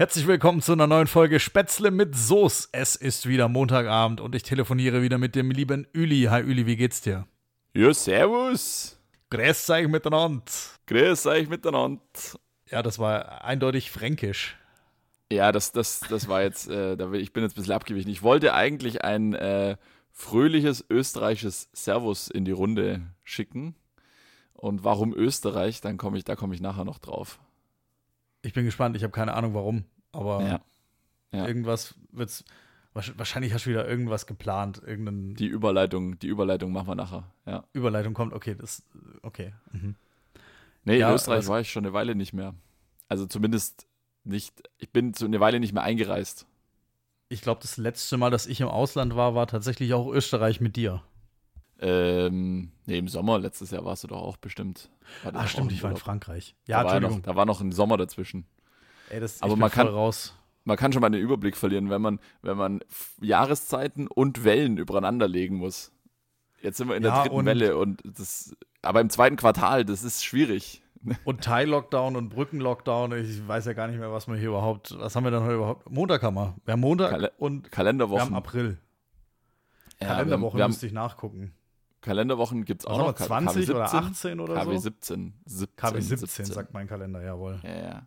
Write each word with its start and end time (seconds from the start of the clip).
Herzlich 0.00 0.26
willkommen 0.26 0.62
zu 0.62 0.72
einer 0.72 0.86
neuen 0.86 1.08
Folge 1.08 1.38
Spätzle 1.38 1.90
mit 1.90 2.16
Soße. 2.16 2.70
Es 2.72 2.96
ist 2.96 3.28
wieder 3.28 3.50
Montagabend 3.50 4.22
und 4.22 4.34
ich 4.34 4.42
telefoniere 4.42 5.02
wieder 5.02 5.18
mit 5.18 5.34
dem 5.34 5.50
lieben 5.50 5.86
Üli. 5.92 6.22
Hi 6.30 6.40
Üli, 6.40 6.64
wie 6.64 6.76
geht's 6.76 7.02
dir? 7.02 7.26
Ja, 7.74 7.92
servus. 7.92 8.98
Grüß 9.28 9.68
euch 9.68 9.88
miteinander. 9.88 10.42
Grüß 10.86 11.26
euch 11.26 11.50
miteinander. 11.50 12.00
Ja, 12.70 12.82
das 12.82 12.98
war 12.98 13.44
eindeutig 13.44 13.90
fränkisch. 13.90 14.56
Ja, 15.30 15.52
das, 15.52 15.70
das, 15.72 16.00
das 16.08 16.28
war 16.28 16.40
jetzt, 16.40 16.70
äh, 16.70 16.94
ich 17.18 17.34
bin 17.34 17.42
jetzt 17.42 17.52
ein 17.52 17.60
bisschen 17.60 17.74
abgewichen. 17.74 18.10
Ich 18.10 18.22
wollte 18.22 18.54
eigentlich 18.54 19.04
ein 19.04 19.34
äh, 19.34 19.76
fröhliches 20.12 20.82
österreichisches 20.88 21.68
Servus 21.74 22.28
in 22.28 22.46
die 22.46 22.52
Runde 22.52 23.02
schicken. 23.22 23.74
Und 24.54 24.82
warum 24.82 25.12
Österreich, 25.12 25.82
dann 25.82 25.98
komme 25.98 26.16
ich, 26.16 26.24
da 26.24 26.36
komme 26.36 26.54
ich 26.54 26.62
nachher 26.62 26.86
noch 26.86 27.00
drauf. 27.00 27.38
Ich 28.42 28.52
bin 28.52 28.64
gespannt, 28.64 28.96
ich 28.96 29.02
habe 29.02 29.12
keine 29.12 29.34
Ahnung 29.34 29.54
warum, 29.54 29.84
aber 30.12 30.42
Ja. 30.42 30.60
Ja. 31.32 31.46
irgendwas 31.46 31.94
wird's. 32.10 32.44
wahrsch- 32.94 33.16
Wahrscheinlich 33.16 33.52
hast 33.54 33.66
du 33.66 33.70
wieder 33.70 33.86
irgendwas 33.88 34.26
geplant, 34.26 34.82
irgendeine 34.84 35.34
Die 35.34 35.46
Überleitung, 35.46 36.18
die 36.18 36.26
Überleitung 36.26 36.72
machen 36.72 36.88
wir 36.88 36.94
nachher. 36.96 37.24
Ja. 37.46 37.64
Überleitung 37.72 38.14
kommt. 38.14 38.32
Okay, 38.32 38.54
das. 38.56 38.82
Okay. 39.22 39.52
Mhm. 39.72 39.94
Nee, 40.84 40.98
Ja, 40.98 41.10
in 41.10 41.14
Österreich 41.14 41.46
war 41.46 41.60
ich 41.60 41.70
schon 41.70 41.84
eine 41.84 41.92
Weile 41.92 42.14
nicht 42.14 42.32
mehr. 42.32 42.54
Also 43.08 43.26
zumindest 43.26 43.86
nicht, 44.24 44.62
ich 44.78 44.90
bin 44.90 45.14
so 45.14 45.26
eine 45.26 45.38
Weile 45.40 45.60
nicht 45.60 45.72
mehr 45.72 45.82
eingereist. 45.82 46.46
Ich 47.28 47.42
glaube, 47.42 47.60
das 47.62 47.76
letzte 47.76 48.16
Mal, 48.16 48.30
dass 48.30 48.46
ich 48.46 48.60
im 48.60 48.68
Ausland 48.68 49.14
war, 49.14 49.34
war 49.36 49.46
tatsächlich 49.46 49.94
auch 49.94 50.08
Österreich 50.12 50.60
mit 50.60 50.74
dir. 50.76 51.02
Ähm, 51.82 52.72
nee, 52.86 52.98
im 52.98 53.08
Sommer 53.08 53.38
letztes 53.38 53.70
Jahr 53.70 53.84
warst 53.84 54.04
du 54.04 54.08
doch 54.08 54.20
auch 54.20 54.36
bestimmt. 54.36 54.90
Ach 55.32 55.48
stimmt, 55.48 55.70
im 55.70 55.76
ich 55.76 55.82
war 55.82 55.92
in? 55.92 55.96
Frankreich. 55.96 56.54
Ja, 56.66 56.82
da, 56.82 56.88
war 56.88 56.94
ja 56.94 57.00
noch, 57.00 57.20
da 57.22 57.36
war 57.36 57.46
noch 57.46 57.60
ein 57.62 57.72
Sommer 57.72 57.96
dazwischen. 57.96 58.44
Ey, 59.08 59.18
das, 59.20 59.40
aber 59.42 59.56
man 59.56 59.70
voll 59.70 59.84
kann- 59.86 59.94
raus. 59.94 60.34
Man 60.64 60.76
kann 60.76 60.92
schon 60.92 61.00
mal 61.00 61.08
den 61.08 61.22
Überblick 61.22 61.56
verlieren, 61.56 61.88
wenn 61.88 62.02
man, 62.02 62.20
wenn 62.42 62.56
man 62.58 62.80
Jahreszeiten 63.22 64.06
und 64.08 64.44
Wellen 64.44 64.76
übereinander 64.76 65.26
legen 65.26 65.56
muss. 65.56 65.90
Jetzt 66.60 66.76
sind 66.76 66.88
wir 66.90 66.96
in 66.96 67.02
der 67.02 67.12
Ja, 67.12 67.22
dritten 67.22 67.36
und- 67.36 67.46
Welle 67.46 67.76
und 67.78 68.02
das, 68.04 68.54
aber 68.82 69.00
im 69.00 69.08
zweiten 69.08 69.36
Quartal, 69.36 69.86
das 69.86 70.04
ist 70.04 70.22
schwierig. 70.22 70.82
Und 71.24 71.42
Teil-Lockdown 71.42 72.14
und 72.14 72.28
Brücken-Lockdown. 72.28 73.12
Ich 73.24 73.48
weiß 73.48 73.64
ja 73.64 73.72
gar 73.72 73.88
nicht 73.88 73.98
mehr, 73.98 74.12
was 74.12 74.28
wir 74.28 74.36
hier 74.36 74.48
überhaupt. 74.50 74.94
Was 74.98 75.16
haben 75.16 75.24
wir 75.24 75.30
denn 75.30 75.42
heute 75.44 75.54
überhaupt? 75.54 75.90
Montag 75.90 76.22
haben 76.22 76.34
wir. 76.34 76.54
Wir 76.66 76.72
haben 76.72 76.80
Montag 76.80 77.08
Kale- 77.12 77.32
und 77.38 77.64
wir 77.64 77.70
Kalenderwochen. 77.70 78.20
haben 78.26 78.34
April. 78.34 78.76
Ja, 79.98 80.08
Kalenderwoche 80.08 80.58
wir 80.58 80.64
haben, 80.64 80.70
müsste 80.72 80.86
ich 80.86 80.92
nachgucken. 80.92 81.54
Kalenderwochen 82.00 82.64
gibt 82.64 82.82
es 82.82 82.86
auch 82.86 82.98
noch. 82.98 83.14
K- 83.14 83.26
20 83.26 83.66
KW 83.66 83.74
oder 83.74 83.88
17? 83.88 84.10
18 84.10 84.40
oder 84.40 84.54
KW 84.54 84.74
so? 84.76 84.80
17. 84.82 85.34
17. 85.44 85.76
KW 85.76 86.00
17, 86.00 86.44
sagt 86.46 86.72
mein 86.72 86.86
Kalender, 86.86 87.22
jawohl. 87.22 87.60
Ja, 87.62 87.76
ja. 87.76 88.06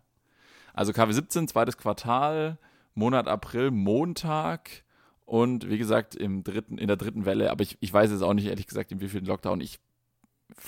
Also 0.72 0.92
KW 0.92 1.12
17, 1.12 1.46
zweites 1.48 1.76
Quartal, 1.78 2.58
Monat 2.94 3.28
April, 3.28 3.70
Montag 3.70 4.82
und 5.24 5.68
wie 5.68 5.78
gesagt 5.78 6.14
im 6.16 6.42
dritten, 6.42 6.78
in 6.78 6.88
der 6.88 6.96
dritten 6.96 7.24
Welle. 7.24 7.50
Aber 7.50 7.62
ich, 7.62 7.76
ich 7.80 7.92
weiß 7.92 8.10
jetzt 8.10 8.22
auch 8.22 8.34
nicht 8.34 8.46
ehrlich 8.46 8.66
gesagt, 8.66 8.90
in 8.90 9.00
wie 9.00 9.08
vielen 9.08 9.24
Lockdown. 9.26 9.60
Ich, 9.60 9.78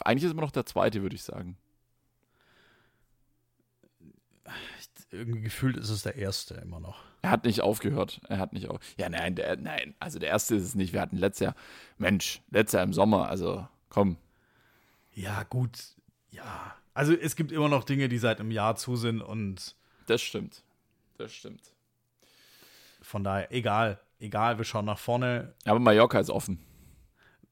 eigentlich 0.04 0.24
ist 0.24 0.30
immer 0.32 0.42
noch 0.42 0.52
der 0.52 0.66
zweite, 0.66 1.02
würde 1.02 1.16
ich 1.16 1.24
sagen. 1.24 1.56
Irgendwie 5.10 5.40
gefühlt 5.42 5.76
ist 5.76 5.90
es 5.90 6.02
der 6.02 6.16
erste 6.16 6.54
immer 6.54 6.80
noch. 6.80 7.02
Er 7.26 7.32
hat 7.32 7.44
nicht 7.44 7.60
aufgehört. 7.60 8.20
Er 8.28 8.38
hat 8.38 8.52
nicht 8.52 8.68
auf. 8.68 8.78
Ja, 8.96 9.08
nein, 9.08 9.34
der, 9.34 9.56
nein. 9.56 9.96
Also 9.98 10.20
der 10.20 10.28
erste 10.28 10.54
ist 10.54 10.62
es 10.62 10.74
nicht. 10.76 10.92
Wir 10.92 11.00
hatten 11.00 11.16
letztes 11.16 11.40
Jahr, 11.46 11.54
Mensch, 11.98 12.40
letztes 12.52 12.74
Jahr 12.74 12.84
im 12.84 12.92
Sommer. 12.92 13.28
Also 13.28 13.66
komm. 13.88 14.16
Ja, 15.12 15.42
gut. 15.42 15.76
Ja. 16.30 16.76
Also 16.94 17.14
es 17.14 17.34
gibt 17.34 17.50
immer 17.50 17.68
noch 17.68 17.82
Dinge, 17.82 18.08
die 18.08 18.18
seit 18.18 18.38
einem 18.38 18.52
Jahr 18.52 18.76
zu 18.76 18.94
sind 18.94 19.22
und 19.22 19.74
Das 20.06 20.22
stimmt. 20.22 20.62
Das 21.18 21.32
stimmt. 21.32 21.72
von 23.02 23.24
daher, 23.24 23.50
egal. 23.52 23.98
Egal, 24.20 24.58
wir 24.58 24.64
schauen 24.64 24.84
nach 24.84 25.00
vorne. 25.00 25.52
Aber 25.64 25.80
Mallorca 25.80 26.20
ist 26.20 26.30
offen. 26.30 26.60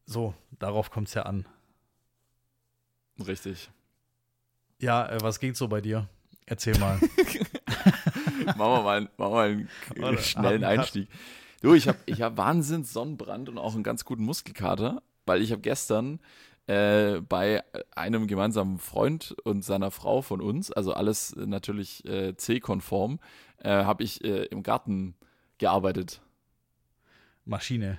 So, 0.07 0.35
darauf 0.53 0.93
kommt 0.93 1.09
es 1.09 1.15
ja 1.15 1.25
an. 1.25 1.47
Richtig. 3.27 3.73
Ja, 4.81 5.09
äh, 5.09 5.21
was 5.21 5.41
geht 5.41 5.57
so 5.57 5.67
bei 5.67 5.81
dir? 5.81 6.09
Erzähl 6.47 6.79
mal. 6.79 7.01
machen 8.57 8.59
wir 8.59 8.83
mal, 8.83 8.97
einen- 8.99 9.09
machen 9.17 9.33
wir 9.33 9.37
mal 9.37 9.49
einen 9.49 9.69
Warte, 9.99 10.23
schnellen 10.23 10.63
Cut. 10.63 10.71
Einstieg. 10.71 11.09
Du, 11.63 11.75
ich 11.75 11.89
habe 11.89 11.99
ich 12.07 12.21
hab 12.23 12.37
Wahnsinns 12.37 12.93
Sonnenbrand 12.93 13.49
und 13.49 13.57
auch 13.59 13.75
einen 13.75 13.83
ganz 13.83 14.05
guten 14.05 14.25
Muskelkater, 14.25 15.03
weil 15.27 15.41
ich 15.41 15.51
habe 15.53 15.63
gestern 15.63 16.21
äh, 16.67 17.21
bei 17.21 17.63
einem 17.95 18.27
gemeinsamen 18.27 18.79
Freund 18.79 19.35
und 19.45 19.63
seiner 19.65 19.91
Frau 19.91 20.21
von 20.23 20.41
uns, 20.41 20.71
also 20.71 20.93
alles 20.95 21.35
natürlich 21.37 22.05
äh, 22.07 22.37
C-konform, 22.37 23.19
äh, 23.59 23.71
habe 23.71 24.03
ich 24.03 24.23
äh, 24.25 24.45
im 24.47 24.63
Garten 24.63 25.15
gearbeitet. 25.59 26.21
Maschine. 27.45 27.99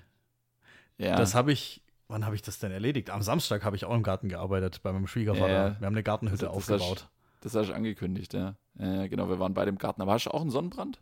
Ja, 0.98 1.16
Das 1.16 1.36
habe 1.36 1.52
ich, 1.52 1.82
wann 2.08 2.26
habe 2.26 2.36
ich 2.36 2.42
das 2.42 2.60
denn 2.60 2.72
erledigt? 2.72 3.10
Am 3.10 3.22
Samstag 3.22 3.64
habe 3.64 3.76
ich 3.76 3.86
auch 3.86 3.94
im 3.94 4.04
Garten 4.04 4.30
gearbeitet 4.30 4.82
bei 4.82 4.92
meinem 4.92 5.08
Schwiegervater. 5.08 5.52
Ja. 5.52 5.80
Wir 5.80 5.86
haben 5.86 5.94
eine 5.94 6.04
Gartenhütte 6.04 6.46
Das- 6.46 6.54
das 6.66 6.82
aufgebaut. 6.82 7.10
Das 7.46 7.54
hast 7.54 7.70
du 7.70 7.74
angekündigt, 7.76 8.34
ja. 8.34 8.56
Äh, 8.80 9.08
genau, 9.08 9.30
wir 9.30 9.38
waren 9.40 9.54
beide 9.54 9.70
im 9.70 9.78
Garten. 9.78 10.02
Aber 10.02 10.14
hast 10.14 10.26
du 10.26 10.32
auch 10.32 10.42
einen 10.42 10.50
Sonnenbrand? 10.50 11.00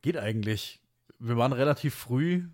Geht 0.00 0.16
eigentlich. 0.16 0.80
Wir 1.18 1.36
waren 1.36 1.52
relativ 1.52 1.92
früh 1.96 2.44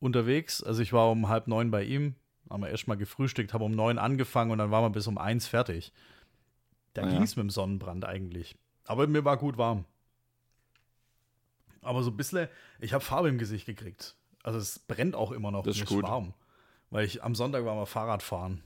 unterwegs. 0.00 0.60
Also 0.60 0.82
ich 0.82 0.92
war 0.92 1.10
um 1.12 1.28
halb 1.28 1.46
neun 1.46 1.70
bei 1.70 1.84
ihm, 1.84 2.16
haben 2.50 2.62
wir 2.62 2.70
erstmal 2.70 2.96
gefrühstückt, 2.96 3.54
haben 3.54 3.62
um 3.62 3.70
neun 3.70 3.98
angefangen 3.98 4.50
und 4.50 4.58
dann 4.58 4.72
waren 4.72 4.82
wir 4.84 4.90
bis 4.90 5.06
um 5.06 5.16
eins 5.16 5.46
fertig. 5.46 5.92
Da 6.94 7.02
Ah, 7.02 7.06
ja. 7.06 7.12
ging 7.12 7.22
es 7.22 7.36
mit 7.36 7.44
dem 7.44 7.50
Sonnenbrand 7.50 8.04
eigentlich. 8.04 8.56
Aber 8.86 9.06
mir 9.06 9.24
war 9.24 9.36
gut 9.36 9.56
warm. 9.56 9.84
Aber 11.82 12.02
so 12.02 12.10
ein 12.10 12.16
bisschen, 12.16 12.48
ich 12.80 12.92
habe 12.94 13.04
Farbe 13.04 13.28
im 13.28 13.38
Gesicht 13.38 13.64
gekriegt. 13.66 14.16
Also 14.42 14.58
es 14.58 14.80
brennt 14.80 15.14
auch 15.14 15.30
immer 15.30 15.52
noch. 15.52 15.62
Das 15.62 15.76
ist 15.76 15.86
gut. 15.86 16.02
warm. 16.02 16.34
Weil 16.90 17.04
ich 17.04 17.22
am 17.22 17.36
Sonntag 17.36 17.64
war 17.64 17.76
mal 17.76 17.86
Fahrrad 17.86 18.24
fahren. 18.24 18.64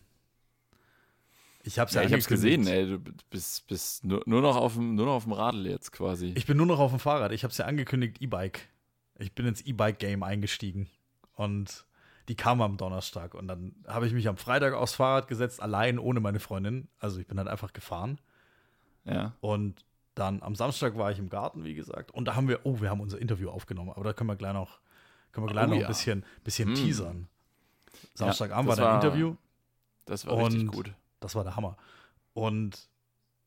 Ich 1.65 1.78
habe 1.78 1.89
es 1.89 1.95
ja, 1.95 2.03
Ja, 2.03 2.09
ich 2.09 2.15
angekündigt. 2.15 2.28
gesehen, 2.28 2.67
ey. 2.67 2.87
Du 2.87 2.99
bist, 3.31 3.67
bist 3.69 4.05
nur, 4.05 4.23
nur, 4.27 4.43
noch 4.43 4.56
auf 4.56 4.75
dem, 4.75 4.95
nur 4.97 5.06
noch 5.06 5.12
auf 5.15 5.25
dem 5.25 5.33
Radl 5.33 5.67
jetzt 5.67 5.93
quasi. 5.93 6.33
Ich 6.37 6.47
bin 6.47 6.56
nur 6.56 6.67
noch 6.67 6.81
auf 6.81 6.91
dem 6.91 6.99
Fahrrad. 7.00 7.33
Ich 7.33 7.45
habe 7.45 7.53
es 7.53 7.59
ja 7.59 7.67
angekündigt, 7.67 8.21
E-Bike. 8.21 8.69
Ich 9.19 9.33
bin 9.34 9.47
ins 9.47 9.61
E-Bike-Game 9.61 10.22
eingestiegen. 10.25 10.89
Und 11.34 11.84
die 12.28 12.34
kam 12.34 12.61
am 12.62 12.77
Donnerstag. 12.77 13.34
Und 13.34 13.47
dann 13.49 13.75
habe 13.87 14.06
ich 14.06 14.12
mich 14.12 14.27
am 14.28 14.37
Freitag 14.37 14.75
aufs 14.75 14.95
Fahrrad 14.95 15.28
gesetzt, 15.28 15.62
allein 15.62 15.99
ohne 15.99 16.19
meine 16.21 16.41
Freundin. 16.41 16.89
Also 16.99 17.21
ich 17.21 17.27
bin 17.28 17.39
halt 17.39 17.49
einfach 17.49 17.72
gefahren. 17.72 18.21
ja. 19.05 19.33
Und 19.41 19.84
dann 20.15 20.43
am 20.43 20.55
Samstag 20.55 20.99
war 20.99 21.11
ich 21.11 21.19
im 21.19 21.31
Garten, 21.31 21.65
wie 21.65 21.75
gesagt. 21.75 22.11
Und 22.11 22.27
da 22.27 22.34
haben 22.34 22.47
wir, 22.47 22.67
oh, 22.67 22.81
wir 22.83 22.91
haben 22.91 23.01
unser 23.01 23.19
Interview 23.19 23.49
aufgenommen. 23.49 23.91
Aber 23.91 24.05
da 24.05 24.12
können 24.12 24.28
wir 24.28 24.37
gleich 24.37 24.53
noch, 24.53 24.81
können 25.33 25.47
wir 25.47 25.53
gleich 25.53 25.65
Oh 25.69 25.71
noch 25.71 25.77
ja. 25.77 25.87
ein 25.87 25.89
bisschen, 25.89 26.25
bisschen 26.45 26.72
Mm. 26.72 26.75
teasern. 26.75 27.28
Samstagabend 28.15 28.71
das 28.71 28.78
war 28.78 28.87
dein 29.01 29.01
Interview. 29.03 29.37
Das 30.05 30.27
war 30.27 30.37
richtig 30.39 30.67
gut. 30.67 30.93
Das 31.22 31.34
war 31.34 31.44
der 31.44 31.56
Hammer. 31.56 31.77
Und 32.34 32.88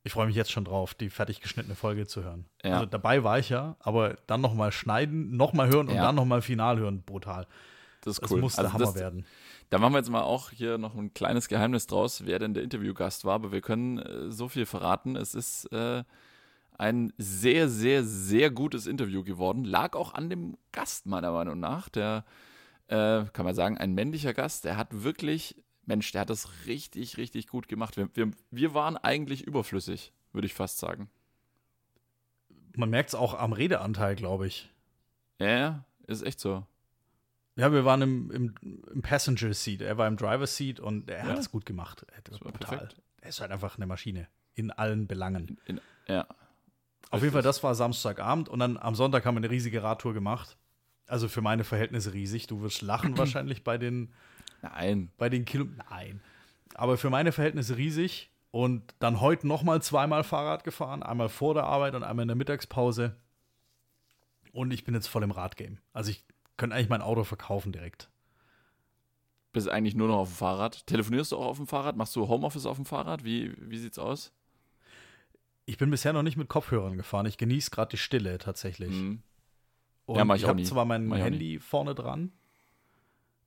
ich 0.04 0.12
freue 0.14 0.28
mich 0.28 0.36
jetzt 0.36 0.52
schon 0.52 0.66
drauf, 0.66 0.94
die 0.94 1.10
fertig 1.10 1.42
geschnittene 1.42 1.76
Folge 1.76 2.06
zu 2.08 2.24
hören. 2.24 2.46
Ja. 2.64 2.74
Also 2.76 2.86
dabei 2.86 3.24
war 3.24 3.40
ich 3.40 3.50
ja, 3.50 3.76
aber 3.80 4.16
dann 4.28 4.42
nochmal 4.42 4.72
schneiden, 4.72 5.36
nochmal 5.36 5.68
hören 5.70 5.88
und 5.90 5.96
Ja. 5.96 6.04
dann 6.04 6.16
nochmal 6.16 6.42
final 6.42 6.78
hören, 6.78 7.02
brutal. 7.02 7.48
Das 8.02 8.14
ist 8.18 8.24
Das 8.24 8.32
cool. 8.32 8.42
muss 8.42 8.56
der 8.56 8.66
Also 8.66 8.74
Hammer 8.74 8.86
das, 8.86 8.96
werden. 8.96 9.26
Da 9.72 9.80
machen 9.80 9.94
wir 9.94 9.98
jetzt 9.98 10.12
mal 10.12 10.22
auch 10.22 10.52
hier 10.52 10.78
noch 10.78 10.94
ein 10.96 11.14
kleines 11.16 11.48
Geheimnis 11.48 11.88
draus, 11.88 12.26
wer 12.26 12.38
denn 12.38 12.54
der 12.54 12.62
Interviewgast 12.64 13.26
war, 13.26 13.34
aber 13.34 13.52
wir 13.52 13.62
können 13.62 13.98
äh, 13.98 14.30
so 14.32 14.48
viel 14.48 14.68
verraten. 14.68 15.16
Es 15.16 15.34
ist 15.34 15.66
äh, 15.72 16.04
ein 16.78 17.12
sehr, 17.18 17.68
sehr, 17.68 18.04
sehr 18.04 18.52
gutes 18.52 18.86
Interview 18.86 19.24
geworden. 19.24 19.64
Lag 19.64 19.96
auch 19.96 20.14
an 20.14 20.30
dem 20.30 20.56
Gast, 20.72 21.08
meiner 21.08 21.32
Meinung 21.32 21.60
nach. 21.60 21.90
Der, 21.90 22.26
äh, 22.90 23.24
kann 23.34 23.44
man 23.46 23.56
sagen, 23.56 23.80
ein 23.80 23.94
männlicher 23.96 24.36
Gast, 24.36 24.66
der 24.66 24.78
hat 24.78 24.90
wirklich, 25.04 25.56
Mensch, 25.86 26.12
der 26.12 26.22
hat 26.22 26.30
das 26.30 26.50
richtig, 26.66 27.18
richtig 27.18 27.48
gut 27.48 27.68
gemacht. 27.68 27.98
Wir, 27.98 28.10
wir, 28.16 28.32
wir 28.52 28.74
waren 28.74 28.98
eigentlich 28.98 29.44
überflüssig, 29.46 30.12
würde 30.34 30.48
ich 30.48 30.54
fast 30.54 30.80
sagen. 30.80 31.10
Man 32.76 32.90
merkt 32.90 33.10
es 33.10 33.16
auch 33.16 33.34
am 33.34 33.54
Redeanteil, 33.54 34.16
glaube 34.16 34.48
ich. 34.48 34.70
Ja, 35.40 35.86
ist 36.08 36.24
echt 36.24 36.40
so. 36.40 36.66
Ja, 37.56 37.72
wir 37.72 37.86
waren 37.86 38.02
im, 38.02 38.32
im, 38.32 38.56
im 38.94 39.02
Passenger 39.02 39.54
Seat. 39.54 39.82
Er 39.82 39.98
war 39.98 40.08
im 40.08 40.18
Driver 40.18 40.48
Seat 40.48 40.80
und 40.80 41.10
er 41.10 41.20
Ja. 41.20 41.24
hat 41.32 41.38
es 41.40 41.52
gut 41.52 41.66
gemacht. 41.66 42.06
Er, 42.14 42.22
Das 42.24 42.42
war 42.42 42.52
brutal. 42.52 42.78
perfekt. 42.80 43.02
Er 43.22 43.30
ist 43.30 43.40
halt 43.40 43.52
einfach 43.52 43.78
eine 43.78 43.88
Maschine. 43.88 44.28
In 44.56 44.72
allen 44.72 45.08
Belangen. 45.08 45.58
In, 45.66 45.80
ja. 46.08 46.28
Auf 47.12 47.22
jeden 47.22 47.32
Fall, 47.34 47.42
das 47.44 47.64
war 47.64 47.76
Samstagabend 47.76 48.50
und 48.50 48.60
dann 48.60 48.78
am 48.78 48.96
Sonntag 48.96 49.26
haben 49.26 49.36
wir 49.36 49.40
eine 49.40 49.50
riesige 49.52 49.84
Radtour 49.84 50.14
gemacht. 50.14 50.58
Also 51.08 51.28
für 51.30 51.42
meine 51.42 51.64
Verhältnisse 51.64 52.14
riesig. 52.14 52.48
Du 52.48 52.62
wirst 52.62 52.82
lachen 52.82 53.18
wahrscheinlich 53.18 53.64
bei 53.64 53.78
den 53.78 54.12
Nein. 54.74 55.12
bei 55.18 55.30
den 55.30 55.46
Kilo. 55.46 55.66
Nein. 55.90 56.22
Aber 56.74 56.98
für 56.98 57.10
meine 57.10 57.32
Verhältnisse 57.32 57.78
riesig. 57.78 58.32
Und 58.52 58.96
dann 59.00 59.20
heute 59.20 59.48
nochmal 59.48 59.82
zweimal 59.82 60.24
Fahrrad 60.24 60.64
gefahren. 60.64 61.04
Einmal 61.04 61.28
vor 61.28 61.54
der 61.54 61.66
Arbeit 61.66 61.94
und 61.94 62.04
einmal 62.04 62.24
in 62.24 62.30
der 62.30 62.38
Mittagspause. 62.38 63.18
Und 64.54 64.72
ich 64.72 64.86
bin 64.86 64.94
jetzt 64.94 65.08
voll 65.08 65.24
im 65.24 65.32
Radgame. 65.32 65.78
Also 65.92 66.12
ich 66.12 66.24
könnte 66.56 66.76
eigentlich 66.76 66.90
mein 66.90 67.02
Auto 67.02 67.26
verkaufen 67.26 67.74
direkt. 67.74 68.10
Bist 69.52 69.70
eigentlich 69.70 69.96
nur 69.96 70.08
noch 70.08 70.20
auf 70.20 70.30
dem 70.30 70.36
Fahrrad. 70.38 70.88
Telefonierst 70.88 71.34
du 71.34 71.38
auch 71.38 71.48
auf 71.48 71.58
dem 71.58 71.68
Fahrrad? 71.68 71.98
Machst 71.98 72.16
du 72.16 72.28
Homeoffice 72.28 72.66
auf 72.66 72.78
dem 72.78 72.86
Fahrrad? 72.86 73.26
Wie, 73.26 73.54
wie 73.60 73.78
sieht's 73.78 74.00
aus? 74.00 74.32
Ich 75.66 75.78
bin 75.78 75.90
bisher 75.90 76.14
noch 76.14 76.24
nicht 76.24 76.38
mit 76.38 76.48
Kopfhörern 76.48 76.96
gefahren. 76.96 77.26
Ich 77.26 77.38
genieße 77.38 77.72
gerade 77.72 77.90
die 77.92 77.98
Stille 77.98 78.38
tatsächlich. 78.38 78.92
Mhm. 78.92 79.22
Und 80.06 80.18
Ja, 80.18 80.26
mach 80.26 80.36
ich 80.36 80.44
ich 80.44 80.48
habe 80.48 80.64
zwar 80.64 80.86
mein 80.86 81.08
Mach 81.08 81.18
Handy 81.18 81.60
vorne 81.60 81.96
dran, 81.96 82.32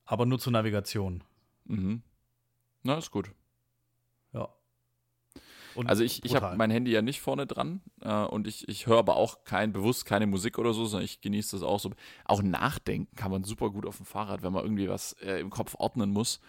aber 0.09 0.25
nur 0.25 0.39
zur 0.39 0.53
Navigation. 0.53 1.23
Mhm. 1.67 2.03
Na, 2.83 2.97
ist 2.97 3.11
gut. 3.11 3.31
Ja. 4.33 4.49
Und 5.75 5.87
Also 5.87 6.03
ich, 6.03 6.25
ich 6.25 6.35
habe 6.35 6.57
mein 6.57 6.71
Handy 6.71 6.91
ja 6.91 7.03
nicht 7.03 7.21
vorne 7.21 7.47
dran 7.47 7.83
äh, 8.01 8.25
und 8.25 8.47
ich, 8.47 8.67
ich 8.69 8.87
höre 8.87 8.99
aber 8.99 9.17
auch 9.17 9.45
kein, 9.45 9.73
bewusst 9.73 10.07
keine 10.07 10.27
Musik 10.27 10.59
oder 10.59 10.73
so, 10.73 10.87
sondern 10.87 11.05
ich 11.05 11.21
genieße 11.21 11.57
das 11.57 11.63
auch 11.63 11.79
so. 11.79 11.91
Auch 12.25 12.43
nachdenken 12.43 13.15
kann 13.17 13.31
man 13.31 13.45
super 13.45 13.71
gut 13.71 13.85
auf 13.85 13.99
dem 13.99 14.07
Fahrrad, 14.07 14.43
wenn 14.43 14.53
man 14.53 14.65
irgendwie 14.65 14.89
was 14.89 15.13
äh, 15.21 15.41
im 15.41 15.51
Kopf 15.51 15.75
ordnen 15.79 16.11
muss. 16.11 16.41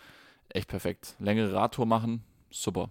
Echt 0.48 0.70
perfekt. 0.70 1.16
Längere 1.20 1.54
Radtour 1.54 1.86
machen, 1.86 2.24
super. 2.50 2.90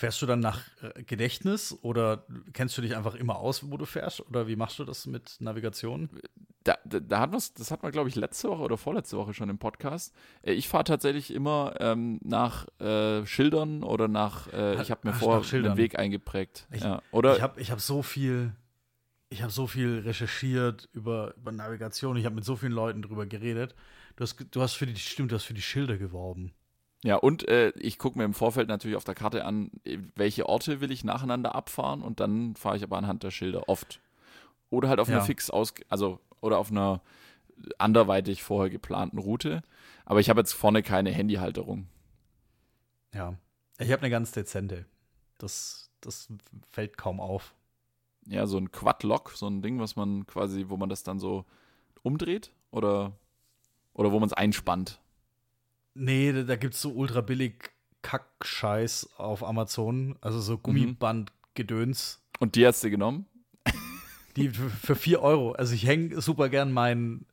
Fährst 0.00 0.22
du 0.22 0.24
dann 0.26 0.40
nach 0.40 0.62
äh, 0.80 1.02
Gedächtnis 1.02 1.78
oder 1.82 2.24
kennst 2.54 2.78
du 2.78 2.80
dich 2.80 2.96
einfach 2.96 3.14
immer 3.14 3.36
aus, 3.36 3.70
wo 3.70 3.76
du 3.76 3.84
fährst? 3.84 4.26
Oder 4.26 4.48
wie 4.48 4.56
machst 4.56 4.78
du 4.78 4.84
das 4.86 5.04
mit 5.06 5.36
Navigation? 5.40 6.08
Da, 6.64 6.78
da, 6.86 7.00
da 7.00 7.20
hat 7.20 7.32
was, 7.32 7.52
das 7.52 7.70
hat 7.70 7.82
man, 7.82 7.92
glaube 7.92 8.08
ich, 8.08 8.16
letzte 8.16 8.48
Woche 8.48 8.62
oder 8.62 8.78
vorletzte 8.78 9.18
Woche 9.18 9.34
schon 9.34 9.50
im 9.50 9.58
Podcast. 9.58 10.14
Äh, 10.40 10.52
ich 10.54 10.68
fahre 10.68 10.84
tatsächlich 10.84 11.30
immer 11.34 11.74
ähm, 11.80 12.18
nach 12.24 12.66
äh, 12.80 13.26
Schildern 13.26 13.82
oder 13.82 14.08
nach, 14.08 14.50
äh, 14.54 14.80
ich 14.80 14.90
habe 14.90 15.06
mir 15.06 15.12
vorher 15.12 15.42
einen 15.66 15.76
Weg 15.76 15.98
eingeprägt. 15.98 16.66
Ich- 16.70 16.82
ja. 16.82 17.02
Oder 17.10 17.36
Ich 17.36 17.42
habe 17.42 17.60
ich 17.60 17.70
hab 17.70 17.82
so 17.82 18.02
viel, 18.02 18.54
ich 19.28 19.42
habe 19.42 19.52
so 19.52 19.66
viel 19.66 19.98
recherchiert 19.98 20.88
über, 20.94 21.34
über 21.36 21.52
Navigation. 21.52 22.16
Ich 22.16 22.24
habe 22.24 22.36
mit 22.36 22.44
so 22.46 22.56
vielen 22.56 22.72
Leuten 22.72 23.02
drüber 23.02 23.26
geredet. 23.26 23.74
Du 24.16 24.22
hast, 24.22 24.42
du 24.50 24.62
hast 24.62 24.72
für 24.76 24.86
die, 24.86 24.96
stimmt, 24.96 25.30
du 25.30 25.34
hast 25.36 25.44
für 25.44 25.52
die 25.52 25.60
Schilder 25.60 25.98
geworben. 25.98 26.52
Ja, 27.02 27.16
und 27.16 27.48
äh, 27.48 27.70
ich 27.76 27.98
gucke 27.98 28.18
mir 28.18 28.24
im 28.24 28.34
Vorfeld 28.34 28.68
natürlich 28.68 28.96
auf 28.96 29.04
der 29.04 29.14
Karte 29.14 29.44
an, 29.44 29.70
äh, 29.84 29.98
welche 30.16 30.46
Orte 30.46 30.80
will 30.80 30.90
ich 30.90 31.02
nacheinander 31.04 31.54
abfahren 31.54 32.02
und 32.02 32.20
dann 32.20 32.56
fahre 32.56 32.76
ich 32.76 32.82
aber 32.82 32.98
anhand 32.98 33.22
der 33.22 33.30
Schilder 33.30 33.68
oft. 33.68 34.00
Oder 34.68 34.88
halt 34.88 35.00
auf 35.00 35.08
Ja. 35.08 35.16
einer 35.16 35.24
fix 35.24 35.48
aus, 35.50 35.72
also 35.88 36.20
oder 36.40 36.58
auf 36.58 36.70
einer 36.70 37.00
anderweitig 37.78 38.42
vorher 38.42 38.70
geplanten 38.70 39.18
Route. 39.18 39.62
Aber 40.04 40.20
ich 40.20 40.28
habe 40.30 40.40
jetzt 40.40 40.52
vorne 40.52 40.82
keine 40.82 41.10
Handyhalterung. 41.10 41.86
Ja. 43.14 43.34
Ich 43.78 43.90
habe 43.92 44.02
eine 44.02 44.10
ganz 44.10 44.32
dezente. 44.32 44.84
Das, 45.38 45.90
das 46.00 46.28
fällt 46.70 46.98
kaum 46.98 47.18
auf. 47.20 47.54
Ja, 48.26 48.46
so 48.46 48.58
ein 48.58 48.70
Quad-Lock, 48.70 49.30
so 49.34 49.46
ein 49.46 49.62
Ding, 49.62 49.80
was 49.80 49.96
man 49.96 50.26
quasi, 50.26 50.66
wo 50.68 50.76
man 50.76 50.88
das 50.90 51.02
dann 51.02 51.18
so 51.18 51.44
umdreht 52.02 52.52
oder, 52.70 53.12
oder 53.94 54.12
wo 54.12 54.20
man 54.20 54.26
es 54.26 54.34
einspannt. 54.34 55.00
Nee, 55.94 56.32
da, 56.32 56.42
da 56.42 56.56
gibt 56.56 56.74
es 56.74 56.80
so 56.80 56.90
ultra 56.92 57.20
billig 57.20 57.70
Kack-Scheiß 58.02 59.10
auf 59.16 59.42
Amazon. 59.44 60.16
Also 60.20 60.40
so 60.40 60.58
Gummiband-Gedöns. 60.58 62.22
Und 62.38 62.54
die 62.54 62.66
hast 62.66 62.82
du 62.84 62.90
genommen? 62.90 63.26
Die 64.36 64.48
für, 64.50 64.70
für 64.70 64.96
4 64.96 65.20
Euro. 65.22 65.52
Also 65.52 65.74
ich 65.74 65.86
hänge 65.86 66.20
super 66.20 66.48
gern 66.48 66.72
mein 66.72 67.26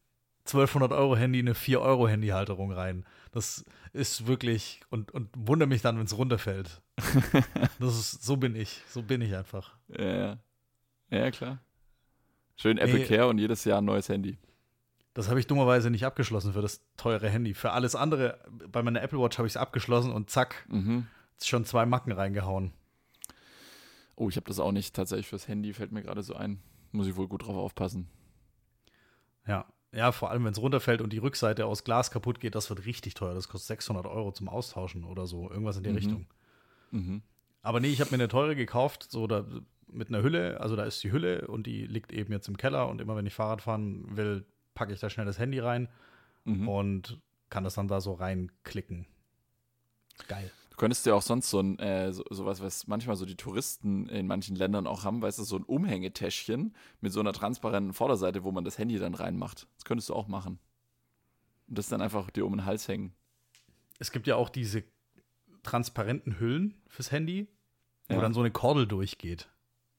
1200 0.48 0.92
Euro 0.92 1.16
Handy 1.16 1.40
in 1.40 1.48
eine 1.48 1.56
4 1.56 1.82
Euro 1.82 2.08
Handyhalterung 2.08 2.72
rein. 2.72 3.06
Das 3.32 3.66
ist 3.94 4.28
wirklich 4.28 4.82
und, 4.90 5.12
und 5.12 5.30
wundere 5.36 5.68
mich 5.68 5.82
dann, 5.82 5.98
wenn 5.98 6.06
es 6.06 6.18
runterfällt. 6.18 6.82
das 7.80 7.98
ist, 7.98 8.24
so 8.24 8.38
bin 8.38 8.56
ich. 8.56 8.82
So 8.90 9.04
bin 9.04 9.22
ich 9.22 9.36
einfach. 9.36 9.76
Ja, 9.90 10.16
ja. 10.16 10.38
Ja, 11.10 11.32
klar. 11.32 11.60
Schön 12.56 12.78
Apple 12.78 13.00
Nee. 13.00 13.06
Care 13.06 13.28
und 13.28 13.38
jedes 13.38 13.64
Jahr 13.66 13.80
ein 13.80 13.86
neues 13.86 14.10
Handy. 14.10 14.38
Das 15.18 15.30
habe 15.30 15.40
ich 15.40 15.48
dummerweise 15.48 15.90
nicht 15.90 16.06
abgeschlossen 16.06 16.54
für 16.54 16.62
das 16.62 16.80
teure 16.96 17.28
Handy. 17.28 17.56
Für 17.56 17.72
alles 17.72 17.96
andere, 17.96 18.38
bei 18.72 18.84
meiner 18.84 19.02
Apple 19.02 19.20
Watch 19.20 19.40
habe 19.40 19.48
ich 19.48 19.54
es 19.54 19.58
abgeschlossen 19.58 20.12
und 20.12 20.30
zack, 20.30 20.64
Mhm. 20.70 21.08
schon 21.44 21.66
zwei 21.66 21.88
Macken 21.88 22.12
reingehauen. 22.12 22.72
Oh, 24.16 24.30
ich 24.30 24.36
habe 24.36 24.46
das 24.48 24.60
auch 24.60 24.72
nicht 24.72 24.96
tatsächlich 24.96 25.28
fürs 25.28 25.48
Handy, 25.48 25.74
fällt 25.74 25.92
mir 25.92 26.04
gerade 26.04 26.22
so 26.22 26.36
ein. 26.36 26.62
Muss 26.92 27.08
ich 27.08 27.16
wohl 27.16 27.28
gut 27.28 27.48
drauf 27.48 27.56
aufpassen. 27.56 28.08
Ja. 29.48 29.66
Ja, 29.92 30.12
vor 30.12 30.30
allem, 30.30 30.44
wenn 30.46 30.52
es 30.52 30.62
runterfällt 30.62 31.02
und 31.02 31.14
die 31.14 31.18
Rückseite 31.18 31.66
aus 31.66 31.84
Glas 31.84 32.12
kaputt 32.12 32.40
geht, 32.40 32.54
das 32.56 32.70
wird 32.70 32.86
richtig 32.86 33.14
teuer. 33.16 33.34
Das 33.34 33.48
kostet 33.48 33.68
600 33.70 34.06
Euro 34.06 34.32
zum 34.32 34.50
Austauschen 34.50 35.04
oder 35.04 35.26
so. 35.26 35.50
Irgendwas 35.50 35.78
in 35.78 35.84
die 35.84 35.90
Mhm. 35.90 35.96
Richtung. 35.96 36.28
Mhm. 36.92 37.22
Aber 37.64 37.80
nee, 37.80 37.88
ich 37.88 38.02
habe 38.02 38.12
mir 38.12 38.18
eine 38.18 38.28
teure 38.28 38.56
gekauft, 38.56 39.08
so 39.10 39.26
da, 39.28 39.46
mit 39.88 40.10
einer 40.10 40.22
Hülle. 40.22 40.60
Also 40.60 40.76
da 40.76 40.84
ist 40.84 41.04
die 41.04 41.12
Hülle 41.12 41.48
und 41.48 41.66
die 41.66 41.88
liegt 41.88 42.12
eben 42.12 42.32
jetzt 42.34 42.48
im 42.50 42.58
Keller. 42.58 42.88
Und 42.90 43.02
immer 43.02 43.16
wenn 43.16 43.26
ich 43.26 43.34
Fahrrad 43.34 43.62
fahren 43.64 44.16
will, 44.16 44.46
packe 44.78 44.94
ich 44.94 45.00
da 45.00 45.10
schnell 45.10 45.26
das 45.26 45.40
Handy 45.40 45.58
rein 45.60 45.90
Mhm. 46.46 46.70
und 46.70 47.20
kann 47.50 47.64
das 47.64 47.74
dann 47.74 47.88
da 47.88 48.00
so 48.00 48.14
reinklicken. 48.14 49.08
Geil. 50.28 50.52
Du 50.70 50.78
könntest 50.78 51.06
ja 51.08 51.16
auch 51.16 51.22
sonst 51.24 51.50
so 51.50 51.60
ein, 51.60 51.80
äh, 51.80 52.14
so, 52.14 52.24
sowas, 52.30 52.62
was 52.62 52.86
manchmal 52.86 53.16
so 53.16 53.26
die 53.26 53.36
Touristen 53.36 54.08
in 54.10 54.28
manchen 54.28 54.56
Ländern 54.56 54.86
auch 54.86 55.04
haben, 55.04 55.22
weißt 55.24 55.40
du, 55.40 55.44
so 55.44 55.58
ein 55.58 55.64
Umhängetäschchen 55.64 56.76
mit 57.02 57.12
so 57.12 57.20
einer 57.20 57.34
transparenten 57.34 57.94
Vorderseite, 57.94 58.44
wo 58.44 58.52
man 58.52 58.64
das 58.64 58.78
Handy 58.78 59.00
dann 59.00 59.16
reinmacht. 59.16 59.68
Das 59.76 59.86
könntest 59.86 60.10
du 60.10 60.14
auch 60.14 60.28
machen. 60.28 60.60
Und 61.68 61.78
das 61.80 61.90
dann 61.90 62.02
einfach 62.02 62.30
dir 62.30 62.46
um 62.46 62.54
den 62.54 62.66
Hals 62.66 62.88
hängen. 62.88 63.14
Es 63.98 64.12
gibt 64.12 64.28
ja 64.28 64.36
auch 64.36 64.50
diese 64.50 64.84
transparenten 65.64 66.40
Hüllen 66.40 66.76
fürs 66.88 67.12
Handy, 67.12 67.48
wo 68.08 68.16
Ja. 68.16 68.22
dann 68.22 68.34
so 68.34 68.40
eine 68.42 68.52
Kordel 68.52 68.86
durchgeht. 68.88 69.50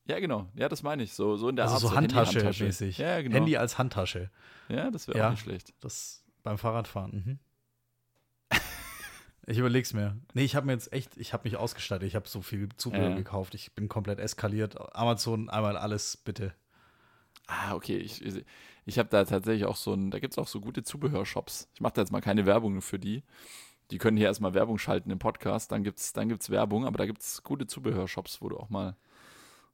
Ja, 0.08 0.18
genau. 0.20 0.48
Ja, 0.54 0.68
das 0.68 0.82
meine 0.82 1.02
ich. 1.02 1.12
So, 1.12 1.36
so 1.36 1.48
in 1.48 1.56
der 1.56 1.66
also 1.66 1.74
Art. 1.74 1.80
so 1.82 1.94
Handy-Handtasche. 2.00 2.38
Handtasche-mäßig. 2.40 2.98
Ja, 2.98 3.20
genau. 3.20 3.34
Handy 3.36 3.56
als 3.56 3.76
Handtasche. 3.78 4.30
Ja, 4.68 4.90
das 4.90 5.06
wäre 5.06 5.18
Ja. 5.18 5.26
auch 5.26 5.30
nicht 5.32 5.42
schlecht. 5.42 5.74
Das 5.80 6.24
beim 6.42 6.56
Fahrradfahren. 6.58 7.38
Mhm. 8.50 8.58
ich 9.46 9.58
überleg's 9.58 9.92
mir. 9.92 10.16
Nee, 10.34 10.44
ich 10.44 10.56
habe 10.56 10.66
mir 10.66 10.72
jetzt 10.72 10.92
echt, 10.92 11.16
ich 11.16 11.32
habe 11.32 11.44
mich 11.44 11.56
ausgestattet. 11.56 12.08
Ich 12.08 12.14
habe 12.16 12.28
so 12.28 12.40
viel 12.42 12.68
Zubehör 12.76 13.10
Ja. 13.10 13.16
gekauft. 13.16 13.54
Ich 13.54 13.74
bin 13.74 13.88
komplett 13.88 14.18
eskaliert. 14.18 14.76
Amazon, 14.96 15.50
einmal 15.50 15.76
alles, 15.76 16.16
bitte. 16.16 16.54
Ah, 17.46 17.74
okay. 17.74 17.96
Ich, 17.98 18.22
ich 18.86 18.98
habe 18.98 19.08
da 19.10 19.24
tatsächlich 19.24 19.66
auch 19.66 19.76
so 19.76 19.92
ein, 19.92 20.10
da 20.10 20.18
gibt 20.18 20.32
es 20.32 20.38
auch 20.38 20.48
so 20.48 20.60
gute 20.60 20.82
Zubehörshops. 20.82 21.68
Ich 21.74 21.80
mache 21.80 21.94
da 21.94 22.00
jetzt 22.02 22.12
mal 22.12 22.20
keine 22.20 22.46
Werbung 22.46 22.80
für 22.82 22.98
die. 22.98 23.22
Die 23.90 23.98
können 23.98 24.16
hier 24.18 24.26
erstmal 24.26 24.52
Werbung 24.52 24.76
schalten 24.78 25.10
im 25.10 25.18
Podcast, 25.18 25.72
dann 25.72 25.82
gibt's, 25.82 26.12
dann 26.12 26.28
gibt's 26.28 26.50
Werbung, 26.50 26.84
aber 26.86 26.98
da 26.98 27.06
gibt 27.06 27.22
es 27.22 27.42
gute 27.42 27.66
Zubehörshops, 27.66 28.42
wo 28.42 28.50
du 28.50 28.58
auch 28.58 28.68
mal. 28.68 28.96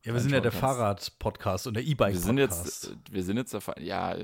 Ja, 0.04 0.12
wir 0.12 0.20
sind 0.20 0.32
ja 0.32 0.40
der. 0.40 0.52
Fahrrad-Podcast 0.52 1.66
und 1.66 1.74
der 1.74 1.84
Wir 1.84 1.90
E-Bike-Podcast. 1.92 2.66
jetzt, 2.66 2.88
äh, 2.88 2.96
wir 3.10 3.22
sind 3.22 3.36
jetzt, 3.38 3.52
der, 3.54 3.62
ja, 3.82 4.16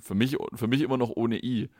für 0.00 0.14
mich, 0.14 0.36
für 0.54 0.66
mich 0.66 0.80
immer 0.80 0.96
noch 0.96 1.10
ohne 1.10 1.42
I. 1.42 1.70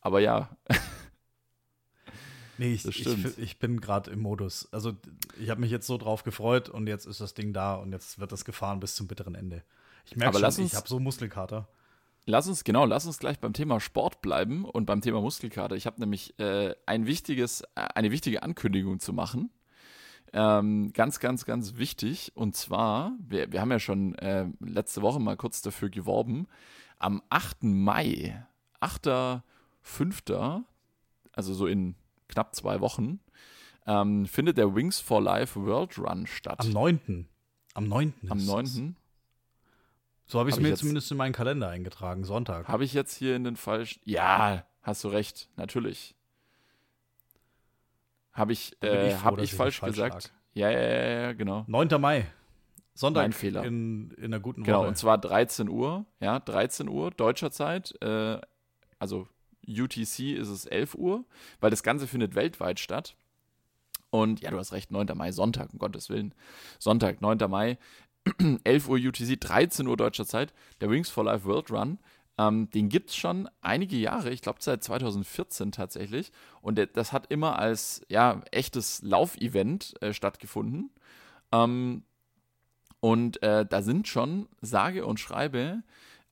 Aber 0.00 0.20
ja, 0.20 0.56
nee, 2.58 2.72
ich, 2.74 2.84
ich, 2.86 3.38
ich 3.38 3.58
bin 3.58 3.80
gerade 3.80 4.10
im 4.10 4.20
Modus. 4.20 4.68
Also 4.72 4.92
ich 5.40 5.50
habe 5.50 5.60
mich 5.60 5.70
jetzt 5.70 5.86
so 5.86 5.98
drauf 5.98 6.22
gefreut 6.24 6.68
und 6.68 6.86
jetzt 6.86 7.06
ist 7.06 7.20
das 7.20 7.34
Ding 7.34 7.52
da 7.52 7.74
und 7.74 7.92
jetzt 7.92 8.18
wird 8.18 8.32
das 8.32 8.44
gefahren 8.44 8.80
bis 8.80 8.94
zum 8.94 9.06
bitteren 9.08 9.34
Ende. 9.34 9.62
Ich 10.06 10.16
merke 10.16 10.34
schon, 10.34 10.42
lass 10.42 10.58
ich 10.58 10.64
uns- 10.64 10.74
habe 10.76 10.88
so 10.88 10.98
Muskelkater. 10.98 11.68
Lass 12.24 12.46
uns, 12.46 12.62
genau, 12.62 12.84
lass 12.84 13.04
uns 13.04 13.18
gleich 13.18 13.40
beim 13.40 13.52
Thema 13.52 13.80
Sport 13.80 14.20
bleiben 14.22 14.64
und 14.64 14.86
beim 14.86 15.00
Thema 15.00 15.20
Muskelkater. 15.20 15.74
Ich 15.74 15.86
habe 15.86 15.98
nämlich 15.98 16.38
äh, 16.38 16.72
ein 16.86 17.06
wichtiges, 17.06 17.62
äh, 17.74 17.80
eine 17.96 18.12
wichtige 18.12 18.44
Ankündigung 18.44 19.00
zu 19.00 19.12
machen. 19.12 19.50
Ähm, 20.32 20.92
ganz, 20.92 21.20
ganz, 21.20 21.44
ganz 21.44 21.76
wichtig. 21.76 22.32
Und 22.34 22.56
zwar, 22.56 23.12
wir, 23.18 23.52
wir 23.52 23.60
haben 23.60 23.70
ja 23.70 23.78
schon 23.78 24.14
äh, 24.16 24.46
letzte 24.60 25.02
Woche 25.02 25.20
mal 25.20 25.36
kurz 25.36 25.62
dafür 25.62 25.90
geworben, 25.90 26.46
am 26.98 27.22
8. 27.28 27.64
Mai, 27.64 28.46
8.5., 28.80 30.62
also 31.32 31.54
so 31.54 31.66
in 31.66 31.94
knapp 32.28 32.54
zwei 32.54 32.80
Wochen, 32.80 33.20
ähm, 33.86 34.26
findet 34.26 34.58
der 34.58 34.74
Wings 34.74 35.00
for 35.00 35.20
Life 35.20 35.60
World 35.60 35.98
Run 35.98 36.26
statt. 36.26 36.60
Am 36.60 36.70
9. 36.70 37.28
Am 37.74 37.88
9. 37.88 38.14
Am 38.28 38.38
ist 38.38 38.46
9. 38.46 38.64
das. 38.64 38.80
So 40.26 40.38
habe 40.38 40.48
ich 40.48 40.54
es 40.54 40.62
Hab 40.62 40.68
mir 40.68 40.76
zumindest 40.76 41.10
in 41.10 41.16
meinen 41.16 41.32
Kalender 41.32 41.68
eingetragen, 41.68 42.24
Sonntag. 42.24 42.68
Habe 42.68 42.84
ich 42.84 42.94
jetzt 42.94 43.14
hier 43.16 43.36
in 43.36 43.44
den 43.44 43.56
falschen. 43.56 44.00
Ja, 44.04 44.64
hast 44.82 45.04
du 45.04 45.08
recht, 45.08 45.50
natürlich. 45.56 46.14
Habe 48.32 48.52
ich, 48.52 48.76
äh, 48.82 49.10
ich 49.10 49.22
hab 49.24 49.38
ich 49.38 49.54
falsch 49.54 49.80
gesagt? 49.80 50.32
Ja, 50.54 50.70
ja, 50.70 50.80
ja, 50.80 51.20
ja, 51.22 51.32
genau. 51.32 51.64
9. 51.66 52.00
Mai. 52.00 52.26
Sonntag 52.94 53.22
Mein 53.22 53.32
Fehler. 53.32 53.64
In, 53.64 54.10
in 54.12 54.24
einer 54.24 54.40
guten 54.40 54.64
Genau, 54.64 54.80
Woche. 54.80 54.88
und 54.88 54.98
zwar 54.98 55.16
13 55.18 55.68
Uhr, 55.68 56.04
ja, 56.20 56.38
13 56.38 56.88
Uhr 56.88 57.10
deutscher 57.10 57.50
Zeit, 57.50 57.94
äh, 58.02 58.38
also 58.98 59.28
UTC 59.66 60.34
ist 60.36 60.48
es 60.48 60.66
11 60.66 60.94
Uhr, 60.94 61.24
weil 61.60 61.70
das 61.70 61.82
Ganze 61.82 62.06
findet 62.06 62.34
weltweit 62.34 62.80
statt. 62.80 63.16
Und 64.10 64.40
ja, 64.42 64.50
du 64.50 64.58
hast 64.58 64.72
recht, 64.72 64.90
9. 64.90 65.06
Mai, 65.14 65.32
Sonntag, 65.32 65.72
um 65.72 65.78
Gottes 65.78 66.10
Willen. 66.10 66.34
Sonntag, 66.78 67.22
9. 67.22 67.38
Mai, 67.48 67.78
11 68.64 68.88
Uhr 68.88 68.98
UTC, 68.98 69.40
13 69.40 69.86
Uhr 69.86 69.96
deutscher 69.96 70.26
Zeit, 70.26 70.52
der 70.82 70.90
Wings 70.90 71.08
for 71.08 71.24
Life 71.24 71.46
World 71.46 71.70
Run. 71.70 71.98
Ähm, 72.42 72.70
den 72.70 72.88
gibt 72.88 73.10
es 73.10 73.16
schon 73.16 73.48
einige 73.60 73.96
Jahre, 73.96 74.30
ich 74.30 74.42
glaube 74.42 74.58
seit 74.60 74.82
2014 74.82 75.70
tatsächlich. 75.70 76.32
Und 76.60 76.80
das 76.94 77.12
hat 77.12 77.26
immer 77.30 77.58
als 77.58 78.02
ja, 78.08 78.40
echtes 78.50 79.02
Laufevent 79.02 79.94
äh, 80.02 80.12
stattgefunden. 80.12 80.90
Ähm, 81.52 82.04
und 83.00 83.42
äh, 83.42 83.66
da 83.66 83.82
sind 83.82 84.08
schon, 84.08 84.48
sage 84.60 85.06
und 85.06 85.20
schreibe, 85.20 85.82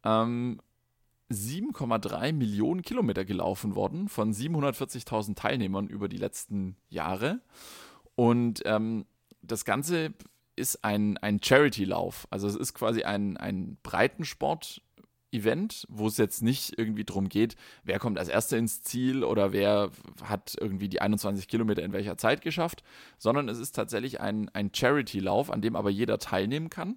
ähm, 0.05 0.61
7,3 1.31 2.33
Millionen 2.33 2.83
Kilometer 2.83 3.25
gelaufen 3.25 3.75
worden 3.76 4.09
von 4.09 4.33
740.000 4.33 5.37
Teilnehmern 5.37 5.87
über 5.87 6.09
die 6.09 6.17
letzten 6.17 6.76
Jahre. 6.88 7.40
Und 8.17 8.62
ähm, 8.64 9.07
das 9.43 9.64
Ganze 9.64 10.12
ist 10.57 10.85
ein, 10.85 11.19
ein 11.19 11.40
Charity-Lauf. 11.43 12.26
Also 12.31 12.49
es 12.49 12.57
ist 12.57 12.75
quasi 12.75 13.05
ein, 13.05 13.37
ein 13.37 13.79
Breitensport. 13.83 14.83
Event, 15.32 15.87
wo 15.88 16.08
es 16.08 16.16
jetzt 16.16 16.42
nicht 16.42 16.78
irgendwie 16.78 17.04
darum 17.04 17.28
geht, 17.28 17.56
wer 17.84 17.99
kommt 17.99 18.18
als 18.18 18.28
Erster 18.28 18.58
ins 18.58 18.82
Ziel 18.82 19.25
oder 19.25 19.52
wer 19.52 19.90
hat 20.25 20.56
irgendwie 20.60 20.88
die 20.88 21.00
21 21.00 21.49
Kilometer 21.49 21.82
in 21.82 21.92
welcher 21.92 22.16
Zeit 22.16 22.42
geschafft, 22.42 22.82
sondern 23.18 23.49
es 23.49 23.58
ist 23.58 23.72
tatsächlich 23.72 24.20
ein, 24.20 24.49
ein 24.50 24.70
Charity-Lauf, 24.75 25.50
an 25.50 25.62
dem 25.62 25.76
aber 25.76 25.90
jeder 25.90 26.18
teilnehmen 26.18 26.70
kann. 26.70 26.96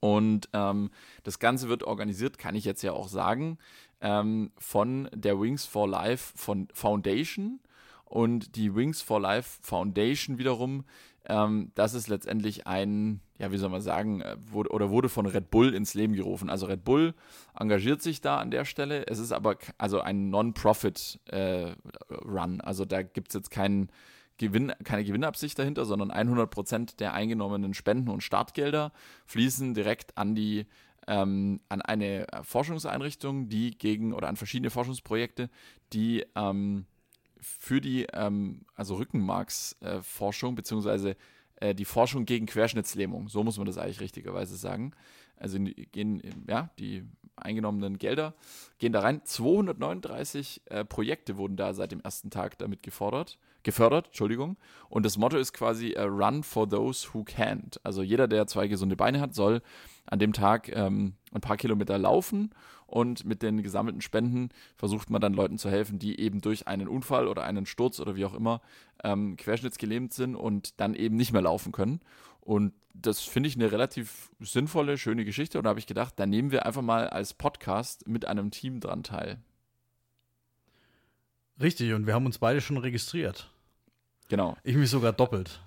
Und 0.00 0.48
ähm, 0.52 0.90
das 1.24 1.38
Ganze 1.38 1.68
wird 1.68 1.82
organisiert, 1.82 2.38
kann 2.38 2.54
ich 2.54 2.64
jetzt 2.64 2.82
ja 2.82 2.92
auch 2.92 3.08
sagen, 3.08 3.58
ähm, 4.00 4.52
von 4.58 5.08
der 5.12 5.40
Wings 5.40 5.64
for 5.64 5.88
Life 5.88 6.32
von 6.36 6.68
Foundation. 6.72 7.60
Und 8.04 8.54
die 8.54 8.72
Wings 8.72 9.02
for 9.02 9.20
Life 9.20 9.58
Foundation 9.62 10.38
wiederum, 10.38 10.84
ähm, 11.28 11.72
das 11.74 11.94
ist 11.94 12.08
letztendlich 12.08 12.66
ein, 12.66 13.20
ja, 13.38 13.50
wie 13.50 13.56
soll 13.56 13.70
man 13.70 13.80
sagen, 13.80 14.20
äh, 14.20 14.36
wurde, 14.40 14.70
oder 14.70 14.90
wurde 14.90 15.08
von 15.08 15.26
Red 15.26 15.50
Bull 15.50 15.74
ins 15.74 15.94
Leben 15.94 16.14
gerufen. 16.14 16.48
Also 16.48 16.66
Red 16.66 16.84
Bull 16.84 17.14
engagiert 17.58 18.02
sich 18.02 18.20
da 18.20 18.38
an 18.38 18.50
der 18.50 18.64
Stelle. 18.64 19.06
Es 19.06 19.18
ist 19.18 19.32
aber 19.32 19.56
also 19.78 20.00
ein 20.00 20.30
Non-Profit-Run. 20.30 22.60
Äh, 22.60 22.62
also 22.62 22.84
da 22.84 23.02
gibt 23.02 23.28
es 23.28 23.34
jetzt 23.34 23.50
keinen 23.50 23.90
Gewinn, 24.38 24.72
keine 24.84 25.04
Gewinnabsicht 25.04 25.58
dahinter, 25.58 25.84
sondern 25.84 26.12
100% 26.12 26.98
der 26.98 27.14
eingenommenen 27.14 27.74
Spenden 27.74 28.10
und 28.10 28.22
Startgelder 28.22 28.92
fließen 29.26 29.74
direkt 29.74 30.16
an 30.16 30.34
die 30.34 30.66
ähm, 31.08 31.60
an 31.68 31.82
eine 31.82 32.26
Forschungseinrichtung, 32.42 33.48
die 33.48 33.78
gegen 33.78 34.12
oder 34.12 34.28
an 34.28 34.36
verschiedene 34.36 34.70
Forschungsprojekte, 34.70 35.50
die 35.92 36.26
ähm, 36.34 36.86
für 37.40 37.80
die 37.80 38.06
ähm, 38.12 38.62
also 38.74 38.96
Rückenmarksforschung 38.96 40.52
äh, 40.52 40.56
beziehungsweise 40.56 41.16
äh, 41.56 41.74
die 41.74 41.84
Forschung 41.84 42.24
gegen 42.24 42.46
Querschnittslähmung, 42.46 43.28
so 43.28 43.42
muss 43.42 43.58
man 43.58 43.66
das 43.66 43.78
eigentlich 43.78 44.00
richtigerweise 44.00 44.56
sagen. 44.56 44.92
Also 45.36 45.58
gehen 45.58 46.22
ja 46.48 46.70
die 46.78 47.04
eingenommenen 47.36 47.98
Gelder 47.98 48.34
gehen 48.78 48.92
da 48.92 49.00
rein. 49.00 49.20
239 49.24 50.62
äh, 50.66 50.84
Projekte 50.84 51.36
wurden 51.36 51.56
da 51.56 51.74
seit 51.74 51.92
dem 51.92 52.00
ersten 52.00 52.30
Tag 52.30 52.58
damit 52.58 52.82
gefordert 52.82 53.38
gefördert, 53.66 54.06
Entschuldigung. 54.06 54.56
Und 54.88 55.04
das 55.04 55.18
Motto 55.18 55.36
ist 55.36 55.52
quasi 55.52 55.94
uh, 55.98 56.04
Run 56.04 56.42
for 56.42 56.66
those 56.66 57.12
who 57.12 57.20
can't. 57.20 57.78
Also 57.82 58.02
jeder, 58.02 58.28
der 58.28 58.46
zwei 58.46 58.68
gesunde 58.68 58.96
Beine 58.96 59.20
hat, 59.20 59.34
soll 59.34 59.60
an 60.06 60.18
dem 60.18 60.32
Tag 60.32 60.74
ähm, 60.74 61.14
ein 61.32 61.40
paar 61.42 61.58
Kilometer 61.58 61.98
laufen 61.98 62.54
und 62.86 63.24
mit 63.24 63.42
den 63.42 63.62
gesammelten 63.62 64.00
Spenden 64.00 64.50
versucht 64.76 65.10
man 65.10 65.20
dann 65.20 65.34
Leuten 65.34 65.58
zu 65.58 65.68
helfen, 65.68 65.98
die 65.98 66.18
eben 66.20 66.40
durch 66.40 66.68
einen 66.68 66.88
Unfall 66.88 67.26
oder 67.26 67.42
einen 67.42 67.66
Sturz 67.66 67.98
oder 67.98 68.14
wie 68.14 68.24
auch 68.24 68.34
immer 68.34 68.62
ähm, 69.02 69.36
querschnittsgelähmt 69.36 70.14
sind 70.14 70.36
und 70.36 70.80
dann 70.80 70.94
eben 70.94 71.16
nicht 71.16 71.32
mehr 71.32 71.42
laufen 71.42 71.72
können. 71.72 72.00
Und 72.40 72.72
das 72.94 73.20
finde 73.20 73.48
ich 73.48 73.56
eine 73.56 73.72
relativ 73.72 74.30
sinnvolle, 74.38 74.96
schöne 74.96 75.24
Geschichte. 75.24 75.58
Und 75.58 75.64
da 75.64 75.70
habe 75.70 75.80
ich 75.80 75.88
gedacht, 75.88 76.14
da 76.16 76.26
nehmen 76.26 76.52
wir 76.52 76.64
einfach 76.64 76.82
mal 76.82 77.08
als 77.08 77.34
Podcast 77.34 78.06
mit 78.06 78.26
einem 78.26 78.52
Team 78.52 78.78
dran 78.78 79.02
teil. 79.02 79.40
Richtig, 81.60 81.92
und 81.92 82.06
wir 82.06 82.14
haben 82.14 82.26
uns 82.26 82.38
beide 82.38 82.60
schon 82.60 82.76
registriert. 82.76 83.50
Genau. 84.28 84.56
Ich 84.62 84.76
mich 84.76 84.90
sogar 84.90 85.12
doppelt. 85.12 85.60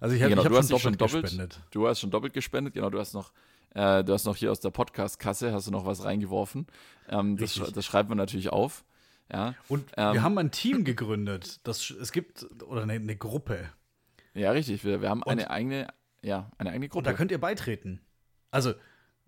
Also 0.00 0.14
ich, 0.14 0.22
hab, 0.22 0.28
genau, 0.28 0.42
ich 0.42 0.46
habe 0.46 0.56
schon, 0.56 0.68
doppelt, 0.68 0.82
schon 0.82 0.96
doppelt 0.96 1.22
gespendet. 1.24 1.60
Du 1.70 1.88
hast 1.88 2.00
schon 2.00 2.10
doppelt 2.10 2.32
gespendet, 2.32 2.74
genau. 2.74 2.90
Du 2.90 2.98
hast 2.98 3.14
noch, 3.14 3.32
äh, 3.74 4.04
du 4.04 4.12
hast 4.12 4.24
noch 4.24 4.36
hier 4.36 4.50
aus 4.52 4.60
der 4.60 4.70
Podcast-Kasse 4.70 5.52
hast 5.52 5.66
du 5.66 5.70
noch 5.70 5.86
was 5.86 6.04
reingeworfen. 6.04 6.66
Ähm, 7.08 7.36
das, 7.36 7.54
das 7.54 7.84
schreibt 7.84 8.08
man 8.08 8.18
natürlich 8.18 8.50
auf. 8.50 8.84
Ja. 9.32 9.54
Und 9.68 9.90
ähm, 9.96 10.14
wir 10.14 10.22
haben 10.22 10.38
ein 10.38 10.50
Team 10.50 10.84
gegründet. 10.84 11.60
Das, 11.64 11.90
es 11.90 12.12
gibt, 12.12 12.46
oder 12.62 12.82
eine, 12.82 12.94
eine 12.94 13.16
Gruppe. 13.16 13.68
Ja, 14.34 14.52
richtig. 14.52 14.84
Wir, 14.84 15.02
wir 15.02 15.10
haben 15.10 15.22
und, 15.22 15.32
eine 15.32 15.50
eigene, 15.50 15.88
ja, 16.22 16.50
eine 16.58 16.70
eigene 16.70 16.88
Gruppe. 16.88 16.98
Und 16.98 17.06
da 17.06 17.12
könnt 17.12 17.30
ihr 17.30 17.40
beitreten. 17.40 18.00
Also 18.50 18.74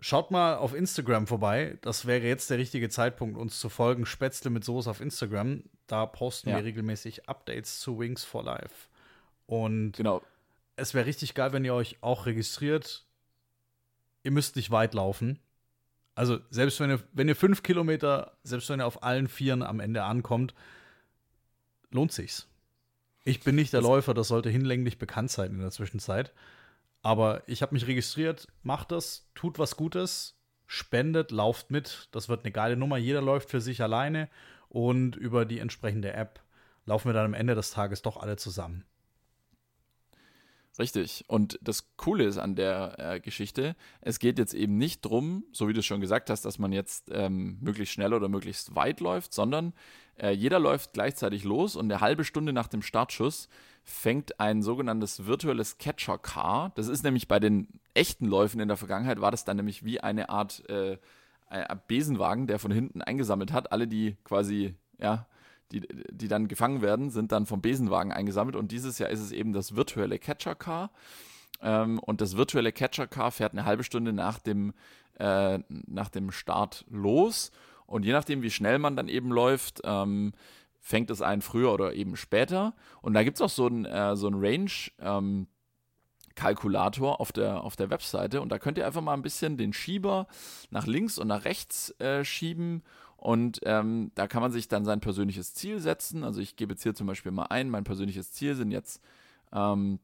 Schaut 0.03 0.31
mal 0.31 0.57
auf 0.57 0.75
Instagram 0.75 1.27
vorbei. 1.27 1.79
Das 1.83 2.07
wäre 2.07 2.27
jetzt 2.27 2.49
der 2.49 2.57
richtige 2.57 2.89
Zeitpunkt, 2.89 3.37
uns 3.37 3.61
zu 3.61 3.69
folgen. 3.69 4.07
Spätzle 4.07 4.51
mit 4.51 4.65
Soße 4.65 4.89
auf 4.89 5.01
Instagram. 5.01 5.63
Da 5.87 6.07
posten 6.07 6.49
ja. 6.49 6.57
wir 6.57 6.65
regelmäßig 6.65 7.29
Updates 7.29 7.81
zu 7.81 7.99
Wings 7.99 8.25
for 8.25 8.43
Life. 8.43 8.89
Und 9.47 9.93
genau. 9.93 10.23
es 10.77 10.95
wäre 10.95 11.05
richtig 11.05 11.35
geil, 11.35 11.53
wenn 11.53 11.65
ihr 11.65 11.75
euch 11.75 11.99
auch 12.01 12.25
registriert. 12.25 13.05
Ihr 14.23 14.31
müsst 14.31 14.57
nicht 14.57 14.71
weit 14.71 14.95
laufen. 14.95 15.39
Also, 16.15 16.39
selbst 16.51 16.81
wenn 16.81 16.91
ihr, 16.91 17.03
wenn 17.13 17.29
ihr 17.29 17.37
fünf 17.37 17.63
Kilometer, 17.63 18.33
selbst 18.43 18.69
wenn 18.71 18.81
ihr 18.81 18.87
auf 18.87 19.03
allen 19.03 19.29
Vieren 19.29 19.63
am 19.63 19.81
Ende 19.81 20.03
ankommt, 20.03 20.55
lohnt 21.91 22.13
sich's. 22.13 22.47
Ich 23.25 23.41
bin 23.41 23.55
nicht 23.55 23.73
der 23.73 23.81
das 23.81 23.89
Läufer, 23.89 24.15
das 24.15 24.29
sollte 24.29 24.49
hinlänglich 24.49 24.99
bekannt 24.99 25.31
sein 25.31 25.53
in 25.53 25.61
der 25.61 25.71
Zwischenzeit. 25.71 26.33
Aber 27.03 27.43
ich 27.47 27.63
habe 27.63 27.75
mich 27.75 27.87
registriert, 27.87 28.49
macht 28.63 28.93
das, 28.93 29.31
tut 29.35 29.59
was 29.59 29.77
Gutes, 29.77 30.39
spendet, 30.67 31.31
lauft 31.31 31.71
mit. 31.71 32.09
Das 32.13 32.29
wird 32.29 32.45
eine 32.45 32.53
geile 32.53 32.77
Nummer. 32.77 32.99
Jeder 32.99 33.23
läuft 33.23 33.51
für 33.51 33.61
sich 33.61 33.83
alleine 33.83 34.29
und 34.69 35.17
über 35.17 35.45
die 35.45 35.59
entsprechende 35.59 36.13
App 36.13 36.41
laufen 36.87 37.09
wir 37.09 37.13
dann 37.13 37.27
am 37.27 37.35
Ende 37.35 37.55
des 37.55 37.71
Tages 37.71 38.03
doch 38.03 38.17
alle 38.17 38.37
zusammen. 38.37 38.85
Richtig. 40.79 41.25
Und 41.27 41.59
das 41.63 41.97
Coole 41.97 42.25
ist 42.25 42.39
an 42.39 42.55
der 42.55 42.95
äh, 42.99 43.21
Geschichte, 43.21 43.77
es 44.01 44.19
geht 44.19 44.39
jetzt 44.39 44.55
eben 44.55 44.79
nicht 44.79 45.03
drum, 45.03 45.45
so 45.53 45.69
wie 45.69 45.73
du 45.73 45.83
schon 45.83 46.01
gesagt 46.01 46.31
hast, 46.31 46.45
dass 46.45 46.59
man 46.59 46.73
jetzt 46.73 47.11
ähm, 47.13 47.59
möglichst 47.61 47.93
schnell 47.93 48.15
oder 48.15 48.29
möglichst 48.29 48.75
weit 48.75 49.01
läuft, 49.01 49.35
sondern 49.35 49.75
äh, 50.17 50.31
jeder 50.31 50.59
läuft 50.59 50.93
gleichzeitig 50.93 51.45
los 51.45 51.77
und 51.77 51.91
eine 51.91 52.01
halbe 52.01 52.25
Stunde 52.25 52.53
nach 52.53 52.69
dem 52.69 52.83
Startschuss 52.83 53.49
fängt 53.83 54.39
ein 54.39 54.63
sogenanntes 54.63 55.27
virtuelles 55.27 55.79
Catcher 55.79 56.19
Car. 56.19 56.73
Das 56.77 56.89
ist 56.89 57.03
nämlich 57.03 57.27
bei 57.27 57.41
den 57.41 57.69
echten 57.95 58.27
Läufen 58.27 58.61
in 58.61 58.69
der 58.69 58.77
Vergangenheit, 58.77 59.21
war 59.21 59.33
das 59.33 59.45
dann 59.45 59.57
nämlich 59.57 59.85
wie 59.85 60.01
eine 60.01 60.29
Art 60.29 60.69
äh, 60.69 60.99
Besenwagen, 61.89 62.47
der 62.47 62.61
von 62.61 62.71
hinten 62.71 63.03
eingesammelt 63.03 63.53
hat. 63.53 63.73
Alle, 63.73 63.89
die 63.89 64.17
quasi, 64.23 64.77
ja, 64.99 65.27
die, 65.73 65.87
die 66.11 66.29
dann 66.29 66.49
gefangen 66.49 66.83
werden, 66.83 67.11
sind 67.11 67.33
dann 67.33 67.47
vom 67.47 67.61
Besenwagen 67.61 68.13
eingesammelt. 68.13 68.57
Und 68.57 68.73
dieses 68.73 68.99
Jahr 68.99 69.11
ist 69.11 69.21
es 69.21 69.33
eben 69.33 69.53
das 69.53 69.77
virtuelle 69.77 70.19
Catcher 70.19 70.55
Car. 70.55 70.91
Ähm, 71.63 71.99
und 71.99 72.21
das 72.21 72.37
virtuelle 72.37 72.73
Catcher 72.73 73.07
Car 73.07 73.31
fährt 73.31 73.53
eine 73.53 73.65
halbe 73.65 73.85
Stunde 73.85 74.13
nach 74.13 74.39
dem, 74.39 74.73
äh, 75.19 75.59
nach 75.69 76.09
dem 76.09 76.31
Start 76.31 76.85
los. 76.91 77.51
Und 77.87 78.05
je 78.05 78.13
nachdem, 78.13 78.43
wie 78.43 78.51
schnell 78.51 78.79
man 78.79 78.97
dann 78.97 79.09
eben 79.09 79.31
läuft, 79.31 79.81
ähm, 79.85 80.33
fängt 80.81 81.11
es 81.11 81.23
einen 81.23 81.43
früher 81.43 81.73
oder 81.73 81.95
eben 81.95 82.17
später. 82.17 82.75
Und 83.03 83.15
da 83.15 83.23
gibt 83.23 83.37
es 83.37 83.43
auch 83.43 83.51
so 83.51 83.67
einen 83.67 83.85
äh, 83.85 84.17
so 84.17 84.29
Range. 84.29 84.71
Ähm, 84.99 85.47
Kalkulator 86.37 87.21
auf 87.21 87.33
der, 87.33 87.63
auf 87.65 87.77
der 87.77 87.91
Webseite 87.91 88.41
und 88.41 88.51
da 88.51 88.59
könnt 88.59 88.79
ihr 88.79 88.87
einfach 88.87 89.03
mal 89.03 89.13
ein 89.13 89.21
bisschen 89.21 89.59
den 89.59 89.75
Schieber 89.75 90.27
nach 90.71 90.87
links 90.87 91.19
und 91.19 91.29
nach 91.29 91.45
rechts 91.45 91.91
äh, 92.01 92.25
schieben 92.25 92.83
und 93.21 93.61
ähm, 93.65 94.13
da 94.15 94.27
kann 94.27 94.41
man 94.41 94.51
sich 94.51 94.67
dann 94.69 94.87
sein 94.87 95.01
persönliches 95.01 95.53
Ziel 95.53 95.79
setzen. 95.79 96.25
Also 96.25 96.41
ich 96.41 96.57
gebe 96.57 96.73
jetzt 96.73 96.83
hier 96.83 96.95
zum 96.95 97.07
Beispiel 97.07 97.31
mal 97.33 97.49
ein, 97.51 97.69
mein 97.69 97.85
persönliches 97.85 98.33
Ziel 98.33 98.55
sind 98.55 98.71
jetzt, 98.71 99.03
ähm, 99.53 99.99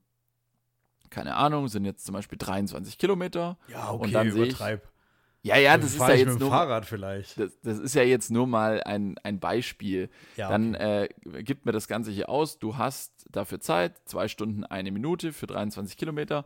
keine 1.09 1.35
Ahnung, 1.37 1.69
sind 1.69 1.87
jetzt 1.87 2.05
zum 2.05 2.13
Beispiel 2.13 2.37
23 2.37 2.99
Kilometer. 2.99 3.57
Ja, 3.69 3.91
okay, 3.91 4.05
und 4.05 4.13
dann 4.13 4.29
übertreib. 4.29 4.83
Ich, 4.85 5.49
ja, 5.49 5.57
ja, 5.57 5.79
das 5.79 5.93
ist 5.93 6.01
ja 6.01 6.13
jetzt 6.13 6.39
nur. 6.39 6.51
Fahrrad 6.51 6.85
vielleicht. 6.85 7.41
Das, 7.41 7.53
das, 7.63 7.79
ist 7.79 7.95
ja 7.95 8.03
jetzt 8.03 8.31
nur 8.31 8.47
mal 8.47 8.83
ein, 8.83 9.17
ein 9.23 9.41
Beispiel. 9.41 10.11
Ja, 10.37 10.49
okay. 10.49 10.53
Dann 10.53 10.75
äh, 10.75 11.09
gibt 11.43 11.65
mir 11.65 11.73
das 11.73 11.89
Ganze 11.89 12.11
hier 12.11 12.29
aus. 12.29 12.59
Du 12.59 12.77
hast 12.77 13.27
dafür 13.31 13.61
Zeit, 13.61 13.97
zwei 14.05 14.29
Stunden, 14.29 14.65
eine 14.65 14.91
Minute 14.91 15.33
für 15.33 15.47
23 15.47 15.97
Kilometer, 15.97 16.45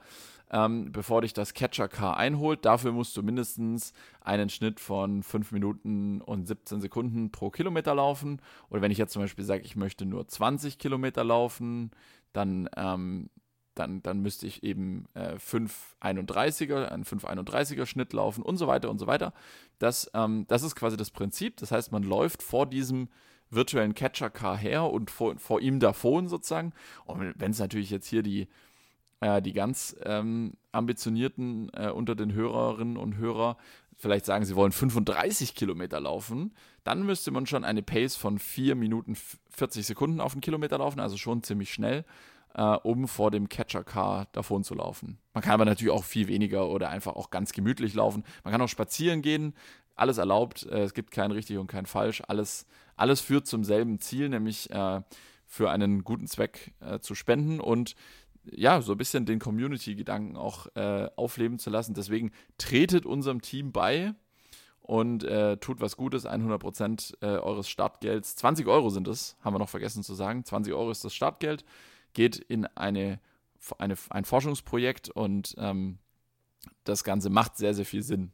ähm, 0.50 0.92
bevor 0.92 1.22
dich 1.22 1.32
das 1.32 1.54
Catcher 1.54 1.88
Car 1.88 2.16
einholt. 2.16 2.64
Dafür 2.64 2.92
musst 2.92 3.16
du 3.16 3.22
mindestens 3.22 3.92
einen 4.20 4.48
Schnitt 4.48 4.80
von 4.80 5.22
5 5.22 5.52
Minuten 5.52 6.20
und 6.20 6.46
17 6.46 6.80
Sekunden 6.80 7.30
pro 7.30 7.50
Kilometer 7.50 7.94
laufen. 7.94 8.40
Oder 8.68 8.82
wenn 8.82 8.90
ich 8.90 8.98
jetzt 8.98 9.12
zum 9.12 9.22
Beispiel 9.22 9.44
sage, 9.44 9.62
ich 9.62 9.76
möchte 9.76 10.04
nur 10.06 10.26
20 10.26 10.78
Kilometer 10.78 11.24
laufen, 11.24 11.90
dann 12.32 12.68
ähm, 12.76 13.30
dann, 13.74 14.02
dann 14.02 14.20
müsste 14.20 14.46
ich 14.46 14.62
eben 14.62 15.06
äh, 15.14 15.36
531er, 15.36 16.86
einen 16.86 17.04
531er 17.04 17.86
Schnitt 17.86 18.12
laufen 18.12 18.42
und 18.42 18.56
so 18.56 18.66
weiter 18.66 18.90
und 18.90 18.98
so 18.98 19.06
weiter. 19.06 19.32
Das, 19.78 20.10
ähm, 20.12 20.44
das 20.48 20.62
ist 20.62 20.74
quasi 20.74 20.96
das 20.96 21.10
Prinzip. 21.10 21.56
Das 21.56 21.70
heißt, 21.72 21.90
man 21.92 22.02
läuft 22.02 22.42
vor 22.42 22.66
diesem 22.66 23.08
virtuellen 23.48 23.94
Catcher-Car 23.94 24.56
her 24.56 24.84
und 24.84 25.10
vor, 25.10 25.38
vor 25.38 25.60
ihm 25.60 25.80
davon 25.80 26.28
sozusagen. 26.28 26.72
Und 27.04 27.34
wenn 27.36 27.50
es 27.50 27.58
natürlich 27.58 27.90
jetzt 27.90 28.06
hier 28.06 28.22
die, 28.22 28.48
äh, 29.20 29.40
die 29.42 29.52
ganz 29.52 29.96
ähm, 30.04 30.54
ambitionierten 30.72 31.70
äh, 31.74 31.90
unter 31.90 32.14
den 32.14 32.32
Hörerinnen 32.32 32.96
und 32.96 33.16
Hörer 33.16 33.56
vielleicht 33.96 34.24
sagen, 34.24 34.46
sie 34.46 34.56
wollen 34.56 34.72
35 34.72 35.54
Kilometer 35.54 36.00
laufen, 36.00 36.54
dann 36.84 37.04
müsste 37.04 37.30
man 37.30 37.46
schon 37.46 37.64
eine 37.64 37.82
Pace 37.82 38.16
von 38.16 38.38
4 38.38 38.74
Minuten 38.74 39.14
40 39.50 39.84
Sekunden 39.84 40.20
auf 40.20 40.32
den 40.32 40.40
Kilometer 40.40 40.78
laufen, 40.78 41.00
also 41.00 41.18
schon 41.18 41.42
ziemlich 41.42 41.72
schnell 41.72 42.04
äh, 42.54 42.62
um 42.62 43.08
vor 43.08 43.30
dem 43.30 43.48
Catcher-Car 43.48 44.26
davon 44.32 44.64
zu 44.64 44.74
laufen. 44.74 45.18
Man 45.34 45.42
kann 45.42 45.54
aber 45.54 45.64
natürlich 45.64 45.92
auch 45.92 46.04
viel 46.04 46.28
weniger 46.28 46.68
oder 46.68 46.88
einfach 46.88 47.14
auch 47.14 47.30
ganz 47.30 47.52
gemütlich 47.52 47.94
laufen. 47.94 48.24
Man 48.44 48.52
kann 48.52 48.62
auch 48.62 48.68
spazieren 48.68 49.22
gehen, 49.22 49.54
alles 49.94 50.18
erlaubt, 50.18 50.66
äh, 50.66 50.82
es 50.82 50.94
gibt 50.94 51.10
kein 51.10 51.30
richtig 51.30 51.58
und 51.58 51.66
kein 51.66 51.86
falsch, 51.86 52.22
alles, 52.26 52.66
alles 52.96 53.20
führt 53.20 53.46
zum 53.46 53.64
selben 53.64 54.00
Ziel, 54.00 54.28
nämlich 54.28 54.70
äh, 54.70 55.02
für 55.46 55.70
einen 55.70 56.04
guten 56.04 56.26
Zweck 56.26 56.72
äh, 56.80 57.00
zu 57.00 57.14
spenden 57.14 57.60
und 57.60 57.94
ja, 58.44 58.80
so 58.80 58.92
ein 58.92 58.98
bisschen 58.98 59.26
den 59.26 59.38
Community-Gedanken 59.38 60.36
auch 60.36 60.66
äh, 60.74 61.08
aufleben 61.16 61.58
zu 61.58 61.70
lassen. 61.70 61.94
Deswegen 61.94 62.32
tretet 62.58 63.06
unserem 63.06 63.42
Team 63.42 63.72
bei 63.72 64.14
und 64.80 65.24
äh, 65.24 65.56
tut 65.58 65.80
was 65.80 65.96
Gutes. 65.96 66.26
100% 66.26 67.22
äh, 67.22 67.38
eures 67.38 67.68
Startgelds, 67.68 68.36
20 68.36 68.66
Euro 68.66 68.90
sind 68.90 69.08
es, 69.08 69.36
haben 69.42 69.54
wir 69.54 69.58
noch 69.58 69.68
vergessen 69.68 70.02
zu 70.02 70.14
sagen. 70.14 70.44
20 70.44 70.72
Euro 70.72 70.90
ist 70.90 71.04
das 71.04 71.14
Startgeld, 71.14 71.64
geht 72.12 72.36
in 72.36 72.66
eine, 72.66 73.20
eine 73.78 73.96
ein 74.08 74.24
Forschungsprojekt 74.24 75.10
und 75.10 75.54
ähm, 75.58 75.98
das 76.84 77.04
Ganze 77.04 77.30
macht 77.30 77.56
sehr, 77.56 77.74
sehr 77.74 77.86
viel 77.86 78.02
Sinn. 78.02 78.32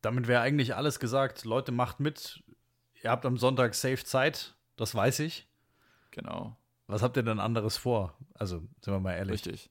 Damit 0.00 0.26
wäre 0.26 0.42
eigentlich 0.42 0.74
alles 0.74 0.98
gesagt. 0.98 1.44
Leute, 1.44 1.70
macht 1.70 2.00
mit. 2.00 2.42
Ihr 3.02 3.10
habt 3.10 3.26
am 3.26 3.36
Sonntag 3.36 3.74
safe 3.74 4.04
Zeit, 4.04 4.54
das 4.76 4.94
weiß 4.94 5.20
ich. 5.20 5.46
Genau. 6.10 6.56
Was 6.92 7.02
habt 7.02 7.16
ihr 7.16 7.22
denn 7.22 7.40
anderes 7.40 7.78
vor? 7.78 8.12
Also, 8.34 8.58
sind 8.58 8.92
wir 8.92 9.00
mal 9.00 9.14
ehrlich. 9.14 9.46
Richtig. 9.46 9.70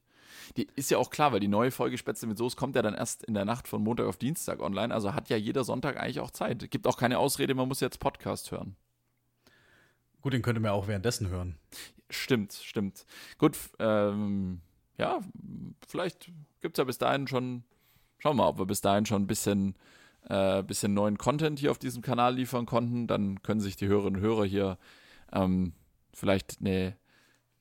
Die 0.58 0.68
ist 0.76 0.90
ja 0.90 0.98
auch 0.98 1.12
klar, 1.12 1.32
weil 1.32 1.40
die 1.40 1.48
neue 1.48 1.70
Folge 1.70 1.98
Spätzle 2.00 2.28
mit 2.28 2.38
Soße 2.38 2.56
kommt 2.56 2.76
ja 2.76 2.82
dann 2.82 2.96
erst 2.96 3.24
in 3.24 3.36
der 3.36 3.46
Nacht 3.46 3.68
von 3.68 3.84
Montag 3.84 4.08
auf 4.08 4.18
Dienstag 4.18 4.60
online. 4.60 4.92
Also 4.92 5.14
hat 5.14 5.30
ja 5.30 5.38
jeder 5.38 5.64
Sonntag 5.64 5.98
eigentlich 5.98 6.20
auch 6.20 6.32
Zeit. 6.32 6.72
Gibt 6.72 6.88
auch 6.88 6.98
keine 6.98 7.20
Ausrede, 7.20 7.54
man 7.54 7.68
muss 7.68 7.80
jetzt 7.80 8.00
Podcast 8.00 8.52
hören. 8.52 8.76
Gut, 10.22 10.34
den 10.34 10.42
könnt 10.42 10.58
ihr 10.58 10.62
mir 10.62 10.72
auch 10.72 10.88
währenddessen 10.88 11.30
hören. 11.30 11.58
Stimmt, 12.10 12.54
stimmt. 12.54 13.06
Gut, 13.38 13.56
ähm, 13.78 14.62
ja, 14.98 15.22
vielleicht 15.88 16.32
gibt 16.60 16.76
es 16.76 16.80
ja 16.80 16.86
bis 16.86 16.98
dahin 16.98 17.28
schon, 17.28 17.64
schauen 18.18 18.36
wir 18.36 18.44
mal, 18.44 18.50
ob 18.50 18.58
wir 18.58 18.66
bis 18.66 18.82
dahin 18.82 19.06
schon 19.06 19.22
ein 19.24 19.28
bisschen, 19.28 19.76
äh, 20.28 20.64
bisschen 20.64 20.96
neuen 20.96 21.20
Content 21.20 21.60
hier 21.60 21.70
auf 21.70 21.80
diesem 21.80 22.02
Kanal 22.02 22.34
liefern 22.34 22.66
konnten. 22.66 23.06
Dann 23.06 23.44
können 23.44 23.62
sich 23.62 23.76
die 23.76 23.88
Hörerinnen 23.88 24.20
und 24.20 24.28
Hörer 24.28 24.46
hier 24.46 24.80
ähm, 25.32 25.74
vielleicht 26.14 26.58
eine 26.62 26.96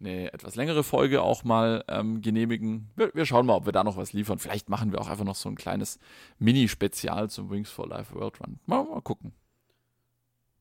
eine 0.01 0.33
etwas 0.33 0.57
längere 0.57 0.83
Folge 0.83 1.23
auch 1.23 1.45
mal 1.45 1.85
ähm, 1.89 2.23
genehmigen. 2.23 2.91
Wir, 2.97 3.13
wir, 3.15 3.27
schauen 3.27 3.47
mal, 3.47 3.55
ob 3.55 3.67
wir 3.67 3.73
da 3.73 3.85
noch 3.85 3.97
was 3.97 4.13
liefern. 4.13 4.39
Vielleicht 4.39 4.69
machen 4.69 4.93
wir 4.93 5.01
auch 5.01 5.09
einfach 5.09 5.25
noch 5.25 5.37
so 5.37 5.49
ein 5.49 5.57
kleines 5.57 5.99
Mini-Spezial 6.39 7.29
zum 7.29 7.51
Wings 7.51 7.71
for 7.71 7.87
Life 7.87 8.15
World 8.15 8.41
Run. 8.41 8.59
Mal, 8.67 8.85
mal 8.85 9.03
gucken. 9.03 9.33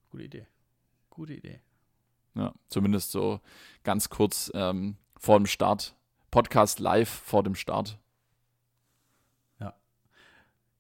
Gute 0.09 0.23
Idee. 0.23 0.47
Gute 1.09 1.33
Idee. 1.33 1.61
Ja, 2.35 2.53
zumindest 2.67 3.11
so 3.11 3.39
ganz 3.83 4.09
kurz 4.09 4.51
ähm, 4.53 4.97
vor 5.17 5.37
dem 5.37 5.45
Start. 5.45 5.95
Podcast 6.31 6.79
live 6.79 7.09
vor 7.09 7.43
dem 7.43 7.55
Start. 7.55 7.97
Ja. 9.59 9.73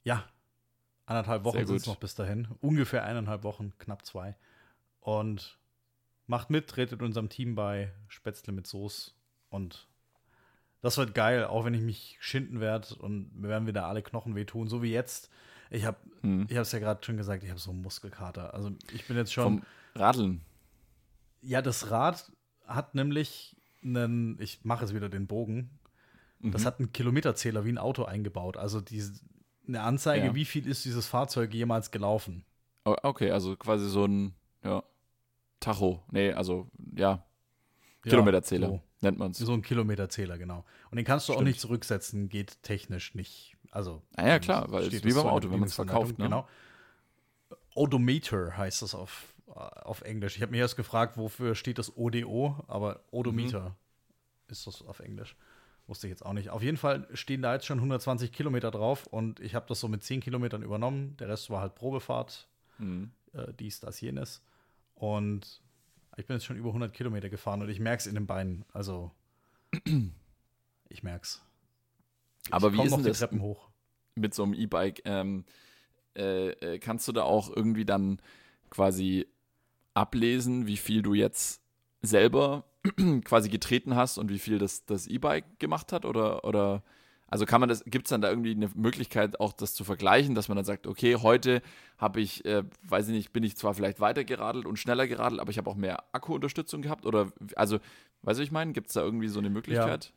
Ja. 0.03 0.23
Anderthalb 1.05 1.43
Wochen 1.43 1.65
sind 1.65 1.75
es 1.75 1.87
noch 1.87 1.95
bis 1.95 2.13
dahin. 2.13 2.47
Ungefähr 2.61 3.03
eineinhalb 3.03 3.43
Wochen, 3.43 3.73
knapp 3.79 4.05
zwei. 4.05 4.35
Und 5.01 5.58
Macht 6.29 6.51
mit, 6.51 6.67
tretet 6.67 7.01
unserem 7.01 7.27
Team 7.27 7.55
bei 7.55 7.91
Spätzle 8.07 8.53
mit 8.53 8.67
Soße 8.67 9.11
und 9.49 9.87
das 10.81 10.95
wird 10.97 11.15
geil, 11.15 11.43
auch 11.43 11.65
wenn 11.65 11.73
ich 11.73 11.81
mich 11.81 12.17
schinden 12.21 12.59
werde 12.59 12.93
und 12.99 13.35
mir 13.35 13.49
werden 13.49 13.67
wieder 13.67 13.87
alle 13.87 14.03
Knochen 14.03 14.35
wehtun, 14.35 14.67
so 14.67 14.83
wie 14.83 14.91
jetzt. 14.91 15.31
Ich 15.71 15.85
habe 15.85 15.97
hm. 16.21 16.45
ich 16.47 16.55
es 16.55 16.71
ja 16.71 16.77
gerade 16.77 17.03
schon 17.03 17.17
gesagt, 17.17 17.43
ich 17.43 17.49
habe 17.49 17.59
so 17.59 17.71
einen 17.71 17.81
Muskelkater. 17.81 18.53
Also 18.53 18.71
ich 18.93 19.07
bin 19.07 19.17
jetzt 19.17 19.33
schon 19.33 19.43
vom 19.43 19.63
Radeln. 19.95 20.41
Ja, 21.41 21.63
das 21.63 21.89
Rad 21.89 22.31
hat 22.67 22.93
nämlich 22.93 23.55
einen, 23.83 24.39
ich 24.39 24.63
mache 24.63 24.85
jetzt 24.85 24.93
wieder 24.93 25.09
den 25.09 25.25
Bogen. 25.25 25.79
Mhm. 26.41 26.51
Das 26.51 26.63
hat 26.63 26.77
einen 26.77 26.93
Kilometerzähler 26.93 27.65
wie 27.65 27.71
ein 27.71 27.79
Auto 27.79 28.03
eingebaut. 28.03 28.55
Also 28.55 28.81
diese, 28.81 29.19
eine 29.67 29.81
Anzeige, 29.81 30.27
ja. 30.27 30.35
wie 30.35 30.45
viel 30.45 30.67
ist 30.67 30.85
dieses 30.85 31.07
Fahrzeug 31.07 31.55
jemals 31.55 31.89
gelaufen. 31.89 32.45
Okay, 32.83 33.31
also 33.31 33.55
quasi 33.55 33.89
so 33.89 34.05
ein, 34.05 34.35
ja. 34.63 34.83
Tacho. 35.59 36.03
Nee, 36.11 36.33
also 36.33 36.69
ja. 36.95 37.25
Kilometerzähler 38.03 38.67
ja, 38.67 38.73
so. 38.73 38.81
nennt 39.01 39.17
man 39.17 39.31
es. 39.31 39.37
So 39.37 39.53
ein 39.53 39.61
Kilometerzähler, 39.61 40.37
genau. 40.37 40.65
Und 40.89 40.95
den 40.95 41.05
kannst 41.05 41.27
du 41.27 41.33
Stimmt. 41.33 41.43
auch 41.43 41.47
nicht 41.47 41.59
zurücksetzen, 41.59 42.29
geht 42.29 42.63
technisch 42.63 43.13
nicht. 43.15 43.57
Also. 43.71 44.01
Ah 44.15 44.27
ja, 44.27 44.39
klar, 44.39 44.71
weil 44.71 44.83
es 44.83 44.93
ist 44.93 45.05
wie 45.05 45.13
beim 45.13 45.27
Auto, 45.27 45.51
wenn 45.51 45.59
man 45.59 45.67
es 45.67 45.75
verkauft. 45.75 46.17
Ne? 46.17 46.25
Genau. 46.25 46.47
Odometer 47.75 48.57
heißt 48.57 48.81
das 48.81 48.95
auf, 48.95 49.33
auf 49.47 50.01
Englisch. 50.01 50.35
Ich 50.35 50.41
habe 50.41 50.51
mich 50.51 50.59
erst 50.59 50.75
gefragt, 50.75 51.17
wofür 51.17 51.55
steht 51.55 51.77
das 51.77 51.95
ODO, 51.97 52.63
aber 52.67 53.03
Odometer 53.11 53.69
mhm. 53.69 53.75
ist 54.47 54.67
das 54.67 54.81
auf 54.81 54.99
Englisch. 54.99 55.35
Wusste 55.87 56.07
ich 56.07 56.11
jetzt 56.11 56.25
auch 56.25 56.33
nicht. 56.33 56.49
Auf 56.49 56.61
jeden 56.61 56.77
Fall 56.77 57.07
stehen 57.13 57.41
da 57.41 57.53
jetzt 57.53 57.65
schon 57.65 57.79
120 57.79 58.31
Kilometer 58.31 58.69
drauf 58.69 59.07
und 59.07 59.39
ich 59.39 59.55
habe 59.55 59.65
das 59.67 59.79
so 59.79 59.87
mit 59.87 60.03
10 60.03 60.21
Kilometern 60.21 60.61
übernommen. 60.61 61.17
Der 61.17 61.29
Rest 61.29 61.49
war 61.49 61.61
halt 61.61 61.75
Probefahrt, 61.75 62.47
mhm. 62.77 63.11
äh, 63.33 63.53
dies, 63.59 63.79
das, 63.79 63.99
jenes. 64.01 64.43
Und 64.99 65.61
ich 66.17 66.27
bin 66.27 66.35
jetzt 66.35 66.45
schon 66.45 66.57
über 66.57 66.69
100 66.69 66.93
Kilometer 66.93 67.29
gefahren 67.29 67.61
und 67.61 67.69
ich 67.69 67.79
merke 67.79 68.01
es 68.01 68.07
in 68.07 68.13
den 68.13 68.27
Beinen. 68.27 68.65
Also, 68.73 69.11
ich 70.89 71.03
merke 71.03 71.23
es. 71.23 71.41
Aber 72.51 72.73
wie 72.73 72.83
ist 72.83 72.95
denn 72.95 73.03
das 73.03 73.19
Treppen 73.19 73.41
hoch? 73.41 73.69
mit 74.15 74.33
so 74.33 74.43
einem 74.43 74.53
E-Bike? 74.53 75.01
Ähm, 75.05 75.45
äh, 76.15 76.49
äh, 76.49 76.79
kannst 76.79 77.07
du 77.07 77.13
da 77.13 77.23
auch 77.23 77.55
irgendwie 77.55 77.85
dann 77.85 78.21
quasi 78.69 79.25
ablesen, 79.93 80.67
wie 80.67 80.77
viel 80.77 81.01
du 81.01 81.13
jetzt 81.13 81.61
selber 82.01 82.65
quasi 83.23 83.49
getreten 83.49 83.95
hast 83.95 84.17
und 84.17 84.29
wie 84.29 84.39
viel 84.39 84.59
das, 84.59 84.85
das 84.85 85.07
E-Bike 85.07 85.59
gemacht 85.59 85.93
hat? 85.93 86.03
Oder, 86.03 86.43
oder 86.43 86.83
also 87.29 87.45
kann 87.45 87.59
man 87.59 87.69
das, 87.69 87.83
gibt 87.85 88.07
es 88.07 88.09
dann 88.09 88.21
da 88.21 88.29
irgendwie 88.29 88.51
eine 88.51 88.69
Möglichkeit, 88.73 89.39
auch 89.39 89.53
das 89.53 89.73
zu 89.73 89.83
vergleichen, 89.83 90.33
dass 90.33 90.47
man 90.47 90.55
dann 90.55 90.65
sagt, 90.65 90.87
okay, 90.87 91.15
heute 91.15 91.61
habe 91.97 92.21
ich, 92.21 92.43
äh, 92.45 92.63
weiß 92.83 93.07
ich 93.07 93.13
nicht, 93.13 93.33
bin 93.33 93.43
ich 93.43 93.55
zwar 93.55 93.73
vielleicht 93.73 93.99
weiter 93.99 94.23
geradelt 94.23 94.65
und 94.65 94.77
schneller 94.77 95.07
geradelt, 95.07 95.39
aber 95.39 95.51
ich 95.51 95.57
habe 95.57 95.69
auch 95.69 95.75
mehr 95.75 96.03
Akkuunterstützung 96.11 96.81
gehabt? 96.81 97.05
Oder 97.05 97.31
also, 97.55 97.79
weißt 98.23 98.39
du, 98.39 98.43
ich 98.43 98.51
meine, 98.51 98.73
gibt 98.73 98.87
es 98.87 98.93
da 98.93 99.01
irgendwie 99.01 99.27
so 99.27 99.39
eine 99.39 99.49
Möglichkeit? 99.49 100.05
Ja. 100.05 100.11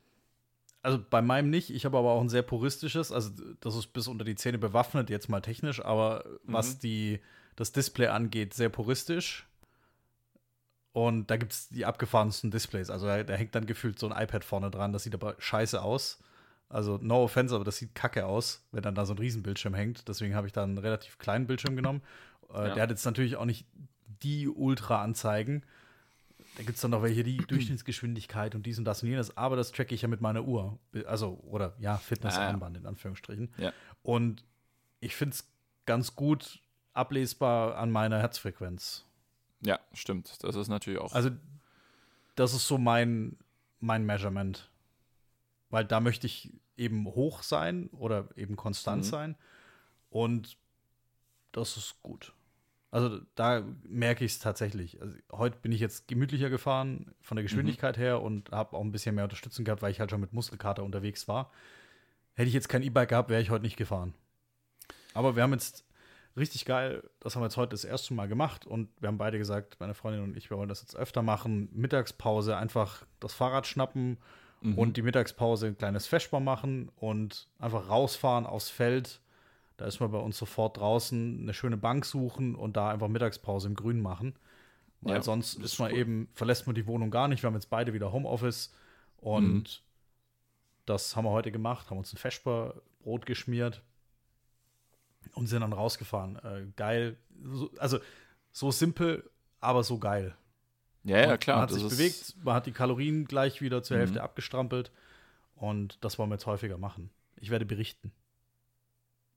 Also 0.82 0.98
bei 1.08 1.22
meinem 1.22 1.50
nicht, 1.50 1.70
ich 1.70 1.84
habe 1.84 1.98
aber 1.98 2.12
auch 2.12 2.20
ein 2.20 2.30
sehr 2.30 2.42
puristisches, 2.42 3.12
also 3.12 3.30
das 3.60 3.76
ist 3.76 3.92
bis 3.92 4.08
unter 4.08 4.24
die 4.24 4.34
Zähne 4.34 4.58
bewaffnet, 4.58 5.10
jetzt 5.10 5.28
mal 5.28 5.40
technisch, 5.40 5.84
aber 5.84 6.24
mhm. 6.44 6.52
was 6.52 6.78
die, 6.78 7.20
das 7.56 7.72
Display 7.72 8.08
angeht, 8.08 8.54
sehr 8.54 8.70
puristisch. 8.70 9.46
Und 10.92 11.30
da 11.30 11.36
gibt 11.36 11.52
es 11.52 11.68
die 11.68 11.86
abgefahrensten 11.86 12.50
Displays. 12.50 12.90
Also 12.90 13.06
da, 13.06 13.22
da, 13.22 13.34
hängt 13.34 13.54
dann 13.54 13.66
gefühlt 13.66 13.98
so 13.98 14.08
ein 14.08 14.22
iPad 14.22 14.44
vorne 14.44 14.70
dran, 14.70 14.92
das 14.92 15.04
sieht 15.04 15.14
aber 15.14 15.36
scheiße 15.38 15.80
aus. 15.80 16.18
Also 16.72 16.98
no 17.02 17.24
offense, 17.24 17.54
aber 17.54 17.64
das 17.64 17.76
sieht 17.76 17.94
kacke 17.94 18.24
aus, 18.24 18.66
wenn 18.72 18.82
dann 18.82 18.94
da 18.94 19.04
so 19.04 19.12
ein 19.12 19.18
Riesenbildschirm 19.18 19.74
hängt. 19.74 20.08
Deswegen 20.08 20.34
habe 20.34 20.46
ich 20.46 20.54
da 20.54 20.62
einen 20.62 20.78
relativ 20.78 21.18
kleinen 21.18 21.46
Bildschirm 21.46 21.76
genommen. 21.76 22.00
Äh, 22.50 22.68
ja. 22.68 22.74
Der 22.74 22.82
hat 22.82 22.90
jetzt 22.90 23.04
natürlich 23.04 23.36
auch 23.36 23.44
nicht 23.44 23.66
die 24.22 24.48
Ultra-Anzeigen. 24.48 25.64
Da 26.56 26.62
gibt 26.62 26.76
es 26.76 26.80
dann 26.80 26.92
noch 26.92 27.02
welche, 27.02 27.24
die 27.24 27.36
Durchschnittsgeschwindigkeit 27.48 28.54
und 28.54 28.64
dies 28.64 28.78
und 28.78 28.86
das 28.86 29.02
und 29.02 29.10
jenes. 29.10 29.36
Aber 29.36 29.54
das 29.56 29.70
tracke 29.70 29.94
ich 29.94 30.00
ja 30.00 30.08
mit 30.08 30.22
meiner 30.22 30.44
Uhr. 30.44 30.78
Also, 31.04 31.38
oder 31.42 31.74
ja, 31.78 31.98
Fitnessarmband 31.98 32.76
ah, 32.76 32.78
ja. 32.78 32.80
in 32.80 32.86
Anführungsstrichen. 32.86 33.52
Ja. 33.58 33.72
Und 34.02 34.42
ich 35.00 35.14
finde 35.14 35.34
es 35.34 35.52
ganz 35.84 36.16
gut 36.16 36.62
ablesbar 36.94 37.76
an 37.76 37.90
meiner 37.90 38.18
Herzfrequenz. 38.18 39.04
Ja, 39.60 39.78
stimmt. 39.92 40.42
Das 40.42 40.56
ist 40.56 40.68
natürlich 40.68 41.00
auch. 41.00 41.12
Also, 41.12 41.28
das 42.34 42.54
ist 42.54 42.66
so 42.66 42.78
mein, 42.78 43.36
mein 43.80 44.06
Measurement. 44.06 44.70
Weil 45.68 45.84
da 45.86 46.00
möchte 46.00 46.26
ich 46.26 46.52
eben 46.76 47.06
hoch 47.06 47.42
sein 47.42 47.88
oder 47.92 48.28
eben 48.36 48.56
konstant 48.56 49.04
mhm. 49.04 49.08
sein. 49.08 49.36
Und 50.10 50.56
das 51.52 51.76
ist 51.76 52.02
gut. 52.02 52.32
Also 52.90 53.20
da 53.36 53.64
merke 53.84 54.24
ich 54.24 54.32
es 54.32 54.38
tatsächlich. 54.38 55.00
Also, 55.00 55.16
heute 55.32 55.56
bin 55.56 55.72
ich 55.72 55.80
jetzt 55.80 56.08
gemütlicher 56.08 56.50
gefahren 56.50 57.14
von 57.22 57.36
der 57.36 57.42
Geschwindigkeit 57.42 57.96
mhm. 57.96 58.02
her 58.02 58.22
und 58.22 58.50
habe 58.50 58.76
auch 58.76 58.82
ein 58.82 58.92
bisschen 58.92 59.14
mehr 59.14 59.24
Unterstützung 59.24 59.64
gehabt, 59.64 59.80
weil 59.80 59.90
ich 59.90 60.00
halt 60.00 60.10
schon 60.10 60.20
mit 60.20 60.34
Muskelkater 60.34 60.84
unterwegs 60.84 61.26
war. 61.26 61.50
Hätte 62.34 62.48
ich 62.48 62.54
jetzt 62.54 62.68
kein 62.68 62.82
E-Bike 62.82 63.08
gehabt, 63.08 63.30
wäre 63.30 63.40
ich 63.40 63.50
heute 63.50 63.64
nicht 63.64 63.76
gefahren. 63.76 64.14
Aber 65.14 65.36
wir 65.36 65.42
haben 65.42 65.52
jetzt 65.52 65.84
richtig 66.36 66.64
geil, 66.64 67.02
das 67.20 67.34
haben 67.34 67.42
wir 67.42 67.46
jetzt 67.46 67.56
heute 67.56 67.70
das 67.70 67.84
erste 67.84 68.14
Mal 68.14 68.28
gemacht 68.28 68.66
und 68.66 68.88
wir 69.00 69.08
haben 69.08 69.18
beide 69.18 69.38
gesagt, 69.38 69.80
meine 69.80 69.94
Freundin 69.94 70.22
und 70.22 70.36
ich, 70.36 70.50
wir 70.50 70.58
wollen 70.58 70.68
das 70.68 70.82
jetzt 70.82 70.96
öfter 70.96 71.22
machen. 71.22 71.68
Mittagspause 71.72 72.56
einfach 72.56 73.06
das 73.20 73.32
Fahrrad 73.34 73.66
schnappen 73.66 74.18
mhm. 74.62 74.78
und 74.78 74.96
die 74.96 75.02
Mittagspause 75.02 75.66
ein 75.68 75.78
kleines 75.78 76.06
Feschbar 76.06 76.40
machen 76.40 76.90
und 76.96 77.48
einfach 77.58 77.88
rausfahren 77.88 78.46
aufs 78.46 78.70
Feld. 78.70 79.20
Da 79.76 79.86
ist 79.86 80.00
man 80.00 80.10
bei 80.10 80.18
uns 80.18 80.38
sofort 80.38 80.76
draußen, 80.76 81.40
eine 81.42 81.54
schöne 81.54 81.76
Bank 81.76 82.04
suchen 82.04 82.54
und 82.54 82.76
da 82.76 82.90
einfach 82.90 83.08
Mittagspause 83.08 83.68
im 83.68 83.74
Grün 83.74 84.00
machen. 84.00 84.34
Weil 85.00 85.16
ja, 85.16 85.22
sonst 85.22 85.54
ist 85.54 85.78
man 85.78 85.90
cool. 85.90 85.98
eben, 85.98 86.28
verlässt 86.32 86.66
man 86.66 86.76
die 86.76 86.86
Wohnung 86.86 87.10
gar 87.10 87.26
nicht. 87.26 87.42
Wir 87.42 87.48
haben 87.48 87.54
jetzt 87.54 87.70
beide 87.70 87.92
wieder 87.92 88.12
Homeoffice 88.12 88.72
und 89.16 89.62
mhm. 89.62 89.64
das 90.86 91.16
haben 91.16 91.24
wir 91.24 91.30
heute 91.30 91.50
gemacht, 91.50 91.90
haben 91.90 91.98
uns 91.98 92.12
ein 92.12 92.18
Feschbar-Brot 92.18 93.26
geschmiert 93.26 93.82
und 95.34 95.48
sind 95.48 95.62
dann 95.62 95.72
rausgefahren. 95.72 96.36
Äh, 96.36 96.66
geil. 96.76 97.16
So, 97.42 97.70
also 97.78 97.98
so 98.52 98.70
simpel, 98.70 99.28
aber 99.60 99.82
so 99.82 99.98
geil. 99.98 100.36
Ja, 101.04 101.18
ja, 101.18 101.36
klar. 101.36 101.56
Man 101.56 101.62
hat 101.62 101.72
sich 101.72 101.82
bewegt, 101.88 102.36
man 102.44 102.54
hat 102.54 102.66
die 102.66 102.72
Kalorien 102.72 103.24
gleich 103.24 103.60
wieder 103.60 103.82
zur 103.82 103.96
mhm. 103.96 104.00
Hälfte 104.00 104.22
abgestrampelt. 104.22 104.90
Und 105.56 105.98
das 106.00 106.18
wollen 106.18 106.30
wir 106.30 106.34
jetzt 106.34 106.46
häufiger 106.46 106.78
machen. 106.78 107.10
Ich 107.36 107.50
werde 107.50 107.66
berichten. 107.66 108.12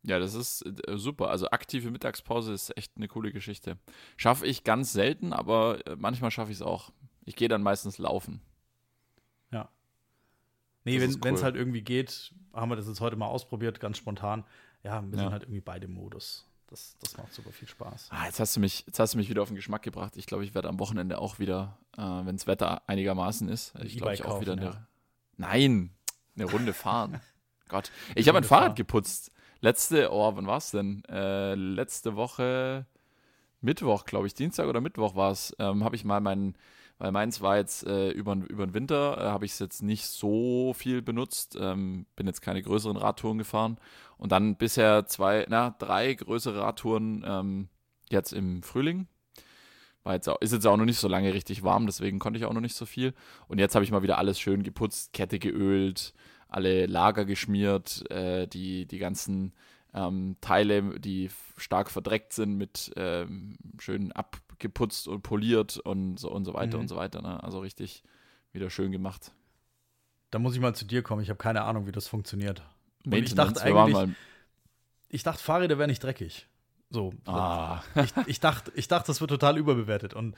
Ja, 0.03 0.19
das 0.19 0.33
ist 0.35 0.61
äh, 0.61 0.97
super. 0.97 1.29
Also 1.29 1.49
aktive 1.49 1.89
Mittagspause 1.89 2.53
ist 2.53 2.75
echt 2.77 2.93
eine 2.95 3.07
coole 3.07 3.31
Geschichte. 3.31 3.77
Schaffe 4.17 4.45
ich 4.45 4.63
ganz 4.63 4.93
selten, 4.93 5.33
aber 5.33 5.85
äh, 5.87 5.95
manchmal 5.95 6.31
schaffe 6.31 6.51
ich 6.51 6.57
es 6.57 6.61
auch. 6.61 6.91
Ich 7.25 7.35
gehe 7.35 7.47
dann 7.47 7.63
meistens 7.63 7.97
laufen. 7.97 8.41
Nee, 10.85 10.99
Das 10.99 11.15
wenn 11.23 11.31
cool. 11.31 11.37
es 11.37 11.43
halt 11.43 11.55
irgendwie 11.55 11.81
geht, 11.81 12.31
haben 12.53 12.69
wir 12.69 12.75
das 12.75 12.87
jetzt 12.87 13.01
heute 13.01 13.15
mal 13.15 13.25
ausprobiert, 13.25 13.79
ganz 13.79 13.97
spontan. 13.97 14.45
Ja, 14.83 15.01
wir 15.01 15.17
sind 15.17 15.25
Ja. 15.25 15.31
halt 15.31 15.43
irgendwie 15.43 15.61
beide 15.61 15.85
im 15.85 15.93
Modus. 15.93 16.47
Das, 16.67 16.97
das 16.99 17.15
macht 17.17 17.33
super 17.33 17.51
viel 17.51 17.67
Spaß. 17.67 18.07
Ah, 18.09 18.25
jetzt 18.25 18.39
hast 18.39 18.55
du 18.55 18.59
mich, 18.59 18.85
jetzt 18.87 18.99
hast 18.99 19.13
du 19.13 19.17
mich 19.17 19.29
wieder 19.29 19.41
auf 19.41 19.49
den 19.49 19.55
Geschmack 19.55 19.83
gebracht. 19.83 20.17
Ich 20.17 20.25
glaube, 20.25 20.43
ich 20.43 20.55
werde 20.55 20.67
am 20.67 20.79
Wochenende 20.79 21.19
auch 21.19 21.37
wieder, 21.37 21.77
äh, 21.95 22.01
wenn 22.01 22.35
das 22.35 22.47
Wetter 22.47 22.81
einigermaßen 22.87 23.49
ist, 23.49 23.73
ich 23.83 23.97
glaube, 23.97 24.13
ich 24.13 24.25
auch 24.25 24.41
wieder 24.41 24.53
eine. 24.53 24.87
Nein, 25.37 25.91
eine 26.35 26.45
Runde 26.45 26.73
fahren. 26.73 27.21
Gott, 27.67 27.91
ich 28.15 28.27
habe 28.27 28.37
mein 28.37 28.43
Fahrrad 28.43 28.65
fahren. 28.65 28.75
geputzt. 28.75 29.31
Letzte, 29.61 30.11
oh, 30.11 30.35
wann 30.35 30.47
war 30.47 30.57
es 30.57 30.71
denn? 30.71 31.03
Äh, 31.05 31.55
letzte 31.55 32.15
Woche 32.15 32.85
Mittwoch, 33.61 34.05
glaube 34.05 34.27
ich, 34.27 34.33
Dienstag 34.33 34.67
oder 34.67 34.81
Mittwoch 34.81 35.15
war 35.15 35.31
es. 35.31 35.55
Ähm, 35.59 35.83
habe 35.83 35.95
ich 35.95 36.05
mal 36.05 36.21
meinen, 36.21 36.55
weil 36.97 37.11
meins 37.11 37.41
war 37.41 37.57
jetzt 37.57 37.85
äh, 37.85 38.09
über, 38.11 38.33
über 38.47 38.65
den 38.65 38.73
Winter, 38.73 39.17
äh, 39.17 39.23
habe 39.25 39.45
ich 39.45 39.51
es 39.51 39.59
jetzt 39.59 39.81
nicht 39.81 40.05
so 40.05 40.73
viel 40.73 41.01
benutzt. 41.01 41.57
Ähm, 41.59 42.05
bin 42.15 42.27
jetzt 42.27 42.41
keine 42.41 42.61
größeren 42.61 42.97
Radtouren 42.97 43.37
gefahren. 43.37 43.77
Und 44.17 44.31
dann 44.31 44.55
bisher 44.55 45.05
zwei, 45.05 45.45
na, 45.49 45.75
drei 45.77 46.13
größere 46.13 46.61
Radtouren 46.61 47.23
ähm, 47.27 47.69
jetzt 48.09 48.31
im 48.31 48.63
Frühling. 48.63 49.07
War 50.03 50.13
jetzt 50.13 50.29
auch, 50.29 50.39
ist 50.39 50.53
jetzt 50.53 50.67
auch 50.67 50.77
noch 50.77 50.85
nicht 50.85 50.99
so 50.99 51.07
lange 51.07 51.33
richtig 51.33 51.63
warm, 51.63 51.87
deswegen 51.87 52.19
konnte 52.19 52.37
ich 52.37 52.45
auch 52.45 52.53
noch 52.53 52.61
nicht 52.61 52.75
so 52.75 52.85
viel. 52.85 53.13
Und 53.47 53.57
jetzt 53.57 53.73
habe 53.75 53.83
ich 53.83 53.91
mal 53.91 54.03
wieder 54.03 54.19
alles 54.19 54.39
schön 54.39 54.61
geputzt, 54.63 55.13
Kette 55.13 55.39
geölt, 55.39 56.13
alle 56.47 56.85
Lager 56.85 57.25
geschmiert, 57.25 58.09
äh, 58.11 58.47
die, 58.47 58.85
die 58.85 58.99
ganzen 58.99 59.53
ähm, 59.95 60.37
Teile, 60.41 60.99
die 60.99 61.31
stark 61.57 61.89
verdreckt 61.89 62.33
sind, 62.33 62.55
mit 62.55 62.91
ähm, 62.95 63.57
schön 63.79 64.11
abgeputzt 64.59 65.07
und 65.07 65.21
poliert 65.21 65.77
und 65.77 66.17
so 66.19 66.31
und 66.31 66.45
so 66.45 66.53
weiter 66.53 66.77
Mhm. 66.77 66.83
und 66.83 66.87
so 66.87 66.95
weiter. 66.95 67.21
Ne? 67.21 67.43
Also 67.43 67.59
richtig 67.59 68.03
wieder 68.53 68.69
schön 68.69 68.91
gemacht. 68.91 69.31
Da 70.31 70.39
muss 70.39 70.55
ich 70.55 70.61
mal 70.61 70.73
zu 70.73 70.85
dir 70.85 71.03
kommen. 71.03 71.21
Ich 71.21 71.29
habe 71.29 71.37
keine 71.37 71.61
Ahnung, 71.63 71.85
wie 71.87 71.91
das 71.91 72.07
funktioniert. 72.07 72.63
ich 73.03 73.11
Maintenance, 73.11 73.35
dachte 73.35 73.61
eigentlich- 73.63 74.15
Ich 75.09 75.23
dachte, 75.23 75.43
Fahrräder 75.43 75.77
wären 75.77 75.89
nicht 75.89 76.03
dreckig. 76.03 76.47
So. 76.89 77.13
ah, 77.25 77.83
Ich, 78.03 78.13
ich, 78.27 78.39
dachte, 78.39 78.71
ich 78.75 78.87
dachte, 78.87 79.07
das 79.07 79.21
wird 79.21 79.29
total 79.29 79.57
überbewertet. 79.57 80.13
Und 80.13 80.35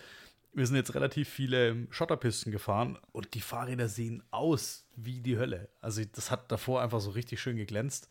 wir 0.54 0.66
sind 0.68 0.76
jetzt 0.76 0.94
relativ 0.96 1.30
viele 1.30 1.88
Schotterpisten 1.92 2.52
gefahren 2.52 2.98
und 3.12 3.34
die 3.36 3.42
Fahrräder 3.42 3.88
sehen 3.88 4.24
aus 4.32 4.86
wie 4.96 5.22
die 5.22 5.38
Hölle. 5.38 5.70
Also 5.82 6.02
das 6.12 6.32
hat 6.32 6.52
davor 6.52 6.82
einfach 6.82 7.00
so 7.00 7.12
richtig 7.12 7.40
schön 7.40 7.56
geglänzt 7.58 8.10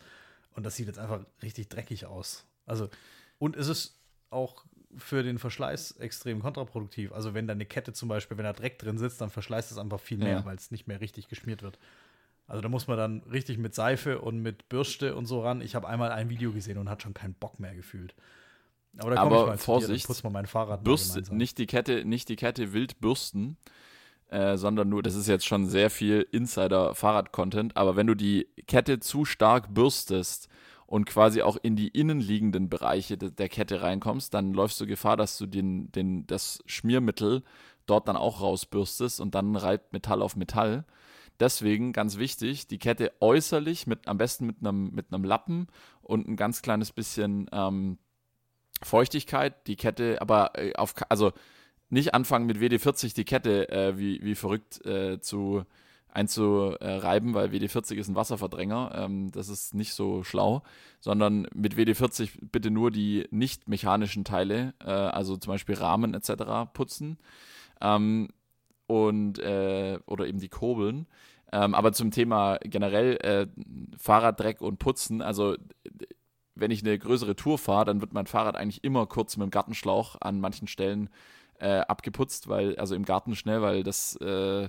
und 0.53 0.65
das 0.65 0.77
sieht 0.77 0.87
jetzt 0.87 0.99
einfach 0.99 1.21
richtig 1.43 1.69
dreckig 1.69 2.07
aus. 2.07 2.47
Also 2.65 2.89
und 3.39 3.57
es 3.57 3.69
ist 3.69 3.99
auch 4.31 4.65
für 4.97 5.23
den 5.23 5.39
Verschleiß 5.39 5.93
extrem 5.99 6.41
kontraproduktiv. 6.41 7.13
Also 7.13 7.35
wenn 7.35 7.47
da 7.47 7.53
eine 7.53 7.67
Kette 7.67 7.93
zum 7.93 8.09
Beispiel, 8.09 8.37
wenn 8.39 8.45
da 8.45 8.53
Dreck 8.53 8.79
drin 8.79 8.99
sitzt, 8.99 9.21
dann 9.21 9.31
verschleißt 9.31 9.71
es 9.71 9.79
einfach 9.79 10.01
viel 10.01 10.19
mehr, 10.19 10.39
Ja. 10.39 10.45
weil 10.45 10.57
es 10.57 10.71
nicht 10.71 10.87
mehr 10.87 11.01
richtig 11.01 11.29
geschmiert 11.29 11.63
wird. 11.63 11.79
Also 12.49 12.63
da 12.63 12.69
muss 12.69 12.87
man 12.87 12.97
dann 12.97 13.23
richtig 13.31 13.59
mit 13.59 13.75
Seife 13.75 14.21
und 14.21 14.41
mit 14.41 14.69
Bürste 14.69 15.17
und 15.17 15.27
so 15.27 15.43
ran. 15.43 15.61
Ich 15.61 15.75
habe 15.75 15.89
einmal 15.89 16.13
ein 16.13 16.29
Video 16.31 16.53
gesehen 16.53 16.79
und 16.79 16.89
hat 16.89 17.03
schon 17.03 17.13
keinen 17.15 17.35
Bock 17.35 17.59
mehr 17.59 17.75
gefühlt. 17.75 18.15
Aber 18.99 19.11
da 19.15 19.23
komme 19.23 19.37
ich 19.41 19.47
mal 19.47 19.59
Vorsicht, 19.59 20.03
zu 20.03 20.07
dir, 20.09 20.15
putz 20.15 20.23
mal 20.23 20.31
mein 20.31 20.47
Fahrrad 20.47 20.83
Bürste, 20.85 21.23
nicht 21.35 21.59
die 21.59 21.67
Kette, 21.67 22.05
nicht 22.05 22.29
die 22.29 22.37
Kette 22.37 22.73
wild 22.73 22.99
bürsten, 23.01 23.57
äh, 24.29 24.57
sondern 24.57 24.89
nur, 24.89 25.03
das 25.03 25.15
ist 25.15 25.27
jetzt 25.27 25.45
schon 25.45 25.67
sehr 25.67 25.91
viel 25.91 26.27
Insider-Fahrrad-Content, 26.31 27.77
aber 27.77 27.97
wenn 27.97 28.07
du 28.07 28.15
die 28.15 28.49
Kette 28.67 29.01
zu 29.01 29.25
stark 29.25 29.75
bürstest 29.75 30.49
und 30.87 31.07
quasi 31.07 31.43
auch 31.43 31.57
in 31.61 31.77
die 31.77 31.89
innenliegenden 31.89 32.69
Bereiche 32.69 33.19
de 33.19 33.31
der 33.31 33.49
Kette 33.49 33.83
reinkommst, 33.83 34.33
dann 34.33 34.53
läufst 34.53 34.81
du 34.81 34.87
Gefahr, 34.87 35.17
dass 35.17 35.37
du 35.39 35.47
den, 35.47 35.91
den, 35.93 36.27
das 36.27 36.63
Schmiermittel 36.67 37.43
dort 37.87 38.09
dann 38.09 38.17
auch 38.17 38.41
rausbürstest 38.41 39.21
und 39.21 39.35
dann 39.35 39.57
reibt 39.57 39.93
Metall 39.93 40.23
auf 40.23 40.37
Metall. 40.37 40.85
Deswegen 41.39 41.93
ganz 41.93 42.19
wichtig, 42.19 42.67
die 42.67 42.79
Kette 42.79 43.13
äußerlich 43.21 43.87
mit 43.87 44.09
am 44.09 44.17
besten 44.17 44.47
mit 44.47 44.57
einem 44.61 44.91
mit 44.93 45.13
einem 45.13 45.25
Lappen 45.25 45.67
und 46.03 46.27
ein 46.27 46.37
ganz 46.37 46.63
kleines 46.63 46.93
bisschen 46.93 47.49
ähm, 47.53 47.99
Feuchtigkeit, 48.83 49.67
die 49.67 49.77
Kette, 49.77 50.21
aber 50.21 50.53
äh, 50.59 50.75
auf, 50.75 50.95
also 51.09 51.33
nicht 51.89 52.15
anfangen 52.15 52.47
mit 52.47 52.59
WD-40 52.59 53.15
die 53.15 53.25
Kette 53.25 53.69
äh, 53.69 53.99
wie, 53.99 54.23
wie 54.23 54.35
verrückt 54.35 54.85
äh, 54.87 55.21
zu 55.21 55.65
einzureiben, 56.17 57.35
weil 57.35 57.51
WD-40 57.51 57.95
ist 57.97 58.09
ein 58.09 58.15
Wasserverdränger, 58.15 58.93
ähm, 58.95 59.31
das 59.31 59.49
ist 59.51 59.75
nicht 59.75 59.93
so 59.93 60.25
schlau, 60.25 60.63
sondern 60.99 61.47
mit 61.55 61.77
WD-40 61.77 62.31
bitte 62.51 62.71
nur 62.71 62.91
die 62.91 63.27
nicht 63.31 63.69
mechanischen 63.69 64.25
Teile, 64.25 64.73
äh, 64.81 64.91
also 64.91 65.37
zum 65.37 65.53
Beispiel 65.53 65.75
Rahmen 65.75 66.15
etc. 66.15 66.73
putzen 66.73 67.19
ähm, 67.83 68.29
und 68.87 69.39
äh, 69.39 69.99
oder 70.07 70.27
eben 70.27 70.41
die 70.41 70.49
Kurbeln. 70.49 71.07
Ähm, 71.53 71.75
aber 71.75 71.93
zum 71.93 72.11
Thema 72.11 72.59
generell 72.63 73.17
äh, 73.19 73.47
Fahrraddreck 73.99 74.63
und 74.63 74.79
Putzen, 74.79 75.21
also 75.21 75.55
wenn 76.55 76.71
ich 76.71 76.83
eine 76.83 76.99
größere 76.99 77.37
Tour 77.37 77.59
fahre, 77.59 77.85
dann 77.85 78.01
wird 78.01 78.15
mein 78.15 78.27
Fahrrad 78.27 78.57
eigentlich 78.57 78.83
immer 78.83 79.07
kurz 79.07 79.37
mit 79.37 79.45
dem 79.47 79.51
Gartenschlauch 79.51 80.17
an 80.21 80.41
manchen 80.41 80.67
Stellen 80.67 81.11
äh, 81.61 81.81
abgeputzt, 81.81 82.49
weil, 82.49 82.77
also 82.77 82.95
im 82.95 83.05
Garten 83.05 83.37
schnell, 83.37 83.61
weil 83.61 83.83
das, 83.83 84.17
äh, 84.17 84.69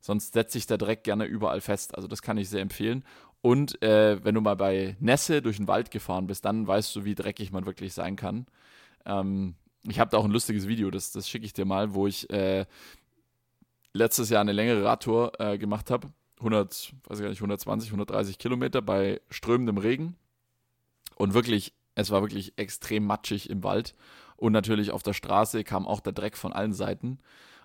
sonst 0.00 0.32
setzt 0.32 0.52
sich 0.52 0.66
der 0.66 0.78
Dreck 0.78 1.04
gerne 1.04 1.24
überall 1.24 1.60
fest. 1.60 1.94
Also 1.94 2.08
das 2.08 2.22
kann 2.22 2.38
ich 2.38 2.48
sehr 2.48 2.62
empfehlen. 2.62 3.04
Und 3.40 3.80
äh, 3.82 4.22
wenn 4.24 4.34
du 4.34 4.40
mal 4.40 4.56
bei 4.56 4.96
Nässe 5.00 5.42
durch 5.42 5.58
den 5.58 5.68
Wald 5.68 5.90
gefahren 5.90 6.26
bist, 6.26 6.44
dann 6.44 6.66
weißt 6.66 6.94
du, 6.96 7.04
wie 7.04 7.14
dreckig 7.14 7.52
man 7.52 7.66
wirklich 7.66 7.94
sein 7.94 8.16
kann. 8.16 8.46
Ähm, 9.04 9.54
ich 9.82 10.00
habe 10.00 10.10
da 10.10 10.18
auch 10.18 10.24
ein 10.24 10.30
lustiges 10.30 10.66
Video, 10.66 10.90
das, 10.90 11.12
das 11.12 11.28
schicke 11.28 11.46
ich 11.46 11.52
dir 11.52 11.64
mal, 11.64 11.94
wo 11.94 12.06
ich 12.06 12.28
äh, 12.30 12.66
letztes 13.92 14.28
Jahr 14.30 14.40
eine 14.40 14.52
längere 14.52 14.84
Radtour 14.84 15.32
äh, 15.38 15.56
gemacht 15.56 15.90
habe. 15.90 16.08
100, 16.38 16.94
weiß 17.04 17.18
ich 17.18 17.22
gar 17.22 17.30
nicht, 17.30 17.38
120, 17.38 17.90
130 17.90 18.38
Kilometer 18.38 18.82
bei 18.82 19.20
strömendem 19.30 19.78
Regen. 19.78 20.16
Und 21.16 21.34
wirklich, 21.34 21.74
es 21.94 22.10
war 22.10 22.22
wirklich 22.22 22.52
extrem 22.56 23.04
matschig 23.04 23.50
im 23.50 23.62
Wald. 23.64 23.94
Und 24.36 24.52
natürlich 24.52 24.92
auf 24.92 25.02
der 25.02 25.14
Straße 25.14 25.64
kam 25.64 25.86
auch 25.86 26.00
der 26.00 26.12
Dreck 26.12 26.36
von 26.36 26.52
allen 26.52 26.72
Seiten. 26.72 27.18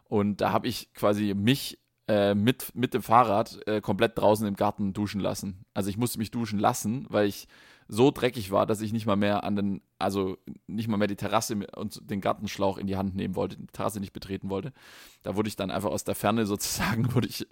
Und 0.06 0.42
da 0.42 0.52
habe 0.52 0.68
ich 0.68 0.92
quasi 0.94 1.34
mich 1.36 1.80
äh, 2.08 2.36
mit, 2.36 2.76
mit 2.76 2.94
dem 2.94 3.02
Fahrrad 3.02 3.60
äh, 3.68 3.82
komplett 3.82 4.18
draußen 4.18 4.46
im 4.48 4.56
Garten 4.56 4.94
duschen 4.94 5.22
lassen. 5.22 5.66
Also 5.74 5.90
ich 5.90 5.98
musste 5.98 6.20
mich 6.20 6.32
duschen 6.32 6.60
lassen, 6.60 7.06
weil 7.10 7.28
ich 7.28 7.48
so 7.88 8.12
dreckig 8.12 8.52
war, 8.52 8.66
dass 8.66 8.82
ich 8.82 8.94
nicht 8.94 9.06
mal 9.06 9.16
mehr 9.16 9.44
an 9.44 9.56
den, 9.56 9.82
also 10.00 10.38
nicht 10.68 10.88
mal 10.88 10.98
mehr 10.98 11.08
die 11.08 11.16
Terrasse 11.16 11.56
und 11.76 12.10
den 12.10 12.22
Gartenschlauch 12.22 12.78
in 12.78 12.88
die 12.88 12.98
Hand 12.98 13.16
nehmen 13.16 13.36
wollte, 13.36 13.58
die 13.58 13.68
Terrasse 13.68 14.00
nicht 14.00 14.14
betreten 14.14 14.50
wollte. 14.50 14.74
Da 15.22 15.36
wurde 15.36 15.50
ich 15.50 15.56
dann 15.56 15.72
einfach 15.72 15.92
aus 15.92 16.04
der 16.04 16.16
Ferne 16.16 16.46
sozusagen, 16.48 17.14
wurde 17.14 17.28
ich 17.28 17.48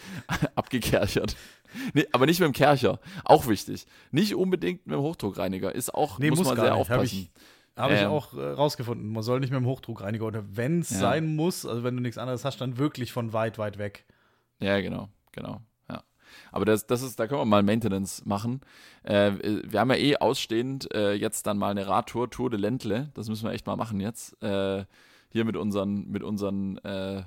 abgekerchert. 0.54 1.36
Nee, 1.94 2.06
aber 2.12 2.26
nicht 2.26 2.40
mit 2.40 2.46
dem 2.46 2.52
Kercher, 2.52 3.00
auch 3.24 3.46
wichtig. 3.46 3.86
Nicht 4.10 4.34
unbedingt 4.34 4.86
mit 4.86 4.94
dem 4.94 5.02
Hochdruckreiniger, 5.02 5.74
ist 5.74 5.94
auch, 5.94 6.18
Nee, 6.18 6.30
muss, 6.30 6.40
muss 6.40 6.48
man 6.48 6.56
sehr 6.56 6.70
nicht. 6.70 6.80
Aufpassen. 6.80 7.28
Ich- 7.76 7.82
Habe 7.82 7.94
ich 7.94 8.00
Ähm. 8.00 8.08
auch 8.10 8.34
äh, 8.34 8.50
rausgefunden. 8.50 9.12
Man 9.12 9.22
soll 9.22 9.40
nicht 9.40 9.50
mit 9.50 9.58
dem 9.60 9.66
Hochdruckreiniger 9.66 10.26
oder 10.26 10.44
wenn 10.56 10.80
es 10.80 10.90
Ja. 10.90 10.98
sein 10.98 11.34
muss, 11.36 11.64
also 11.66 11.82
wenn 11.84 11.96
du 11.96 12.02
nichts 12.02 12.18
anderes 12.18 12.44
hast, 12.44 12.60
dann 12.60 12.76
wirklich 12.78 13.12
von 13.12 13.32
weit, 13.32 13.58
weit 13.58 13.78
weg. 13.78 14.04
Ja, 14.60 14.80
genau, 14.80 15.08
genau. 15.32 15.60
Ja. 15.88 16.02
Aber 16.52 16.64
das, 16.64 16.86
das 16.86 17.02
ist, 17.02 17.18
da 17.18 17.26
können 17.26 17.40
wir 17.40 17.44
mal 17.46 17.62
Maintenance 17.62 18.24
machen. 18.24 18.60
Äh, 19.02 19.32
wir 19.64 19.80
haben 19.80 19.90
ja 19.90 19.96
eh 19.96 20.16
ausstehend 20.16 20.94
äh, 20.94 21.14
jetzt 21.14 21.46
dann 21.46 21.58
mal 21.58 21.70
eine 21.70 21.86
Radtour, 21.88 22.30
Tour 22.30 22.50
de 22.50 22.58
Ländle. 22.60 23.10
Das 23.14 23.28
müssen 23.28 23.44
wir 23.44 23.52
echt 23.52 23.66
mal 23.66 23.76
machen 23.76 24.00
jetzt. 24.00 24.40
Äh, 24.42 24.84
hier 25.30 25.44
mit 25.46 25.56
unseren, 25.56 26.08
mit 26.10 26.22
unseren 26.22 26.76
äh, 26.78 27.22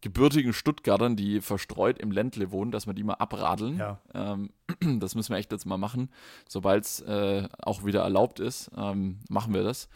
gebürtigen 0.00 0.52
Stuttgartern, 0.52 1.16
die 1.16 1.40
verstreut 1.40 1.98
im 1.98 2.10
Ländle 2.10 2.50
wohnen, 2.50 2.70
dass 2.70 2.86
wir 2.86 2.94
die 2.94 3.04
mal 3.04 3.14
abradeln. 3.14 3.78
Ja. 3.78 4.00
Ähm, 4.14 4.50
das 5.00 5.14
müssen 5.14 5.32
wir 5.32 5.38
echt 5.38 5.52
jetzt 5.52 5.66
mal 5.66 5.78
machen. 5.78 6.10
Sobald 6.48 6.84
es 6.84 7.00
äh, 7.00 7.48
auch 7.60 7.84
wieder 7.84 8.02
erlaubt 8.02 8.40
ist, 8.40 8.70
ähm, 8.76 9.20
machen 9.28 9.54
wir 9.54 9.62
das. 9.62 9.88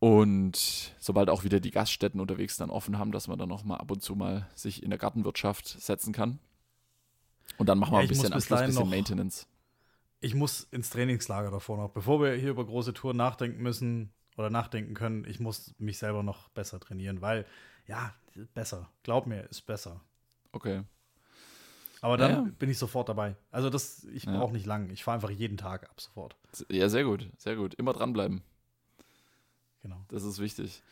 Und 0.00 0.94
sobald 0.98 1.28
auch 1.28 1.42
wieder 1.42 1.58
die 1.58 1.72
Gaststätten 1.72 2.20
unterwegs 2.20 2.56
dann 2.56 2.70
offen 2.70 2.98
haben, 2.98 3.10
dass 3.10 3.26
man 3.26 3.38
dann 3.38 3.48
noch 3.48 3.64
mal 3.64 3.76
ab 3.76 3.90
und 3.90 4.02
zu 4.02 4.14
mal 4.14 4.48
sich 4.54 4.82
in 4.82 4.90
der 4.90 4.98
Gartenwirtschaft 4.98 5.66
setzen 5.66 6.12
kann. 6.12 6.38
Und 7.56 7.68
dann 7.68 7.78
machen 7.78 7.92
wir 7.92 7.98
Ja, 7.98 8.02
ein 8.02 8.08
bisschen 8.08 8.32
am 8.32 8.40
Schluss 8.40 8.60
ein 8.60 8.66
bisschen 8.66 8.88
Maintenance. 8.90 9.48
Ich 10.20 10.34
muss 10.34 10.64
ins 10.70 10.90
Trainingslager 10.90 11.50
davor 11.50 11.76
noch. 11.76 11.90
Bevor 11.90 12.20
wir 12.22 12.32
hier 12.34 12.50
über 12.50 12.64
große 12.64 12.92
Touren 12.92 13.16
nachdenken 13.16 13.62
müssen 13.62 14.12
oder 14.36 14.50
nachdenken 14.50 14.94
können, 14.94 15.24
ich 15.24 15.40
muss 15.40 15.74
mich 15.78 15.98
selber 15.98 16.22
noch 16.22 16.48
besser 16.50 16.78
trainieren, 16.78 17.20
weil, 17.20 17.44
ja, 17.88 18.14
besser. 18.54 18.88
Glaub 19.02 19.26
mir, 19.26 19.42
ist 19.50 19.62
besser. 19.66 20.00
Okay. 20.52 20.82
Aber 22.00 22.16
dann 22.16 22.30
Ja, 22.30 22.36
ja. 22.42 22.48
bin 22.58 22.70
ich 22.70 22.78
sofort 22.78 23.08
dabei. 23.08 23.34
Also 23.50 23.70
das, 23.70 24.04
ich 24.04 24.22
Ja. 24.24 24.38
brauche 24.38 24.52
nicht 24.52 24.66
lang. 24.66 24.88
Ich 24.90 25.02
fahre 25.02 25.16
einfach 25.16 25.30
jeden 25.30 25.56
Tag 25.56 25.90
ab 25.90 26.00
sofort. 26.00 26.36
Ja, 26.70 26.88
sehr 26.88 27.02
gut, 27.02 27.28
sehr 27.38 27.56
gut. 27.56 27.74
Immer 27.74 27.92
dranbleiben. 27.92 28.42
Genau. 29.82 30.04
Das 30.08 30.22
ist 30.22 30.38
wichtig. 30.38 30.82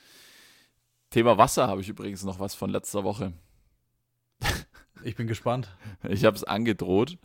Thema 1.11 1.39
Wasser 1.39 1.69
habe 1.69 1.81
ich 1.81 1.89
übrigens 1.89 2.25
noch 2.25 2.41
was 2.41 2.55
von 2.57 2.71
letzter 2.71 3.05
Woche. 3.05 3.33
Ich 5.05 5.15
bin 5.15 5.27
gespannt. 5.27 5.69
Ich 6.09 6.25
habe 6.25 6.37
es 6.37 6.45
angedroht. 6.45 7.19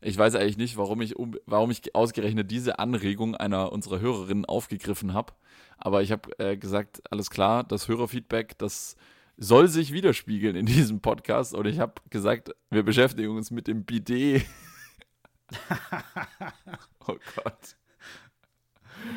Ich 0.00 0.16
weiß 0.16 0.34
eigentlich 0.36 0.56
nicht, 0.58 0.76
warum 0.76 1.00
ich, 1.00 1.16
um, 1.16 1.36
warum 1.46 1.70
ich 1.70 1.94
ausgerechnet 1.94 2.50
diese 2.50 2.78
Anregung 2.78 3.34
einer 3.34 3.72
unserer 3.72 3.98
Hörerinnen 4.00 4.44
aufgegriffen 4.44 5.12
habe. 5.14 5.32
Aber 5.78 6.02
ich 6.02 6.12
habe 6.12 6.38
äh, 6.38 6.56
gesagt, 6.56 7.02
alles 7.10 7.30
klar, 7.30 7.64
das 7.64 7.88
Hörerfeedback, 7.88 8.56
das 8.58 8.96
soll 9.36 9.68
sich 9.68 9.92
widerspiegeln 9.92 10.56
in 10.56 10.66
diesem 10.66 11.00
Podcast. 11.00 11.54
Und 11.54 11.66
ich 11.66 11.78
habe 11.78 11.94
gesagt, 12.10 12.50
wir 12.70 12.82
beschäftigen 12.82 13.36
uns 13.36 13.50
mit 13.50 13.66
dem 13.66 13.84
Bidet. 13.84 14.46
oh 17.06 17.16
Gott. 17.36 17.76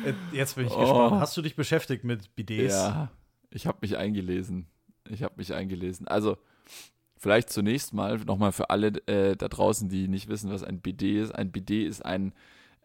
Äh, 0.04 0.14
jetzt 0.32 0.56
bin 0.56 0.66
ich 0.66 0.72
oh. 0.72 0.80
gespannt. 0.80 1.20
Hast 1.20 1.36
du 1.36 1.42
dich 1.42 1.56
beschäftigt 1.56 2.04
mit 2.04 2.34
Bidets? 2.34 2.74
Ja, 2.74 3.10
ich 3.50 3.66
habe 3.66 3.78
mich 3.80 3.96
eingelesen. 3.96 4.66
Ich 5.08 5.22
habe 5.22 5.34
mich 5.36 5.52
eingelesen. 5.54 6.06
Also, 6.08 6.38
vielleicht 7.16 7.50
zunächst 7.50 7.92
mal 7.92 8.18
nochmal 8.18 8.52
für 8.52 8.70
alle 8.70 8.88
äh, 9.06 9.36
da 9.36 9.48
draußen, 9.48 9.88
die 9.88 10.08
nicht 10.08 10.28
wissen, 10.28 10.50
was 10.50 10.62
ein 10.62 10.80
Bidet 10.80 11.24
ist. 11.24 11.34
Ein 11.34 11.50
Bidet 11.50 11.88
ist 11.88 12.04
ein 12.04 12.32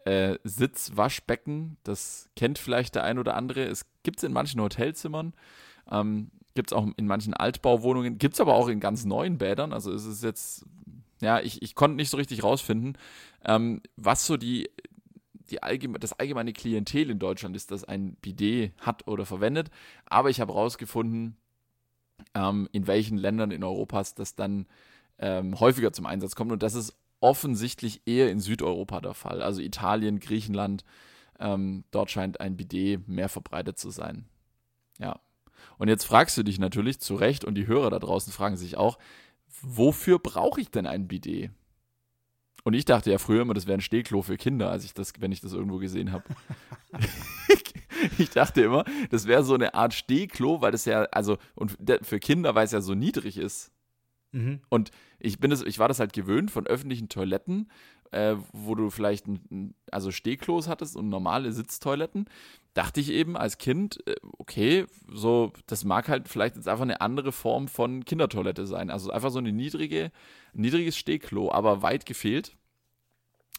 äh, 0.04 0.38
Sitzwaschbecken. 0.44 1.76
Das 1.84 2.28
kennt 2.36 2.58
vielleicht 2.58 2.94
der 2.94 3.04
ein 3.04 3.18
oder 3.18 3.36
andere. 3.36 3.64
Es 3.64 3.86
gibt 4.02 4.18
es 4.18 4.24
in 4.24 4.32
manchen 4.32 4.60
Hotelzimmern. 4.60 5.34
Ähm, 5.90 6.30
gibt 6.56 6.72
es 6.72 6.76
auch 6.76 6.88
in 6.96 7.06
manchen 7.06 7.34
Altbauwohnungen. 7.34 8.18
Gibt 8.18 8.34
es 8.34 8.40
aber 8.40 8.54
auch 8.54 8.68
in 8.68 8.80
ganz 8.80 9.04
neuen 9.04 9.38
Bädern. 9.38 9.72
Also 9.72 9.92
es 9.92 10.04
ist 10.04 10.24
jetzt, 10.24 10.66
ja, 11.20 11.40
ich, 11.40 11.62
ich 11.62 11.74
konnte 11.76 11.96
nicht 11.96 12.10
so 12.10 12.16
richtig 12.16 12.42
rausfinden, 12.42 12.98
ähm, 13.44 13.80
was 13.96 14.26
so 14.26 14.36
die, 14.36 14.68
die 15.50 15.62
allgeme 15.62 16.00
das 16.00 16.12
allgemeine 16.14 16.52
Klientel 16.52 17.10
in 17.10 17.20
Deutschland 17.20 17.54
ist, 17.54 17.70
das 17.70 17.84
ein 17.84 18.16
Bidet 18.16 18.72
hat 18.78 19.06
oder 19.06 19.24
verwendet. 19.24 19.70
Aber 20.06 20.30
ich 20.30 20.40
habe 20.40 20.52
rausgefunden, 20.52 21.36
ähm, 22.34 22.68
in 22.72 22.86
welchen 22.86 23.18
Ländern 23.18 23.52
in 23.52 23.62
Europas 23.62 24.14
das 24.14 24.34
dann 24.34 24.66
ähm, 25.18 25.58
häufiger 25.60 25.92
zum 25.92 26.06
Einsatz 26.06 26.34
kommt. 26.34 26.52
Und 26.52 26.62
das 26.62 26.74
ist 26.74 26.96
offensichtlich 27.20 28.02
eher 28.06 28.30
in 28.30 28.40
Südeuropa 28.40 29.00
der 29.00 29.14
Fall. 29.14 29.42
Also 29.42 29.60
Italien, 29.60 30.20
Griechenland, 30.20 30.84
ähm, 31.38 31.84
dort 31.90 32.10
scheint 32.10 32.40
ein 32.40 32.56
Bidet 32.56 33.08
mehr 33.08 33.28
verbreitet 33.28 33.78
zu 33.78 33.90
sein. 33.90 34.26
Ja. 34.98 35.20
Und 35.78 35.88
jetzt 35.88 36.04
fragst 36.04 36.36
du 36.36 36.42
dich 36.42 36.58
natürlich 36.58 37.00
zu 37.00 37.14
Recht 37.14 37.44
und 37.44 37.54
die 37.54 37.66
Hörer 37.66 37.90
da 37.90 37.98
draußen 37.98 38.32
fragen 38.32 38.56
sich 38.56 38.76
auch, 38.76 38.98
wofür 39.62 40.18
brauche 40.18 40.60
ich 40.60 40.70
denn 40.70 40.86
ein 40.86 41.08
Bidet? 41.08 41.50
Und 42.64 42.74
ich 42.74 42.84
dachte 42.84 43.12
ja 43.12 43.18
früher 43.18 43.42
immer, 43.42 43.54
das 43.54 43.66
wäre 43.66 43.78
ein 43.78 43.82
Stehklo 43.82 44.22
für 44.22 44.36
Kinder, 44.36 44.70
als 44.70 44.84
ich 44.84 44.92
das, 44.92 45.12
wenn 45.20 45.30
ich 45.30 45.40
das 45.40 45.52
irgendwo 45.52 45.78
gesehen 45.78 46.10
habe. 46.10 46.24
ich 48.18 48.30
dachte 48.30 48.62
immer, 48.62 48.84
das 49.10 49.26
wäre 49.26 49.44
so 49.44 49.54
eine 49.54 49.74
Art 49.74 49.94
Stehklo, 49.94 50.60
weil 50.62 50.72
das 50.72 50.84
ja, 50.84 51.02
also, 51.12 51.38
und 51.54 51.76
für 52.02 52.18
Kinder, 52.18 52.56
weil 52.56 52.64
es 52.64 52.72
ja 52.72 52.80
so 52.80 52.94
niedrig 52.94 53.38
ist. 53.38 53.70
Mhm. 54.32 54.60
Und 54.68 54.90
ich 55.20 55.38
bin 55.38 55.50
das, 55.50 55.62
ich 55.62 55.78
war 55.78 55.86
das 55.86 56.00
halt 56.00 56.12
gewöhnt 56.12 56.50
von 56.50 56.66
öffentlichen 56.66 57.08
Toiletten, 57.08 57.70
äh, 58.10 58.34
wo 58.52 58.74
du 58.74 58.90
vielleicht 58.90 59.26
ein, 59.26 59.74
also 59.92 60.10
Stehklos 60.10 60.68
hattest 60.68 60.96
und 60.96 61.08
normale 61.08 61.52
Sitztoiletten. 61.52 62.28
Dachte 62.76 63.00
ich 63.00 63.10
eben 63.10 63.38
als 63.38 63.56
Kind, 63.56 64.06
äh, 64.06 64.16
okay, 64.36 64.84
so, 65.08 65.50
das 65.66 65.84
mag 65.84 66.10
halt 66.10 66.28
vielleicht 66.28 66.56
jetzt 66.56 66.68
einfach 66.68 66.82
eine 66.82 67.00
andere 67.00 67.32
Form 67.32 67.68
von 67.68 68.04
Kindertoilette 68.04 68.66
sein. 68.66 68.90
Also 68.90 69.10
einfach 69.10 69.30
so 69.30 69.38
eine 69.38 69.50
niedrige, 69.50 70.12
niedriges 70.52 70.98
Stehklo, 70.98 71.50
aber 71.50 71.80
weit 71.80 72.04
gefehlt. 72.04 72.54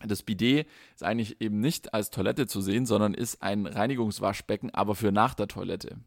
Das 0.06 0.22
Bidet 0.22 0.68
ist 0.94 1.02
eigentlich 1.02 1.42
eben 1.42 1.60
nicht 1.60 1.96
als 1.96 2.12
Toilette 2.12 2.46
zu 2.46 2.62
sehen, 2.62 2.86
sondern 2.86 3.16
ist 3.16 3.42
ein 3.42 3.66
Reinigungswaschbecken, 3.66 4.72
aber 4.76 4.94
für 4.94 5.12
nach 5.12 5.34
der 5.34 5.48
Toilette. 5.48 5.98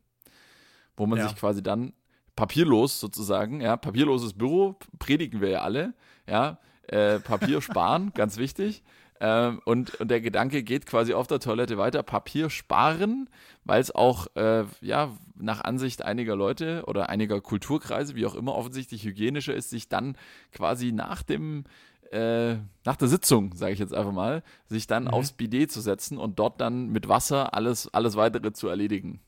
Wo 0.96 1.06
man 1.06 1.18
ja. 1.18 1.26
sich 1.26 1.36
quasi 1.36 1.64
dann 1.64 1.92
papierlos 2.36 3.00
sozusagen, 3.00 3.60
ja, 3.60 3.76
papierloses 3.76 4.34
Büro, 4.34 4.76
predigen 5.00 5.40
wir 5.40 5.48
ja 5.48 5.62
alle, 5.62 5.94
ja, 6.28 6.60
äh, 6.86 7.18
Papier 7.18 7.60
sparen, 7.60 8.12
ganz 8.14 8.36
wichtig. 8.36 8.84
Ähm, 9.22 9.60
und, 9.66 9.94
und 10.00 10.10
der 10.10 10.22
Gedanke 10.22 10.62
geht 10.62 10.86
quasi 10.86 11.12
auf 11.12 11.26
der 11.26 11.40
Toilette 11.40 11.76
weiter, 11.76 12.02
Papier 12.02 12.48
sparen, 12.48 13.28
weil 13.64 13.80
es 13.80 13.94
auch, 13.94 14.26
äh, 14.34 14.64
ja, 14.80 15.16
nach 15.36 15.60
Ansicht 15.60 16.02
einiger 16.02 16.36
Leute 16.36 16.84
oder 16.86 17.10
einiger 17.10 17.40
Kulturkreise, 17.42 18.14
wie 18.14 18.24
auch 18.24 18.34
immer, 18.34 18.54
offensichtlich 18.54 19.04
hygienischer 19.04 19.54
ist, 19.54 19.68
sich 19.68 19.90
dann 19.90 20.16
quasi 20.52 20.92
nach 20.92 21.22
dem, 21.22 21.64
äh, 22.10 22.54
nach 22.84 22.96
der 22.96 23.08
Sitzung, 23.08 23.54
sage 23.54 23.74
ich 23.74 23.78
jetzt 23.78 23.94
einfach 23.94 24.12
mal, 24.12 24.42
sich 24.66 24.86
dann 24.86 25.04
mhm. 25.04 25.10
aufs 25.10 25.32
Bidet 25.32 25.70
zu 25.70 25.82
setzen 25.82 26.16
und 26.16 26.38
dort 26.38 26.58
dann 26.60 26.88
mit 26.88 27.06
Wasser 27.08 27.52
alles, 27.52 27.92
alles 27.92 28.16
weitere 28.16 28.52
zu 28.52 28.68
erledigen. 28.68 29.20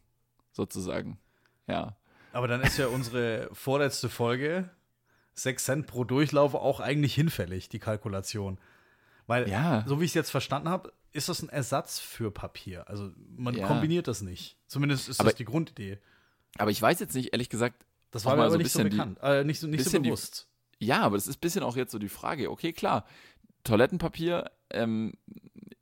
Sozusagen. 0.53 1.19
Ja. 1.67 1.97
Aber 2.33 2.49
dann 2.49 2.63
ist 2.63 2.79
ja 2.79 2.87
unsere 2.87 3.49
vorletzte 3.53 4.09
Folge 4.09 4.71
6 5.35 5.65
Cent 5.65 5.87
pro 5.87 6.05
Durchlauf 6.05 6.55
auch 6.55 6.81
eigentlich 6.81 7.15
hinfällig, 7.15 7.69
die 7.69 7.79
Kalkulation. 7.79 8.59
Weil, 9.27 9.49
ja. 9.49 9.85
so 9.87 10.01
wie 10.01 10.05
ich 10.05 10.11
es 10.11 10.15
jetzt 10.15 10.31
verstanden 10.31 10.69
habe, 10.69 10.93
ist 11.13 11.29
das 11.29 11.43
ein 11.43 11.49
Ersatz 11.49 11.99
für 11.99 12.31
Papier. 12.31 12.89
Also 12.89 13.11
man 13.37 13.55
ja. 13.55 13.67
kombiniert 13.67 14.09
das 14.09 14.23
nicht. 14.23 14.57
Zumindest 14.67 15.09
ist 15.09 15.21
aber, 15.21 15.31
das 15.31 15.37
die 15.37 15.45
Grundidee. 15.45 15.99
Aber 16.59 16.71
ich 16.71 16.81
weiß 16.81 17.01
jetzt 17.01 17.15
nicht, 17.15 17.33
ehrlich 17.33 17.49
gesagt, 17.49 17.85
das 18.11 18.25
war 18.25 18.37
mir 18.37 18.43
aber 18.43 18.53
so 18.53 18.59
nicht 18.59 18.73
so 18.73 18.83
bekannt, 18.83 19.19
die, 19.23 19.27
äh, 19.27 19.45
nicht 19.45 19.61
so, 19.61 19.67
nicht 19.67 19.85
so 19.85 20.01
bewusst. 20.01 20.49
Die, 20.81 20.87
ja, 20.87 21.01
aber 21.01 21.17
das 21.17 21.27
ist 21.27 21.37
ein 21.37 21.41
bisschen 21.41 21.63
auch 21.63 21.77
jetzt 21.77 21.93
so 21.93 21.99
die 21.99 22.09
Frage. 22.09 22.51
Okay, 22.51 22.73
klar, 22.73 23.07
Toilettenpapier 23.65 24.51
ähm, 24.71 25.15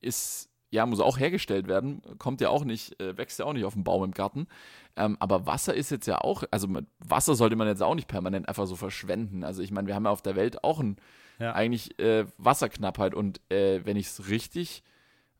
ist 0.00 0.50
ja, 0.70 0.86
muss 0.86 1.00
auch 1.00 1.18
hergestellt 1.18 1.66
werden, 1.66 2.00
kommt 2.18 2.40
ja 2.40 2.48
auch 2.48 2.64
nicht, 2.64 3.00
äh, 3.00 3.16
wächst 3.16 3.38
ja 3.38 3.44
auch 3.44 3.52
nicht 3.52 3.64
auf 3.64 3.74
dem 3.74 3.82
Baum 3.82 4.04
im 4.04 4.12
Garten. 4.12 4.46
Ähm, 4.96 5.16
aber 5.18 5.46
Wasser 5.46 5.74
ist 5.74 5.90
jetzt 5.90 6.06
ja 6.06 6.18
auch, 6.18 6.44
also 6.50 6.68
Wasser 7.00 7.34
sollte 7.34 7.56
man 7.56 7.66
jetzt 7.66 7.82
auch 7.82 7.94
nicht 7.94 8.08
permanent 8.08 8.48
einfach 8.48 8.66
so 8.66 8.76
verschwenden. 8.76 9.42
Also 9.42 9.62
ich 9.62 9.72
meine, 9.72 9.88
wir 9.88 9.96
haben 9.96 10.04
ja 10.04 10.10
auf 10.10 10.22
der 10.22 10.36
Welt 10.36 10.62
auch 10.62 10.78
ein, 10.78 10.96
ja. 11.40 11.54
eigentlich 11.54 11.98
äh, 11.98 12.26
Wasserknappheit 12.38 13.14
und 13.14 13.40
äh, 13.50 13.84
wenn 13.84 13.96
ich 13.96 14.06
es 14.06 14.28
richtig, 14.28 14.82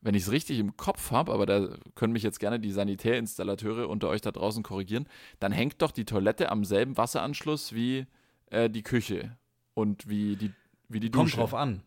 wenn 0.00 0.14
ich 0.14 0.24
es 0.24 0.30
richtig 0.30 0.58
im 0.58 0.76
Kopf 0.76 1.10
habe, 1.10 1.32
aber 1.32 1.46
da 1.46 1.76
können 1.94 2.12
mich 2.12 2.22
jetzt 2.22 2.40
gerne 2.40 2.58
die 2.58 2.72
Sanitärinstallateure 2.72 3.88
unter 3.88 4.08
euch 4.08 4.22
da 4.22 4.32
draußen 4.32 4.62
korrigieren, 4.62 5.06
dann 5.38 5.52
hängt 5.52 5.82
doch 5.82 5.90
die 5.92 6.06
Toilette 6.06 6.50
am 6.50 6.64
selben 6.64 6.96
Wasseranschluss 6.96 7.74
wie 7.74 8.06
äh, 8.46 8.70
die 8.70 8.82
Küche 8.82 9.36
und 9.74 10.08
wie 10.08 10.36
die, 10.36 10.52
wie 10.88 11.00
die 11.00 11.10
Dusche. 11.10 11.36
Kommt 11.36 11.36
drauf 11.36 11.54
an. 11.54 11.82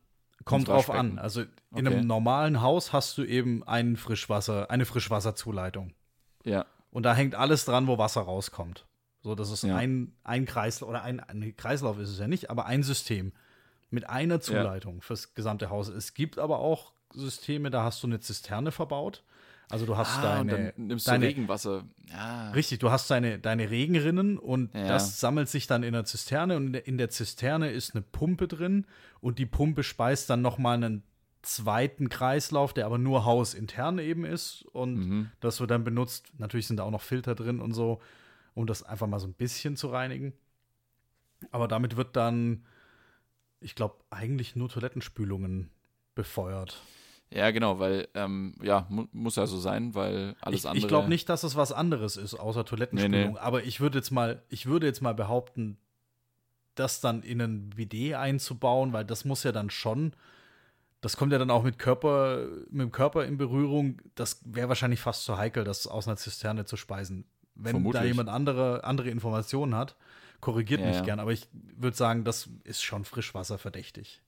Kommt 0.46 0.68
drauf 0.68 0.90
an. 0.90 1.20
Also 1.20 1.42
in 1.42 1.50
okay. 1.72 1.88
einem 1.88 2.08
normalen 2.08 2.62
Haus 2.62 2.94
hast 2.94 3.18
du 3.18 3.24
eben 3.24 3.64
einen 3.64 3.98
Frischwasser, 3.98 4.70
eine 4.70 4.86
Frischwasserzuleitung. 4.86 5.94
Ja. 6.44 6.66
Und 6.92 7.04
da 7.04 7.16
hängt 7.16 7.34
alles 7.36 7.66
dran, 7.66 7.88
wo 7.88 7.98
Wasser 7.98 8.22
rauskommt. 8.22 8.86
So, 9.22 9.36
das 9.36 9.50
ist 9.52 9.64
ja. 9.64 9.78
ein, 9.78 10.14
ein 10.24 10.46
Kreislauf, 10.46 10.90
oder 10.90 11.02
ein, 11.02 11.22
ein, 11.22 11.56
Kreislauf 11.56 11.98
ist 11.98 12.10
es 12.10 12.20
ja 12.20 12.28
nicht, 12.28 12.50
aber 12.50 12.66
ein 12.66 12.84
System 12.84 13.32
mit 13.94 14.10
einer 14.10 14.42
Zuleitung 14.42 14.96
ja. 14.96 15.02
fürs 15.02 15.34
gesamte 15.36 15.70
Haus. 15.70 15.88
Es 15.88 16.14
gibt 16.14 16.40
aber 16.40 16.60
auch 16.60 16.94
Systeme, 17.14 17.70
da 17.70 17.84
hast 17.84 18.02
du 18.02 18.08
eine 18.08 18.20
Zisterne 18.20 18.72
verbaut. 18.72 19.24
Also 19.70 19.86
du 19.86 19.98
hast 19.98 20.18
ah, 20.20 20.44
deine, 20.44 20.74
nimmst 20.78 21.08
deine, 21.08 21.26
du 21.26 21.28
Regenwasser. 21.28 21.86
Ja. 22.10 22.52
Richtig, 22.52 22.80
du 22.80 22.92
hast 22.92 23.10
deine, 23.10 23.40
deine 23.40 23.70
Regenrinnen 23.70 24.38
und 24.38 24.74
ja. 24.74 24.88
das 24.88 25.20
sammelt 25.20 25.48
sich 25.48 25.68
dann 25.68 25.84
in 25.84 25.94
der 25.94 26.06
Zisterne 26.06 26.58
und 26.58 26.76
in 26.76 26.98
der 26.98 27.10
Zisterne 27.10 27.72
ist 27.72 27.96
eine 27.96 28.02
Pumpe 28.02 28.48
drin 28.48 28.86
und 29.22 29.40
die 29.40 29.46
Pumpe 29.46 29.84
speist 29.84 30.30
dann 30.30 30.42
nochmal 30.42 30.76
einen 30.76 31.04
zweiten 31.44 32.10
Kreislauf, 32.10 32.74
der 32.74 32.86
aber 32.86 32.98
nur 32.98 33.26
hausintern 33.26 34.00
eben 34.00 34.26
ist 34.26 34.64
und 34.74 34.96
mhm. 34.96 35.32
das 35.40 35.60
wird 35.60 35.72
dann 35.72 35.84
benutzt. 35.84 36.32
Natürlich 36.38 36.68
sind 36.68 36.78
da 36.78 36.84
auch 36.84 36.92
noch 36.92 37.02
Filter 37.02 37.36
drin 37.36 37.60
und 37.60 37.74
so, 37.74 38.02
um 38.54 38.66
das 38.66 38.84
einfach 38.84 39.08
mal 39.08 39.20
so 39.20 39.28
ein 39.28 39.34
bisschen 39.34 39.76
zu 39.76 39.88
reinigen. 39.88 40.34
Aber 41.52 41.68
damit 41.68 41.98
wird 41.98 42.16
dann, 42.16 42.66
ich 43.64 43.76
glaube, 43.76 43.96
eigentlich 44.10 44.56
nur 44.56 44.70
Toilettenspülungen 44.70 45.70
befeuert. 46.16 46.82
Ja, 47.34 47.50
genau, 47.50 47.80
weil, 47.80 48.08
ähm, 48.14 48.54
ja, 48.62 48.86
mu 48.90 49.06
muss 49.12 49.38
ja 49.38 49.48
so 49.48 49.58
sein, 49.58 49.96
weil 49.96 50.36
alles 50.42 50.62
ich, 50.62 50.66
andere. 50.68 50.78
Ich 50.78 50.88
glaube 50.88 51.10
nicht, 51.10 51.30
dass 51.30 51.44
es 51.44 51.56
was 51.56 51.72
anderes 51.72 52.16
ist, 52.16 52.36
außer 52.36 52.64
Toilettenspülung. 52.64 53.20
Nee, 53.20 53.28
nee. 53.30 53.38
Aber 53.40 53.64
ich 53.64 53.80
würde 53.80 53.98
jetzt 53.98 54.12
mal, 54.12 54.44
ich 54.50 54.68
würde 54.68 54.86
jetzt 54.86 55.02
mal 55.02 55.16
behaupten, 55.16 55.78
das 56.76 57.02
dann 57.02 57.24
in 57.24 57.42
ein 57.42 57.70
BD 57.72 58.16
einzubauen, 58.16 58.94
weil 58.94 59.06
das 59.06 59.26
muss 59.26 59.44
ja 59.44 59.52
dann 59.52 59.70
schon, 59.70 60.14
das 61.02 61.18
kommt 61.18 61.32
ja 61.32 61.40
dann 61.40 61.50
auch 61.50 61.64
mit 61.64 61.80
Körper, 61.80 62.48
mit 62.70 62.82
dem 62.82 62.92
Körper 62.92 63.26
in 63.26 63.38
Berührung. 63.38 64.02
Das 64.16 64.42
wäre 64.46 64.70
wahrscheinlich 64.70 65.00
fast 65.00 65.24
zu 65.26 65.38
heikel, 65.38 65.64
das 65.64 65.88
aus 65.88 66.08
einer 66.08 66.18
Zisterne 66.18 66.66
zu 66.66 66.78
speisen. 66.78 67.26
Wenn 67.56 67.74
Vermutlich. 67.74 68.02
da 68.02 68.08
jemand 68.08 68.30
andere, 68.30 68.84
andere 68.84 69.10
Informationen 69.10 69.76
hat, 69.76 69.96
korrigiert 70.44 70.82
ja, 70.82 70.88
mich 70.88 70.98
ja. 70.98 71.04
gern. 71.04 71.20
Aber 71.20 71.32
ich 71.32 71.48
würde 71.52 71.98
sagen, 71.98 72.24
das 72.24 72.50
ist 72.64 72.84
schon 72.84 73.06
frischwasserverdächtig 73.06 74.22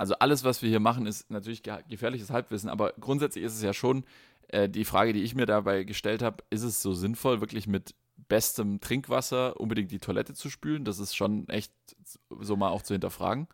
also 0.00 0.14
alles, 0.14 0.44
was 0.44 0.62
wir 0.62 0.70
hier 0.70 0.80
machen, 0.80 1.04
ist 1.04 1.30
natürlich 1.30 1.62
gefährliches 1.62 2.30
Halbwissen, 2.30 2.70
aber 2.70 2.94
grundsätzlich 2.98 3.44
ist 3.44 3.54
es 3.54 3.62
ja 3.62 3.74
schon 3.74 4.04
äh, 4.48 4.66
die 4.66 4.86
Frage, 4.86 5.12
die 5.12 5.22
ich 5.22 5.34
mir 5.34 5.44
dabei 5.44 5.84
gestellt 5.84 6.22
habe, 6.22 6.42
ist 6.48 6.62
es 6.62 6.80
so 6.80 6.94
sinnvoll, 6.94 7.42
wirklich 7.42 7.66
mit 7.66 7.94
bestem 8.28 8.80
Trinkwasser 8.80 9.60
unbedingt 9.60 9.90
die 9.90 9.98
Toilette 9.98 10.32
zu 10.32 10.48
spülen? 10.48 10.86
Das 10.86 10.98
ist 10.98 11.14
schon 11.14 11.46
echt 11.50 11.72
so 12.30 12.56
mal 12.56 12.70
auch 12.70 12.80
zu 12.80 12.94
hinterfragen. 12.94 13.46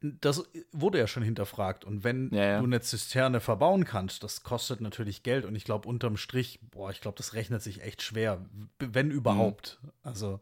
Das 0.00 0.42
wurde 0.72 0.98
ja 0.98 1.06
schon 1.06 1.22
hinterfragt. 1.22 1.84
Und 1.84 2.02
wenn 2.02 2.30
ja, 2.34 2.44
ja. 2.44 2.58
du 2.58 2.64
eine 2.64 2.80
Zisterne 2.80 3.38
verbauen 3.38 3.84
kannst, 3.84 4.24
das 4.24 4.42
kostet 4.42 4.80
natürlich 4.80 5.22
Geld. 5.22 5.44
Und 5.44 5.54
ich 5.54 5.62
glaube, 5.62 5.88
unterm 5.88 6.16
Strich, 6.16 6.58
boah, 6.72 6.90
ich 6.90 7.00
glaube, 7.00 7.16
das 7.16 7.34
rechnet 7.34 7.62
sich 7.62 7.82
echt 7.82 8.02
schwer, 8.02 8.44
wenn 8.80 9.12
überhaupt. 9.12 9.78
Mhm. 9.80 9.90
Also, 10.02 10.40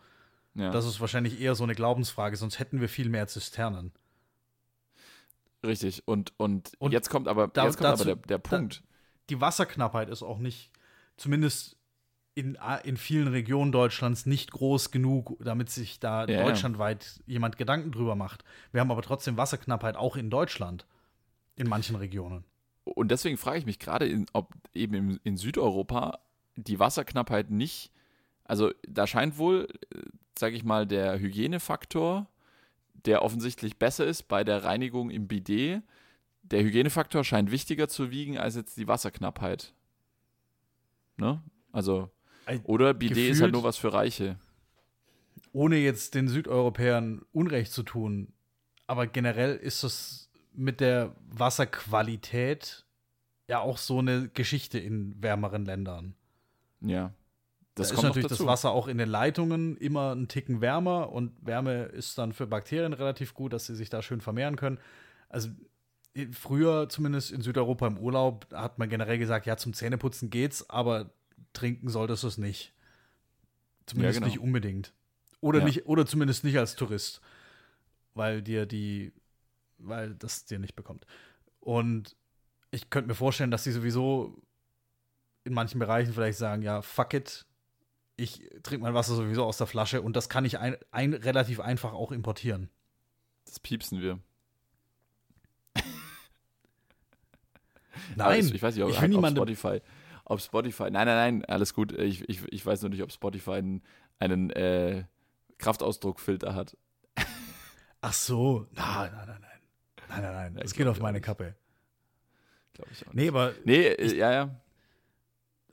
ja. 0.54 0.70
das 0.70 0.86
ist 0.86 1.00
wahrscheinlich 1.00 1.40
eher 1.40 1.54
so 1.54 1.64
eine 1.64 1.74
Glaubensfrage, 1.74 2.36
sonst 2.36 2.58
hätten 2.58 2.80
wir 2.80 2.88
viel 2.88 3.08
mehr 3.08 3.26
Zisternen. 3.26 3.92
Richtig. 5.64 6.06
Und, 6.06 6.32
und, 6.38 6.72
und 6.78 6.92
jetzt 6.92 7.10
kommt 7.10 7.28
aber, 7.28 7.48
da, 7.48 7.66
jetzt 7.66 7.76
kommt 7.76 7.90
dazu, 7.90 8.02
aber 8.04 8.16
der, 8.16 8.26
der 8.26 8.38
Punkt. 8.38 8.78
Da, 8.78 8.84
die 9.30 9.40
Wasserknappheit 9.40 10.08
ist 10.08 10.22
auch 10.22 10.38
nicht, 10.38 10.70
zumindest 11.16 11.76
in, 12.34 12.56
in 12.84 12.96
vielen 12.96 13.28
Regionen 13.28 13.72
Deutschlands 13.72 14.24
nicht 14.24 14.50
groß 14.52 14.90
genug, 14.90 15.36
damit 15.40 15.70
sich 15.70 16.00
da 16.00 16.24
Ja, 16.26 16.38
ja. 16.38 16.42
deutschlandweit 16.44 17.20
jemand 17.26 17.58
Gedanken 17.58 17.92
drüber 17.92 18.14
macht. 18.14 18.44
Wir 18.72 18.80
haben 18.80 18.90
aber 18.90 19.02
trotzdem 19.02 19.36
Wasserknappheit 19.36 19.96
auch 19.96 20.16
in 20.16 20.30
Deutschland. 20.30 20.86
In 21.56 21.68
manchen 21.68 21.96
Regionen. 21.96 22.44
Und 22.84 23.10
deswegen 23.10 23.36
frage 23.36 23.58
ich 23.58 23.66
mich 23.66 23.78
gerade, 23.78 24.24
ob 24.32 24.54
eben 24.72 24.94
in, 24.94 25.20
in 25.24 25.36
Südeuropa 25.36 26.20
die 26.56 26.78
Wasserknappheit 26.78 27.50
nicht, 27.50 27.92
also 28.44 28.70
da 28.88 29.06
scheint 29.06 29.36
wohl, 29.36 29.68
sage 30.40 30.56
ich 30.56 30.64
mal, 30.64 30.86
der 30.86 31.18
Hygienefaktor, 31.20 32.26
der 33.06 33.22
offensichtlich 33.22 33.76
besser 33.78 34.06
ist 34.06 34.24
bei 34.24 34.42
der 34.44 34.64
Reinigung 34.64 35.10
im 35.10 35.28
Bidet, 35.28 35.82
der 36.42 36.62
Hygienefaktor 36.62 37.22
scheint 37.22 37.50
wichtiger 37.50 37.88
zu 37.88 38.10
wiegen 38.10 38.36
als 38.38 38.56
jetzt 38.56 38.76
die 38.76 38.88
Wasserknappheit. 38.88 39.72
Ne? 41.16 41.40
Also, 41.72 42.10
oder 42.64 42.94
Bidet 42.94 43.16
ist 43.16 43.24
halt 43.24 43.32
gefühlt- 43.34 43.52
nur 43.52 43.62
was 43.62 43.76
für 43.76 43.92
Reiche. 43.92 44.38
Ohne 45.52 45.76
jetzt 45.76 46.14
den 46.14 46.28
Südeuropäern 46.28 47.22
Unrecht 47.32 47.72
zu 47.72 47.82
tun, 47.82 48.32
aber 48.86 49.06
generell 49.06 49.56
ist 49.56 49.82
es 49.84 50.30
mit 50.52 50.80
der 50.80 51.14
Wasserqualität 51.30 52.84
ja 53.48 53.60
auch 53.60 53.78
so 53.78 53.98
eine 53.98 54.28
Geschichte 54.28 54.78
in 54.78 55.20
wärmeren 55.22 55.64
Ländern. 55.64 56.14
Ja. 56.80 57.12
Das 57.80 57.88
da 57.88 57.94
ist 57.94 58.00
kommt 58.00 58.08
natürlich 58.08 58.24
noch 58.24 58.30
dazu. 58.30 58.44
das 58.44 58.52
Wasser 58.52 58.70
auch 58.70 58.86
in 58.88 58.98
den 58.98 59.08
Leitungen 59.08 59.76
immer 59.76 60.12
einen 60.12 60.28
Ticken 60.28 60.60
wärmer 60.60 61.10
und 61.12 61.32
Wärme 61.44 61.84
ist 61.84 62.16
dann 62.18 62.32
für 62.32 62.46
Bakterien 62.46 62.92
relativ 62.92 63.34
gut, 63.34 63.52
dass 63.52 63.66
sie 63.66 63.74
sich 63.74 63.90
da 63.90 64.02
schön 64.02 64.20
vermehren 64.20 64.56
können. 64.56 64.78
Also 65.28 65.48
früher 66.32 66.88
zumindest 66.88 67.30
in 67.30 67.40
Südeuropa 67.40 67.86
im 67.86 67.98
Urlaub 67.98 68.46
hat 68.52 68.78
man 68.78 68.88
generell 68.88 69.18
gesagt, 69.18 69.46
ja, 69.46 69.56
zum 69.56 69.72
Zähneputzen 69.72 70.30
geht's, 70.30 70.68
aber 70.70 71.10
trinken 71.52 71.88
solltest 71.88 72.22
du 72.22 72.28
es 72.28 72.38
nicht. 72.38 72.72
Zumindest 73.86 74.18
genau. 74.18 74.26
nicht 74.26 74.40
unbedingt. 74.40 74.92
Oder 75.40 75.60
Ja. 75.60 75.64
nicht, 75.64 75.86
oder 75.86 76.06
zumindest 76.06 76.44
nicht 76.44 76.58
als 76.58 76.76
Tourist. 76.76 77.20
Weil 78.14 78.42
dir 78.42 78.66
die, 78.66 79.12
weil 79.78 80.14
das 80.14 80.44
dir 80.44 80.58
nicht 80.58 80.76
bekommt. 80.76 81.06
Und 81.60 82.16
ich 82.70 82.90
könnte 82.90 83.08
mir 83.08 83.14
vorstellen, 83.14 83.50
dass 83.50 83.64
die 83.64 83.72
sowieso 83.72 84.42
in 85.44 85.54
manchen 85.54 85.78
Bereichen 85.78 86.12
vielleicht 86.12 86.38
sagen, 86.38 86.62
ja, 86.62 86.82
fuck 86.82 87.14
it, 87.14 87.46
ich 88.20 88.48
trinke 88.62 88.82
mein 88.84 88.94
Wasser 88.94 89.14
sowieso 89.14 89.44
aus 89.44 89.56
der 89.58 89.66
Flasche 89.66 90.02
und 90.02 90.14
das 90.16 90.28
kann 90.28 90.44
ich 90.44 90.58
ein, 90.58 90.76
ein, 90.90 91.14
relativ 91.14 91.60
einfach 91.60 91.92
auch 91.92 92.12
importieren. 92.12 92.70
Das 93.46 93.58
piepsen 93.60 94.00
wir. 94.00 94.18
Nein, 98.16 98.40
es- 98.40 98.50
ich 98.50 98.62
weiß 98.62 98.74
nicht, 98.74 98.84
ob, 98.84 98.90
ich 98.90 98.98
ob 98.98 99.04
niemandem- 99.08 99.36
Spotify, 99.36 99.80
ob 100.24 100.40
Spotify, 100.40 100.84
nein, 100.84 101.06
nein, 101.06 101.40
nein, 101.40 101.44
alles 101.46 101.74
gut. 101.74 101.92
Ich, 101.98 102.28
ich, 102.28 102.42
ich 102.52 102.64
weiß 102.64 102.82
nur 102.82 102.90
nicht, 102.90 103.02
ob 103.02 103.12
Spotify 103.12 103.52
einen, 103.52 103.82
einen 104.18 104.50
äh, 104.50 105.04
Kraftausdruckfilter 105.58 106.54
hat. 106.54 106.76
Ach 108.00 108.12
so, 108.12 108.66
nein, 108.72 109.12
nein, 109.12 109.26
nein, 109.26 109.40
nein. 109.40 109.50
Nein, 110.08 110.22
nein, 110.22 110.32
nein, 110.32 110.56
Ja, 110.56 110.64
ich 110.64 110.74
geht 110.74 110.86
auf 110.86 110.98
meine 111.00 111.18
nicht. 111.18 111.24
Kappe. 111.26 111.54
Glaube 112.74 112.90
ich 112.92 113.06
auch 113.06 113.12
Nee, 113.12 113.20
nicht. 113.22 113.28
aber 113.30 113.52
Nee, 113.64 113.86
äh, 113.86 114.02
ich- 114.02 114.12
ja, 114.14 114.32
ja. 114.32 114.60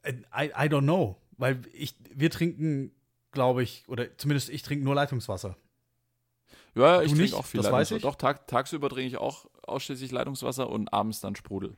äh, 0.03 0.13
I, 0.35 0.47
I 0.49 0.69
don't 0.69 0.81
know. 0.83 1.17
Weil 1.37 1.61
ich, 1.73 1.95
wir 2.13 2.29
trinken, 2.31 2.91
glaube 3.31 3.63
ich, 3.63 3.83
oder 3.87 4.17
zumindest 4.17 4.49
ich 4.49 4.63
trinke 4.63 4.83
nur 4.83 4.95
Leitungswasser. 4.95 5.55
Ja, 6.75 6.97
Du 6.99 7.05
ich 7.05 7.13
trinke 7.13 7.35
auch 7.35 7.45
viel 7.45 7.59
Das 7.61 7.71
weiß 7.71 7.89
Leitungswasser. 7.91 7.95
ich. 7.97 8.01
Doch, 8.03 8.15
tag, 8.15 8.47
tagsüber 8.47 8.89
trinke 8.89 9.07
ich 9.07 9.17
auch 9.17 9.45
ausschließlich 9.63 10.11
Leitungswasser 10.11 10.69
und 10.69 10.91
abends 10.93 11.21
dann 11.21 11.35
Sprudel. 11.35 11.75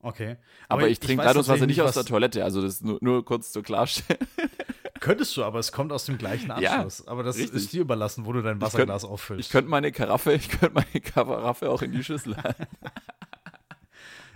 Okay. 0.00 0.36
Aber, 0.68 0.88
ich 0.88 0.98
trinke 0.98 1.20
weiß 1.22 1.28
Leitungswasser 1.28 1.66
nicht 1.66 1.80
aus 1.80 1.94
der 1.94 2.04
Toilette, 2.04 2.42
also 2.42 2.60
das 2.60 2.80
nur, 2.80 2.98
nur 3.00 3.24
kurz 3.24 3.52
zur 3.52 3.62
Klarstellung. 3.62 4.26
Könntest 5.00 5.36
du, 5.36 5.42
aber 5.44 5.58
es 5.58 5.72
kommt 5.72 5.90
aus 5.92 6.04
dem 6.06 6.16
gleichen 6.18 6.48
Ja, 6.60 6.74
Anschluss. 6.76 7.06
aber 7.08 7.22
das 7.24 7.36
richtig. 7.36 7.54
ist 7.54 7.72
dir 7.72 7.80
überlassen, 7.82 8.24
wo 8.24 8.32
du 8.32 8.40
dein 8.40 8.52
könnt- 8.58 8.62
Wasserglas 8.62 9.04
auffüllst. 9.04 9.46
Ich 9.46 9.50
könnte 9.50 9.68
meine 9.70 9.90
Karaffe, 9.92 10.32
ich 10.34 10.48
könnte 10.48 10.74
meine 10.74 11.00
Karaffe 11.00 11.70
auch 11.70 11.82
in 11.82 11.92
die 11.92 12.04
Schüssel 12.04 12.36
halten. 12.42 12.66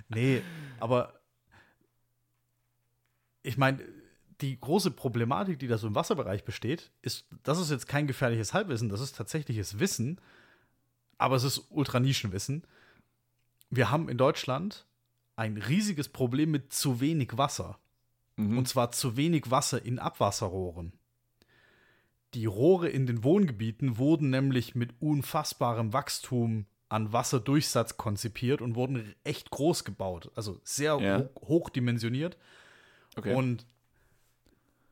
Nee, 0.09 0.43
aber 0.81 1.16
ich 3.47 3.57
meine, 3.57 3.81
die 4.41 4.61
große 4.61 4.91
Problematik, 4.91 5.59
die 5.59 5.69
da 5.69 5.79
so 5.79 5.87
im 5.87 5.95
Wasserbereich 5.95 6.45
besteht, 6.45 6.91
ist, 7.03 7.27
das 7.43 7.59
ist 7.59 7.71
jetzt 7.71 7.87
kein 7.87 8.07
gefährliches 8.07 8.53
Halbwissen, 8.53 8.89
das 8.89 9.01
ist 9.01 9.17
tatsächliches 9.17 9.79
Wissen, 9.79 10.21
aber 11.17 11.37
es 11.37 11.45
ist 11.45 11.71
Ultranischenwissen. 11.71 12.65
Wir 13.71 13.91
haben 13.91 14.09
in 14.09 14.19
Deutschland 14.19 14.87
ein 15.37 15.57
riesiges 15.57 16.09
Problem 16.09 16.51
mit 16.51 16.73
zu 16.73 17.01
wenig 17.01 17.39
Wasser. 17.39 17.79
Mhm. 18.37 18.59
Und 18.59 18.69
zwar 18.69 18.93
zu 18.93 19.17
wenig 19.17 19.51
Wasser 19.51 19.83
in 19.85 19.99
Abwasserrohren. 19.99 20.93
Die 22.35 22.47
Rohre 22.47 22.89
in 22.89 23.07
den 23.07 23.25
Wohngebieten 23.25 23.97
wurden 23.97 24.31
nämlich 24.31 24.75
mit 24.75 24.91
unfassbarem 25.01 25.93
Wachstum 25.93 26.67
an 26.89 27.13
Wasserdurchsatz 27.13 27.97
konzipiert 27.97 28.61
und 28.61 28.75
wurden 28.75 29.15
echt 29.25 29.51
groß 29.51 29.85
gebaut. 29.85 30.31
Also 30.35 30.61
sehr 30.63 30.99
Ja. 31.01 31.19
ho 31.19 31.31
hochdimensioniert. 31.49 32.37
Okay. 33.17 33.35
Und 33.35 33.67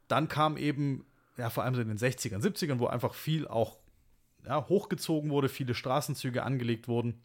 dann 0.08 0.28
kam 0.28 0.56
eben, 0.56 1.06
ja, 1.36 1.50
vor 1.50 1.64
allem 1.64 1.78
in 1.80 1.88
den 1.88 1.98
60ern, 1.98 2.42
70ern, 2.42 2.78
wo 2.78 2.86
einfach 2.86 3.14
viel 3.14 3.46
auch 3.46 3.78
ja, 4.44 4.68
hochgezogen 4.68 5.30
wurde, 5.30 5.48
viele 5.48 5.74
Straßenzüge 5.74 6.42
angelegt 6.42 6.88
wurden, 6.88 7.22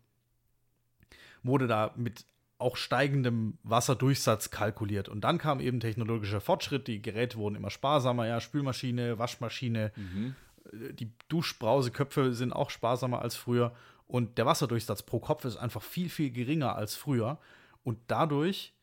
wurde 1.43 1.67
da 1.67 1.93
mit 1.95 2.25
auch 2.57 2.75
steigendem 2.75 3.57
Wasserdurchsatz 3.63 4.51
kalkuliert. 4.51 5.07
Und 5.07 5.21
dann 5.21 5.37
kam 5.37 5.61
eben 5.61 5.79
technologischer 5.79 6.41
Fortschritt, 6.41 6.87
die 6.87 7.01
Geräte 7.01 7.37
wurden 7.37 7.55
immer 7.55 7.69
sparsamer, 7.69 8.27
ja, 8.27 8.41
Spülmaschine, 8.41 9.17
Waschmaschine, 9.17 9.93
mhm. 9.95 10.35
die 10.73 11.09
Duschbrauseköpfe 11.29 12.33
sind 12.33 12.51
auch 12.51 12.69
sparsamer 12.69 13.21
als 13.21 13.35
früher. 13.35 13.73
Und 14.07 14.37
der 14.37 14.45
Wasserdurchsatz 14.45 15.03
pro 15.03 15.19
Kopf 15.19 15.45
ist 15.45 15.55
einfach 15.55 15.81
viel, 15.81 16.09
viel 16.09 16.31
geringer 16.31 16.75
als 16.75 16.95
früher. 16.95 17.39
Und 17.83 17.99
dadurch 18.07 18.73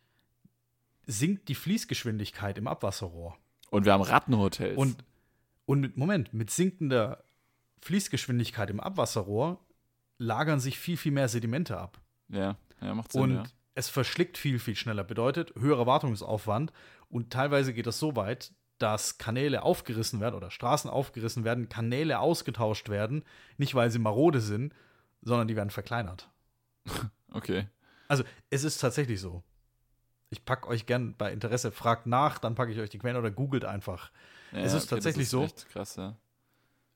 sinkt 1.06 1.48
die 1.48 1.54
Fließgeschwindigkeit 1.54 2.58
im 2.58 2.66
Abwasserrohr. 2.66 3.36
Und 3.70 3.84
wir 3.84 3.92
haben 3.92 4.02
Rattenhotels. 4.02 4.76
Und, 4.76 5.04
und 5.64 5.80
mit, 5.80 5.96
Moment, 5.96 6.34
mit 6.34 6.50
sinkender 6.50 7.24
Fließgeschwindigkeit 7.80 8.70
im 8.70 8.80
Abwasserrohr 8.80 9.60
lagern 10.18 10.60
sich 10.60 10.78
viel, 10.78 10.96
viel 10.96 11.12
mehr 11.12 11.28
Sedimente 11.28 11.78
ab. 11.78 12.00
ja, 12.28 12.56
ja, 12.80 12.94
macht 12.94 13.12
Sinn. 13.12 13.22
Und 13.22 13.34
ja. 13.34 13.44
es 13.74 13.88
verschlickt 13.88 14.38
viel, 14.38 14.58
viel 14.58 14.76
schneller. 14.76 15.04
Bedeutet 15.04 15.54
höherer 15.56 15.86
Wartungsaufwand. 15.86 16.72
Und 17.08 17.32
teilweise 17.32 17.72
geht 17.72 17.86
das 17.86 17.98
so 17.98 18.16
weit, 18.16 18.52
dass 18.78 19.18
Kanäle 19.18 19.62
aufgerissen 19.62 20.20
werden 20.20 20.34
oder 20.34 20.50
Straßen 20.50 20.90
aufgerissen 20.90 21.44
werden, 21.44 21.68
Kanäle 21.68 22.18
ausgetauscht 22.18 22.88
werden. 22.88 23.24
Nicht, 23.56 23.74
weil 23.74 23.90
sie 23.90 23.98
marode 23.98 24.40
sind, 24.40 24.74
sondern 25.22 25.48
die 25.48 25.56
werden 25.56 25.70
verkleinert. 25.70 26.30
Okay. 27.32 27.66
Also, 28.08 28.24
es 28.48 28.64
ist 28.64 28.78
tatsächlich 28.78 29.20
so. 29.20 29.42
Ich 30.30 30.44
packe 30.44 30.68
euch 30.68 30.86
gern 30.86 31.14
bei 31.16 31.32
Interesse, 31.32 31.70
fragt 31.70 32.06
nach, 32.06 32.38
dann 32.38 32.54
packe 32.54 32.72
ich 32.72 32.78
euch 32.80 32.90
die 32.90 32.98
Quellen 32.98 33.16
oder 33.16 33.30
googelt 33.30 33.64
einfach. 33.64 34.10
Ja, 34.52 34.58
Es 34.60 34.72
ist 34.72 34.84
okay, 34.84 34.96
tatsächlich 34.96 35.26
das 35.26 35.30
so. 35.30 35.44
Echt 35.44 35.68
krass, 35.68 35.96
ja. 35.96 36.16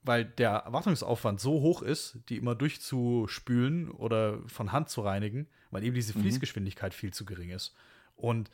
weil 0.03 0.25
der 0.25 0.65
Wartungsaufwand 0.67 1.41
so 1.41 1.61
hoch 1.61 1.83
ist, 1.83 2.19
die 2.29 2.37
immer 2.37 2.55
durchzuspülen 2.55 3.91
oder 3.91 4.39
von 4.47 4.73
Hand 4.73 4.89
zu 4.89 5.03
reinigen, 5.03 5.47
weil 5.71 5.85
eben 5.85 5.95
diese 5.95 6.17
Mhm. 6.17 6.23
Fließgeschwindigkeit 6.23 6.95
viel 6.95 7.13
zu 7.13 7.25
gering 7.25 7.51
ist. 7.51 7.75
Und 8.17 8.51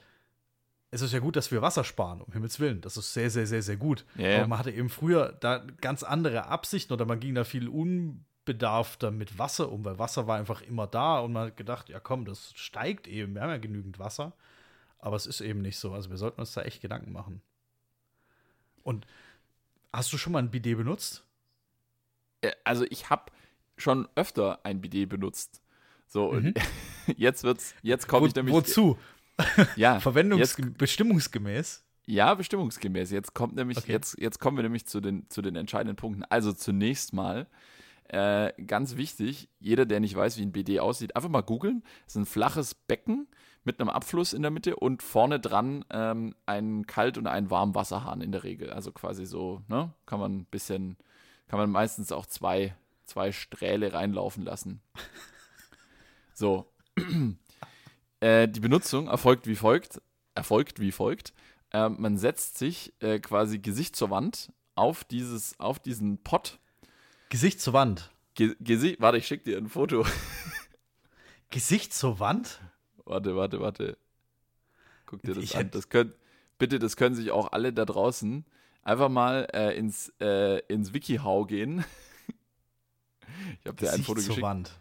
es 0.90 1.00
ist 1.02 1.12
ja 1.12 1.18
gut, 1.18 1.36
dass 1.36 1.50
wir 1.50 1.62
Wasser 1.62 1.82
sparen, 1.84 2.20
um 2.20 2.32
Himmels 2.32 2.60
Willen. 2.60 2.80
Das 2.80 2.96
ist 2.96 3.12
sehr, 3.12 3.30
sehr, 3.30 3.46
sehr, 3.46 3.62
sehr 3.62 3.76
gut. 3.76 4.04
Ja. 4.16 4.38
Aber 4.38 4.48
man 4.48 4.58
hatte 4.58 4.70
eben 4.70 4.88
früher 4.88 5.32
da 5.40 5.58
ganz 5.80 6.02
andere 6.02 6.46
Absichten 6.46 6.92
oder 6.92 7.04
man 7.06 7.18
ging 7.20 7.34
da 7.34 7.44
viel 7.44 7.68
unbedarfter 7.68 9.10
mit 9.10 9.38
Wasser 9.38 9.70
um, 9.72 9.84
weil 9.84 9.98
Wasser 9.98 10.26
war 10.26 10.38
einfach 10.38 10.62
immer 10.62 10.86
da 10.86 11.18
und 11.20 11.32
man 11.32 11.46
hat 11.48 11.56
gedacht, 11.56 11.88
ja 11.88 11.98
komm, 12.00 12.24
das 12.24 12.52
steigt 12.54 13.06
eben, 13.08 13.34
wir 13.34 13.42
haben 13.42 13.50
ja 13.50 13.58
genügend 13.58 13.98
Wasser. 13.98 14.32
Aber 14.98 15.16
es 15.16 15.26
ist 15.26 15.40
eben 15.40 15.62
nicht 15.62 15.78
so. 15.78 15.92
Also 15.92 16.10
wir 16.10 16.16
sollten 16.16 16.40
uns 16.40 16.52
da 16.52 16.62
echt 16.62 16.80
Gedanken 16.80 17.12
machen. 17.12 17.42
Und 18.82 19.06
hast 19.92 20.12
du 20.12 20.18
schon 20.18 20.32
mal 20.32 20.40
ein 20.40 20.50
Bidet 20.50 20.76
benutzt? 20.78 21.24
Äh, 22.40 22.52
Also 22.64 22.84
ich 22.90 23.10
habe 23.10 23.32
schon 23.76 24.08
öfter 24.14 24.64
ein 24.64 24.80
Bidet 24.80 25.08
benutzt. 25.08 25.60
So, 26.06 26.30
und 26.30 26.44
Mhm. 26.44 26.54
jetzt 27.16 27.44
wird's, 27.44 27.74
jetzt 27.82 28.08
komme 28.08 28.22
Wo, 28.24 28.26
ich 28.28 28.34
nämlich. 28.34 28.54
wozu? 28.54 28.98
Ja, 29.76 30.00
Verwendungs 30.00 30.56
jetzt, 30.56 30.78
bestimmungsgemäß? 30.78 31.84
ja, 32.06 32.32
bestimmungsgemäß. 32.34 33.10
Jetzt 33.10 33.34
kommt 33.34 33.54
nämlich, 33.56 33.76
Okay. 33.78 33.92
jetzt, 33.92 34.18
jetzt 34.18 34.38
kommen 34.38 34.56
wir 34.56 34.62
nämlich 34.62 34.86
zu 34.86 35.00
den, 35.00 35.28
zu 35.28 35.42
den 35.42 35.56
entscheidenden 35.56 35.96
Punkten. 35.96 36.22
Also 36.24 36.52
zunächst 36.54 37.12
mal, 37.12 37.46
äh, 38.08 38.52
ganz 38.62 38.96
wichtig, 38.96 39.50
jeder, 39.58 39.84
der 39.84 40.00
nicht 40.00 40.14
weiß, 40.14 40.38
wie 40.38 40.42
ein 40.42 40.52
BD 40.52 40.78
aussieht, 40.80 41.16
einfach 41.16 41.28
mal 41.28 41.42
googeln. 41.42 41.82
Es 42.06 42.12
ist 42.14 42.22
ein 42.22 42.26
flaches 42.26 42.74
Becken 42.74 43.26
mit 43.66 43.80
einem 43.80 43.90
Abfluss 43.90 44.32
in 44.32 44.42
der 44.42 44.50
Mitte 44.50 44.76
und 44.76 45.02
vorne 45.02 45.40
dran 45.40 45.84
ähm, 45.90 46.34
ein 46.46 46.86
Kalt- 46.86 47.18
und 47.18 47.26
ein 47.26 47.50
Warmwasserhahn 47.50 48.20
in 48.20 48.32
der 48.32 48.44
Regel. 48.44 48.70
Also 48.70 48.92
quasi 48.92 49.26
so, 49.26 49.62
ne? 49.68 49.92
Kann 50.06 50.20
man 50.20 50.38
ein 50.38 50.44
bisschen, 50.46 50.96
kann 51.48 51.58
man 51.58 51.70
meistens 51.70 52.12
auch 52.12 52.26
zwei, 52.26 52.76
zwei 53.04 53.32
Strähle 53.32 53.92
reinlaufen 53.92 54.44
lassen. 54.44 54.80
So. 56.38 56.70
äh, 58.20 58.46
die 58.46 58.60
Benutzung 58.60 59.08
erfolgt 59.08 59.46
wie 59.46 59.56
folgt. 59.56 60.02
Erfolgt 60.34 60.80
wie 60.80 60.92
folgt. 60.92 61.32
äh, 61.72 61.88
man 61.88 62.18
setzt 62.18 62.58
sich 62.58 62.92
äh, 63.00 63.20
quasi 63.20 63.58
Gesicht 63.58 63.96
zur 63.96 64.10
Wand 64.10 64.52
auf, 64.74 65.02
dieses, 65.04 65.58
auf 65.58 65.78
diesen 65.78 66.22
Pott. 66.22 66.58
Gesicht 67.30 67.60
zur 67.62 67.72
Wand. 67.72 68.10
Ge 68.34 68.54
Gesicht, 68.60 69.00
warte, 69.00 69.16
ich 69.16 69.26
schicke 69.26 69.44
dir 69.44 69.56
ein 69.56 69.70
Foto. 69.70 70.04
Gesicht 71.50 71.94
zur 71.94 72.20
Wand? 72.20 72.60
Warte, 73.06 73.36
warte, 73.36 73.60
warte. 73.60 73.96
Guck 75.06 75.22
dir 75.22 75.34
das 75.34 75.44
Ich 75.44 75.56
an. 75.56 75.70
Das 75.70 75.88
können, 75.88 76.12
bitte, 76.58 76.78
das 76.78 76.96
können 76.96 77.14
sich 77.14 77.30
auch 77.30 77.52
alle 77.52 77.72
da 77.72 77.84
draußen 77.84 78.44
einfach 78.82 79.08
mal 79.08 79.48
äh, 79.52 79.76
ins, 79.76 80.12
äh, 80.20 80.58
ins 80.66 80.92
WikiHow 80.92 81.46
gehen. 81.46 81.84
ich 83.60 83.66
habe 83.66 83.76
dir 83.76 83.92
ein 83.92 84.02
Foto 84.02 84.20
geschickt. 84.20 84.42
Wand. 84.42 84.78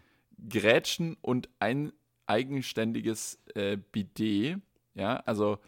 Grätschen 0.48 1.16
und 1.22 1.48
ein 1.60 1.92
eigenständiges 2.26 3.38
äh, 3.54 3.76
Bidet. 3.76 4.60
Ja, 4.94 5.16
also 5.26 5.58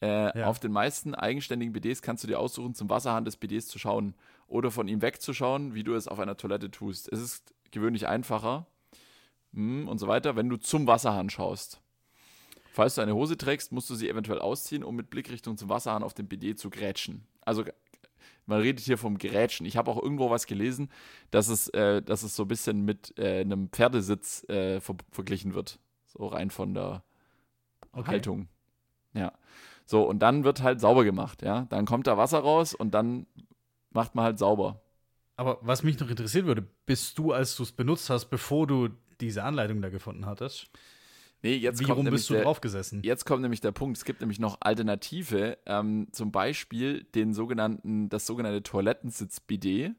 äh, 0.00 0.38
Ja. 0.38 0.46
auf 0.46 0.58
den 0.60 0.72
meisten 0.72 1.14
eigenständigen 1.14 1.72
Bidets 1.72 2.02
kannst 2.02 2.22
du 2.22 2.28
dir 2.28 2.38
aussuchen, 2.38 2.74
zum 2.74 2.90
Wasserhahn 2.90 3.24
des 3.24 3.36
Bidets 3.36 3.68
zu 3.68 3.78
schauen 3.78 4.14
oder 4.46 4.70
von 4.70 4.88
ihm 4.88 5.02
wegzuschauen, 5.02 5.74
wie 5.74 5.82
du 5.84 5.94
es 5.94 6.06
auf 6.06 6.18
einer 6.20 6.36
Toilette 6.36 6.70
tust. 6.70 7.10
Es 7.10 7.20
ist 7.20 7.54
gewöhnlich 7.70 8.06
einfacher 8.06 8.66
hm, 9.54 9.88
und 9.88 9.98
so 9.98 10.06
weiter, 10.06 10.36
wenn 10.36 10.48
du 10.48 10.56
zum 10.56 10.86
Wasserhahn 10.86 11.30
schaust. 11.30 11.80
Falls 12.76 12.94
du 12.94 13.00
eine 13.00 13.14
Hose 13.14 13.38
trägst, 13.38 13.72
musst 13.72 13.88
du 13.88 13.94
sie 13.94 14.06
eventuell 14.06 14.38
ausziehen, 14.38 14.84
um 14.84 14.94
mit 14.94 15.08
Blickrichtung 15.08 15.56
zum 15.56 15.70
Wasserhahn 15.70 16.02
auf 16.02 16.12
dem 16.12 16.28
Bidet 16.28 16.58
zu 16.58 16.68
grätschen. 16.68 17.26
Also 17.40 17.64
man 18.44 18.60
redet 18.60 18.84
hier 18.84 18.98
vom 18.98 19.16
Grätschen. 19.16 19.64
Ich 19.64 19.78
habe 19.78 19.90
auch 19.90 20.02
irgendwo 20.02 20.28
was 20.28 20.46
gelesen, 20.46 20.90
dass 21.30 21.48
es, 21.48 21.68
äh, 21.70 22.02
dass 22.02 22.22
es 22.22 22.36
so 22.36 22.42
ein 22.42 22.48
bisschen 22.48 22.84
mit 22.84 23.18
äh, 23.18 23.40
einem 23.40 23.70
Pferdesitz 23.70 24.46
äh, 24.50 24.82
ver 24.82 24.94
verglichen 25.10 25.54
wird. 25.54 25.78
So 26.04 26.26
rein 26.26 26.50
von 26.50 26.74
der 26.74 27.02
Okay. 27.92 28.10
Haltung. 28.10 28.48
Ja. 29.14 29.32
So, 29.86 30.06
und 30.06 30.18
dann 30.18 30.44
wird 30.44 30.62
halt 30.62 30.78
sauber 30.82 31.04
gemacht, 31.04 31.40
ja. 31.40 31.64
Dann 31.70 31.86
kommt 31.86 32.06
da 32.06 32.18
Wasser 32.18 32.40
raus 32.40 32.74
und 32.74 32.92
dann 32.92 33.26
macht 33.88 34.14
man 34.14 34.26
halt 34.26 34.38
sauber. 34.38 34.82
Aber 35.36 35.56
was 35.62 35.82
mich 35.82 35.98
noch 35.98 36.10
interessieren 36.10 36.44
würde, 36.44 36.66
bist 36.84 37.16
du, 37.16 37.32
als 37.32 37.56
du 37.56 37.62
es 37.62 37.72
benutzt 37.72 38.10
hast, 38.10 38.26
bevor 38.26 38.66
du 38.66 38.90
diese 39.18 39.44
Anleitung 39.44 39.80
da 39.80 39.88
gefunden 39.88 40.26
hattest, 40.26 40.68
Nee, 41.42 41.56
jetzt 41.56 41.80
wie 41.80 41.84
kommt 41.84 42.10
bist 42.10 42.30
du 42.30 42.34
der, 42.34 42.44
drauf 42.44 42.60
gesessen? 42.60 43.02
Jetzt 43.04 43.24
kommt 43.24 43.42
nämlich 43.42 43.60
der 43.60 43.72
Punkt, 43.72 43.96
es 43.98 44.04
gibt 44.04 44.20
nämlich 44.20 44.38
noch 44.40 44.58
Alternative, 44.60 45.58
ähm, 45.66 46.08
zum 46.12 46.32
Beispiel 46.32 47.04
den 47.14 47.34
sogenannten, 47.34 48.08
das 48.08 48.26
sogenannte 48.26 48.62
Toilettensitz-Bidet. 48.62 49.94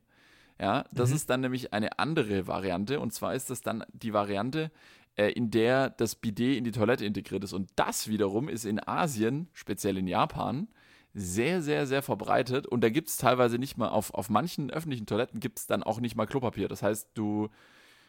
Ja, 0.59 0.85
das 0.91 1.11
Mhm. 1.11 1.15
ist 1.15 1.29
dann 1.29 1.41
nämlich 1.41 1.73
eine 1.73 1.99
andere 1.99 2.47
Variante 2.47 2.99
und 2.99 3.13
zwar 3.13 3.35
ist 3.35 3.49
das 3.49 3.61
dann 3.61 3.83
die 3.93 4.11
Variante, 4.13 4.71
äh, 5.15 5.29
in 5.31 5.51
der 5.51 5.91
das 5.91 6.15
Bidet 6.15 6.57
in 6.57 6.63
die 6.63 6.71
Toilette 6.71 7.05
integriert 7.05 7.43
ist. 7.43 7.53
Und 7.53 7.69
das 7.75 8.07
wiederum 8.07 8.49
ist 8.49 8.65
in 8.65 8.79
Asien, 8.85 9.49
speziell 9.53 9.97
in 9.99 10.07
Japan, 10.07 10.67
sehr, 11.13 11.61
sehr, 11.61 11.85
sehr 11.87 12.01
verbreitet 12.01 12.65
und 12.67 12.81
da 12.83 12.89
gibt 12.89 13.09
es 13.09 13.17
teilweise 13.17 13.57
nicht 13.59 13.77
mal, 13.77 13.89
auf, 13.89 14.13
auf 14.13 14.29
manchen 14.29 14.69
öffentlichen 14.71 15.05
Toiletten 15.05 15.39
gibt 15.39 15.59
es 15.59 15.67
dann 15.67 15.83
auch 15.83 15.99
nicht 15.99 16.15
mal 16.15 16.25
Klopapier. 16.27 16.67
Das 16.67 16.81
heißt, 16.83 17.09
du 17.13 17.49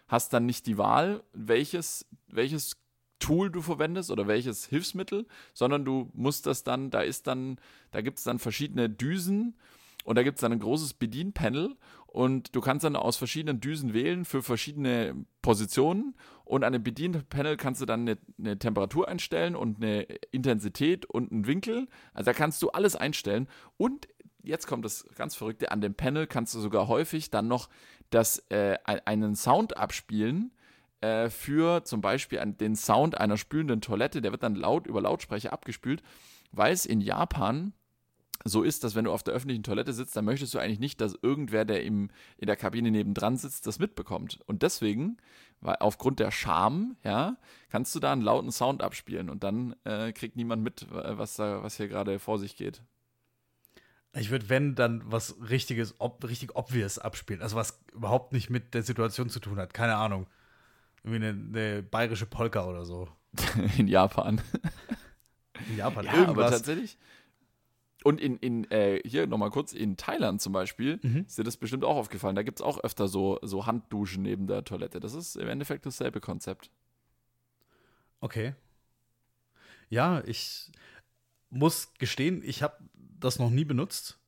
hast 0.08 0.32
dann 0.32 0.46
nicht 0.46 0.66
die 0.66 0.78
Wahl, 0.78 1.22
welches, 1.34 2.06
welches 2.28 2.76
Tool 3.18 3.50
du 3.50 3.62
verwendest 3.62 4.10
oder 4.10 4.26
welches 4.26 4.66
Hilfsmittel, 4.66 5.26
sondern 5.54 5.84
du 5.84 6.10
musst 6.14 6.46
das 6.46 6.64
dann, 6.64 6.90
da 6.90 7.00
ist 7.00 7.26
dann, 7.26 7.58
da 7.90 8.00
gibt 8.00 8.18
es 8.18 8.24
dann 8.24 8.38
verschiedene 8.38 8.88
Düsen 8.88 9.56
und 10.04 10.16
da 10.16 10.22
gibt 10.22 10.38
es 10.38 10.40
dann 10.40 10.52
ein 10.52 10.60
großes 10.60 10.94
Bedienpanel 10.94 11.76
und 12.06 12.54
du 12.56 12.60
kannst 12.60 12.84
dann 12.84 12.96
aus 12.96 13.16
verschiedenen 13.16 13.60
Düsen 13.60 13.92
wählen 13.92 14.24
für 14.24 14.42
verschiedene 14.42 15.14
Positionen 15.42 16.14
und 16.44 16.64
an 16.64 16.72
dem 16.72 16.82
Bedienpanel 16.82 17.56
kannst 17.56 17.80
du 17.82 17.86
dann 17.86 18.00
eine, 18.02 18.18
eine 18.38 18.58
Temperatur 18.58 19.08
einstellen 19.08 19.54
und 19.54 19.82
eine 19.82 20.02
Intensität 20.30 21.04
und 21.04 21.30
einen 21.30 21.46
Winkel. 21.46 21.88
Also 22.14 22.30
da 22.30 22.32
kannst 22.32 22.62
du 22.62 22.70
alles 22.70 22.96
einstellen 22.96 23.48
und 23.76 24.08
jetzt 24.42 24.66
kommt 24.66 24.84
das 24.84 25.04
ganz 25.16 25.34
Verrückte, 25.34 25.70
an 25.70 25.80
dem 25.82 25.94
Panel 25.94 26.26
kannst 26.26 26.54
du 26.54 26.60
sogar 26.60 26.88
häufig 26.88 27.30
dann 27.30 27.48
noch 27.48 27.68
das, 28.10 28.38
äh, 28.48 28.78
ein- 28.84 29.06
einen 29.06 29.36
Sound 29.36 29.76
abspielen, 29.76 30.52
äh, 31.00 31.30
für 31.30 31.84
zum 31.84 32.00
Beispiel 32.00 32.40
an 32.40 32.56
den 32.56 32.76
Sound 32.76 33.18
einer 33.18 33.36
spülenden 33.36 33.80
Toilette, 33.80 34.20
der 34.20 34.32
wird 34.32 34.42
dann 34.42 34.54
laut 34.54 34.86
über 34.86 35.00
Lautsprecher 35.00 35.52
abgespült, 35.52 36.02
weil 36.52 36.72
es 36.72 36.86
in 36.86 37.00
Japan 37.00 37.72
so 38.44 38.62
ist, 38.62 38.84
dass 38.84 38.94
wenn 38.94 39.04
du 39.04 39.12
auf 39.12 39.22
der 39.22 39.34
öffentlichen 39.34 39.62
Toilette 39.62 39.92
sitzt, 39.92 40.16
dann 40.16 40.24
möchtest 40.24 40.54
du 40.54 40.58
eigentlich 40.58 40.78
nicht, 40.78 41.00
dass 41.00 41.18
irgendwer, 41.22 41.64
der 41.64 41.82
im, 41.82 42.10
in 42.36 42.46
der 42.46 42.56
Kabine 42.56 42.90
nebendran 42.90 43.36
sitzt, 43.36 43.66
das 43.66 43.78
mitbekommt. 43.78 44.40
Und 44.46 44.62
deswegen, 44.62 45.16
weil 45.60 45.76
aufgrund 45.80 46.20
der 46.20 46.30
Scham, 46.30 46.96
ja, 47.02 47.36
kannst 47.68 47.94
du 47.94 48.00
da 48.00 48.12
einen 48.12 48.22
lauten 48.22 48.52
Sound 48.52 48.82
abspielen 48.82 49.28
und 49.28 49.42
dann 49.42 49.74
äh, 49.84 50.12
kriegt 50.12 50.36
niemand 50.36 50.62
mit, 50.62 50.86
was 50.90 51.36
da, 51.36 51.62
was 51.62 51.76
hier 51.76 51.88
gerade 51.88 52.18
vor 52.18 52.38
sich 52.38 52.56
geht. 52.56 52.82
Ich 54.14 54.30
würde, 54.30 54.48
wenn, 54.48 54.74
dann 54.74 55.02
was 55.04 55.36
richtiges, 55.50 55.96
ob, 55.98 56.24
richtig 56.24 56.56
obvious 56.56 56.98
abspielen. 56.98 57.42
Also 57.42 57.56
was 57.56 57.80
überhaupt 57.92 58.32
nicht 58.32 58.50
mit 58.50 58.72
der 58.74 58.82
Situation 58.82 59.28
zu 59.28 59.40
tun 59.40 59.58
hat. 59.58 59.74
Keine 59.74 59.96
Ahnung. 59.96 60.26
Irgendwie 61.08 61.26
eine, 61.26 61.68
eine 61.72 61.82
bayerische 61.82 62.26
Polka 62.26 62.66
oder 62.66 62.84
so. 62.84 63.08
in 63.78 63.88
Japan. 63.88 64.40
In 65.68 65.76
Japan. 65.76 66.04
Ja, 66.04 66.12
aber 66.12 66.18
Irgendwas. 66.20 66.50
tatsächlich. 66.50 66.98
Und 68.04 68.20
in, 68.20 68.36
in 68.38 68.70
äh, 68.70 69.00
hier 69.04 69.26
nochmal 69.26 69.50
kurz, 69.50 69.72
in 69.72 69.96
Thailand 69.96 70.40
zum 70.40 70.52
Beispiel, 70.52 71.00
Mhm. 71.02 71.24
ist 71.26 71.36
dir 71.38 71.44
das 71.44 71.56
bestimmt 71.56 71.84
auch 71.84 71.96
aufgefallen. 71.96 72.36
Da 72.36 72.42
gibt 72.42 72.60
es 72.60 72.62
auch 72.64 72.78
öfter 72.78 73.08
so, 73.08 73.38
so 73.42 73.66
Handduschen 73.66 74.22
neben 74.22 74.46
der 74.46 74.64
Toilette. 74.64 75.00
Das 75.00 75.14
ist 75.14 75.36
im 75.36 75.48
Endeffekt 75.48 75.84
dasselbe 75.86 76.20
Konzept. 76.20 76.70
Okay. 78.20 78.54
Ja, 79.88 80.22
ich 80.26 80.70
muss 81.50 81.92
gestehen, 81.94 82.42
ich 82.44 82.62
habe 82.62 82.76
das 83.18 83.38
noch 83.38 83.50
nie 83.50 83.64
benutzt. 83.64 84.18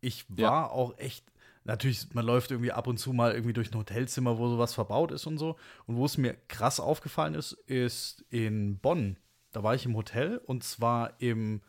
Ich 0.00 0.24
war 0.28 0.38
Ja. 0.38 0.66
auch 0.70 0.98
echt, 0.98 1.24
natürlich, 1.68 2.12
man 2.14 2.24
läuft 2.26 2.50
irgendwie 2.50 2.72
ab 2.72 2.86
und 2.86 2.98
zu 2.98 3.12
mal 3.12 3.32
irgendwie 3.32 3.52
durch 3.52 3.70
ein 3.72 3.78
Hotelzimmer, 3.78 4.38
wo 4.38 4.48
sowas 4.48 4.74
verbaut 4.74 5.12
ist 5.12 5.26
und 5.26 5.38
so. 5.38 5.56
Und 5.86 5.96
wo 5.96 6.04
es 6.04 6.18
mir 6.18 6.34
krass 6.48 6.80
aufgefallen 6.80 7.34
ist, 7.34 7.52
ist 7.66 8.24
in 8.30 8.78
Bonn. 8.78 9.16
Da 9.52 9.62
war 9.62 9.74
ich 9.74 9.84
im 9.86 9.94
Hotel 9.96 10.38
und 10.38 10.64
zwar 10.64 11.12
im 11.20 11.62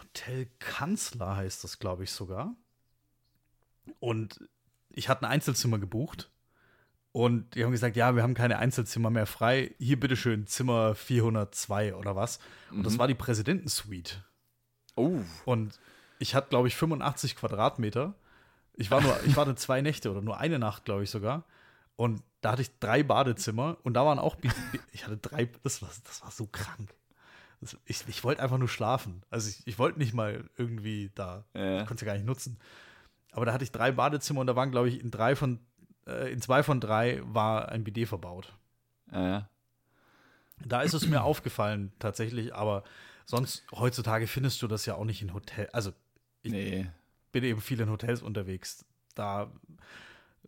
Hotel 0.00 0.48
Kanzler 0.58 1.36
heißt 1.36 1.64
das, 1.64 1.78
glaube 1.78 2.04
ich 2.04 2.12
sogar. 2.12 2.54
Und 4.00 4.40
ich 4.90 5.08
hatte 5.08 5.22
ein 5.26 5.30
Einzelzimmer 5.32 5.78
gebucht. 5.78 6.30
Und 7.12 7.54
die 7.54 7.64
haben 7.64 7.72
gesagt, 7.72 7.96
ja, 7.96 8.14
wir 8.14 8.22
haben 8.22 8.34
keine 8.34 8.58
Einzelzimmer 8.58 9.08
mehr 9.08 9.24
frei. 9.26 9.74
Hier 9.78 9.98
bitteschön 9.98 10.46
Zimmer 10.46 10.94
402 10.94 11.94
oder 11.94 12.14
was. 12.14 12.38
Und 12.70 12.82
das 12.84 12.94
Mhm. 12.94 12.98
war 12.98 13.08
die 13.08 13.14
Präsidentensuite. 13.14 14.22
Oh, 14.96 15.20
Und 15.46 15.78
ich 16.18 16.34
hatte, 16.34 16.48
glaube 16.50 16.68
ich, 16.68 16.76
85 16.76 17.36
Quadratmeter. 17.36 18.14
Ich 18.76 18.90
war 18.90 19.00
nur, 19.00 19.18
ich 19.24 19.36
war 19.36 19.56
zwei 19.56 19.80
Nächte 19.80 20.10
oder 20.10 20.20
nur 20.22 20.38
eine 20.38 20.58
Nacht, 20.58 20.84
glaube 20.84 21.02
ich 21.02 21.10
sogar. 21.10 21.44
Und 21.96 22.22
da 22.42 22.52
hatte 22.52 22.62
ich 22.62 22.78
drei 22.78 23.02
Badezimmer 23.02 23.78
und 23.82 23.94
da 23.94 24.04
waren 24.04 24.18
auch, 24.18 24.36
ich 24.92 25.04
hatte 25.04 25.16
drei, 25.16 25.46
das 25.62 25.80
war, 25.82 25.90
das 26.04 26.22
war 26.22 26.30
so 26.30 26.46
krank. 26.46 26.94
Das, 27.62 27.76
ich 27.86 28.04
ich 28.06 28.22
wollte 28.22 28.42
einfach 28.42 28.58
nur 28.58 28.68
schlafen. 28.68 29.22
Also 29.30 29.48
ich, 29.48 29.66
ich 29.66 29.78
wollte 29.78 29.98
nicht 29.98 30.12
mal 30.12 30.44
irgendwie 30.58 31.10
da, 31.14 31.44
Ja. 31.54 31.80
ich 31.80 31.86
konnte 31.86 31.94
es 31.94 32.00
ja 32.02 32.06
gar 32.08 32.14
nicht 32.14 32.26
nutzen. 32.26 32.58
Aber 33.32 33.46
da 33.46 33.52
hatte 33.54 33.64
ich 33.64 33.72
drei 33.72 33.92
Badezimmer 33.92 34.40
und 34.40 34.46
da 34.46 34.56
waren, 34.56 34.70
glaube 34.70 34.88
ich, 34.90 35.00
in 35.00 35.10
drei 35.10 35.36
von, 35.36 35.58
äh, 36.06 36.30
in 36.32 36.40
zwei 36.42 36.62
von 36.62 36.80
drei 36.80 37.20
war 37.24 37.70
ein 37.70 37.82
Bidet 37.82 38.08
verbaut. 38.08 38.52
ja, 39.10 39.26
ja. 39.28 39.48
Da 40.64 40.80
ist 40.80 40.94
es 40.94 41.06
mir 41.06 41.22
aufgefallen, 41.22 41.92
tatsächlich, 41.98 42.54
aber 42.54 42.82
sonst 43.26 43.62
heutzutage 43.72 44.26
findest 44.26 44.62
du 44.62 44.66
das 44.68 44.86
ja 44.86 44.94
auch 44.94 45.04
nicht 45.04 45.20
in 45.20 45.34
Hotel. 45.34 45.68
Also 45.72 45.92
Ich- 46.42 46.52
Nee. 46.52 46.90
Bin 47.36 47.44
eben 47.44 47.60
viel 47.60 47.78
in 47.82 47.90
Hotels 47.90 48.22
unterwegs. 48.22 48.86
Da 49.14 49.52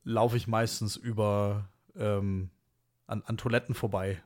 laufe 0.05 0.39
ich 0.39 0.49
meistens 0.49 0.97
über 0.97 1.68
ähm, 1.95 2.49
an, 3.07 3.22
an 3.26 3.36
Toiletten 3.36 3.74
vorbei. 3.74 4.22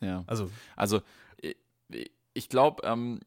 Ja. 0.00 0.24
Also, 0.26 0.50
Also, 0.74 1.02
ich, 2.34 2.48
glaube, 2.48 2.82
ähm, 2.84 3.20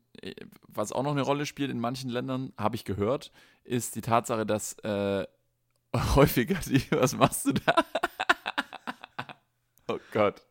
was 0.68 0.92
auch 0.92 1.04
noch 1.04 1.12
eine 1.12 1.22
Rolle 1.22 1.46
spielt 1.46 1.72
in 1.72 1.80
manchen 1.80 2.10
Ländern, 2.10 2.52
habe 2.58 2.76
ich 2.76 2.84
gehört, 2.84 3.32
ist 3.64 3.96
die 3.96 4.02
Tatsache, 4.02 4.46
dass 4.46 4.74
äh, 4.80 5.26
häufiger 6.16 6.56
die, 6.66 6.84
was 6.92 7.16
machst 7.16 7.46
du 7.46 7.54
da? 7.54 7.76
oh 9.88 10.00
Gott. 10.12 10.42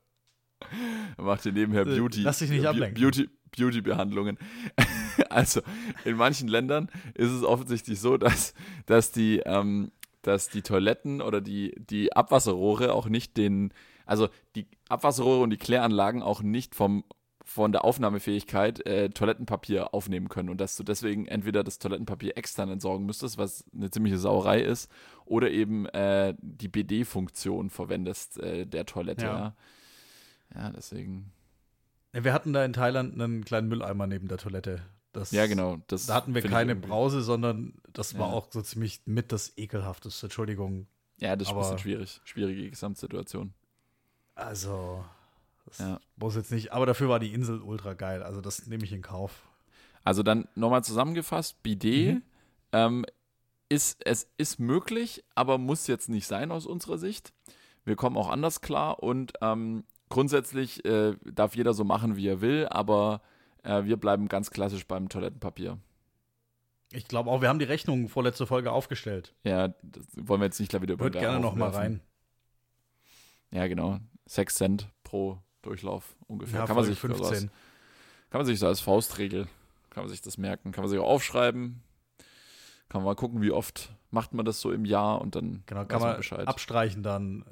Er 1.18 1.24
macht 1.24 1.42
hier 1.42 1.52
nebenher 1.52 1.86
Äh, 1.86 1.98
Beauty. 1.98 2.22
lass 2.22 2.38
dich 2.38 2.48
nicht 2.48 2.66
ablenken. 2.66 2.98
Beauty, 2.98 3.28
Beauty-Behandlungen. 3.56 4.38
also, 5.30 5.60
in 6.04 6.16
manchen 6.16 6.48
Ländern 6.48 6.90
ist 7.14 7.30
es 7.30 7.42
offensichtlich 7.42 8.00
so, 8.00 8.16
dass, 8.16 8.54
dass 8.86 9.12
die, 9.12 9.40
ähm, 9.44 9.92
dass 10.22 10.48
die 10.48 10.62
Toiletten 10.62 11.22
oder 11.22 11.40
die, 11.40 11.74
die 11.78 12.12
Abwasserrohre 12.14 12.92
auch 12.92 13.06
nicht 13.06 13.36
den, 13.36 13.72
also 14.06 14.28
die 14.54 14.66
Abwasserrohre 14.88 15.42
und 15.42 15.50
die 15.50 15.56
Kläranlagen 15.56 16.22
auch 16.22 16.42
nicht 16.42 16.74
vom, 16.74 17.04
von 17.50 17.72
der 17.72 17.84
Aufnahmefähigkeit 17.84 18.86
äh, 18.86 19.10
Toilettenpapier 19.10 19.92
aufnehmen 19.92 20.28
können 20.28 20.50
und 20.50 20.60
dass 20.60 20.76
du 20.76 20.84
deswegen 20.84 21.26
entweder 21.26 21.64
das 21.64 21.80
Toilettenpapier 21.80 22.36
extern 22.36 22.70
entsorgen 22.70 23.06
müsstest, 23.06 23.38
was 23.38 23.64
eine 23.74 23.90
ziemliche 23.90 24.18
Sauerei 24.18 24.60
ist, 24.60 24.88
oder 25.24 25.50
eben 25.50 25.86
äh, 25.86 26.34
die 26.40 26.68
BD-Funktion 26.68 27.70
verwendest 27.70 28.38
äh, 28.38 28.66
der 28.66 28.86
Toilette. 28.86 29.24
Ja. 29.24 29.54
Ja. 30.54 30.62
ja, 30.62 30.70
deswegen. 30.70 31.32
Wir 32.12 32.32
hatten 32.32 32.52
da 32.52 32.64
in 32.64 32.72
Thailand 32.72 33.14
einen 33.20 33.44
kleinen 33.44 33.68
Mülleimer 33.68 34.06
neben 34.06 34.28
der 34.28 34.38
Toilette. 34.38 34.82
Das, 35.12 35.32
Ja, 35.32 35.46
genau. 35.46 35.78
Das 35.88 36.06
Da 36.06 36.14
hatten 36.14 36.34
wir 36.34 36.42
keine 36.42 36.76
Brause, 36.76 37.22
sondern 37.22 37.74
das 37.92 38.16
war 38.18 38.28
Ja. 38.28 38.34
auch 38.34 38.48
so 38.50 38.62
ziemlich 38.62 39.00
mit 39.06 39.32
das 39.32 39.56
ekelhafteste. 39.56 40.26
Entschuldigung. 40.26 40.86
Ja, 41.18 41.34
das 41.36 41.48
ist 41.48 41.52
ein 41.52 41.56
aber- 41.56 41.62
bisschen 41.64 41.78
schwierig. 41.78 42.20
Schwierige 42.24 42.70
Gesamtsituation. 42.70 43.52
Also, 44.34 45.04
das 45.66 45.78
Ja. 45.78 46.00
muss 46.16 46.36
jetzt 46.36 46.52
nicht. 46.52 46.72
Aber 46.72 46.86
dafür 46.86 47.08
war 47.08 47.18
die 47.18 47.34
Insel 47.34 47.60
ultra 47.60 47.94
geil. 47.94 48.22
Also, 48.22 48.40
das 48.40 48.66
nehme 48.66 48.84
ich 48.84 48.92
in 48.92 49.02
Kauf. 49.02 49.48
Also 50.02 50.22
dann 50.22 50.48
nochmal 50.54 50.82
zusammengefasst, 50.82 51.62
Bidet 51.62 52.14
Mhm. 52.16 52.22
ähm, 52.72 53.06
ist, 53.68 54.00
es 54.06 54.30
ist 54.38 54.58
möglich, 54.58 55.22
aber 55.34 55.58
muss 55.58 55.86
jetzt 55.88 56.08
nicht 56.08 56.26
sein 56.26 56.50
aus 56.50 56.64
unserer 56.66 56.96
Sicht. 56.98 57.32
Wir 57.84 57.96
kommen 57.96 58.16
auch 58.16 58.30
anders 58.30 58.62
klar 58.62 59.02
und 59.02 59.34
ähm, 59.42 59.84
grundsätzlich 60.10 60.84
äh, 60.84 61.14
darf 61.24 61.56
jeder 61.56 61.72
so 61.72 61.84
machen, 61.84 62.16
wie 62.16 62.28
er 62.28 62.42
will, 62.42 62.66
aber 62.68 63.22
äh, 63.62 63.84
wir 63.84 63.96
bleiben 63.96 64.28
ganz 64.28 64.50
klassisch 64.50 64.86
beim 64.86 65.08
Toilettenpapier. 65.08 65.78
Ich 66.92 67.06
glaube 67.06 67.30
auch, 67.30 67.40
wir 67.40 67.48
haben 67.48 67.60
die 67.60 67.64
Rechnung 67.64 68.08
vorletzte 68.08 68.46
Folge 68.46 68.72
aufgestellt. 68.72 69.32
Ja, 69.44 69.68
das 69.82 70.04
wollen 70.16 70.40
wir 70.40 70.46
jetzt 70.46 70.58
nicht 70.60 70.70
gleich 70.70 70.82
wieder 70.82 70.94
über 70.94 71.04
Wird 71.04 71.14
den 71.14 71.20
gerne 71.20 71.36
Haufen 71.36 71.42
noch 71.44 71.54
mal 71.54 71.66
werfen. 71.72 71.78
rein. 71.78 72.00
Ja, 73.52 73.66
genau. 73.68 73.98
6 74.26 74.54
Cent 74.54 74.88
pro 75.04 75.38
Durchlauf 75.62 76.16
ungefähr. 76.26 76.60
Ja, 76.60 76.66
kann, 76.66 76.76
man 76.76 76.84
sich, 76.84 77.02
also 77.02 77.14
als, 77.24 77.28
15. 77.28 77.50
kann 78.30 78.38
man 78.40 78.46
sich 78.46 78.58
so 78.58 78.66
als 78.66 78.80
Faustregel, 78.80 79.46
kann 79.90 80.04
man 80.04 80.08
sich 80.10 80.20
das 80.20 80.38
merken, 80.38 80.72
kann 80.72 80.82
man 80.82 80.90
sich 80.90 80.98
auch 80.98 81.08
aufschreiben, 81.08 81.82
kann 82.88 83.00
man 83.02 83.04
mal 83.04 83.14
gucken, 83.16 83.40
wie 83.42 83.50
oft 83.52 83.92
macht 84.10 84.34
man 84.34 84.44
das 84.44 84.60
so 84.60 84.72
im 84.72 84.84
Jahr 84.84 85.20
und 85.20 85.34
dann 85.36 85.62
Genau, 85.66 85.84
kann 85.84 86.00
man 86.00 86.16
Bescheid. 86.16 86.46
abstreichen, 86.48 87.02
dann 87.02 87.44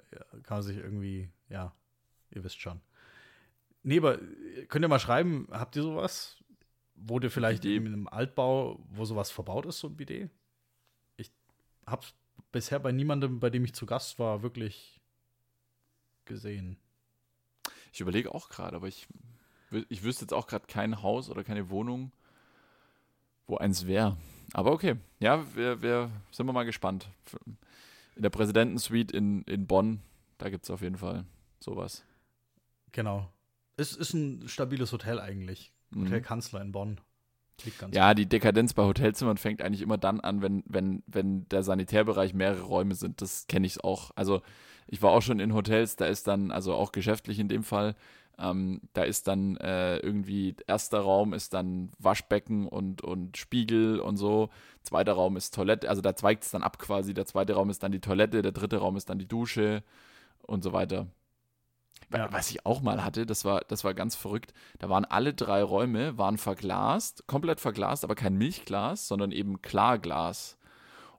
kann 0.43 0.59
man 0.59 0.63
sich 0.63 0.77
irgendwie, 0.79 1.31
ja, 1.49 1.73
ihr 2.31 2.45
wisst 2.45 2.61
schon. 2.61 2.81
Nee, 3.83 3.99
aber 3.99 4.21
äh, 4.21 4.67
könnt 4.67 4.85
ihr 4.85 4.89
mal 4.89 4.99
schreiben, 4.99 5.49
habt 5.51 5.77
ihr 5.77 5.83
sowas? 5.83 6.37
Wo 6.95 7.21
ihr 7.21 7.31
vielleicht 7.31 7.63
Bidet. 7.63 7.87
in 7.87 7.87
einem 7.87 8.09
Altbau, 8.09 8.85
wo 8.91 9.05
sowas 9.05 9.31
verbaut 9.31 9.67
ist, 9.67 9.79
so 9.79 9.89
ein 9.89 9.97
Bidet? 9.97 10.31
Ich 11.17 11.31
hab's 11.87 12.15
bisher 12.53 12.81
bei 12.81 12.93
niemandem, 12.93 13.41
bei 13.41 13.51
dem 13.51 13.65
ich 13.65 13.73
zu 13.73 13.87
Gast 13.87 14.19
war, 14.19 14.43
wirklich 14.43 15.01
gesehen. 16.25 16.77
Ich 17.93 18.01
überlege 18.01 18.35
auch 18.35 18.49
gerade, 18.49 18.77
aber 18.77 18.89
ich, 18.89 19.07
ich 19.89 20.03
wüsste 20.03 20.25
jetzt 20.25 20.35
auch 20.35 20.47
gerade 20.47 20.67
kein 20.67 21.03
Haus 21.03 21.31
oder 21.31 21.45
keine 21.45 21.71
Wohnung, 21.71 22.13
wo 23.47 23.57
eins 23.57 23.87
wäre. 23.87 24.17
Aber 24.53 24.73
okay, 24.73 24.97
ja, 25.21 25.45
wir, 25.55 25.83
wir 25.83 26.11
sind 26.31 26.47
wir 26.47 26.53
mal 26.53 26.65
gespannt. 26.65 27.09
In 28.17 28.23
der 28.23 28.31
Präsidentensuite 28.31 29.17
in, 29.17 29.43
in 29.43 29.67
Bonn, 29.67 30.01
da 30.39 30.51
gibt 30.51 30.65
es 30.65 30.71
auf 30.71 30.83
jeden 30.83 30.97
Fall 30.97 31.25
sowas. 31.61 32.05
Genau. 32.93 33.31
Es 33.77 33.93
ist 33.95 34.15
ein 34.15 34.49
stabiles 34.49 34.93
Hotel 34.93 35.21
eigentlich. 35.21 35.73
Mhm. 35.91 36.07
Hotel 36.07 36.21
Kanzler 36.21 36.61
in 36.61 36.73
Bonn. 36.73 37.01
Ja, 37.91 38.15
die 38.15 38.27
Dekadenz 38.27 38.73
bei 38.73 38.85
Hotelzimmern 38.85 39.37
fängt 39.37 39.63
eigentlich 39.63 39.83
immer 39.83 39.99
dann 39.99 40.21
an, 40.21 40.43
wenn, 40.43 40.63
wenn, 40.67 41.03
wenn 41.07 41.49
der 41.49 41.65
Sanitärbereich 41.65 42.33
mehrere 42.33 42.63
Räume 42.63 42.95
sind. 42.95 43.21
Das 43.21 43.49
kenne 43.49 43.67
ich 43.67 43.83
auch. 43.83 44.13
Also 44.15 44.43
ich 44.87 45.03
war 45.03 45.11
auch 45.11 45.23
schon 45.23 45.41
in 45.41 45.55
Hotels, 45.55 45.97
da 45.97 46.07
ist 46.07 46.29
dann, 46.29 46.53
also 46.53 46.75
auch 46.75 46.93
geschäftlich 46.93 47.39
in 47.41 47.49
dem 47.49 47.65
Fall, 47.65 47.97
ähm, 48.39 48.81
da 48.93 49.03
ist 49.03 49.27
dann 49.27 49.57
äh, 49.57 49.99
irgendwie, 49.99 50.55
erster 50.69 51.01
Raum 51.01 51.35
ist 51.35 51.53
dann 51.53 51.91
Waschbecken 51.99 52.69
und, 52.69 53.03
und 53.03 53.37
Spiegel 53.37 53.99
und 53.99 54.17
so. 54.17 54.51
Zweiter 54.83 55.15
Raum 55.15 55.37
ist 55.37 55.53
Toilette, 55.55 55.91
also 55.91 56.01
da 56.01 56.15
zweigt 56.15 56.45
es 56.45 56.53
dann 56.53 56.63
ab 56.63 56.79
quasi. 56.79 57.13
Der 57.13 57.27
zweite 57.27 57.55
Raum 57.55 57.71
ist 57.71 57.83
dann 57.83 57.91
die 57.91 58.01
Toilette, 58.01 58.43
der 58.43 58.53
dritte 58.53 58.77
Raum 58.79 58.97
ist 58.97 59.11
dann 59.11 59.19
die 59.19 59.27
Dusche 59.27 59.83
und 60.43 60.63
so 60.63 60.73
weiter. 60.73 61.09
Ja. 62.13 62.33
Was 62.33 62.51
ich 62.51 62.65
auch 62.65 62.81
mal 62.81 63.05
hatte, 63.05 63.27
das 63.27 63.45
war, 63.45 63.61
das 63.69 63.85
war 63.85 63.93
ganz 63.93 64.17
verrückt. 64.17 64.55
Da 64.79 64.89
waren 64.89 65.05
alle 65.05 65.35
drei 65.35 65.63
Räume 65.63 66.17
waren 66.17 66.39
verglast, 66.39 67.27
komplett 67.27 67.61
verglast, 67.61 68.05
aber 68.05 68.15
kein 68.15 68.37
Milchglas, 68.37 69.09
sondern 69.09 69.31
eben 69.31 69.61
Klarglas. 69.61 70.57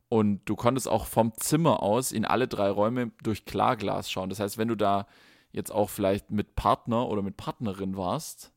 Und 0.08 0.42
du 0.46 0.56
konntest 0.56 0.88
auch 0.88 1.06
vom 1.06 1.34
Zimmer 1.38 1.84
aus 1.84 2.12
in 2.12 2.26
alle 2.26 2.48
drei 2.48 2.70
Räume 2.70 3.12
durch 3.22 3.46
Klarglas 3.46 4.10
schauen. 4.10 4.30
Das 4.30 4.40
heißt, 4.40 4.58
wenn 4.58 4.68
du 4.68 4.76
da 4.76 5.06
jetzt 5.52 5.72
auch 5.72 5.90
vielleicht 5.90 6.32
mit 6.32 6.56
Partner 6.56 7.08
oder 7.08 7.22
mit 7.22 7.38
Partnerin 7.38 7.96
warst, 7.96 8.52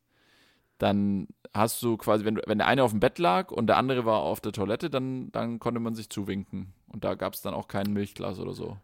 dann 0.79 1.27
hast 1.53 1.81
du 1.83 1.97
quasi, 1.97 2.25
wenn, 2.25 2.35
du, 2.35 2.41
wenn 2.47 2.57
der 2.57 2.67
eine 2.67 2.83
auf 2.83 2.91
dem 2.91 2.99
Bett 2.99 3.19
lag 3.19 3.51
und 3.51 3.67
der 3.67 3.77
andere 3.77 4.05
war 4.05 4.19
auf 4.19 4.41
der 4.41 4.51
Toilette, 4.51 4.89
dann, 4.89 5.31
dann 5.31 5.59
konnte 5.59 5.79
man 5.79 5.93
sich 5.93 6.09
zuwinken. 6.09 6.73
Und 6.87 7.03
da 7.03 7.13
gab 7.13 7.33
es 7.35 7.41
dann 7.41 7.53
auch 7.53 7.67
kein 7.67 7.93
Milchglas 7.93 8.39
oder 8.39 8.53
so. 8.53 8.77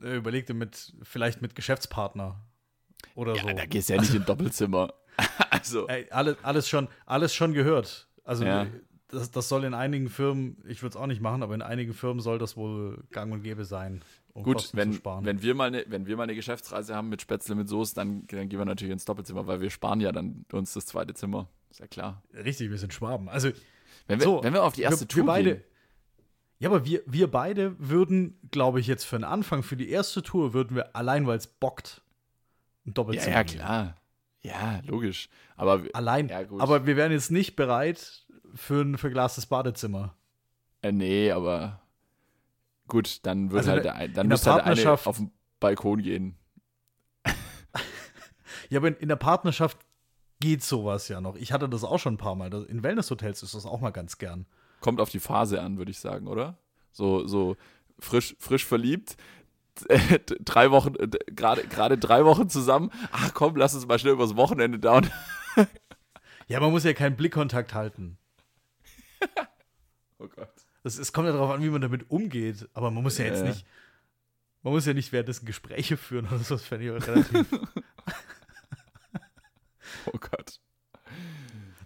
Äh, 0.00 0.16
Überlegte 0.16 0.54
mit, 0.54 0.94
vielleicht 1.02 1.42
mit 1.42 1.54
Geschäftspartner 1.54 2.40
oder 3.14 3.34
Ja, 3.36 3.42
so. 3.42 3.48
da 3.54 3.66
gehst 3.66 3.88
du 3.88 3.94
ja 3.94 4.00
nicht 4.00 4.14
in 4.14 4.24
Doppelzimmer. 4.26 4.92
also, 5.50 5.86
Ey, 5.88 6.06
alles, 6.10 6.36
alles, 6.42 6.68
schon, 6.68 6.88
alles 7.06 7.34
schon 7.34 7.52
gehört. 7.52 8.08
Also 8.24 8.44
Ja. 8.44 8.66
das, 9.08 9.30
das 9.30 9.48
soll 9.48 9.64
in 9.64 9.74
einigen 9.74 10.08
Firmen, 10.08 10.56
ich 10.66 10.82
würde 10.82 10.96
es 10.96 11.02
auch 11.02 11.06
nicht 11.06 11.20
machen, 11.20 11.42
aber 11.42 11.54
in 11.54 11.62
einigen 11.62 11.92
Firmen 11.94 12.20
soll 12.20 12.38
das 12.38 12.56
wohl 12.56 13.02
gang 13.10 13.32
und 13.32 13.42
gäbe 13.42 13.64
sein, 13.64 14.02
um 14.32 14.44
Gut, 14.44 14.56
Kosten 14.58 14.76
wenn, 14.76 14.92
zu 14.92 14.98
sparen. 14.98 15.24
wenn, 15.24 15.42
wir 15.42 15.54
mal 15.54 15.66
eine, 15.68 15.84
wenn 15.88 16.06
wir 16.06 16.16
mal 16.16 16.22
eine 16.24 16.34
Geschäftsreise 16.36 16.94
haben 16.94 17.08
mit 17.08 17.20
Spätzle 17.20 17.54
mit 17.56 17.68
Soße, 17.68 17.94
dann, 17.94 18.26
dann 18.28 18.48
gehen 18.48 18.58
wir 18.58 18.64
natürlich 18.64 18.92
ins 18.92 19.04
Doppelzimmer, 19.04 19.46
weil 19.46 19.60
wir 19.60 19.70
sparen 19.70 20.00
ja 20.00 20.12
dann 20.12 20.44
uns 20.52 20.72
das 20.74 20.86
zweite 20.86 21.14
Zimmer. 21.14 21.48
Ist 21.70 21.80
ja 21.80 21.86
klar. 21.88 22.22
Richtig, 22.32 22.70
wir 22.70 22.78
sind 22.78 22.94
Schwaben. 22.94 23.28
Also 23.28 23.50
Wenn 24.06 24.20
wir, 24.20 24.24
So, 24.24 24.42
wenn 24.42 24.52
wir 24.54 24.62
auf 24.62 24.74
die 24.74 24.82
erste 24.82 25.00
wir, 25.02 25.08
Tour 25.08 25.22
wir 25.22 25.26
beide. 25.26 25.54
gehen, 25.56 25.64
Ja, 26.60 26.68
aber 26.68 26.84
wir, 26.84 27.02
wir 27.06 27.28
beide 27.30 27.74
würden, 27.80 28.38
glaube 28.52 28.78
ich, 28.80 28.86
jetzt 28.86 29.04
für 29.04 29.16
den 29.16 29.24
Anfang, 29.24 29.62
für 29.64 29.76
die 29.76 29.88
erste 29.90 30.22
Tour, 30.22 30.52
würden 30.54 30.76
wir 30.76 30.94
allein, 30.94 31.26
weil 31.26 31.36
es 31.38 31.46
bockt, 31.48 32.02
ein 32.86 32.94
ja, 33.12 33.28
ja, 33.28 33.44
klar. 33.44 33.96
Ja, 34.42 34.80
logisch. 34.86 35.28
Aber 35.56 35.82
Allein. 35.92 36.28
Ja, 36.28 36.40
aber 36.58 36.86
wir 36.86 36.96
wären 36.96 37.12
jetzt 37.12 37.30
nicht 37.30 37.56
bereit 37.56 38.24
für 38.54 38.82
ein 38.82 38.96
verglastes 38.98 39.46
Badezimmer. 39.46 40.16
äh, 40.82 40.92
nee, 40.92 41.30
aber 41.30 41.82
gut, 42.88 43.20
dann 43.24 43.50
wird 43.50 43.60
Also 43.60 43.72
halt 43.72 43.84
der, 43.84 44.08
dann 44.08 44.28
müsste 44.28 44.52
halt 44.52 44.64
eine 44.64 44.90
auf 44.92 45.18
den 45.18 45.30
Balkon 45.60 46.02
gehen. 46.02 46.36
Ja, 48.70 48.78
aber 48.78 48.88
in, 48.88 48.94
in 48.94 49.08
der 49.08 49.16
Partnerschaft 49.16 49.78
geht 50.38 50.62
sowas 50.62 51.08
ja 51.08 51.20
noch. 51.20 51.36
Ich 51.36 51.52
hatte 51.52 51.68
das 51.68 51.84
auch 51.84 51.98
schon 51.98 52.14
ein 52.14 52.18
paar 52.18 52.36
Mal. 52.36 52.52
In 52.68 52.82
Wellnesshotels 52.82 53.42
ist 53.42 53.54
das 53.54 53.66
auch 53.66 53.80
mal 53.80 53.90
ganz 53.90 54.16
gern. 54.18 54.46
Kommt 54.80 55.00
auf 55.00 55.10
die 55.10 55.20
Phase 55.20 55.60
an, 55.60 55.76
würde 55.76 55.90
ich 55.90 55.98
sagen, 55.98 56.26
oder? 56.28 56.56
So, 56.92 57.26
so 57.26 57.56
frisch, 57.98 58.36
frisch 58.38 58.64
verliebt. 58.64 59.16
drei 60.40 60.70
Wochen, 60.70 60.94
äh, 60.96 61.08
gerade 61.34 61.98
drei 61.98 62.24
Wochen 62.24 62.48
zusammen. 62.48 62.90
Ach 63.12 63.32
komm, 63.34 63.56
lass 63.56 63.74
uns 63.74 63.86
mal 63.86 63.98
schnell 63.98 64.12
übers 64.14 64.36
Wochenende 64.36 64.78
down. 64.78 65.08
Ja, 66.48 66.58
man 66.58 66.72
muss 66.72 66.82
ja 66.82 66.92
keinen 66.94 67.14
Blickkontakt 67.16 67.74
halten. 67.74 68.18
Oh 70.18 70.26
Gott. 70.28 70.52
Es, 70.82 70.98
es 70.98 71.12
kommt 71.14 71.26
ja 71.28 71.32
darauf 71.32 71.50
an, 71.50 71.62
wie 71.62 71.70
man 71.70 71.80
damit 71.80 72.10
umgeht. 72.10 72.68
Aber 72.74 72.90
man 72.90 73.02
muss 73.02 73.16
ja 73.18 73.24
jetzt 73.24 73.40
Ja. 73.42 73.48
nicht, 73.48 73.64
man 74.62 74.72
muss 74.74 74.84
ja 74.84 74.92
nicht 74.92 75.12
währenddessen 75.12 75.46
Gespräche 75.46 75.96
führen 75.96 76.26
oder 76.26 76.38
so. 76.40 76.54
Das 76.56 76.64
fände 76.64 76.84
ich 76.84 76.90
auch 76.90 77.06
relativ. 77.08 77.46
Oh 80.06 80.18
Gott. 80.18 80.60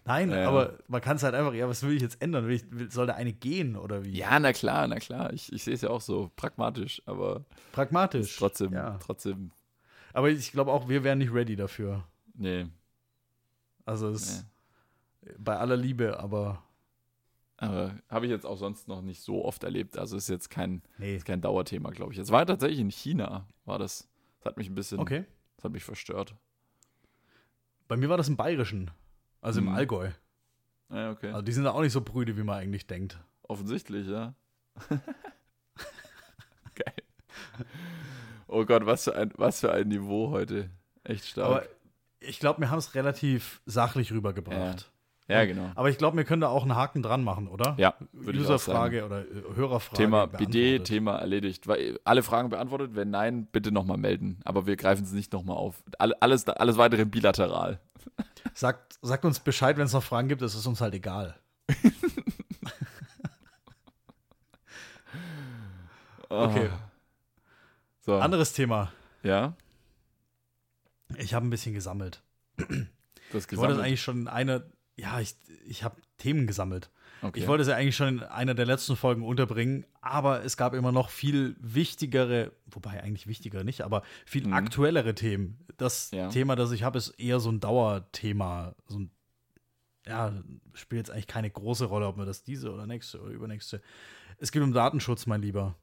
Nein, 0.06 0.30
Ja. 0.30 0.48
aber 0.48 0.78
man 0.86 1.00
kann 1.00 1.16
es 1.16 1.22
halt 1.22 1.34
einfach, 1.34 1.54
ja, 1.54 1.66
was 1.68 1.82
will 1.82 1.96
ich 1.96 2.02
jetzt 2.02 2.20
ändern? 2.20 2.46
Will 2.46 2.56
ich, 2.56 2.70
will, 2.70 2.90
soll 2.90 3.06
der 3.06 3.16
eine 3.16 3.32
gehen 3.32 3.74
oder 3.76 4.04
wie? 4.04 4.10
Ja, 4.18 4.38
na 4.38 4.52
klar, 4.52 4.86
na 4.86 4.96
klar. 4.98 5.32
Ich, 5.32 5.50
ich 5.52 5.64
sehe 5.64 5.72
es 5.74 5.80
ja 5.80 5.88
auch 5.90 6.02
so 6.02 6.30
pragmatisch, 6.36 7.00
aber 7.06 7.44
Pragmatisch. 7.72 8.36
trotzdem, 8.36 8.72
Ja. 8.74 8.98
trotzdem, 8.98 9.50
Aber 10.12 10.28
ich 10.30 10.52
glaube 10.52 10.72
auch, 10.72 10.88
wir 10.88 11.04
wären 11.04 11.18
nicht 11.18 11.32
ready 11.32 11.56
dafür. 11.56 12.04
nee. 12.34 12.66
Also 13.86 14.08
nee. 14.08 14.14
es 14.14 14.46
bei 15.38 15.56
aller 15.58 15.76
Liebe, 15.76 16.18
aber 16.20 16.62
Aber 17.56 17.94
habe 18.10 18.26
ich 18.26 18.30
jetzt 18.30 18.44
auch 18.46 18.56
sonst 18.58 18.88
noch 18.88 19.00
nicht 19.02 19.22
so 19.22 19.44
oft 19.44 19.62
erlebt. 19.64 19.96
Also 19.98 20.16
ist 20.18 20.28
jetzt 20.28 20.50
kein, 20.50 20.82
nee. 20.98 21.16
ist 21.16 21.24
kein 21.24 21.40
Dauerthema, 21.40 21.90
glaube 21.90 22.12
ich. 22.12 22.18
Es 22.18 22.30
war 22.30 22.44
tatsächlich 22.46 22.80
in 22.80 22.90
China, 22.90 23.46
war 23.64 23.78
das. 23.78 24.08
Das 24.40 24.46
hat 24.50 24.56
mich 24.58 24.68
ein 24.68 24.74
bisschen, 24.74 24.98
Okay. 25.00 25.24
das 25.56 25.64
hat 25.64 25.72
mich 25.72 25.84
verstört. 25.84 26.34
Bei 27.88 27.96
mir 27.96 28.08
war 28.08 28.16
das 28.16 28.28
im 28.28 28.36
Bayerischen, 28.36 28.90
also 29.44 29.60
im 29.60 29.68
Allgäu. 29.68 30.10
Ja, 30.92 31.10
okay. 31.10 31.28
Also 31.30 31.42
die 31.42 31.52
sind 31.52 31.64
da 31.64 31.70
auch 31.72 31.80
nicht 31.80 31.92
so 31.92 32.00
brüde, 32.00 32.36
wie 32.36 32.42
man 32.42 32.58
eigentlich 32.58 32.86
denkt. 32.86 33.18
Offensichtlich, 33.42 34.06
ja. 34.06 34.34
Geil. 36.74 36.94
Oh 38.48 38.64
Gott, 38.64 38.86
was 38.86 39.04
für 39.04 39.14
ein, 39.16 39.32
was 39.36 39.60
für 39.60 39.72
ein 39.72 39.88
Niveau 39.88 40.30
heute. 40.30 40.70
Echt 41.04 41.26
stark. 41.26 41.46
Aber 41.46 41.62
ich 42.20 42.38
glaube, 42.40 42.60
wir 42.60 42.70
haben 42.70 42.78
es 42.78 42.94
relativ 42.94 43.60
sachlich 43.66 44.12
rübergebracht. 44.12 44.90
ja, 45.28 45.44
genau. 45.44 45.70
Aber 45.74 45.88
ich 45.90 45.98
glaube, 45.98 46.16
wir 46.16 46.24
können 46.24 46.40
da 46.42 46.48
auch 46.48 46.62
einen 46.62 46.74
Haken 46.74 47.02
dran 47.02 47.22
machen, 47.24 47.48
oder? 47.48 47.74
Ja, 47.78 47.94
würde 48.12 48.38
ich 48.38 48.44
auch 48.46 48.58
sagen. 48.58 48.94
Userfrage 48.94 49.04
oder 49.04 49.20
äh, 49.22 49.56
Hörerfrage. 49.56 49.96
Thema. 50.02 50.26
BD, 50.26 50.78
Thema 50.80 51.16
erledigt. 51.18 51.66
Weil, 51.68 51.98
alle 52.04 52.22
Fragen 52.22 52.48
beantwortet. 52.50 52.94
Wenn 52.94 53.10
nein, 53.10 53.46
bitte 53.46 53.72
nochmal 53.72 53.98
melden. 53.98 54.40
Aber 54.44 54.66
wir 54.66 54.76
greifen 54.76 55.04
es 55.04 55.12
nicht 55.12 55.32
nochmal 55.32 55.56
auf. 55.56 55.82
Alle- 55.98 56.20
Alles, 56.22 56.46
alles 56.48 56.76
weitere 56.78 57.04
bilateral. 57.04 57.78
Sagt, 58.54 58.98
sagt 59.02 59.24
uns 59.24 59.40
Bescheid, 59.40 59.76
wenn 59.76 59.86
es 59.86 59.92
noch 59.92 60.02
Fragen 60.02 60.28
gibt, 60.28 60.40
es 60.42 60.54
ist 60.54 60.66
uns 60.66 60.80
halt 60.80 60.94
egal. 60.94 61.38
Okay. 66.28 66.68
Ah. 66.72 66.90
So. 68.00 68.16
Anderes 68.18 68.52
Thema. 68.52 68.92
ja, 69.22 69.54
Ich 71.16 71.32
habe 71.34 71.46
ein 71.46 71.50
bisschen 71.50 71.74
gesammelt. 71.74 72.22
das 72.56 72.66
Ich 72.66 72.70
wollte 72.70 72.88
das 73.32 73.46
gesammelt. 73.46 73.80
eigentlich 73.80 74.02
schon 74.02 74.22
in 74.22 74.28
einer, 74.28 74.62
ja, 74.96 75.20
ich, 75.20 75.36
ich 75.66 75.84
habe 75.84 76.00
Themen 76.18 76.46
gesammelt. 76.46 76.90
Okay. 77.24 77.40
Ich 77.40 77.46
wollte 77.46 77.62
es 77.62 77.68
ja 77.68 77.74
eigentlich 77.76 77.96
schon 77.96 78.08
in 78.18 78.22
einer 78.22 78.54
der 78.54 78.66
letzten 78.66 78.96
Folgen 78.96 79.22
unterbringen, 79.24 79.86
aber 80.02 80.44
es 80.44 80.56
gab 80.56 80.74
immer 80.74 80.92
noch 80.92 81.08
viel 81.10 81.56
wichtigere, 81.58 82.52
wobei 82.66 83.02
eigentlich 83.02 83.26
wichtiger 83.26 83.64
nicht, 83.64 83.80
aber 83.82 84.02
viel 84.26 84.46
Mhm. 84.46 84.52
aktuellere 84.52 85.14
Themen. 85.14 85.58
Das 85.78 86.10
Ja. 86.10 86.28
Thema, 86.28 86.54
das 86.54 86.70
ich 86.72 86.82
habe, 86.82 86.98
ist 86.98 87.08
eher 87.18 87.40
so 87.40 87.50
ein 87.50 87.60
Dauerthema. 87.60 88.74
So 88.86 88.98
ein, 89.00 89.10
ja, 90.06 90.32
spielt 90.74 91.06
jetzt 91.06 91.10
eigentlich 91.10 91.26
keine 91.26 91.50
große 91.50 91.86
Rolle, 91.86 92.06
ob 92.06 92.16
man 92.16 92.26
das 92.26 92.42
diese 92.42 92.72
oder 92.72 92.86
nächste 92.86 93.20
oder 93.22 93.30
übernächste. 93.32 93.80
Es 94.38 94.52
geht 94.52 94.62
um 94.62 94.72
Datenschutz, 94.72 95.26
mein 95.26 95.40
Lieber. 95.42 95.76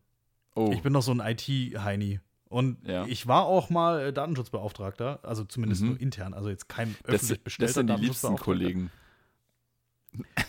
oh, 0.55 0.71
Ich 0.73 0.81
bin 0.81 0.93
noch 0.93 1.01
so 1.01 1.11
ein 1.13 1.21
IT-Heini. 1.21 2.19
Und 2.49 2.85
Ja. 2.85 3.05
ich 3.05 3.25
war 3.27 3.45
auch 3.45 3.69
mal 3.69 4.01
äh, 4.07 4.13
Datenschutzbeauftragter, 4.13 5.19
also 5.23 5.45
zumindest 5.45 5.81
Mhm. 5.83 5.87
nur 5.87 6.01
intern, 6.01 6.33
also 6.33 6.49
jetzt 6.49 6.67
kein 6.67 6.95
das, 7.03 7.15
öffentlich 7.15 7.37
das 7.39 7.43
bestellter 7.45 7.73
sind 7.73 7.89
die 7.89 7.95
liebsten. 8.05 8.35
Kollegen. 8.35 8.91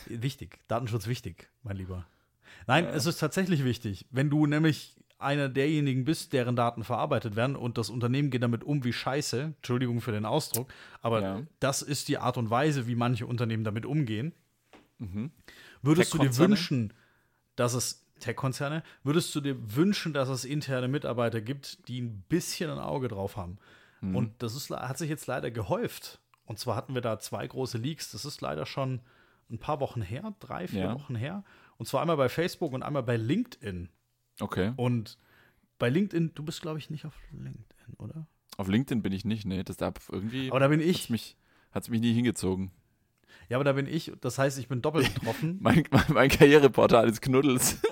Wichtig, 0.06 0.58
Datenschutz 0.68 1.06
wichtig, 1.06 1.48
mein 1.62 1.76
Lieber. 1.76 2.06
Nein, 2.66 2.84
Ja. 2.84 2.90
es 2.90 3.06
ist 3.06 3.18
tatsächlich 3.18 3.64
wichtig. 3.64 4.06
Wenn 4.10 4.28
du 4.30 4.46
nämlich 4.46 4.96
einer 5.18 5.48
derjenigen 5.48 6.04
bist, 6.04 6.32
deren 6.32 6.56
Daten 6.56 6.82
verarbeitet 6.82 7.36
werden 7.36 7.54
und 7.54 7.78
das 7.78 7.90
Unternehmen 7.90 8.30
geht 8.30 8.42
damit 8.42 8.64
um 8.64 8.82
wie 8.82 8.92
Scheiße, 8.92 9.54
Entschuldigung 9.56 10.00
für 10.00 10.10
den 10.12 10.24
Ausdruck, 10.26 10.72
aber 11.00 11.22
Ja. 11.22 11.42
das 11.60 11.80
ist 11.82 12.08
die 12.08 12.18
Art 12.18 12.36
und 12.36 12.50
Weise, 12.50 12.86
wie 12.88 12.96
manche 12.96 13.26
Unternehmen 13.26 13.62
damit 13.62 13.86
umgehen. 13.86 14.32
Mhm. 14.98 15.30
Würdest 15.80 16.12
du 16.12 16.18
dir 16.18 16.36
wünschen, 16.38 16.92
dass 17.56 17.74
es 17.74 18.04
Tech-Konzerne, 18.18 18.82
würdest 19.04 19.34
du 19.34 19.40
dir 19.40 19.56
wünschen, 19.76 20.12
dass 20.12 20.28
es 20.28 20.44
interne 20.44 20.88
Mitarbeiter 20.88 21.40
gibt, 21.40 21.86
die 21.88 22.00
ein 22.00 22.22
bisschen 22.28 22.70
ein 22.70 22.78
Auge 22.78 23.08
drauf 23.08 23.36
haben? 23.36 23.58
Mhm. 24.00 24.16
Und 24.16 24.42
das 24.42 24.54
ist, 24.56 24.70
hat 24.70 24.98
sich 24.98 25.08
jetzt 25.08 25.26
leider 25.26 25.50
gehäuft. 25.52 26.20
Und 26.46 26.58
zwar 26.58 26.74
hatten 26.76 26.94
wir 26.94 27.00
da 27.00 27.18
zwei 27.20 27.46
große 27.46 27.78
Leaks. 27.78 28.10
Das 28.12 28.24
ist 28.24 28.40
leider 28.40 28.66
schon 28.66 29.00
ein 29.50 29.58
paar 29.58 29.80
Wochen 29.80 30.02
her, 30.02 30.34
drei, 30.40 30.66
vier 30.68 30.80
Ja. 30.84 30.94
Wochen 30.94 31.14
her. 31.16 31.44
Und 31.76 31.86
zwar 31.86 32.00
einmal 32.00 32.16
bei 32.16 32.28
Facebook 32.28 32.72
und 32.72 32.82
einmal 32.82 33.02
bei 33.02 33.16
LinkedIn. 33.16 33.88
Okay. 34.40 34.72
Und 34.76 35.18
bei 35.78 35.88
LinkedIn, 35.90 36.32
du 36.34 36.42
bist, 36.44 36.62
glaube 36.62 36.78
ich, 36.78 36.90
nicht 36.90 37.04
auf 37.04 37.14
LinkedIn, 37.32 37.94
oder? 37.98 38.26
Auf 38.56 38.68
LinkedIn 38.68 39.02
bin 39.02 39.12
ich 39.12 39.24
nicht, 39.24 39.44
nee. 39.46 39.62
Das 39.62 39.76
da 39.76 39.92
irgendwie 40.10 40.50
Aber 40.50 40.60
da 40.60 40.68
bin 40.68 40.80
ich. 40.80 41.10
mich, 41.10 41.36
hat's 41.72 41.88
mich 41.88 42.00
nie 42.00 42.12
hingezogen. 42.12 42.70
Ja, 43.48 43.56
aber 43.56 43.64
da 43.64 43.72
bin 43.72 43.86
ich. 43.86 44.12
Das 44.20 44.38
heißt, 44.38 44.58
ich 44.58 44.68
bin 44.68 44.80
doppelt 44.82 45.12
betroffen. 45.14 45.58
Mein, 45.60 45.84
mein, 45.90 46.04
mein 46.08 46.28
Karriereportal 46.30 47.06
des 47.08 47.20
Knuddels. 47.20 47.80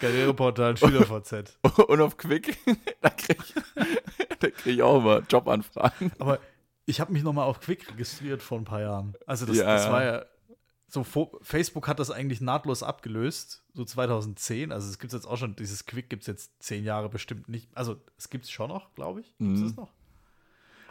Karriereportal 0.00 0.76
SchülerVZ. 0.76 1.58
Und 1.88 2.00
auf 2.00 2.16
Quick, 2.16 2.56
da 3.00 3.10
kriege 3.10 3.42
ich, 3.42 3.54
da 4.40 4.50
krieg 4.50 4.74
ich 4.74 4.82
auch 4.82 4.98
immer 5.00 5.20
Jobanfragen. 5.20 6.12
Aber 6.18 6.38
ich 6.84 7.00
habe 7.00 7.12
mich 7.12 7.22
noch 7.22 7.32
mal 7.32 7.44
auf 7.44 7.60
Quick 7.60 7.90
registriert 7.90 8.42
vor 8.42 8.58
ein 8.58 8.64
paar 8.64 8.80
Jahren. 8.80 9.14
Also 9.26 9.46
das, 9.46 9.56
Ja, 9.56 9.64
das 9.64 9.90
war 9.90 10.04
ja 10.04 10.24
so 10.88 11.02
Facebook 11.42 11.88
hat 11.88 11.98
das 11.98 12.12
eigentlich 12.12 12.40
nahtlos 12.40 12.82
abgelöst, 12.84 13.64
so 13.74 13.84
2010. 13.84 14.70
Also 14.70 14.88
es 14.88 14.98
gibt 15.00 15.12
jetzt 15.12 15.26
auch 15.26 15.36
schon 15.36 15.56
dieses 15.56 15.84
Quick 15.84 16.08
gibt 16.08 16.22
es 16.22 16.26
jetzt 16.28 16.62
zehn 16.62 16.84
Jahre 16.84 17.08
bestimmt 17.08 17.48
nicht. 17.48 17.68
Also 17.76 18.00
es 18.16 18.30
gibt 18.30 18.44
es 18.44 18.50
schon 18.52 18.68
noch, 18.68 18.94
glaube 18.94 19.20
ich. 19.20 19.36
Gibt 19.38 19.54
es 19.56 19.60
Mhm. 19.60 19.66
es 19.66 19.76
noch? 19.76 19.92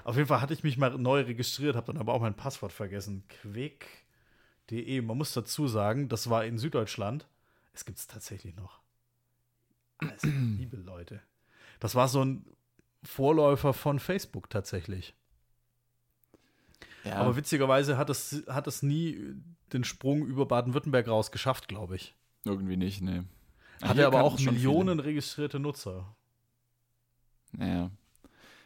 Auf 0.03 0.17
jeden 0.17 0.27
Fall 0.27 0.41
hatte 0.41 0.53
ich 0.53 0.63
mich 0.63 0.77
mal 0.77 0.95
neu 0.97 1.21
registriert, 1.21 1.75
habe 1.75 1.87
dann 1.87 1.97
aber 1.97 2.13
auch 2.13 2.21
mein 2.21 2.35
Passwort 2.35 2.73
vergessen. 2.73 3.23
Quick.de. 3.41 5.01
Man 5.01 5.17
muss 5.17 5.33
dazu 5.33 5.67
sagen, 5.67 6.09
das 6.09 6.29
war 6.29 6.45
in 6.45 6.57
Süddeutschland. 6.57 7.27
Es 7.73 7.85
gibt 7.85 7.97
es 7.97 8.05
tatsächlich 8.05 8.55
noch. 8.55 8.81
Also, 9.99 10.27
liebe 10.57 10.77
Leute. 10.77 11.21
Das 11.79 11.95
war 11.95 12.07
so 12.07 12.23
ein 12.23 12.45
Vorläufer 13.05 13.73
von 13.73 13.99
Facebook 13.99 14.49
tatsächlich. 14.49 15.15
Ja, 17.03 17.17
Aber 17.17 17.35
witzigerweise 17.35 17.97
hat 17.97 18.09
es, 18.09 18.43
hat 18.47 18.67
es 18.67 18.81
nie 18.81 19.35
den 19.71 19.83
Sprung 19.83 20.25
über 20.25 20.45
Baden-Württemberg 20.47 21.07
raus 21.07 21.31
geschafft, 21.31 21.67
glaube 21.67 21.95
ich. 21.95 22.15
irgendwie 22.45 22.77
nicht, 22.77 23.01
nee. 23.01 23.21
Hatte 23.81 24.07
aber 24.07 24.23
auch 24.23 24.39
Millionen 24.39 24.99
registrierte 24.99 25.59
Nutzer. 25.59 26.15
Viele. 27.51 27.67
Ja. 27.67 27.91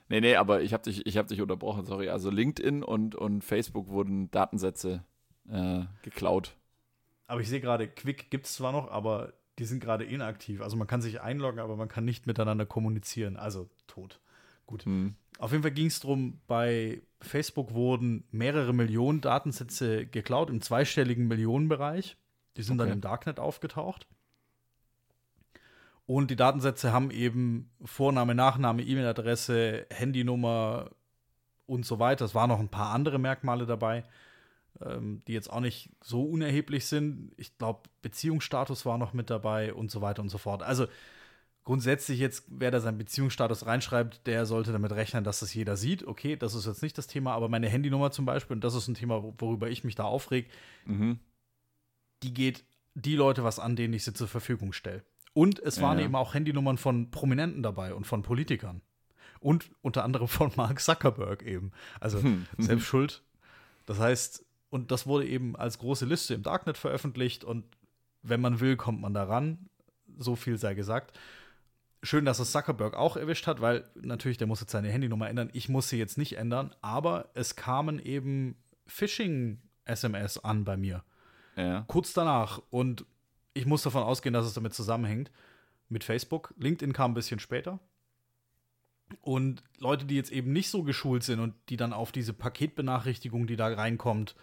Nee, 0.07 0.21
nee, 0.21 0.35
aber 0.35 0.61
ich 0.61 0.73
habe 0.73 0.83
dich, 0.83 1.05
ich 1.05 1.17
hab 1.17 1.27
dich 1.27 1.41
unterbrochen, 1.41 1.85
sorry. 1.85 2.09
Also 2.09 2.31
LinkedIn 2.31 2.83
und, 2.83 3.13
und 3.13 3.43
Facebook 3.43 3.89
wurden 3.89 4.31
Datensätze 4.31 5.03
äh, 5.47 5.83
geklaut. 6.01 6.55
Aber 7.27 7.41
ich 7.41 7.49
sehe 7.49 7.61
gerade, 7.61 7.87
Quick 7.87 8.31
gibt 8.31 8.47
es 8.47 8.55
zwar 8.55 8.71
noch, 8.71 8.89
aber 8.89 9.33
die 9.59 9.65
sind 9.65 9.81
gerade 9.81 10.05
inaktiv. 10.05 10.61
Also 10.61 10.77
man 10.77 10.87
kann 10.87 11.01
sich 11.01 11.21
einloggen, 11.21 11.59
aber 11.59 11.75
man 11.75 11.89
kann 11.89 12.05
nicht 12.05 12.25
miteinander 12.25 12.65
kommunizieren. 12.65 13.37
Also 13.37 13.69
tot. 13.85 14.19
Gut. 14.69 14.85
Hm. 14.85 15.15
Auf 15.39 15.51
jeden 15.51 15.63
Fall 15.63 15.71
ging 15.71 15.87
es 15.87 15.99
darum, 15.99 16.39
bei 16.45 17.01
Facebook 17.21 17.73
wurden 17.73 18.23
mehrere 18.29 18.71
Millionen 18.71 19.19
Datensätze 19.19 20.05
geklaut, 20.05 20.51
im 20.51 20.61
zweistelligen 20.61 21.27
Millionenbereich. 21.27 22.17
Die 22.55 22.61
sind 22.61 22.77
dann 22.77 22.89
Okay. 22.89 22.93
im 22.93 23.01
Darknet 23.01 23.39
aufgetaucht. 23.39 24.05
Und 26.05 26.29
die 26.29 26.35
Datensätze 26.35 26.93
haben 26.93 27.09
eben 27.09 27.71
Vorname, 27.83 28.35
Nachname, 28.35 28.83
E-Mail-Adresse, 28.83 29.87
Handynummer 29.89 30.91
und 31.65 31.83
so 31.83 31.97
weiter. 31.97 32.25
Es 32.25 32.35
waren 32.35 32.49
noch 32.49 32.59
ein 32.59 32.69
paar 32.69 32.93
andere 32.93 33.17
Merkmale 33.17 33.65
dabei, 33.65 34.03
ähm, 34.85 35.23
die 35.27 35.33
jetzt 35.33 35.51
auch 35.51 35.61
nicht 35.61 35.89
so 36.03 36.23
unerheblich 36.23 36.85
sind. 36.85 37.31
Ich 37.37 37.57
glaube, 37.57 37.89
Beziehungsstatus 38.03 38.85
war 38.85 38.99
noch 38.99 39.13
mit 39.13 39.31
dabei 39.31 39.73
und 39.73 39.89
so 39.89 40.01
weiter 40.01 40.21
und 40.21 40.29
so 40.29 40.37
fort. 40.37 40.61
Also 40.61 40.85
grundsätzlich 41.69 42.17
jetzt, 42.19 42.45
wer 42.47 42.71
da 42.71 42.79
seinen 42.79 42.97
Beziehungsstatus 42.97 43.67
reinschreibt, 43.67 44.25
der 44.25 44.47
sollte 44.47 44.71
damit 44.71 44.91
rechnen, 44.91 45.23
dass 45.23 45.41
das 45.41 45.53
jeder 45.53 45.77
sieht. 45.77 46.03
Okay, 46.03 46.35
das 46.35 46.55
ist 46.55 46.65
jetzt 46.65 46.81
nicht 46.81 46.97
das 46.97 47.05
Thema, 47.05 47.33
aber 47.35 47.47
meine 47.47 47.69
Handynummer 47.69 48.09
zum 48.09 48.25
Beispiel, 48.25 48.55
und 48.55 48.63
das 48.63 48.73
ist 48.73 48.87
ein 48.87 48.95
Thema, 48.95 49.21
worüber 49.37 49.69
ich 49.69 49.83
mich 49.83 49.93
da 49.93 50.03
aufreg, 50.05 50.49
Mhm. 50.85 51.19
die 52.23 52.33
geht 52.33 52.63
die 52.95 53.15
Leute 53.15 53.43
was 53.43 53.59
an, 53.59 53.75
denen 53.75 53.93
ich 53.93 54.03
sie 54.03 54.13
zur 54.15 54.27
Verfügung 54.27 54.73
stelle. 54.73 55.03
Und 55.33 55.59
es 55.59 55.79
waren 55.79 55.99
Ja. 55.99 56.05
eben 56.05 56.15
auch 56.15 56.33
Handynummern 56.33 56.79
von 56.79 57.11
Prominenten 57.11 57.61
dabei 57.61 57.93
und 57.93 58.07
von 58.07 58.23
Politikern. 58.23 58.81
Und 59.39 59.69
unter 59.83 60.03
anderem 60.03 60.27
von 60.27 60.51
Mark 60.55 60.79
Zuckerberg 60.81 61.43
eben. 61.43 61.71
Also 61.99 62.23
Hm. 62.23 62.47
selbst 62.57 62.85
schuld. 62.87 63.21
Das 63.85 63.99
heißt, 63.99 64.43
und 64.71 64.89
das 64.89 65.05
wurde 65.05 65.27
eben 65.27 65.55
als 65.55 65.77
große 65.77 66.07
Liste 66.07 66.33
im 66.33 66.41
Darknet 66.41 66.79
veröffentlicht 66.79 67.43
und 67.43 67.63
wenn 68.23 68.41
man 68.41 68.59
will, 68.59 68.75
kommt 68.75 69.01
man 69.01 69.13
daran. 69.13 69.69
So 70.17 70.35
viel 70.35 70.57
sei 70.57 70.73
gesagt. 70.73 71.15
Schön, 72.01 72.23
dass 72.25 72.39
es 72.39 72.51
Zuckerberg 72.53 72.95
auch 72.95 73.17
erwischt 73.17 73.45
hat, 73.47 73.59
weil 73.61 73.83
natürlich, 73.95 74.37
der 74.37 74.47
muss 74.47 74.61
jetzt 74.61 74.71
seine 74.71 74.89
Handynummer 74.89 75.29
ändern. 75.29 75.49
Ich 75.53 75.67
muss 75.69 75.89
sie 75.89 75.97
jetzt 75.97 76.17
nicht 76.17 76.37
ändern, 76.37 76.73
aber 76.81 77.29
es 77.33 77.55
kamen 77.57 77.99
eben 77.99 78.55
Phishing-SMS 78.87 80.37
an 80.43 80.63
bei 80.63 80.77
mir 80.77 81.03
Ja. 81.55 81.83
kurz 81.87 82.13
danach. 82.13 82.61
Und 82.69 83.05
ich 83.53 83.65
muss 83.65 83.83
davon 83.83 84.03
ausgehen, 84.03 84.33
dass 84.33 84.45
es 84.45 84.53
damit 84.53 84.73
zusammenhängt 84.73 85.29
mit 85.89 86.03
Facebook. 86.03 86.53
LinkedIn 86.57 86.93
kam 86.93 87.11
ein 87.11 87.15
bisschen 87.15 87.39
später. 87.39 87.79
Und 89.21 89.63
Leute, 89.79 90.05
die 90.05 90.15
jetzt 90.15 90.31
eben 90.31 90.53
nicht 90.53 90.69
so 90.69 90.83
geschult 90.83 91.23
sind 91.23 91.39
und 91.39 91.53
die 91.69 91.77
dann 91.77 91.93
auf 91.93 92.11
diese 92.11 92.31
Paketbenachrichtigung, 92.31 93.47
die 93.47 93.55
da 93.55 93.67
reinkommt, 93.67 94.35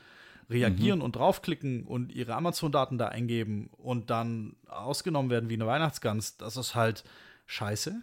reagieren 0.51 1.01
und 1.03 1.17
draufklicken 1.17 1.85
und 1.87 2.13
ihre 2.13 2.35
Amazon-Daten 2.35 2.99
da 2.99 3.09
eingeben 3.09 3.69
und 3.77 4.11
dann 4.11 4.57
ausgenommen 4.69 5.31
werden 5.31 5.49
wie 5.49 5.55
eine 5.55 5.67
Weihnachtsgans, 5.67 6.37
das 6.37 6.57
ist 6.57 6.75
halt 6.75 7.05
scheiße. 7.47 8.03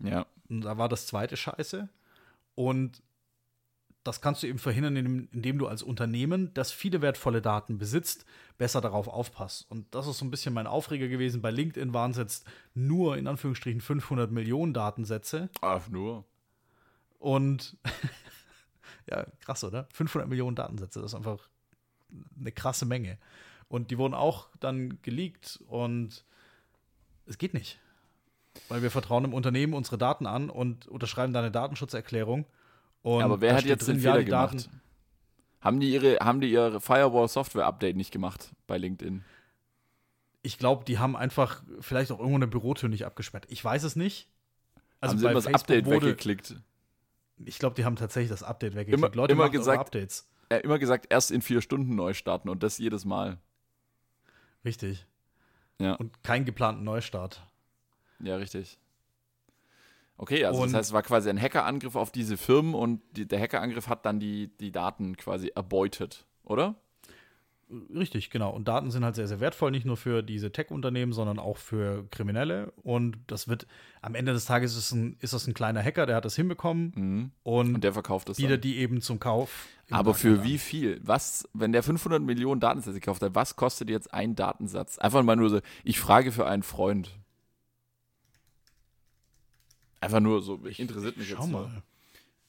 Ja. 0.00 0.26
Und 0.48 0.62
da 0.62 0.78
war 0.78 0.88
das 0.88 1.06
zweite 1.06 1.36
Scheiße. 1.36 1.88
Und 2.54 3.02
das 4.04 4.20
kannst 4.20 4.42
du 4.42 4.46
eben 4.46 4.58
verhindern, 4.58 4.96
indem, 4.96 5.28
indem 5.32 5.58
du 5.58 5.66
als 5.66 5.82
Unternehmen, 5.82 6.52
das 6.52 6.70
viele 6.70 7.00
wertvolle 7.00 7.40
Daten 7.40 7.78
besitzt, 7.78 8.26
besser 8.58 8.82
darauf 8.82 9.08
aufpasst. 9.08 9.68
Und 9.70 9.94
das 9.94 10.06
ist 10.06 10.18
so 10.18 10.26
ein 10.26 10.30
bisschen 10.30 10.52
mein 10.52 10.66
Aufreger 10.66 11.08
gewesen. 11.08 11.40
Bei 11.40 11.50
LinkedIn 11.50 11.94
waren 11.94 12.10
es 12.10 12.18
jetzt 12.18 12.46
nur 12.74 13.16
in 13.16 13.26
Anführungsstrichen 13.26 13.80
500 13.80 14.30
Millionen 14.30 14.74
Datensätze. 14.74 15.48
Ach, 15.62 15.88
nur. 15.88 16.24
Und 17.18 17.78
ja, 19.10 19.24
krass, 19.40 19.64
oder? 19.64 19.88
500 19.94 20.28
Millionen 20.28 20.54
Datensätze, 20.54 21.00
das 21.00 21.12
ist 21.12 21.16
einfach 21.16 21.48
eine 22.38 22.52
krasse 22.52 22.84
Menge. 22.84 23.18
Und 23.68 23.90
die 23.90 23.96
wurden 23.96 24.14
auch 24.14 24.48
dann 24.60 25.00
geleakt 25.00 25.60
und 25.66 26.26
es 27.24 27.38
geht 27.38 27.54
nicht. 27.54 27.80
Weil 28.68 28.82
wir 28.82 28.90
vertrauen 28.90 29.24
im 29.24 29.34
Unternehmen 29.34 29.74
unsere 29.74 29.98
Daten 29.98 30.26
an 30.26 30.48
und 30.50 30.86
unterschreiben 30.88 31.32
da 31.32 31.40
eine 31.40 31.50
Datenschutzerklärung. 31.50 32.46
Und 33.02 33.22
Aber 33.22 33.40
wer 33.40 33.54
hat 33.54 33.64
jetzt 33.64 33.86
den 33.88 33.96
drin, 33.96 34.04
ja, 34.04 34.12
Fehler 34.12 34.24
die 34.24 34.30
gemacht? 34.30 34.54
Daten- 34.54 34.80
Haben 35.60 35.80
die 35.80 35.90
ihre, 35.92 36.16
haben 36.18 36.40
die 36.40 36.50
ihre 36.50 36.80
Firewall-Software-Update 36.80 37.96
nicht 37.96 38.10
gemacht 38.10 38.52
bei 38.66 38.78
LinkedIn? 38.78 39.24
Ich 40.42 40.58
glaube, 40.58 40.84
die 40.84 40.98
haben 40.98 41.16
einfach 41.16 41.62
vielleicht 41.80 42.12
auch 42.12 42.18
irgendwo 42.18 42.36
eine 42.36 42.46
Bürotür 42.46 42.88
nicht 42.88 43.06
abgesperrt. 43.06 43.46
Ich 43.48 43.64
weiß 43.64 43.82
es 43.82 43.96
nicht. 43.96 44.28
Also 45.00 45.12
haben 45.12 45.18
sie 45.18 45.24
immer 45.26 45.34
das 45.34 45.46
Update 45.46 45.86
wurde, 45.86 46.06
weggeklickt? 46.08 46.56
ich 47.44 47.58
glaube, 47.58 47.74
die 47.76 47.84
haben 47.84 47.96
tatsächlich 47.96 48.30
das 48.30 48.42
Update 48.42 48.74
weggeklickt. 48.74 48.98
Immer- 49.04 49.14
Leute 49.14 49.32
immer 49.32 49.50
gesagt- 49.50 49.80
Updates. 49.80 50.28
Er 50.50 50.58
hat 50.58 50.64
immer 50.64 50.78
gesagt, 50.78 51.06
erst 51.10 51.30
in 51.30 51.40
vier 51.42 51.62
Stunden 51.62 51.94
neu 51.94 52.12
starten 52.14 52.48
und 52.50 52.62
das 52.62 52.76
jedes 52.78 53.04
Mal. 53.06 53.38
Richtig. 54.64 55.06
Ja. 55.80 55.94
Und 55.94 56.22
keinen 56.22 56.44
geplanten 56.44 56.84
Neustart. 56.84 57.42
Ja, 58.20 58.36
richtig. 58.36 58.78
Okay, 60.16 60.44
also 60.44 60.62
Und- 60.62 60.68
das 60.72 60.78
heißt, 60.78 60.88
es 60.90 60.92
war 60.92 61.02
quasi 61.02 61.28
ein 61.28 61.40
Hackerangriff 61.40 61.96
auf 61.96 62.12
diese 62.12 62.36
Firmen 62.36 62.74
und 62.74 63.00
die, 63.16 63.26
der 63.26 63.40
Hackerangriff 63.40 63.88
hat 63.88 64.06
dann 64.06 64.20
die, 64.20 64.48
die 64.60 64.70
Daten 64.70 65.16
quasi 65.16 65.48
erbeutet, 65.54 66.24
oder? 66.44 66.76
Richtig, 67.92 68.30
genau. 68.30 68.50
Und 68.50 68.68
Daten 68.68 68.90
sind 68.92 69.04
halt 69.04 69.16
sehr, 69.16 69.26
sehr 69.26 69.40
wertvoll, 69.40 69.70
nicht 69.72 69.86
nur 69.86 69.96
für 69.96 70.22
diese 70.22 70.52
Tech-Unternehmen, 70.52 71.12
sondern 71.12 71.38
auch 71.40 71.56
für 71.56 72.06
Kriminelle. 72.10 72.72
Und 72.82 73.16
das 73.26 73.48
wird, 73.48 73.66
am 74.02 74.14
Ende 74.14 74.32
des 74.34 74.44
Tages 74.44 74.76
ist, 74.76 74.92
ein, 74.92 75.16
ist 75.20 75.32
das 75.32 75.48
ein 75.48 75.54
kleiner 75.54 75.82
Hacker, 75.82 76.06
der 76.06 76.14
hat 76.16 76.26
das 76.26 76.36
hinbekommen 76.36 76.92
Mhm. 76.94 77.30
und, 77.42 77.74
Und 77.76 77.82
der 77.82 77.94
verkauft 77.94 78.28
das 78.28 78.36
dann. 78.36 78.46
bietet 78.46 78.62
die 78.64 78.76
eben 78.76 79.00
zum 79.00 79.18
Kauf. 79.18 79.66
Aber 79.90 80.14
für 80.14 80.34
Darknet 80.34 80.46
wie 80.46 80.58
viel? 80.58 81.00
Was, 81.02 81.48
wenn 81.54 81.72
der 81.72 81.82
500 81.82 82.22
Millionen 82.22 82.60
Datensätze 82.60 83.00
gekauft 83.00 83.22
hat, 83.22 83.34
was 83.34 83.56
kostet 83.56 83.88
jetzt 83.90 84.12
ein 84.14 84.36
Datensatz? 84.36 84.98
Einfach 84.98 85.22
mal 85.24 85.34
nur 85.34 85.48
so, 85.50 85.60
ich 85.82 85.98
frage 85.98 86.30
für 86.30 86.46
einen 86.46 86.62
Freund. 86.62 87.18
Einfach 90.04 90.20
nur 90.20 90.42
so, 90.42 90.58
an. 90.58 90.80
interessiert 90.80 91.16
mich 91.16 91.28
Schau 91.28 91.42
jetzt 91.42 91.50
nur. 91.50 91.62
mal. 91.68 91.82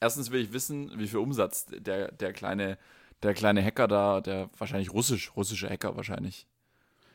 Erstens 0.00 0.30
will 0.30 0.40
ich 0.42 0.52
wissen, 0.52 0.92
wie 0.98 1.06
viel 1.08 1.18
Umsatz 1.18 1.66
der, 1.66 2.12
der 2.12 2.32
kleine, 2.32 2.78
der 3.22 3.34
kleine 3.34 3.64
Hacker 3.64 3.88
da, 3.88 4.20
der 4.20 4.50
wahrscheinlich 4.58 4.92
russisch, 4.92 5.34
russische 5.36 5.68
Hacker 5.70 5.96
wahrscheinlich. 5.96 6.46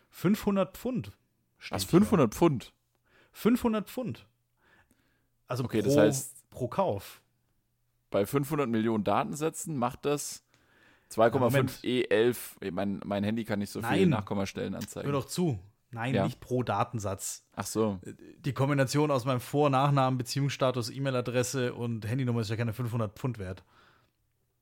500 0.09 0.75
Pfund. 0.77 1.11
Was, 1.69 1.83
hier. 1.83 1.89
500 1.99 2.33
Pfund? 2.33 2.73
500 3.33 3.87
Pfund. 3.89 4.25
Also 5.47 5.63
Okay, 5.63 5.81
pro, 5.81 5.95
das 5.95 5.97
heißt- 5.97 6.31
pro 6.49 6.67
Kauf. 6.67 7.21
Bei 8.09 8.25
500 8.25 8.67
Millionen 8.67 9.03
Datensätzen 9.03 9.77
macht 9.77 10.05
das 10.05 10.43
Moment. 11.17 11.71
2,5 11.71 11.83
E11. 11.83 12.71
Mein, 12.71 12.99
mein 13.05 13.23
Handy 13.23 13.45
kann 13.45 13.59
nicht 13.59 13.69
so 13.71 13.81
viele. 13.81 14.07
Nachkommastellen 14.07 14.73
Hör 14.73 14.81
anzeigen. 14.81 15.11
doch 15.11 15.25
zu. 15.25 15.59
Nein, 15.91 16.15
Ja. 16.15 16.23
nicht 16.25 16.39
pro 16.39 16.63
Datensatz. 16.63 17.45
Ach 17.55 17.65
so. 17.65 17.99
Die 18.39 18.53
Kombination 18.53 19.11
aus 19.11 19.25
meinem 19.25 19.41
Vor-, 19.41 19.69
Nachnamen, 19.69 20.17
Beziehungsstatus, 20.17 20.89
E-Mail-Adresse 20.89 21.73
und 21.73 22.07
Handynummer 22.07 22.41
ist 22.41 22.49
ja 22.49 22.55
keine 22.55 22.73
500 22.73 23.17
Pfund 23.17 23.37
wert. 23.39 23.63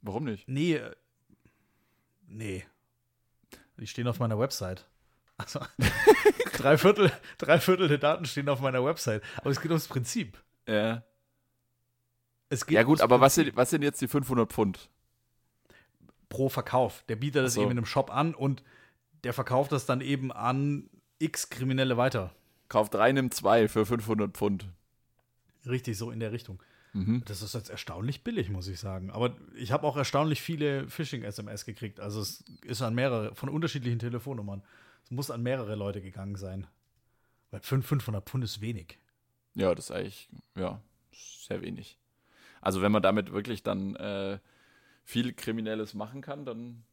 Warum 0.01 0.23
nicht? 0.25 0.47
Nee. 0.47 0.75
äh, 0.75 0.95
Nee. 2.27 2.65
Die 3.77 3.87
stehen 3.87 4.07
auf 4.07 4.19
meiner 4.19 4.37
Website. 4.39 4.87
Also, 5.37 5.59
drei, 6.57 6.77
Viertel, 6.77 7.11
drei 7.37 7.59
Viertel 7.59 7.87
der 7.87 7.97
Daten 7.97 8.25
stehen 8.25 8.49
auf 8.49 8.59
meiner 8.59 8.83
Website. 8.83 9.23
Aber 9.37 9.49
es 9.51 9.61
geht 9.61 9.71
ums 9.71 9.87
Prinzip. 9.87 10.37
Ja. 10.67 11.03
Es 12.49 12.65
geht 12.65 12.75
Ja 12.75 12.83
gut, 12.83 13.01
aber 13.01 13.21
was 13.21 13.35
sind, 13.35 13.55
was 13.55 13.69
sind 13.69 13.83
jetzt 13.83 14.01
die 14.01 14.07
500 14.07 14.51
Pfund? 14.51 14.89
pro 16.29 16.47
Verkauf. 16.49 17.03
Der 17.09 17.15
bietet 17.15 17.43
das 17.43 17.55
so. 17.55 17.61
eben 17.61 17.71
in 17.71 17.77
einem 17.79 17.85
Shop 17.87 18.11
an 18.13 18.35
und 18.35 18.63
der 19.23 19.33
verkauft 19.33 19.71
das 19.71 19.87
dann 19.87 19.99
eben 20.01 20.31
an 20.31 20.87
x 21.19 21.49
Kriminelle 21.49 21.97
weiter. 21.97 22.33
Kauft 22.69 22.93
drei, 22.93 23.11
nimm 23.11 23.31
zwei 23.31 23.67
für 23.67 23.85
500 23.85 24.35
Pfund. 24.35 24.67
Richtig, 25.65 25.97
so 25.97 26.11
in 26.11 26.19
der 26.19 26.31
Richtung. 26.31 26.61
Mhm. 26.93 27.23
Das 27.25 27.41
ist 27.41 27.53
jetzt 27.53 27.69
erstaunlich 27.69 28.23
billig, 28.23 28.49
muss 28.49 28.67
ich 28.67 28.79
sagen. 28.79 29.11
Aber 29.11 29.35
ich 29.55 29.71
habe 29.71 29.85
auch 29.85 29.97
erstaunlich 29.97 30.41
viele 30.41 30.87
Phishing-SMS 30.89 31.65
gekriegt. 31.65 31.99
Also 31.99 32.21
es 32.21 32.43
ist 32.63 32.81
an 32.81 32.95
mehrere, 32.95 33.35
von 33.35 33.49
unterschiedlichen 33.49 33.99
Telefonnummern. 33.99 34.63
Es 35.03 35.11
muss 35.11 35.29
an 35.29 35.43
mehrere 35.43 35.75
Leute 35.75 36.01
gegangen 36.01 36.35
sein. 36.35 36.67
Weil 37.51 37.61
5 37.61 37.85
500 37.85 38.27
Pfund 38.27 38.43
ist 38.43 38.61
wenig. 38.61 38.97
Ja, 39.55 39.73
das 39.75 39.85
ist 39.85 39.91
eigentlich, 39.91 40.29
ja, 40.55 40.81
sehr 41.11 41.61
wenig. 41.61 41.97
Also 42.61 42.81
wenn 42.81 42.91
man 42.91 43.01
damit 43.01 43.31
wirklich 43.31 43.63
dann 43.63 43.95
äh, 43.95 44.39
viel 45.03 45.33
Kriminelles 45.33 45.93
machen 45.93 46.21
kann, 46.21 46.45
dann. 46.45 46.83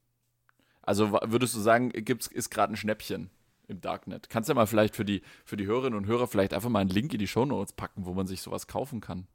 Also 0.82 1.12
würdest 1.12 1.54
du 1.54 1.60
sagen, 1.60 1.90
gibt's, 1.90 2.28
ist 2.28 2.50
gerade 2.50 2.72
ein 2.72 2.76
Schnäppchen 2.76 3.30
im 3.68 3.80
Darknet? 3.80 4.28
Kannst 4.28 4.48
du 4.48 4.52
ja 4.52 4.54
mal 4.54 4.66
vielleicht 4.66 4.96
für 4.96 5.04
die, 5.04 5.22
für 5.44 5.56
die 5.56 5.66
Hörerinnen 5.66 5.98
und 5.98 6.06
Hörer 6.06 6.26
vielleicht 6.26 6.54
einfach 6.54 6.68
mal 6.68 6.80
einen 6.80 6.90
Link 6.90 7.12
in 7.12 7.18
die 7.18 7.28
Shownotes 7.28 7.72
packen, 7.72 8.06
wo 8.06 8.14
man 8.14 8.26
sich 8.26 8.42
sowas 8.42 8.66
kaufen 8.66 9.00
kann? 9.00 9.26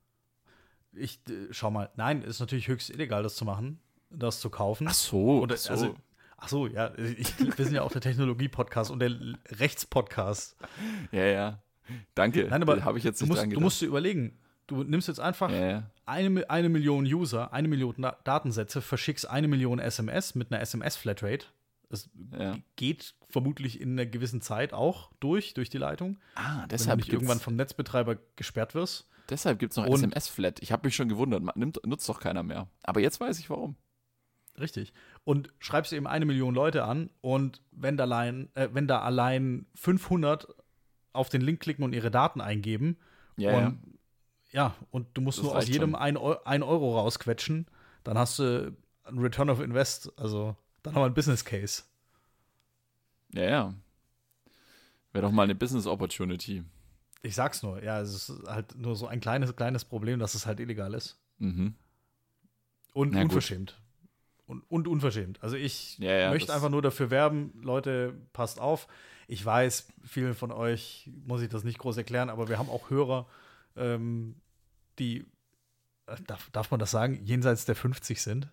Ich 0.93 1.19
äh, 1.29 1.47
schau 1.51 1.71
mal, 1.71 1.89
nein, 1.95 2.21
ist 2.21 2.39
natürlich 2.39 2.67
höchst 2.67 2.89
illegal, 2.89 3.23
das 3.23 3.35
zu 3.35 3.45
machen, 3.45 3.79
das 4.09 4.39
zu 4.39 4.49
kaufen. 4.49 4.87
so. 4.89 5.41
Oder, 5.41 5.55
ach 5.55 5.59
so. 5.59 5.71
Also, 5.71 5.95
ach 6.37 6.47
so, 6.49 6.67
ja, 6.67 6.93
ich, 6.97 7.39
wir 7.57 7.65
sind 7.65 7.75
ja 7.75 7.83
auch 7.83 7.91
der 7.91 8.01
Technologie-Podcast 8.01 8.91
und 8.91 8.99
der 8.99 9.11
Rechts-Podcast. 9.49 10.57
ja, 11.11 11.25
ja. 11.25 11.63
Danke. 12.15 12.47
Nein, 12.49 12.61
aber 12.61 12.83
habe 12.85 12.97
ich 12.97 13.03
jetzt 13.03 13.19
du 13.21 13.25
nicht 13.25 13.31
musst, 13.31 13.41
dran 13.41 13.49
du 13.49 13.59
musst 13.59 13.81
dir 13.81 13.87
überlegen, 13.87 14.37
du 14.67 14.83
nimmst 14.83 15.07
jetzt 15.07 15.19
einfach 15.19 15.51
ja, 15.51 15.69
ja. 15.69 15.83
eine, 16.05 16.49
eine 16.49 16.69
Million 16.69 17.05
User, 17.05 17.51
eine 17.53 17.67
Million 17.67 17.95
Da- 17.97 18.17
Datensätze, 18.23 18.81
verschickst 18.81 19.29
eine 19.29 19.47
Million 19.47 19.79
SMS 19.79 20.35
mit 20.35 20.51
einer 20.51 20.61
SMS-Flatrate. 20.61 21.47
Das 21.91 22.09
Ja. 22.37 22.57
geht 22.77 23.15
vermutlich 23.29 23.79
in 23.81 23.91
einer 23.91 24.05
gewissen 24.05 24.41
Zeit 24.41 24.73
auch 24.73 25.11
durch, 25.19 25.53
durch 25.53 25.69
die 25.69 25.77
Leitung, 25.77 26.19
Ah, 26.35 26.53
wenn 26.53 26.61
du 26.61 26.67
deshalb 26.69 26.97
nicht 26.97 27.05
gibt's, 27.09 27.21
irgendwann 27.21 27.39
vom 27.39 27.55
Netzbetreiber 27.55 28.17
gesperrt 28.35 28.73
wirst. 28.75 29.07
deshalb 29.29 29.59
gibt's 29.59 29.75
noch 29.77 29.85
Und- 29.85 29.95
SMS-Flat. 29.95 30.61
Ich 30.61 30.71
habe 30.71 30.87
mich 30.87 30.95
schon 30.95 31.09
gewundert. 31.09 31.43
Nimmt, 31.57 31.85
nutzt 31.85 32.07
doch 32.09 32.19
keiner 32.19 32.43
mehr. 32.43 32.67
Aber 32.83 32.99
jetzt 33.01 33.19
weiß 33.19 33.39
ich 33.39 33.49
warum. 33.49 33.75
Richtig. 34.59 34.93
Und 35.23 35.53
schreibst 35.59 35.93
eben 35.93 36.07
eine 36.07 36.25
Million 36.25 36.53
Leute 36.53 36.83
an 36.83 37.09
und 37.21 37.61
wenn 37.71 37.95
da 37.97 38.03
allein, 38.03 38.49
äh, 38.55 38.69
wenn 38.73 38.87
da 38.87 39.01
allein 39.01 39.65
500 39.75 40.47
auf 41.13 41.29
den 41.29 41.41
Link 41.41 41.59
klicken 41.61 41.83
und 41.83 41.93
ihre 41.93 42.11
Daten 42.11 42.41
eingeben, 42.41 42.97
Ja, 43.37 43.51
ja. 43.51 43.67
und, 43.67 43.79
ja, 44.51 44.75
und 44.91 45.07
du 45.13 45.21
musst 45.21 45.37
Das 45.39 45.43
nur 45.45 45.55
aus 45.57 45.67
jedem 45.67 45.91
schon. 45.91 45.95
ein, 45.95 46.17
Eu 46.17 46.35
ein 46.45 46.63
Euro 46.63 46.97
rausquetschen, 46.99 47.67
dann 48.03 48.17
hast 48.17 48.39
du 48.39 48.75
einen 49.03 49.19
Return 49.19 49.49
of 49.49 49.59
Invest. 49.61 50.11
Also, 50.17 50.55
dann 50.83 50.93
haben 50.93 51.01
wir 51.01 51.05
einen 51.05 51.13
Business 51.13 51.45
Case. 51.45 51.83
Ja, 53.33 53.43
ja. 53.43 53.73
Wäre 55.13 55.23
doch 55.23 55.31
mal 55.31 55.43
eine 55.43 55.55
Business 55.55 55.87
Opportunity. 55.87 56.63
Ich 57.21 57.35
sag's 57.35 57.63
nur, 57.63 57.83
ja, 57.83 58.01
es 58.01 58.29
ist 58.29 58.47
halt 58.47 58.75
nur 58.75 58.95
so 58.95 59.07
ein 59.07 59.19
kleines, 59.19 59.55
kleines 59.55 59.85
Problem, 59.85 60.19
dass 60.19 60.33
es 60.33 60.45
halt 60.45 60.59
illegal 60.59 60.93
ist. 60.93 61.19
Mhm. 61.37 61.75
Und 62.93 63.13
Na 63.13 63.21
unverschämt. 63.21 63.79
Und, 64.47 64.63
und 64.69 64.87
unverschämt. 64.87 65.41
Also 65.41 65.55
ich 65.55 65.97
Ja, 65.99 66.11
ja, 66.13 66.29
möchte 66.31 66.53
einfach 66.53 66.69
nur 66.69 66.81
dafür 66.81 67.09
werben, 67.09 67.53
Leute, 67.61 68.13
passt 68.33 68.59
auf. 68.59 68.87
Ich 69.27 69.45
weiß, 69.45 69.87
vielen 70.03 70.33
von 70.33 70.51
euch 70.51 71.09
muss 71.25 71.41
ich 71.41 71.49
das 71.49 71.63
nicht 71.63 71.77
groß 71.77 71.95
erklären, 71.97 72.29
aber 72.29 72.49
wir 72.49 72.57
haben 72.57 72.69
auch 72.69 72.89
Hörer, 72.89 73.27
ähm, 73.77 74.35
die, 74.99 75.25
äh, 76.07 76.17
darf, 76.27 76.49
darf 76.51 76.71
man 76.71 76.79
das 76.79 76.91
sagen, 76.91 77.23
jenseits 77.23 77.65
der 77.65 77.75
50 77.75 78.21
sind. 78.21 78.49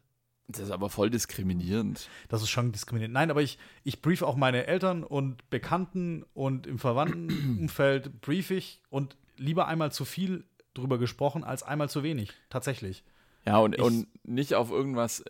Das 0.49 0.61
ist 0.63 0.71
aber 0.71 0.89
voll 0.89 1.11
diskriminierend. 1.11 2.09
Das 2.29 2.43
ist 2.43 2.49
schon 2.49 2.73
diskriminierend. 2.73 3.13
Nein, 3.13 3.31
aber 3.31 3.43
ich, 3.43 3.59
ich 3.85 4.01
brief 4.01 4.23
auch 4.23 4.35
meine 4.35 4.67
Eltern 4.67 5.05
und 5.05 5.49
Bekannten 5.51 6.25
und 6.33 6.67
im 6.67 6.79
Verwandtenumfeld 6.79 8.21
brief 8.23 8.51
ich 8.51 8.81
und 8.89 9.17
lieber 9.37 9.69
einmal 9.69 9.93
zu 9.93 10.05
viel 10.07 10.45
drüber 10.75 10.99
gesprochen 10.99 11.45
als 11.45 11.63
einmal 11.63 11.91
zu 11.91 12.03
wenig. 12.03 12.33
Tatsächlich. 12.49 13.05
Ja, 13.45 13.59
und, 13.59 13.75
Ich- 13.77 13.81
und 13.83 14.07
nicht 14.25 14.55
auf 14.55 14.71
irgendwas, 14.71 15.23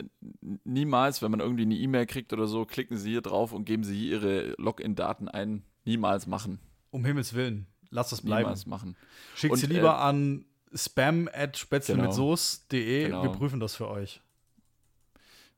niemals, 0.65 1.21
wenn 1.23 1.31
man 1.31 1.41
irgendwie 1.41 1.63
eine 1.63 1.75
E-Mail 1.77 2.07
kriegt 2.07 2.33
oder 2.33 2.47
so, 2.47 2.65
klicken 2.65 2.97
Sie 2.97 3.11
hier 3.11 3.21
drauf 3.23 3.53
und 3.53 3.65
geben 3.65 3.85
Sie 3.85 3.97
hier 3.99 4.21
Ihre 4.21 4.55
Login-Daten 4.59 5.29
ein. 5.29 5.65
Niemals 5.85 6.27
machen. 6.27 6.59
Um 6.91 7.05
Himmels 7.05 7.35
Willen. 7.35 7.67
Lass 7.91 8.11
das 8.11 8.23
bleiben. 8.23 8.43
Niemals 8.43 8.67
machen. 8.67 8.97
Schickt 9.35 9.53
Und, 9.53 9.59
sie 9.59 9.67
lieber 9.67 9.95
äh, 9.95 10.03
an 10.03 10.45
spam 10.75 11.29
at 11.33 11.57
spätzlemitsoße.de. 11.57 13.07
Genau. 13.07 13.23
Wir 13.23 13.31
prüfen 13.31 13.61
das 13.61 13.75
für 13.77 13.89
euch. 13.89 14.21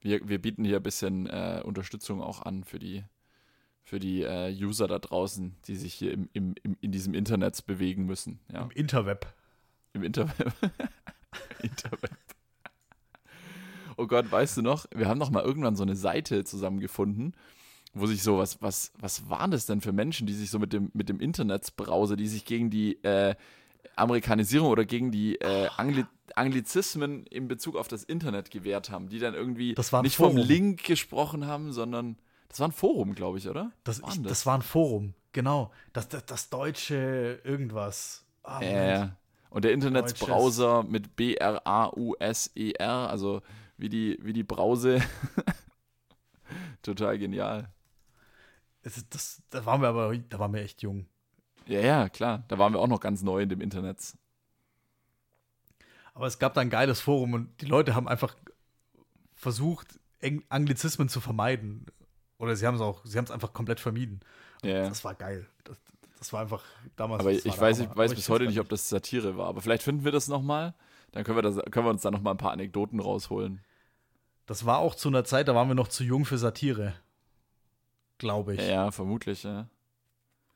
Wir, 0.00 0.26
wir 0.28 0.40
bieten 0.40 0.64
hier 0.64 0.76
ein 0.76 0.82
bisschen 0.82 1.26
äh, 1.26 1.62
Unterstützung 1.64 2.22
auch 2.22 2.42
an 2.42 2.64
für 2.64 2.78
die, 2.78 3.04
für 3.82 3.98
die 3.98 4.22
äh, 4.22 4.50
User 4.52 4.88
da 4.88 4.98
draußen, 4.98 5.56
die 5.66 5.76
sich 5.76 5.94
hier 5.94 6.12
im, 6.12 6.28
im, 6.32 6.54
im, 6.62 6.76
in 6.80 6.92
diesem 6.92 7.14
Internet 7.14 7.66
bewegen 7.66 8.06
müssen. 8.06 8.40
Ja, 8.52 8.62
Im 8.62 8.70
Interweb. 8.70 9.26
im 9.92 10.02
Interweb. 10.02 10.52
Interweb. 11.62 12.16
Oh 13.96 14.06
Gott, 14.06 14.32
weißt 14.32 14.56
du 14.56 14.62
noch, 14.62 14.86
wir 14.94 15.08
haben 15.08 15.18
noch 15.18 15.30
mal 15.30 15.44
irgendwann 15.44 15.76
so 15.76 15.82
eine 15.82 15.96
Seite 15.96 16.44
zusammengefunden, 16.44 17.36
wo 17.92 18.06
sich 18.06 18.22
so, 18.22 18.38
was, 18.38 18.62
was, 18.62 18.92
was 18.98 19.28
waren 19.28 19.50
das 19.50 19.66
denn 19.66 19.82
für 19.82 19.92
Menschen, 19.92 20.26
die 20.26 20.32
sich 20.32 20.50
so 20.50 20.58
mit 20.58 20.72
dem, 20.72 20.90
mit 20.94 21.10
dem 21.10 21.20
Internetsbrowser, 21.20 22.16
die 22.16 22.28
sich 22.28 22.46
gegen 22.46 22.70
die 22.70 23.02
äh, 23.04 23.34
Amerikanisierung 23.96 24.68
oder 24.68 24.84
gegen 24.84 25.10
die 25.10 25.36
äh, 25.40 25.68
Angli 25.76 26.04
Anglizismen 26.36 27.26
in 27.26 27.48
Bezug 27.48 27.74
auf 27.76 27.88
das 27.88 28.04
Internet 28.04 28.50
gewehrt 28.52 28.88
haben, 28.90 29.08
die 29.08 29.18
dann 29.18 29.34
irgendwie 29.34 29.74
Das 29.74 29.92
nicht 30.02 30.16
vom 30.16 30.34
Forum. 30.34 30.46
Link 30.46 30.84
gesprochen 30.84 31.46
haben, 31.46 31.72
sondern 31.72 32.16
das 32.48 32.60
war 32.60 32.68
ein 32.68 32.72
Forum, 32.72 33.14
glaube 33.14 33.38
ich, 33.38 33.48
oder? 33.48 33.72
Das, 33.84 33.98
ich, 33.98 34.02
war 34.04 34.10
das? 34.10 34.22
denn 34.22 34.46
war 34.46 34.54
ein 34.58 34.62
Forum. 34.62 35.14
Genau. 35.32 35.72
Das, 35.92 36.08
das, 36.08 36.24
das 36.26 36.48
deutsche 36.50 37.40
irgendwas. 37.44 38.24
Moment. 38.44 38.70
ja. 38.72 39.16
Und 39.50 39.64
der 39.64 39.72
Internetsbrowser 39.72 40.84
mit 40.84 41.16
B-R-A-U-S-E-R, 41.16 43.10
also 43.10 43.42
wie 43.76 43.88
die, 43.88 44.16
wie 44.22 44.32
die 44.32 44.44
Brause. 44.44 45.02
Total 46.82 47.18
genial. 47.18 47.68
Ist- 48.82 49.06
das, 49.14 49.42
da 49.50 49.66
waren 49.66 49.82
wir 49.82 49.88
aber, 49.88 50.16
da 50.16 50.38
waren 50.38 50.54
wir 50.54 50.62
echt 50.62 50.82
jung. 50.82 51.06
Ja, 51.70 51.80
ja, 51.80 52.08
klar. 52.08 52.42
Da 52.48 52.58
waren 52.58 52.72
wir 52.72 52.80
auch 52.80 52.88
noch 52.88 53.00
ganz 53.00 53.22
neu 53.22 53.42
in 53.42 53.48
dem 53.48 53.60
Internet. 53.60 54.16
Aber 56.14 56.26
es 56.26 56.38
gab 56.40 56.54
da 56.54 56.60
ein 56.60 56.70
geiles 56.70 57.00
Forum 57.00 57.32
und 57.32 57.60
die 57.62 57.66
Leute 57.66 57.94
haben 57.94 58.08
einfach 58.08 58.36
versucht, 59.34 60.00
Eng 60.18 60.42
Anglizismen 60.48 61.08
zu 61.08 61.20
vermeiden. 61.20 61.86
Oder 62.38 62.56
sie 62.56 62.66
haben 62.66 62.74
es 62.74 62.80
auch, 62.80 63.04
sie 63.04 63.16
haben 63.16 63.24
es 63.24 63.30
einfach 63.30 63.52
komplett 63.52 63.78
vermieden. 63.78 64.20
Ja. 64.62 64.88
Das 64.88 65.04
war 65.04 65.14
geil. 65.14 65.46
Das, 65.64 65.76
Das 66.18 66.32
war 66.32 66.40
einfach 66.40 66.64
damals. 66.96 67.20
Aber 67.20 67.30
ich 67.30 67.44
weiß, 67.46 67.78
ich 67.78 67.96
weiß 67.96 68.14
bis 68.14 68.28
heute 68.28 68.46
nicht, 68.46 68.58
ob 68.58 68.68
das 68.68 68.88
Satire 68.88 69.36
war. 69.36 69.46
Aber 69.46 69.60
vielleicht 69.60 69.84
finden 69.84 70.04
wir 70.04 70.12
das 70.12 70.26
nochmal. 70.26 70.74
Dann 71.12 71.22
können 71.24 71.38
wir, 71.38 71.42
das, 71.42 71.56
können 71.70 71.86
wir 71.86 71.90
uns 71.90 72.02
da 72.02 72.10
nochmal 72.10 72.34
ein 72.34 72.38
paar 72.38 72.52
Anekdoten 72.52 72.98
rausholen. 72.98 73.60
Das 74.46 74.66
war 74.66 74.78
auch 74.78 74.96
zu 74.96 75.08
einer 75.08 75.24
Zeit, 75.24 75.46
da 75.46 75.54
waren 75.54 75.68
wir 75.68 75.76
noch 75.76 75.88
zu 75.88 76.02
jung 76.02 76.24
für 76.24 76.36
Satire. 76.36 76.94
Glaube 78.18 78.54
ich. 78.54 78.60
Ja, 78.60 78.66
ja 78.66 78.90
vermutlich, 78.90 79.44
ja. 79.44 79.68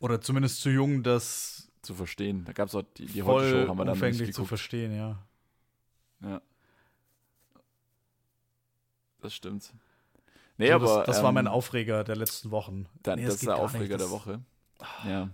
Oder 0.05 0.21
zumindest 0.21 0.61
zu 0.61 0.69
jung, 0.69 1.03
das 1.03 1.73
Zu 1.81 1.95
verstehen. 1.95 2.45
Da 2.45 2.53
gab 2.53 2.69
es 2.69 2.75
auch 2.75 2.83
die, 2.99 3.07
die 3.07 3.23
voll 3.23 3.43
Heute-Show, 3.43 3.69
haben 3.71 3.79
wir 3.79 3.85
dann 3.87 3.99
nicht 3.99 4.35
zu 4.35 4.45
verstehen, 4.45 4.95
ja. 4.95 5.19
Ja. 6.21 6.43
Das 9.23 9.35
stimmt. 9.35 9.73
Nee, 10.59 10.69
So, 10.69 10.75
aber. 10.75 10.87
das, 10.99 11.07
das 11.07 11.23
war 11.23 11.31
ähm, 11.31 11.37
mein 11.37 11.47
Aufreger 11.47 12.05
der 12.05 12.17
letzten 12.17 12.51
Wochen. 12.51 12.85
Dann, 13.03 13.19
Nee, 13.19 13.25
das 13.25 13.37
ist 13.37 13.47
der 13.47 13.57
Aufreger 13.57 13.97
nicht. 13.97 14.01
der 14.01 14.11
Woche. 14.11 14.41
Ja. 15.09 15.31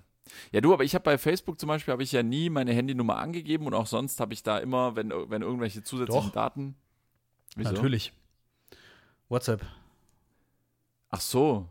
Ja, 0.53 0.61
du, 0.61 0.73
aber 0.73 0.85
ich 0.85 0.95
habe 0.95 1.03
bei 1.03 1.19
Facebook 1.19 1.59
zum 1.59 1.67
Beispiel 1.67 1.91
habe 1.91 2.05
ich 2.05 2.13
ja 2.13 2.23
nie 2.23 2.49
meine 2.49 2.73
Handynummer 2.73 3.17
angegeben 3.17 3.67
und 3.67 3.75
auch 3.75 3.89
sonst 3.89 4.21
habe 4.21 4.35
ich 4.35 4.45
da 4.45 4.59
immer, 4.59 4.95
wenn, 4.95 5.11
wenn 5.11 5.43
irgendwelche 5.43 5.83
zusätzlichen 5.83 6.29
Doch. 6.29 6.33
Daten. 6.33 6.77
Wieso? 7.57 7.73
Natürlich. 7.73 8.13
WhatsApp. 9.29 9.67
Ach 11.09 11.21
so. 11.21 11.69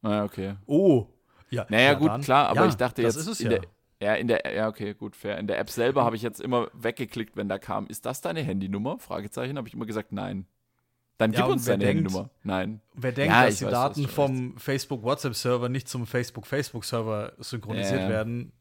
Naja, 0.00 0.24
okay. 0.24 0.56
Oh. 0.64 1.06
Ja, 1.50 1.66
Naja, 1.68 1.84
ja, 1.92 1.94
gut, 1.94 2.08
dann. 2.08 2.20
klar, 2.22 2.48
aber 2.48 2.62
ja, 2.62 2.68
ich 2.68 2.74
dachte 2.76 3.02
das 3.02 3.14
jetzt 3.16 3.22
ist 3.26 3.28
es 3.32 3.40
in 3.40 3.50
ja. 3.50 3.58
der 3.58 3.68
ja, 4.02 4.14
in 4.14 4.28
der 4.28 4.54
ja, 4.54 4.68
okay, 4.68 4.94
gut, 4.94 5.14
fair. 5.14 5.36
In 5.38 5.46
der 5.46 5.58
App 5.58 5.68
selber 5.68 6.04
habe 6.04 6.16
ich 6.16 6.22
jetzt 6.22 6.40
immer 6.40 6.68
weggeklickt, 6.72 7.36
wenn 7.36 7.48
da 7.50 7.58
kam, 7.58 7.86
ist 7.86 8.06
das 8.06 8.22
deine 8.22 8.40
Handynummer? 8.42 8.98
Fragezeichen, 8.98 9.58
habe 9.58 9.68
ich 9.68 9.74
immer 9.74 9.84
gesagt, 9.84 10.10
nein. 10.12 10.46
Dann 11.18 11.32
Ja, 11.34 11.40
gib 11.40 11.46
und 11.48 11.52
uns 11.54 11.66
deine 11.66 11.84
denkt- 11.84 11.98
Handynummer. 12.06 12.30
Nein. 12.42 12.80
Wer 12.94 13.12
denkt, 13.12 13.34
Ja, 13.34 13.44
dass 13.44 13.58
die 13.58 13.66
weiß, 13.66 13.72
Daten 13.72 14.08
vom 14.08 14.56
Facebook-WhatsApp-Server 14.56 15.68
nicht 15.68 15.86
zum 15.86 16.06
Facebook-Facebook-Server 16.06 17.32
synchronisiert 17.40 18.00
Ja. 18.00 18.08
werden, 18.08 18.52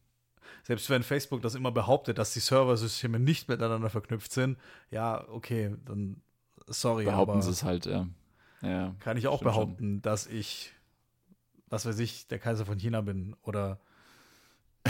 selbst 0.63 0.89
wenn 0.89 1.03
Facebook 1.03 1.41
das 1.41 1.55
immer 1.55 1.71
behauptet, 1.71 2.17
dass 2.17 2.33
die 2.33 2.41
Serversysteme 2.41 3.17
nicht 3.17 3.47
miteinander 3.47 3.89
verknüpft 3.89 4.33
sind, 4.33 4.57
ja, 4.91 5.25
okay, 5.29 5.73
dann 5.85 6.21
sorry, 6.67 7.05
Behaupten 7.05 7.31
aber 7.31 7.41
sie 7.41 7.51
es 7.51 7.63
halt, 7.63 7.85
ja. 7.85 8.07
Ja. 8.61 8.93
kann 8.99 9.15
ich 9.15 9.27
auch 9.27 9.37
stimmt 9.37 9.53
schon. 9.53 9.65
behaupten, 9.67 10.01
dass 10.01 10.27
ich, 10.27 10.73
was 11.69 11.85
weiß 11.85 11.99
ich, 11.99 12.27
der 12.27 12.39
Kaiser 12.39 12.65
von 12.65 12.77
China 12.77 13.01
bin 13.01 13.35
oder 13.43 13.79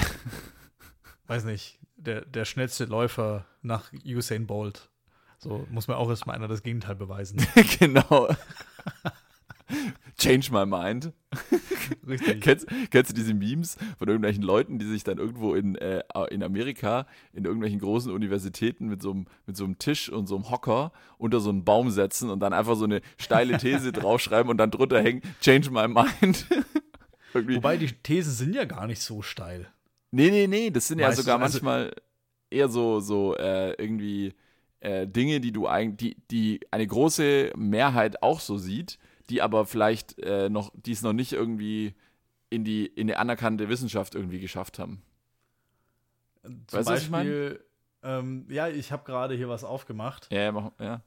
weiß 1.27 1.43
nicht, 1.45 1.79
der, 1.95 2.21
der 2.21 2.45
schnellste 2.45 2.85
Läufer 2.85 3.45
nach 3.61 3.91
Usain 4.05 4.47
Bolt. 4.47 4.89
So 5.37 5.65
muss 5.69 5.87
mir 5.87 5.97
auch 5.97 6.09
erstmal 6.09 6.35
einer 6.35 6.47
das 6.47 6.63
Gegenteil 6.63 6.95
beweisen. 6.95 7.45
genau. 7.79 8.29
Change 10.19 10.51
my 10.51 10.65
mind. 10.65 11.13
Richtig. 12.07 12.41
Kennst, 12.41 12.67
kennst 12.91 13.11
du 13.11 13.15
diese 13.15 13.33
Memes 13.33 13.77
von 13.97 14.07
irgendwelchen 14.07 14.43
Leuten, 14.43 14.77
die 14.77 14.85
sich 14.85 15.03
dann 15.03 15.17
irgendwo 15.17 15.55
in, 15.55 15.75
äh, 15.75 16.03
in 16.29 16.43
Amerika 16.43 17.07
in 17.33 17.45
irgendwelchen 17.45 17.79
großen 17.79 18.11
Universitäten 18.11 18.87
mit 18.87 19.01
so, 19.01 19.11
einem, 19.11 19.27
mit 19.45 19.55
so 19.55 19.63
einem 19.63 19.79
Tisch 19.79 20.09
und 20.09 20.27
so 20.27 20.35
einem 20.35 20.49
Hocker 20.49 20.91
unter 21.17 21.39
so 21.39 21.49
einen 21.49 21.63
Baum 21.63 21.89
setzen 21.89 22.29
und 22.29 22.39
dann 22.41 22.53
einfach 22.53 22.75
so 22.75 22.85
eine 22.85 23.01
steile 23.17 23.57
These 23.57 23.91
draufschreiben 23.93 24.49
und 24.49 24.57
dann 24.57 24.71
drunter 24.71 25.01
hängen, 25.01 25.21
change 25.41 25.71
my 25.71 25.87
mind. 25.87 26.45
Wobei 27.33 27.77
die 27.77 27.87
Thesen 27.87 28.33
sind 28.33 28.55
ja 28.55 28.65
gar 28.65 28.87
nicht 28.87 29.01
so 29.01 29.21
steil. 29.21 29.67
Nee, 30.11 30.31
nee, 30.31 30.47
nee, 30.47 30.71
das 30.71 30.87
sind 30.87 30.99
ja 30.99 31.07
Weißt 31.07 31.19
du, 31.19 31.21
sogar 31.23 31.39
also- 31.39 31.57
manchmal 31.57 31.93
eher 32.49 32.67
so, 32.67 32.99
so 32.99 33.35
äh, 33.37 33.73
irgendwie 33.73 34.33
äh, 34.79 35.07
Dinge, 35.07 35.39
die 35.39 35.51
du 35.51 35.67
eigentlich, 35.67 36.15
die, 36.29 36.57
die 36.59 36.59
eine 36.71 36.87
große 36.87 37.51
Mehrheit 37.55 38.23
auch 38.23 38.39
so 38.39 38.57
sieht, 38.57 38.97
die 39.29 39.41
aber 39.41 39.65
vielleicht 39.65 40.17
äh, 40.19 40.49
noch, 40.49 40.71
die 40.75 40.91
es 40.91 41.01
noch 41.01 41.13
nicht 41.13 41.33
irgendwie 41.33 41.95
in 42.49 42.63
die, 42.63 42.85
in 42.85 43.07
die 43.07 43.15
anerkannte 43.15 43.69
Wissenschaft 43.69 44.15
irgendwie 44.15 44.39
geschafft 44.39 44.79
haben. 44.79 45.01
Zum 46.43 46.65
Weißt 46.71 46.89
was 46.89 47.01
ich 47.03 47.09
mein? 47.09 47.27
Beispiel, 47.27 47.63
ähm, 48.01 48.45
ja, 48.49 48.67
ich 48.69 48.91
habe 48.91 49.03
gerade 49.03 49.35
hier 49.35 49.49
was 49.49 49.63
aufgemacht. 49.63 50.27
Ja, 50.31 50.41
ja, 50.51 50.71
ja. 50.79 51.01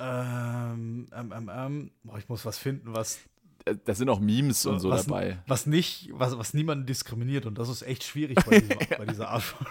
Ähm, 0.00 1.08
ähm, 1.12 1.32
ähm, 1.36 1.50
ähm, 1.52 1.90
boah, 2.04 2.18
ich 2.18 2.28
muss 2.28 2.44
was 2.44 2.58
finden, 2.58 2.94
was, 2.94 3.18
Äh, 3.64 3.76
Da 3.84 3.94
sind 3.94 4.08
auch 4.08 4.20
Memes 4.20 4.64
und 4.66 4.80
so 4.80 4.90
was, 4.90 5.06
dabei. 5.06 5.38
was 5.46 5.66
nicht, 5.66 6.10
was, 6.12 6.38
was 6.38 6.54
niemanden 6.54 6.86
diskriminiert 6.86 7.46
und 7.46 7.58
das 7.58 7.68
ist 7.68 7.82
echt 7.82 8.04
schwierig 8.04 8.38
bei 8.44 8.60
dieser, 8.60 8.76
bei 8.98 9.06
dieser 9.06 9.28
Art 9.30 9.42
von 9.42 9.66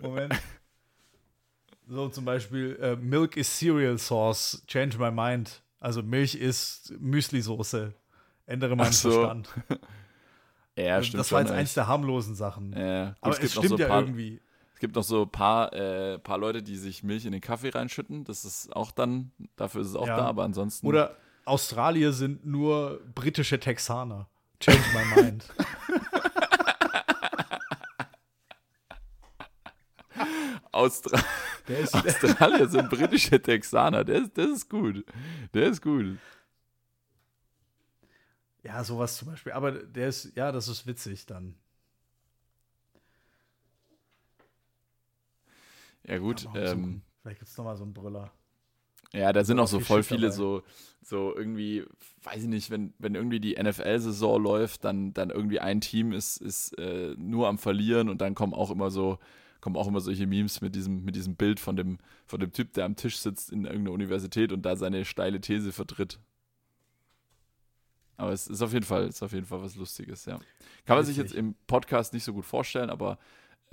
Moment. 0.00 0.34
So 1.88 2.08
zum 2.08 2.24
Beispiel 2.24 2.76
äh, 2.80 2.96
Milk 2.96 3.36
is 3.36 3.58
Cereal 3.58 3.96
Sauce, 3.98 4.62
change 4.66 4.98
my 4.98 5.10
mind. 5.10 5.62
Also 5.78 6.02
Milch 6.02 6.34
ist 6.34 6.92
Müsli-Soße, 7.00 7.92
ändere 8.46 8.74
meinen 8.74 8.92
so. 8.92 9.10
Verstand. 9.12 9.48
ja, 10.76 10.96
Also 10.96 11.06
stimmt 11.08 11.20
das 11.20 11.32
war 11.32 11.40
jetzt 11.42 11.52
eins 11.52 11.74
der 11.74 11.86
harmlosen 11.86 12.34
Sachen. 12.34 12.72
Ja, 12.72 13.10
gut, 13.10 13.16
Aber 13.20 13.32
es 13.32 13.38
es, 13.38 13.42
gibt 13.42 13.54
noch 13.56 13.62
stimmt 13.62 13.68
so 13.68 13.74
ein 13.76 13.80
ja 13.80 13.86
paar, 13.88 14.00
irgendwie. 14.00 14.40
Es 14.74 14.80
gibt 14.80 14.96
noch 14.96 15.04
so 15.04 15.22
ein 15.22 15.30
paar, 15.30 15.72
äh, 15.72 16.18
paar 16.18 16.38
Leute, 16.38 16.62
die 16.62 16.76
sich 16.76 17.02
Milch 17.04 17.24
in 17.24 17.32
den 17.32 17.40
Kaffee 17.40 17.68
reinschütten. 17.70 18.24
Das 18.24 18.44
ist 18.44 18.74
auch 18.74 18.90
dann, 18.90 19.30
dafür 19.54 19.80
ist 19.82 19.88
es 19.88 19.96
auch 19.96 20.06
Ja. 20.08 20.16
da, 20.16 20.26
aber 20.26 20.42
ansonsten. 20.44 20.86
Oder 20.86 21.16
Australier 21.44 22.12
sind 22.12 22.44
nur 22.44 23.00
britische 23.14 23.60
Texaner. 23.60 24.28
Change 24.58 24.82
my 24.92 25.22
mind. 25.22 25.44
Austra 30.72 31.18
Der 31.18 31.24
ist, 31.68 31.94
Australier 31.94 32.68
sind 32.68 32.90
britische 32.90 33.40
Texaner. 33.40 34.04
Der 34.04 34.22
ist, 34.22 34.36
das 34.38 34.46
ist 34.46 34.70
gut. 34.70 35.04
Der 35.54 35.66
ist 35.66 35.82
gut. 35.82 36.18
ja, 38.62 38.82
sowas 38.82 39.16
zum 39.16 39.28
Beispiel. 39.28 39.52
Aber 39.52 39.72
der 39.72 40.08
ist, 40.08 40.36
ja, 40.36 40.52
das 40.52 40.68
ist 40.68 40.86
witzig 40.86 41.26
dann. 41.26 41.54
Ja, 46.06 46.18
gut. 46.18 46.44
Mal 46.44 46.66
Ähm. 46.66 47.02
Vielleicht 47.22 47.40
gibt 47.40 47.50
es 47.50 47.56
nochmal 47.56 47.76
so 47.76 47.82
einen 47.82 47.92
Brüller. 47.92 48.30
ja, 49.12 49.32
da 49.32 49.42
sind 49.42 49.58
auch 49.58 49.66
so 49.66 49.80
voll 49.80 50.04
viele 50.04 50.28
dabei. 50.28 50.36
so, 50.36 50.62
so 51.02 51.34
irgendwie, 51.34 51.84
weiß 52.22 52.42
ich 52.42 52.48
nicht, 52.48 52.70
wenn, 52.70 52.94
wenn 52.98 53.16
irgendwie 53.16 53.40
die 53.40 53.60
NFL-Saison 53.60 54.40
läuft, 54.40 54.84
dann, 54.84 55.12
dann 55.12 55.30
irgendwie 55.30 55.58
ein 55.58 55.80
Team 55.80 56.12
ist, 56.12 56.36
ist 56.36 56.78
äh, 56.78 57.16
nur 57.18 57.48
am 57.48 57.58
Verlieren 57.58 58.08
und 58.08 58.20
dann 58.20 58.36
kommen 58.36 58.54
auch 58.54 58.70
immer 58.70 58.90
so, 58.92 59.18
kommen 59.66 59.74
auch 59.74 59.88
immer 59.88 60.00
solche 60.00 60.28
Memes 60.28 60.60
mit 60.60 60.76
diesem, 60.76 61.04
mit 61.04 61.16
diesem 61.16 61.34
Bild 61.34 61.58
von 61.58 61.74
dem, 61.74 61.98
von 62.24 62.38
dem 62.38 62.52
Typ, 62.52 62.72
der 62.74 62.84
am 62.84 62.94
Tisch 62.94 63.18
sitzt 63.18 63.50
in 63.50 63.64
irgendeiner 63.64 63.94
Universität 63.94 64.52
und 64.52 64.62
da 64.62 64.76
seine 64.76 65.04
steile 65.04 65.40
These 65.40 65.72
vertritt. 65.72 66.20
Aber 68.16 68.30
es 68.30 68.46
ist 68.46 68.62
auf 68.62 68.72
jeden 68.72 68.84
Fall, 68.84 69.08
ist 69.08 69.24
auf 69.24 69.32
jeden 69.32 69.46
Fall 69.46 69.60
was 69.60 69.74
Lustiges, 69.74 70.24
ja. 70.24 70.38
Kann 70.84 70.96
man 70.96 71.04
sich 71.04 71.16
jetzt 71.16 71.34
im 71.34 71.56
Podcast 71.66 72.14
nicht 72.14 72.22
so 72.22 72.32
gut 72.32 72.44
vorstellen, 72.44 72.90
aber 72.90 73.18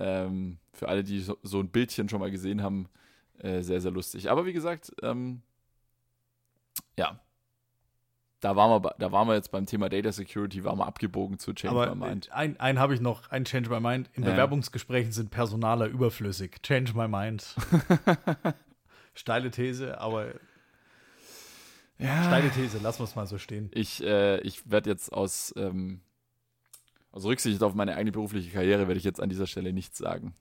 ähm, 0.00 0.58
für 0.72 0.88
alle, 0.88 1.04
die 1.04 1.20
so, 1.20 1.38
so 1.44 1.60
ein 1.60 1.68
Bildchen 1.68 2.08
schon 2.08 2.18
mal 2.18 2.32
gesehen 2.32 2.60
haben, 2.60 2.88
äh, 3.38 3.62
sehr, 3.62 3.80
sehr 3.80 3.92
lustig. 3.92 4.32
Aber 4.32 4.46
wie 4.46 4.52
gesagt, 4.52 4.92
ähm, 5.00 5.42
ja, 6.98 7.20
da 8.44 8.56
waren, 8.56 8.82
wir, 8.84 8.94
da 8.98 9.10
waren 9.10 9.26
wir 9.28 9.34
jetzt 9.34 9.50
beim 9.50 9.64
Thema 9.66 9.88
Data 9.88 10.12
Security, 10.12 10.64
waren 10.64 10.78
wir 10.78 10.86
abgebogen 10.86 11.38
zu 11.38 11.52
Change 11.54 11.74
Aber 11.74 11.94
My 11.94 12.08
Mind. 12.08 12.30
ein, 12.32 12.60
ein 12.60 12.78
habe 12.78 12.94
ich 12.94 13.00
noch, 13.00 13.30
ein 13.30 13.44
Change 13.44 13.70
my 13.70 13.80
mind. 13.80 14.10
In 14.12 14.22
Ja. 14.24 14.30
Bewerbungsgesprächen 14.30 15.12
sind 15.12 15.30
Personaler 15.30 15.86
überflüssig. 15.86 16.62
Change 16.62 16.92
my 16.94 17.08
mind. 17.08 17.54
Steile 19.14 19.50
These, 19.50 19.98
aber 20.00 20.34
Ja. 21.98 22.24
steile 22.24 22.50
These, 22.50 22.78
lassen 22.78 23.00
wir 23.00 23.04
es 23.04 23.14
mal 23.14 23.26
so 23.26 23.38
stehen. 23.38 23.70
Ich, 23.72 24.02
äh, 24.02 24.40
ich 24.40 24.68
werde 24.70 24.90
jetzt 24.90 25.12
aus, 25.12 25.54
ähm, 25.56 26.00
aus 27.12 27.24
Rücksicht 27.24 27.62
auf 27.62 27.74
meine 27.74 27.94
eigene 27.94 28.12
berufliche 28.12 28.50
Karriere, 28.50 28.88
werde 28.88 28.98
ich 28.98 29.04
jetzt 29.04 29.20
an 29.20 29.28
dieser 29.28 29.46
Stelle 29.46 29.72
nichts 29.72 29.98
sagen. 29.98 30.34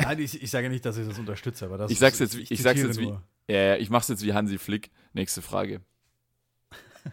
Nein, 0.00 0.18
ich, 0.18 0.42
ich 0.42 0.50
sage 0.50 0.68
nicht, 0.68 0.84
dass 0.84 0.96
ich 0.96 1.06
das 1.08 1.18
unterstütze, 1.18 1.64
aber 1.66 1.78
das 1.78 1.90
Ich 1.90 1.98
sag's 1.98 2.20
ist- 2.20 2.34
jetzt 2.34 2.36
wie- 2.50 2.54
ich 2.54 2.62
sag's 2.62 2.80
zitiere 2.80 2.88
jetzt 3.08 3.18
wie-. 3.48 3.52
Äh, 3.52 3.78
ich 3.78 3.90
mache 3.90 4.02
es 4.02 4.08
jetzt 4.08 4.24
wie 4.24 4.32
Hansi 4.34 4.58
Flick. 4.58 4.90
Nächste 5.12 5.42
Frage. 5.42 5.80
Hast 7.04 7.12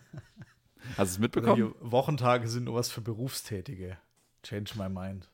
du 0.81 0.91
es 0.91 0.97
Also 0.99 1.21
mitbekommen? 1.21 1.73
die 1.79 1.91
Wochentage 1.91 2.47
sind 2.47 2.65
nur 2.65 2.75
was 2.75 2.91
für 2.91 3.01
Berufstätige. 3.01 3.97
Change 4.43 4.73
my 4.77 4.89
mind. 4.89 5.29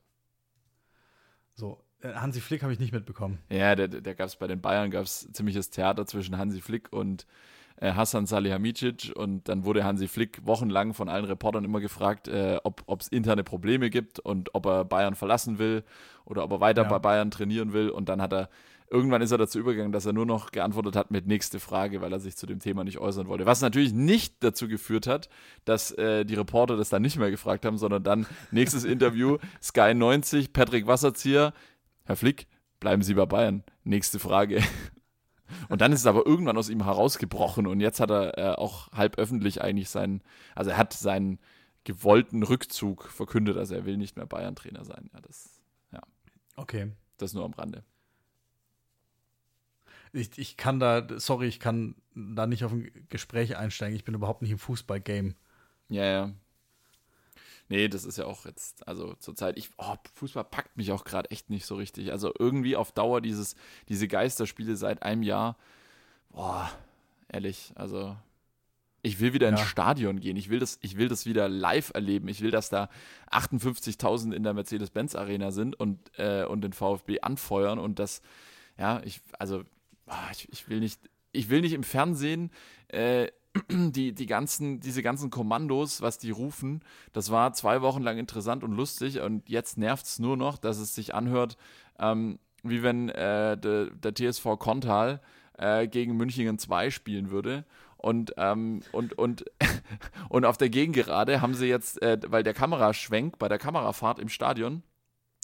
So, 1.54 1.84
äh, 2.02 2.14
Hansi 2.14 2.42
Flick 2.42 2.62
habe 2.64 2.74
ich 2.74 2.80
nicht 2.80 2.92
mitbekommen. 2.94 3.40
Ja, 3.50 3.76
da, 3.76 3.88
da 3.88 4.14
gab 4.14 4.28
es 4.28 4.36
bei 4.36 4.48
den 4.48 4.62
Bayern 4.62 4.92
gab's 4.92 5.28
ziemliches 5.32 5.70
Theater 5.70 6.06
zwischen 6.06 6.38
Hansi 6.38 6.62
Flick 6.62 6.92
und 6.94 7.26
äh, 7.78 7.94
Hassan 7.94 8.26
Salihamidzic 8.26 9.14
und 9.16 9.48
dann 9.50 9.64
wurde 9.66 9.84
Hansi 9.84 10.08
Flick 10.08 10.46
wochenlang 10.46 10.94
von 10.94 11.10
allen 11.10 11.26
Reportern 11.26 11.64
immer 11.64 11.80
gefragt, 11.80 12.28
äh, 12.28 12.60
ob 12.64 13.02
es 13.02 13.08
interne 13.08 13.44
Probleme 13.44 13.90
gibt 13.90 14.20
und 14.20 14.54
ob 14.54 14.66
er 14.66 14.86
Bayern 14.86 15.16
verlassen 15.16 15.58
will 15.60 15.84
oder 16.26 16.44
ob 16.44 16.52
er 16.52 16.60
weiter 16.60 16.84
Ja. 16.84 16.90
bei 16.90 17.00
Bayern 17.00 17.32
trainieren 17.32 17.74
will 17.74 17.90
und 17.90 18.10
dann 18.10 18.22
hat 18.22 18.34
er 18.34 18.50
irgendwann 18.90 19.22
ist 19.22 19.32
er 19.32 19.38
dazu 19.38 19.60
übergegangen, 19.60 19.92
dass 19.92 20.06
er 20.06 20.14
nur 20.14 20.26
noch 20.26 20.52
geantwortet 20.52 20.96
hat 20.96 21.12
mit 21.12 21.28
nächste 21.28 21.60
Frage, 21.60 22.02
weil 22.02 22.14
er 22.14 22.20
sich 22.20 22.38
zu 22.38 22.46
dem 22.46 22.60
Thema 22.60 22.84
nicht 22.84 23.00
äußern 23.00 23.28
wollte. 23.28 23.46
Was 23.46 23.62
natürlich 23.62 23.94
nicht 23.94 24.36
dazu 24.44 24.68
geführt 24.68 25.08
hat, 25.08 25.30
dass 25.66 25.92
äh, 25.92 26.26
die 26.26 26.36
Reporter 26.36 26.78
das 26.78 26.90
dann 26.90 27.02
nicht 27.02 27.18
mehr 27.18 27.32
gefragt 27.32 27.66
haben, 27.66 27.78
sondern 27.78 28.04
dann 28.04 28.26
nächstes 28.52 28.84
Interview 28.84 29.38
Sky 29.62 29.94
90 29.94 30.54
Patrick 30.54 30.88
Wasserzieher 30.88 31.54
Herr 32.08 32.16
Flick, 32.16 32.48
bleiben 32.80 33.02
Sie 33.02 33.14
bei 33.14 33.26
Bayern. 33.26 33.64
Nächste 33.84 34.18
Frage. 34.18 34.64
Und 35.70 35.82
dann 35.82 35.92
ist 35.92 36.02
es 36.02 36.06
aber 36.06 36.26
irgendwann 36.26 36.58
aus 36.58 36.70
ihm 36.70 36.84
herausgebrochen 36.84 37.68
und 37.68 37.80
jetzt 37.80 38.02
hat 38.02 38.12
er 38.12 38.38
äh, 38.38 38.56
auch 38.56 38.92
halb 38.92 39.18
öffentlich 39.18 39.62
eigentlich 39.62 39.90
sein, 39.90 40.22
also 40.56 40.72
er 40.72 40.78
hat 40.78 40.92
sein 40.92 41.40
gewollten 41.86 42.44
Rückzug 42.44 43.06
verkündet. 43.06 43.56
Also 43.56 43.74
er 43.76 43.86
will 43.86 43.96
nicht 43.96 44.18
mehr 44.18 44.26
Bayern-Trainer 44.26 44.84
sein. 44.84 45.10
Ja, 45.14 45.22
das, 45.22 45.62
ja. 45.94 46.02
Okay. 46.58 46.92
Das 47.18 47.34
nur 47.34 47.46
am 47.46 47.54
Rande. 47.54 47.86
Ich, 50.18 50.38
ich 50.38 50.58
kann 50.58 50.80
da, 50.80 51.08
sorry, 51.18 51.48
ich 51.48 51.60
kann 51.60 51.96
da 52.16 52.48
nicht 52.48 52.64
auf 52.64 52.72
ein 52.72 52.92
Gespräch 53.10 53.58
einsteigen. 53.58 53.96
Ich 53.96 54.04
bin 54.04 54.16
überhaupt 54.16 54.42
nicht 54.42 54.52
im 54.52 54.60
Fußball-Game. 54.60 55.36
Ja, 55.90 56.06
ja. 56.06 56.32
Nee, 57.70 57.90
das 57.90 58.06
ist 58.06 58.18
ja 58.18 58.26
auch 58.26 58.46
jetzt, 58.46 58.88
also 58.88 59.14
zurzeit, 59.16 59.58
ich, 59.58 59.70
oh, 59.78 59.96
Fußball 60.14 60.46
packt 60.46 60.78
mich 60.78 60.92
auch 60.92 61.04
gerade 61.04 61.30
echt 61.32 61.50
nicht 61.50 61.66
so 61.66 61.76
richtig. 61.76 62.12
Also 62.12 62.34
irgendwie 62.38 62.76
auf 62.76 62.92
Dauer 62.94 63.22
dieses, 63.22 63.56
diese 63.90 64.08
Geisterspiele 64.08 64.76
seit 64.78 65.04
einem 65.04 65.24
Jahr, 65.24 65.58
boah, 66.30 66.72
ehrlich, 67.28 67.74
also 67.76 68.16
ich 69.02 69.20
will 69.20 69.34
wieder 69.34 69.50
ja. 69.50 69.52
ins 69.52 69.68
Stadion 69.68 70.20
gehen. 70.20 70.38
Ich 70.38 70.50
will, 70.50 70.60
das, 70.60 70.80
ich 70.82 70.98
will 70.98 71.10
das 71.10 71.26
wieder 71.26 71.48
live 71.50 71.92
erleben. 71.94 72.28
Ich 72.30 72.42
will, 72.42 72.52
dass 72.52 72.70
da 72.70 72.90
58.000 73.32 74.34
in 74.34 74.44
der 74.44 74.54
Mercedes-Benz-Arena 74.54 75.52
sind 75.52 75.80
und, 75.80 76.00
äh, 76.18 76.46
und 76.46 76.62
den 76.62 76.74
VfB 76.74 77.20
anfeuern 77.22 77.80
und 77.80 78.00
das, 78.00 78.22
ja, 78.78 79.02
ich, 79.04 79.22
also, 79.40 79.64
ich, 80.32 80.52
ich 80.52 80.70
will 80.70 80.80
nicht, 80.80 81.00
ich 81.32 81.50
will 81.50 81.62
nicht 81.62 81.74
im 81.74 81.84
Fernsehen 81.84 82.52
äh, 82.90 83.28
die, 83.70 84.14
die 84.14 84.26
ganzen, 84.26 84.80
diese 84.80 85.02
ganzen 85.04 85.30
Kommandos, 85.30 86.02
was 86.02 86.18
die 86.18 86.32
rufen, 86.32 86.82
das 87.14 87.32
war 87.32 87.54
zwei 87.54 87.82
Wochen 87.82 88.04
lang 88.04 88.18
interessant 88.18 88.64
und 88.64 88.74
lustig 88.74 89.22
und 89.22 89.50
jetzt 89.50 89.78
nervt 89.78 90.06
es 90.06 90.20
nur 90.20 90.38
noch, 90.38 90.58
dass 90.58 90.78
es 90.78 90.96
sich 90.96 91.14
anhört, 91.14 91.58
ähm, 92.00 92.40
wie 92.64 92.84
wenn 92.84 93.10
äh, 93.10 93.58
de, 93.58 93.92
der 93.96 94.14
TSV 94.14 94.58
Kontal 94.60 95.22
äh, 95.58 95.88
gegen 95.88 96.16
München 96.18 96.58
2 96.58 96.90
spielen 96.92 97.30
würde. 97.30 97.66
Und, 97.98 98.34
ähm, 98.38 98.82
und, 98.92 99.18
und, 99.18 99.46
und 100.30 100.46
auf 100.46 100.58
der 100.58 100.70
Gegengerade 100.70 101.42
haben 101.42 101.56
sie 101.56 101.68
jetzt, 101.68 102.02
äh, 102.02 102.20
weil 102.28 102.44
der 102.44 102.54
Kameraschwenk 102.54 103.40
bei 103.40 103.48
der 103.48 103.58
Kamerafahrt 103.58 104.20
im 104.20 104.30
Stadion, 104.30 104.84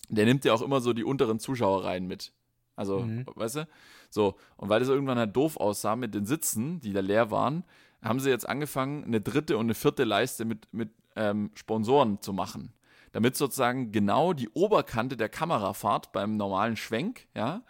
der 0.10 0.26
nimmt 0.26 0.46
ja 0.46 0.54
auch 0.54 0.62
immer 0.62 0.80
so 0.80 0.94
die 0.94 1.04
unteren 1.04 1.40
Zuschauereien 1.40 2.06
mit. 2.06 2.32
Also, 2.76 3.00
mhm. 3.00 3.26
weißt 3.36 3.58
du? 3.58 3.68
So, 4.14 4.36
und 4.58 4.70
weil 4.70 4.80
das 4.80 4.90
irgendwann 4.90 5.18
halt 5.18 5.36
doof 5.36 5.58
aussah 5.58 5.96
mit 5.96 6.14
den 6.14 6.28
Sitzen, 6.28 6.80
die 6.80 6.94
da 6.94 7.00
leer 7.00 7.32
waren, 7.32 7.64
haben 8.04 8.20
sie 8.20 8.30
jetzt 8.30 8.48
angefangen, 8.48 9.04
eine 9.04 9.22
dritte 9.22 9.58
und 9.58 9.66
eine 9.66 9.74
vierte 9.74 10.04
Leiste 10.04 10.46
mit, 10.46 10.72
mit 10.72 10.92
ähm, 11.16 11.50
Sponsoren 11.56 12.22
zu 12.22 12.32
machen. 12.32 12.74
Damit 13.12 13.36
sozusagen 13.36 13.92
genau 13.92 14.34
die 14.34 14.50
Oberkante 14.50 15.18
der 15.18 15.30
Kamerafahrt 15.30 16.12
beim 16.12 16.38
normalen 16.38 16.76
Schwenk, 16.76 17.28
ja. 17.34 17.64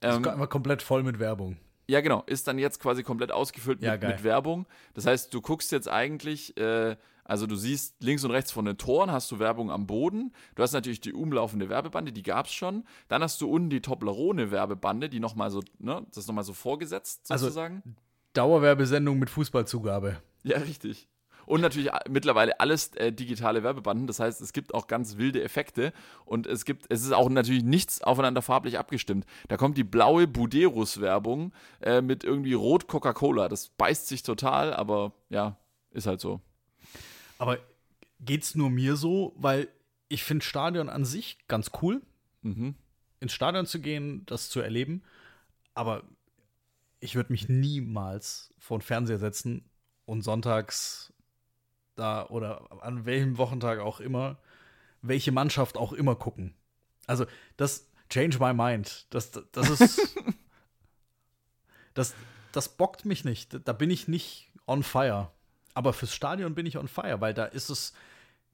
Ähm, 0.00 0.22
das 0.22 0.38
ist 0.38 0.50
komplett 0.50 0.82
voll 0.82 1.02
mit 1.02 1.18
Werbung. 1.18 1.56
Ja, 1.88 2.02
genau, 2.02 2.22
ist 2.26 2.46
dann 2.46 2.58
jetzt 2.58 2.80
quasi 2.80 3.02
komplett 3.02 3.32
ausgefüllt 3.32 3.82
ja, 3.82 3.92
mit, 3.92 4.02
mit, 4.02 4.24
Werbung. 4.24 4.66
Das 4.92 5.06
heißt, 5.06 5.32
du 5.32 5.40
guckst 5.40 5.72
jetzt 5.72 5.88
eigentlich, 5.88 6.54
äh, 6.58 6.96
also 7.24 7.46
du 7.46 7.56
siehst 7.56 8.02
links 8.02 8.24
und 8.24 8.30
rechts 8.30 8.52
von 8.52 8.66
den 8.66 8.76
Toren 8.76 9.10
hast 9.10 9.30
du 9.30 9.38
Werbung 9.38 9.70
am 9.70 9.86
Boden. 9.86 10.32
Du 10.54 10.62
hast 10.62 10.72
natürlich 10.72 11.00
die 11.00 11.14
umlaufende 11.14 11.70
Werbebande, 11.70 12.12
die 12.12 12.22
gab 12.22 12.46
es 12.46 12.52
schon. 12.52 12.84
Dann 13.08 13.22
hast 13.22 13.40
du 13.40 13.50
unten 13.50 13.70
die 13.70 13.80
Toblerone-Werbebande, 13.80 15.08
die 15.08 15.18
nochmal 15.18 15.50
so, 15.50 15.62
ne, 15.78 16.04
das 16.08 16.18
ist 16.18 16.28
nochmal 16.28 16.44
so 16.44 16.52
vorgesetzt 16.52 17.30
also 17.30 17.46
sozusagen. 17.46 17.82
Also, 17.84 17.96
Dauerwerbesendung 18.34 19.18
mit 19.18 19.30
Fußballzugabe. 19.30 20.22
Ja, 20.42 20.58
richtig. 20.58 21.08
Und 21.48 21.62
natürlich 21.62 21.90
mittlerweile 22.10 22.60
alles 22.60 22.94
äh, 22.96 23.10
digitale 23.10 23.62
Werbebanden. 23.62 24.06
Das 24.06 24.20
heißt, 24.20 24.42
es 24.42 24.52
gibt 24.52 24.74
auch 24.74 24.86
ganz 24.86 25.16
wilde 25.16 25.42
Effekte 25.42 25.94
und 26.26 26.46
es 26.46 26.66
gibt, 26.66 26.84
es 26.90 27.02
ist 27.02 27.12
auch 27.12 27.30
natürlich 27.30 27.64
nichts 27.64 28.02
aufeinander 28.02 28.42
farblich 28.42 28.78
abgestimmt. 28.78 29.24
Da 29.48 29.56
kommt 29.56 29.78
die 29.78 29.84
blaue 29.84 30.26
Buderus-Werbung 30.26 31.54
äh, 31.80 32.02
mit 32.02 32.22
irgendwie 32.22 32.52
Rot 32.52 32.86
Coca-Cola. 32.86 33.48
Das 33.48 33.70
beißt 33.70 34.08
sich 34.08 34.22
total, 34.22 34.74
aber 34.74 35.14
ja, 35.30 35.56
ist 35.90 36.06
halt 36.06 36.20
so. 36.20 36.42
Aber 37.38 37.56
geht's 38.20 38.54
nur 38.54 38.68
mir 38.68 38.96
so, 38.96 39.32
weil 39.36 39.68
ich 40.08 40.24
finde 40.24 40.44
Stadion 40.44 40.90
an 40.90 41.06
sich 41.06 41.38
ganz 41.48 41.70
cool. 41.80 42.02
Mhm. 42.42 42.74
Ins 43.20 43.32
Stadion 43.32 43.64
zu 43.64 43.80
gehen, 43.80 44.26
das 44.26 44.50
zu 44.50 44.60
erleben. 44.60 45.02
Aber 45.72 46.02
ich 47.00 47.14
würde 47.14 47.32
mich 47.32 47.48
niemals 47.48 48.52
vor 48.58 48.78
den 48.78 48.82
Fernseher 48.82 49.18
setzen 49.18 49.64
und 50.04 50.20
sonntags 50.20 51.14
da 51.98 52.26
oder 52.26 52.68
an 52.82 53.04
welchem 53.04 53.38
Wochentag 53.38 53.80
auch 53.80 54.00
immer, 54.00 54.38
welche 55.02 55.32
Mannschaft 55.32 55.76
auch 55.76 55.92
immer 55.92 56.16
gucken. 56.16 56.54
Also, 57.06 57.26
das 57.56 57.90
change 58.10 58.38
my 58.38 58.52
mind. 58.52 59.06
Das, 59.10 59.30
das 59.30 59.70
ist. 59.70 60.16
das, 61.94 62.14
das 62.52 62.68
bockt 62.76 63.04
mich 63.04 63.24
nicht. 63.24 63.58
Da 63.66 63.72
bin 63.72 63.90
ich 63.90 64.08
nicht 64.08 64.50
on 64.66 64.82
fire. 64.82 65.30
Aber 65.74 65.92
fürs 65.92 66.14
Stadion 66.14 66.54
bin 66.54 66.66
ich 66.66 66.76
on 66.78 66.88
fire, 66.88 67.20
weil 67.20 67.34
da 67.34 67.44
ist 67.44 67.70
es 67.70 67.92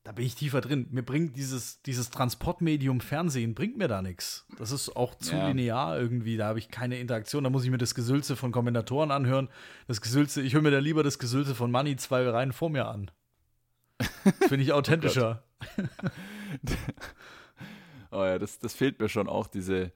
da 0.05 0.13
bin 0.13 0.27
ich 0.27 0.35
tiefer 0.35 0.61
drin. 0.61 0.87
Mir 0.91 1.03
bringt 1.03 1.35
dieses, 1.35 1.81
dieses 1.81 2.11
Transportmedium 2.11 3.01
Fernsehen, 3.01 3.55
bringt 3.55 3.79
mir 3.79 3.89
da 3.89 4.03
nichts. 4.03 4.47
Das 4.59 4.71
ist 4.71 4.95
auch 4.95 5.15
zu 5.15 5.35
ja. 5.35 5.49
linear 5.49 5.99
irgendwie, 5.99 6.37
da 6.37 6.49
habe 6.49 6.59
ich 6.59 6.69
keine 6.69 6.99
Interaktion. 6.99 7.43
Da 7.43 7.49
muss 7.51 7.65
ich 7.65 7.71
mir 7.71 7.79
das 7.79 7.95
Gesülze 7.95 8.37
von 8.37 8.53
Kommentatoren 8.53 9.11
anhören. 9.11 9.49
Das 9.89 10.03
Gesülze, 10.03 10.43
ich 10.43 10.53
höre 10.53 10.61
mir 10.61 10.71
da 10.71 10.79
lieber 10.79 11.03
das 11.03 11.19
Gesülze 11.19 11.55
von 11.55 11.71
Money 11.71 11.97
zwei 11.97 12.29
Reihen 12.29 12.53
vor 12.53 12.69
mir 12.69 12.87
an. 12.87 13.11
Finde 14.49 14.65
ich 14.65 14.73
authentischer. 14.73 15.43
oh, 18.11 18.17
oh 18.19 18.25
ja, 18.25 18.39
das, 18.39 18.59
das 18.59 18.75
fehlt 18.75 19.01
mir 19.01 19.09
schon 19.09 19.29
auch, 19.29 19.47
diese, 19.47 19.93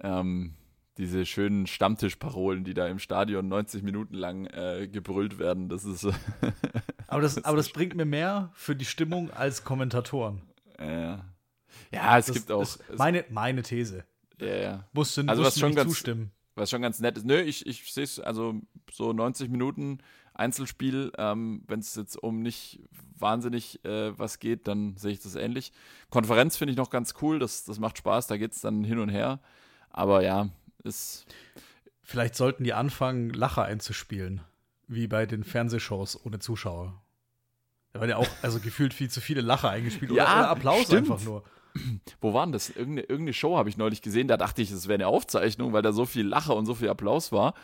ähm, 0.00 0.54
diese 0.98 1.26
schönen 1.26 1.66
Stammtischparolen, 1.66 2.64
die 2.64 2.74
da 2.74 2.86
im 2.86 2.98
Stadion 2.98 3.48
90 3.48 3.82
Minuten 3.82 4.14
lang 4.14 4.46
äh, 4.46 4.88
gebrüllt 4.88 5.38
werden. 5.38 5.68
Das 5.68 5.84
ist. 5.84 6.04
aber 7.06 7.20
das, 7.20 7.44
aber 7.44 7.56
das 7.56 7.70
bringt 7.70 7.94
mir 7.96 8.06
mehr 8.06 8.50
für 8.54 8.74
die 8.74 8.84
Stimmung 8.84 9.30
als 9.30 9.64
Kommentatoren. 9.64 10.42
Ja, 10.78 11.24
ja 11.92 12.18
es 12.18 12.26
das, 12.26 12.34
gibt 12.34 12.50
auch. 12.50 12.66
Meine, 12.96 13.24
meine 13.30 13.62
These. 13.62 14.04
Ja, 14.40 14.56
ja. 14.56 14.84
Musst 14.92 15.16
du, 15.16 15.22
also 15.22 15.42
musst 15.42 15.56
was 15.56 15.60
schon 15.60 15.74
ganz, 15.74 15.90
zustimmen. 15.90 16.30
Was 16.54 16.70
schon 16.70 16.82
ganz 16.82 17.00
nett 17.00 17.16
ist. 17.16 17.26
Nö, 17.26 17.40
ich, 17.40 17.66
ich 17.66 17.92
sehe 17.92 18.04
es, 18.04 18.20
also 18.20 18.60
so 18.90 19.12
90 19.12 19.50
Minuten 19.50 19.98
Einzelspiel, 20.36 21.12
ähm, 21.18 21.62
wenn 21.66 21.80
es 21.80 21.94
jetzt 21.94 22.16
um 22.16 22.42
nicht 22.42 22.80
wahnsinnig 23.18 23.84
äh, 23.84 24.18
was 24.18 24.38
geht, 24.38 24.68
dann 24.68 24.96
sehe 24.96 25.12
ich 25.12 25.20
das 25.20 25.34
ähnlich. 25.34 25.72
Konferenz 26.10 26.56
finde 26.56 26.72
ich 26.72 26.78
noch 26.78 26.90
ganz 26.90 27.14
cool, 27.22 27.38
das, 27.38 27.64
das 27.64 27.78
macht 27.78 27.98
Spaß, 27.98 28.26
da 28.26 28.36
geht 28.36 28.52
es 28.52 28.60
dann 28.60 28.84
hin 28.84 28.98
und 28.98 29.08
her. 29.08 29.40
Aber 29.90 30.22
ja, 30.22 30.50
ist. 30.84 31.26
Vielleicht 32.02 32.36
sollten 32.36 32.62
die 32.62 32.72
anfangen, 32.72 33.30
Lacher 33.30 33.64
einzuspielen, 33.64 34.40
wie 34.86 35.08
bei 35.08 35.26
den 35.26 35.42
Fernsehshows 35.42 36.24
ohne 36.24 36.38
Zuschauer. 36.38 37.02
Da 37.92 38.00
waren 38.00 38.08
ja 38.08 38.16
auch 38.16 38.28
also 38.42 38.60
gefühlt 38.60 38.94
viel 38.94 39.10
zu 39.10 39.20
viele 39.20 39.40
Lacher 39.40 39.70
eingespielt 39.70 40.12
ja, 40.12 40.24
oder, 40.24 40.34
oder 40.34 40.50
Applaus 40.50 40.82
stimmt. 40.84 41.10
einfach 41.10 41.24
nur. 41.24 41.42
Wo 42.20 42.32
waren 42.32 42.52
das? 42.52 42.70
Irgende, 42.70 43.02
irgendeine 43.02 43.32
Show 43.32 43.56
habe 43.56 43.68
ich 43.68 43.76
neulich 43.76 44.02
gesehen, 44.02 44.28
da 44.28 44.36
dachte 44.36 44.62
ich, 44.62 44.70
es 44.70 44.86
wäre 44.86 44.94
eine 44.94 45.08
Aufzeichnung, 45.08 45.72
weil 45.72 45.82
da 45.82 45.92
so 45.92 46.06
viel 46.06 46.26
Lacher 46.26 46.54
und 46.54 46.66
so 46.66 46.74
viel 46.74 46.88
Applaus 46.88 47.32
war. 47.32 47.54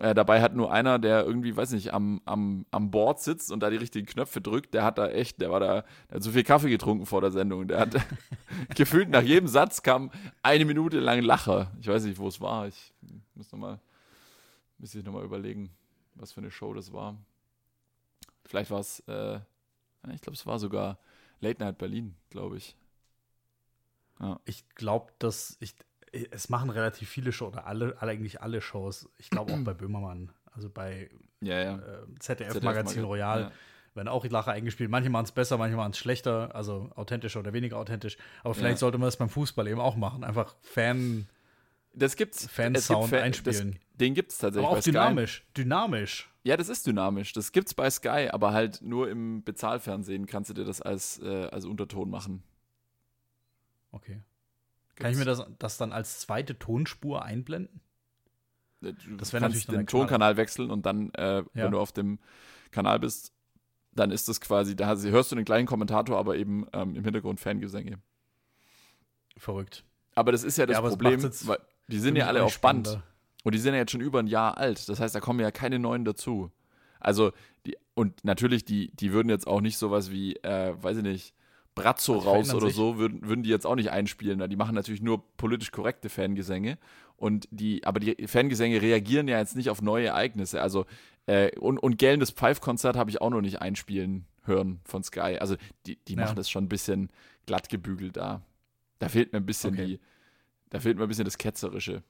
Äh, 0.00 0.14
dabei 0.14 0.40
hat 0.40 0.54
nur 0.54 0.72
einer, 0.72 1.00
der 1.00 1.24
irgendwie, 1.24 1.56
weiß 1.56 1.72
nicht, 1.72 1.92
am, 1.92 2.20
am, 2.24 2.66
am 2.70 2.90
Board 2.90 3.20
sitzt 3.20 3.50
und 3.50 3.60
da 3.60 3.70
die 3.70 3.76
richtigen 3.76 4.06
Knöpfe 4.06 4.40
drückt, 4.40 4.72
der 4.72 4.84
hat 4.84 4.96
da 4.96 5.08
echt, 5.08 5.40
der 5.40 5.50
war 5.50 5.58
da, 5.58 5.82
der 6.08 6.16
hat 6.16 6.22
so 6.22 6.30
viel 6.30 6.44
Kaffee 6.44 6.70
getrunken 6.70 7.04
vor 7.04 7.20
der 7.20 7.32
Sendung. 7.32 7.66
Der 7.66 7.80
hat 7.80 7.96
gefühlt 8.76 9.08
nach 9.08 9.22
jedem 9.22 9.48
Satz 9.48 9.82
kam 9.82 10.10
eine 10.42 10.64
Minute 10.64 11.00
lang 11.00 11.22
Lacher. 11.22 11.72
Ich 11.80 11.88
weiß 11.88 12.04
nicht, 12.04 12.18
wo 12.18 12.28
es 12.28 12.40
war. 12.40 12.68
Ich 12.68 12.94
muss 13.34 13.50
nochmal, 13.50 13.80
muss 14.78 14.94
ich 14.94 15.04
nochmal 15.04 15.24
überlegen, 15.24 15.70
was 16.14 16.32
für 16.32 16.40
eine 16.40 16.50
Show 16.50 16.72
das 16.74 16.92
war. 16.92 17.16
Vielleicht 18.44 18.70
war 18.70 18.80
es, 18.80 19.00
äh, 19.08 19.40
ich 20.14 20.20
glaube, 20.20 20.36
es 20.36 20.46
war 20.46 20.58
sogar 20.58 20.98
Late 21.40 21.62
Night 21.62 21.78
Berlin, 21.78 22.14
glaube 22.30 22.56
ich. 22.56 22.76
Ja. 24.20 24.40
Ich 24.44 24.68
glaube, 24.70 25.12
dass 25.18 25.56
ich, 25.60 25.74
es 26.12 26.48
machen 26.48 26.70
relativ 26.70 27.08
viele 27.08 27.32
Shows, 27.32 27.52
oder 27.52 27.66
alle, 27.66 27.96
alle 28.00 28.12
eigentlich 28.12 28.40
alle 28.40 28.60
Shows. 28.60 29.08
Ich 29.18 29.30
glaube 29.30 29.52
auch 29.52 29.58
bei 29.58 29.74
Böhmermann, 29.74 30.30
also 30.52 30.68
bei 30.70 31.10
ja, 31.40 31.62
ja. 31.62 31.74
Äh, 31.76 32.18
ZDF, 32.18 32.52
ZDF, 32.52 32.62
Magazin 32.62 33.04
Royal. 33.04 33.40
Ja. 33.40 33.52
Werden 33.94 34.08
auch 34.08 34.22
die 34.22 34.28
Lacher 34.28 34.52
eingespielt. 34.52 34.90
Manche 34.90 35.10
machen 35.10 35.24
es 35.24 35.32
besser, 35.32 35.58
manche 35.58 35.76
machen 35.76 35.90
es 35.90 35.98
schlechter, 35.98 36.54
also 36.54 36.90
authentischer 36.94 37.40
oder 37.40 37.52
weniger 37.52 37.78
authentisch. 37.78 38.16
Aber 38.44 38.54
vielleicht 38.54 38.78
sollte 38.78 38.98
man 38.98 39.06
das 39.06 39.16
beim 39.16 39.28
Fußball 39.28 39.66
eben 39.66 39.80
auch 39.80 39.96
machen. 39.96 40.24
Einfach 40.24 40.54
Fan. 40.60 41.26
Das 41.94 42.14
gibt's. 42.14 42.46
Fan-Sound 42.46 43.10
Fan, 43.10 43.22
einspielen. 43.22 43.72
Das, 43.72 43.98
den 43.98 44.14
gibt 44.14 44.30
es 44.30 44.38
tatsächlich. 44.38 44.68
Aber 44.68 44.78
auch 44.78 44.82
dynamisch. 44.82 45.44
Dynamisch. 45.56 46.30
Ja, 46.44 46.56
das 46.56 46.68
ist 46.68 46.86
dynamisch. 46.86 47.32
Das 47.32 47.50
gibt's 47.50 47.74
bei 47.74 47.90
Sky, 47.90 48.28
aber 48.30 48.52
halt 48.52 48.82
nur 48.82 49.10
im 49.10 49.42
Bezahlfernsehen 49.42 50.26
kannst 50.26 50.50
du 50.50 50.54
dir 50.54 50.64
das 50.64 50.80
als, 50.80 51.20
äh, 51.20 51.46
als 51.46 51.64
Unterton 51.64 52.08
machen. 52.08 52.44
Okay. 53.90 54.20
Kann 54.98 55.12
ich 55.12 55.18
mir 55.18 55.24
das, 55.24 55.44
das 55.58 55.76
dann 55.76 55.92
als 55.92 56.20
zweite 56.20 56.58
Tonspur 56.58 57.24
einblenden? 57.24 57.80
Du 58.80 58.92
das 59.16 59.32
wäre 59.32 59.42
natürlich 59.42 59.66
den 59.66 59.86
Tonkanal 59.86 60.36
wechseln 60.36 60.70
und 60.70 60.86
dann, 60.86 61.10
äh, 61.14 61.38
ja. 61.38 61.44
wenn 61.54 61.72
du 61.72 61.80
auf 61.80 61.92
dem 61.92 62.18
Kanal 62.70 63.00
bist, 63.00 63.32
dann 63.92 64.10
ist 64.10 64.28
das 64.28 64.40
quasi, 64.40 64.76
da 64.76 64.86
hörst 64.86 65.32
du 65.32 65.36
den 65.36 65.44
gleichen 65.44 65.66
Kommentator, 65.66 66.16
aber 66.18 66.36
eben 66.36 66.66
ähm, 66.72 66.94
im 66.94 67.04
Hintergrund 67.04 67.40
Fangesänge. 67.40 67.98
Verrückt. 69.36 69.84
Aber 70.14 70.32
das 70.32 70.44
ist 70.44 70.58
ja 70.58 70.66
das 70.66 70.76
ja, 70.76 70.82
Problem, 70.82 71.22
weil 71.22 71.58
die 71.88 71.98
sind 71.98 72.16
ja 72.16 72.26
alle 72.26 72.42
auf 72.42 72.60
Band. 72.60 73.00
Und 73.44 73.54
die 73.54 73.58
sind 73.58 73.72
ja 73.72 73.80
jetzt 73.80 73.92
schon 73.92 74.00
über 74.00 74.18
ein 74.18 74.26
Jahr 74.26 74.58
alt. 74.58 74.88
Das 74.88 75.00
heißt, 75.00 75.14
da 75.14 75.20
kommen 75.20 75.40
ja 75.40 75.50
keine 75.50 75.78
neuen 75.78 76.04
dazu. 76.04 76.50
Also, 77.00 77.32
die, 77.66 77.76
und 77.94 78.24
natürlich, 78.24 78.64
die, 78.64 78.90
die 78.94 79.12
würden 79.12 79.28
jetzt 79.28 79.46
auch 79.46 79.60
nicht 79.60 79.78
sowas 79.78 80.10
wie, 80.10 80.34
äh, 80.36 80.74
weiß 80.82 80.98
ich 80.98 81.02
nicht, 81.04 81.34
Brazzo 81.82 82.14
Also 82.16 82.28
raus 82.30 82.54
oder 82.54 82.66
sich. 82.66 82.76
so, 82.76 82.98
würden, 82.98 83.26
würden 83.26 83.42
die 83.42 83.50
jetzt 83.50 83.66
auch 83.66 83.74
nicht 83.76 83.90
einspielen. 83.90 84.48
Die 84.50 84.56
machen 84.56 84.74
natürlich 84.74 85.02
nur 85.02 85.22
politisch 85.36 85.70
korrekte 85.72 86.08
Fangesänge. 86.08 86.78
Und 87.16 87.48
die, 87.50 87.84
aber 87.84 87.98
die 88.00 88.26
Fangesänge 88.28 88.80
reagieren 88.80 89.26
ja 89.28 89.38
jetzt 89.38 89.56
nicht 89.56 89.70
auf 89.70 89.82
neue 89.82 90.06
Ereignisse. 90.06 90.62
Also, 90.62 90.86
äh, 91.26 91.56
und, 91.58 91.78
und 91.78 91.98
gellendes 91.98 92.30
Pfeif-Konzert 92.30 92.96
habe 92.96 93.10
ich 93.10 93.20
auch 93.20 93.30
noch 93.30 93.40
nicht 93.40 93.60
einspielen 93.60 94.26
hören 94.44 94.80
von 94.84 95.02
Sky. 95.02 95.36
Also, 95.40 95.56
die, 95.86 95.96
die 96.06 96.14
Ja. 96.14 96.20
machen 96.24 96.36
das 96.36 96.48
schon 96.48 96.64
ein 96.64 96.68
bisschen 96.68 97.10
glatt 97.46 97.68
gebügelt 97.68 98.16
da. 98.16 98.42
Da 99.00 99.08
fehlt 99.08 99.32
mir 99.32 99.38
ein 99.38 99.46
bisschen 99.46 99.74
Okay. 99.74 99.86
die, 99.86 100.00
da 100.70 100.80
fehlt 100.80 100.96
mir 100.96 101.02
ein 101.04 101.08
bisschen 101.08 101.24
das 101.24 101.38
Ketzerische. 101.38 102.02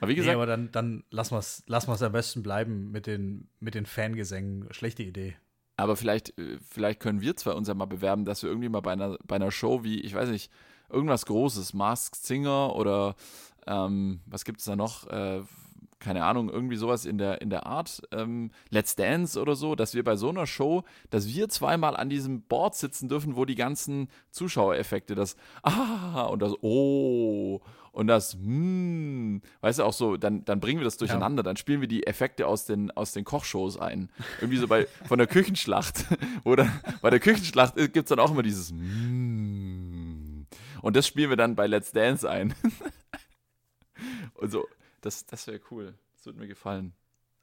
Aber 0.00 0.08
wie 0.08 0.14
Nee, 0.14 0.20
gesagt, 0.20 0.34
aber 0.36 0.46
dann, 0.46 0.70
dann 0.72 1.04
lassen 1.10 1.34
wir 1.34 1.38
es 1.38 1.62
lassen 1.66 1.88
wir's 1.88 2.02
am 2.02 2.12
besten 2.12 2.42
bleiben 2.42 2.90
mit 2.90 3.06
den, 3.06 3.48
mit 3.60 3.74
den 3.74 3.86
Fangesängen. 3.86 4.66
Schlechte 4.72 5.02
Idee. 5.02 5.36
Aber 5.76 5.96
vielleicht, 5.96 6.38
äh, 6.38 6.58
vielleicht 6.68 7.00
können 7.00 7.20
wir 7.20 7.36
zwei 7.36 7.52
uns 7.52 7.68
ja 7.68 7.74
mal 7.74 7.86
bewerben, 7.86 8.24
dass 8.24 8.42
wir 8.42 8.50
irgendwie 8.50 8.68
mal 8.68 8.80
bei 8.80 8.92
einer, 8.92 9.18
bei 9.26 9.36
einer 9.36 9.50
Show 9.50 9.84
wie, 9.84 10.00
ich 10.00 10.14
weiß 10.14 10.28
nicht, 10.28 10.50
irgendwas 10.90 11.26
Großes, 11.26 11.74
Masked 11.74 12.16
Singer 12.16 12.74
oder 12.76 13.14
ähm, 13.66 14.20
was 14.26 14.44
gibt 14.44 14.60
es 14.60 14.66
da 14.66 14.76
noch? 14.76 15.06
Äh, 15.08 15.42
keine 16.02 16.24
Ahnung, 16.24 16.50
irgendwie 16.50 16.76
sowas 16.76 17.06
in 17.06 17.16
der, 17.16 17.40
in 17.40 17.48
der 17.48 17.64
Art, 17.64 18.02
ähm, 18.10 18.50
Let's 18.70 18.96
Dance 18.96 19.40
oder 19.40 19.54
so, 19.54 19.76
dass 19.76 19.94
wir 19.94 20.02
bei 20.02 20.16
so 20.16 20.28
einer 20.30 20.46
Show, 20.46 20.82
dass 21.10 21.28
wir 21.28 21.48
zweimal 21.48 21.96
an 21.96 22.10
diesem 22.10 22.42
Board 22.42 22.74
sitzen 22.74 23.08
dürfen, 23.08 23.36
wo 23.36 23.44
die 23.44 23.54
ganzen 23.54 24.08
Zuschauereffekte, 24.30 25.14
das 25.14 25.36
Ah 25.62 26.24
und 26.24 26.42
das 26.42 26.54
Oh 26.60 27.60
und 27.92 28.06
das 28.06 28.34
Hm, 28.34 29.42
weißt 29.60 29.78
du 29.78 29.84
auch 29.84 29.92
so, 29.92 30.16
dann, 30.16 30.44
dann 30.46 30.60
bringen 30.60 30.80
wir 30.80 30.84
das 30.84 30.96
durcheinander, 30.96 31.42
dann 31.42 31.56
spielen 31.58 31.82
wir 31.82 31.88
die 31.88 32.06
Effekte 32.06 32.46
aus 32.46 32.64
den, 32.64 32.90
aus 32.90 33.12
den 33.12 33.24
Kochshows 33.24 33.76
ein. 33.78 34.10
Irgendwie 34.40 34.56
so 34.58 34.66
bei, 34.66 34.86
von 35.04 35.18
der 35.18 35.26
Küchenschlacht. 35.26 36.06
Oder 36.44 36.72
bei 37.02 37.10
der 37.10 37.20
Küchenschlacht 37.20 37.76
gibt 37.76 37.96
es 37.96 38.04
dann 38.06 38.18
auch 38.18 38.30
immer 38.30 38.42
dieses 38.42 38.72
Mm. 38.72 40.42
Und 40.80 40.96
das 40.96 41.06
spielen 41.06 41.30
wir 41.30 41.36
dann 41.36 41.54
bei 41.54 41.66
Let's 41.66 41.92
Dance 41.92 42.28
ein. 42.28 42.54
Und 44.34 44.50
so, 44.50 44.66
das, 45.02 45.26
das 45.26 45.46
wäre 45.46 45.60
cool. 45.70 45.94
Das 46.16 46.26
würde 46.26 46.38
mir 46.38 46.48
gefallen. 46.48 46.94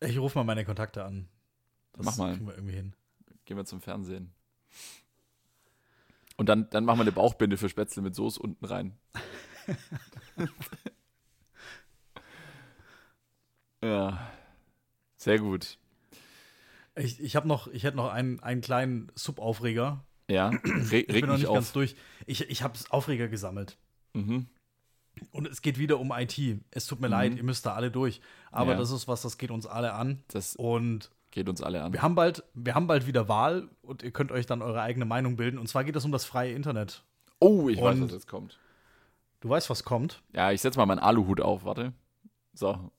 Ich 0.01 0.17
rufe 0.17 0.37
mal 0.37 0.43
meine 0.43 0.65
Kontakte 0.65 1.05
an. 1.05 1.29
Das 1.93 2.05
Mach 2.05 2.17
mal. 2.17 2.39
wir 2.39 2.55
irgendwie 2.55 2.75
hin. 2.75 2.93
Gehen 3.45 3.55
wir 3.55 3.65
zum 3.65 3.81
Fernsehen. 3.81 4.33
Und 6.37 6.49
dann, 6.49 6.69
dann 6.69 6.85
machen 6.85 6.99
wir 6.99 7.03
eine 7.03 7.11
Bauchbinde 7.11 7.57
für 7.57 7.69
Spätzle 7.69 8.01
mit 8.01 8.15
Soße 8.15 8.41
unten 8.41 8.65
rein. 8.65 8.97
ja. 13.83 14.19
Sehr 15.17 15.39
gut. 15.39 15.77
Ich, 16.95 17.19
ich 17.21 17.35
habe 17.35 17.47
noch, 17.47 17.67
ich 17.67 17.83
hätte 17.83 17.97
noch 17.97 18.11
einen, 18.11 18.39
einen 18.41 18.61
kleinen 18.61 19.11
Subaufreger. 19.15 20.03
Ja, 20.29 20.49
Re 20.63 20.63
Ich 20.63 20.91
reg 20.91 21.07
bin 21.07 21.21
noch 21.21 21.27
mich 21.33 21.41
nicht 21.43 21.53
ganz 21.53 21.67
auf. 21.67 21.73
durch. 21.73 21.95
Ich, 22.25 22.49
ich 22.49 22.61
habe 22.61 22.77
Aufreger 22.89 23.27
gesammelt. 23.27 23.77
Mhm. 24.13 24.47
Und 25.31 25.47
es 25.47 25.61
geht 25.61 25.77
wieder 25.77 25.99
um 25.99 26.11
IT. 26.11 26.37
Es 26.71 26.85
tut 26.87 27.01
mir 27.01 27.07
Mhm. 27.07 27.11
leid, 27.11 27.35
ihr 27.35 27.43
müsst 27.43 27.65
da 27.65 27.73
alle 27.73 27.91
durch. 27.91 28.21
Aber 28.51 28.71
Ja. 28.73 28.77
das 28.77 28.91
ist 28.91 29.07
was, 29.07 29.21
das 29.21 29.37
geht 29.37 29.51
uns 29.51 29.65
alle 29.65 29.93
an. 29.93 30.23
Das 30.29 30.55
Und 30.55 31.09
geht 31.31 31.49
uns 31.49 31.61
alle 31.61 31.83
an. 31.83 31.93
wir 31.93 32.01
haben 32.01 32.15
bald, 32.15 32.43
wir 32.53 32.75
haben 32.75 32.87
bald 32.87 33.07
wieder 33.07 33.27
Wahl 33.27 33.69
und 33.81 34.03
ihr 34.03 34.11
könnt 34.11 34.31
euch 34.31 34.45
dann 34.45 34.61
eure 34.61 34.81
eigene 34.81 35.05
Meinung 35.05 35.35
bilden. 35.35 35.57
Und 35.57 35.67
zwar 35.67 35.83
geht 35.83 35.95
es 35.95 36.05
um 36.05 36.11
das 36.11 36.25
freie 36.25 36.53
Internet. 36.53 37.03
Oh, 37.39 37.69
ich 37.69 37.81
weiß, 37.81 37.95
Und- 37.97 38.05
was 38.05 38.11
jetzt 38.13 38.27
kommt. 38.27 38.59
Du 39.39 39.49
weißt, 39.49 39.69
was 39.69 39.83
kommt. 39.83 40.21
Ja, 40.33 40.51
ich 40.51 40.61
setze 40.61 40.77
mal 40.79 40.85
meinen 40.85 40.99
Aluhut 40.99 41.41
auf, 41.41 41.63
warte. 41.63 41.93
So. 42.53 42.91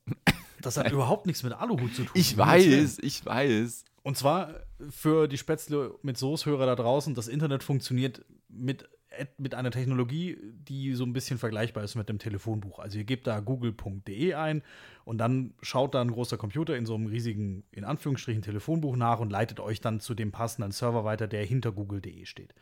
Das 0.62 0.76
hat 0.76 0.90
überhaupt 0.92 1.26
nichts 1.26 1.42
mit 1.42 1.52
Aluhut 1.52 1.94
zu 1.94 2.04
tun. 2.04 2.12
Ich 2.14 2.36
weiß, 2.36 2.98
ich 3.00 3.24
weiß. 3.24 3.84
Und 4.02 4.16
zwar 4.16 4.54
für 4.88 5.28
die 5.28 5.38
Spätzle 5.38 5.94
mit 6.02 6.16
Soßhörer 6.16 6.66
da 6.66 6.76
draußen, 6.76 7.14
das 7.14 7.28
Internet 7.28 7.62
funktioniert 7.62 8.24
mit, 8.48 8.88
mit 9.36 9.54
einer 9.54 9.70
Technologie, 9.70 10.38
die 10.42 10.94
so 10.94 11.04
ein 11.04 11.12
bisschen 11.12 11.38
vergleichbar 11.38 11.84
ist 11.84 11.94
mit 11.94 12.08
dem 12.08 12.18
Telefonbuch. 12.18 12.78
Also 12.78 12.98
ihr 12.98 13.04
gebt 13.04 13.26
da 13.26 13.40
google.de 13.40 14.34
ein 14.34 14.62
und 15.04 15.18
dann 15.18 15.54
schaut 15.60 15.94
da 15.94 16.00
ein 16.00 16.12
großer 16.12 16.38
Computer 16.38 16.76
in 16.76 16.86
so 16.86 16.94
einem 16.94 17.06
riesigen, 17.06 17.64
in 17.72 17.84
Anführungsstrichen, 17.84 18.42
Telefonbuch 18.42 18.96
nach 18.96 19.20
und 19.20 19.30
leitet 19.30 19.60
euch 19.60 19.80
dann 19.80 20.00
zu 20.00 20.14
dem 20.14 20.32
passenden 20.32 20.72
Server 20.72 21.04
weiter, 21.04 21.28
der 21.28 21.44
hinter 21.44 21.72
google.de 21.72 22.24
steht. 22.24 22.54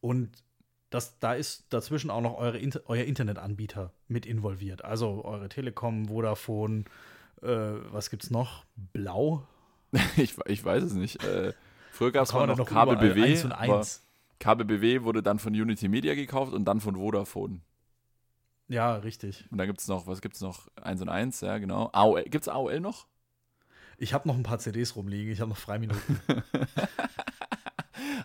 Und 0.00 0.30
das, 0.90 1.18
da 1.20 1.34
ist 1.34 1.72
dazwischen 1.72 2.10
auch 2.10 2.20
noch 2.20 2.36
eure, 2.36 2.60
euer 2.86 3.04
Internetanbieter 3.04 3.92
mit 4.08 4.26
involviert. 4.26 4.84
Also 4.84 5.24
eure 5.24 5.48
Telekom, 5.48 6.08
Vodafone, 6.08 6.84
äh, 7.42 7.46
was 7.90 8.10
gibt's 8.10 8.30
noch? 8.30 8.64
Blau? 8.92 9.46
Ich, 10.16 10.36
ich 10.46 10.64
weiß 10.64 10.84
es 10.84 10.92
nicht. 10.92 11.24
Äh, 11.24 11.52
früher 11.90 12.12
gab 12.12 12.24
es 12.24 12.32
noch 12.32 12.46
doch 12.56 12.70
überall 12.70 12.96
KBBW. 12.96 13.22
eins 13.24 13.44
und 13.44 13.52
aber 13.52 13.78
eins. 13.78 14.06
KBBW 14.38 15.02
wurde 15.02 15.22
dann 15.22 15.40
von 15.40 15.52
Unity 15.52 15.88
Media 15.88 16.14
gekauft 16.14 16.52
und 16.52 16.64
dann 16.64 16.80
von 16.80 16.94
Vodafone. 16.94 17.60
Ja, 18.68 18.94
richtig. 18.96 19.48
Und 19.50 19.58
dann 19.58 19.66
gibt 19.66 19.80
es 19.80 19.88
noch, 19.88 20.06
was 20.06 20.20
gibt 20.20 20.36
es 20.36 20.40
noch? 20.42 20.68
1 20.80 21.02
und 21.02 21.08
1, 21.08 21.40
ja, 21.40 21.58
genau. 21.58 21.90
AOL, 21.92 22.22
gibt 22.22 22.42
es 22.42 22.48
AOL 22.48 22.78
noch? 22.78 23.08
Ich 23.98 24.14
habe 24.14 24.28
noch 24.28 24.36
ein 24.36 24.44
paar 24.44 24.60
CDs 24.60 24.94
rumliegen. 24.94 25.32
Ich 25.32 25.40
habe 25.40 25.50
noch 25.50 25.58
Freiminuten. 25.58 26.20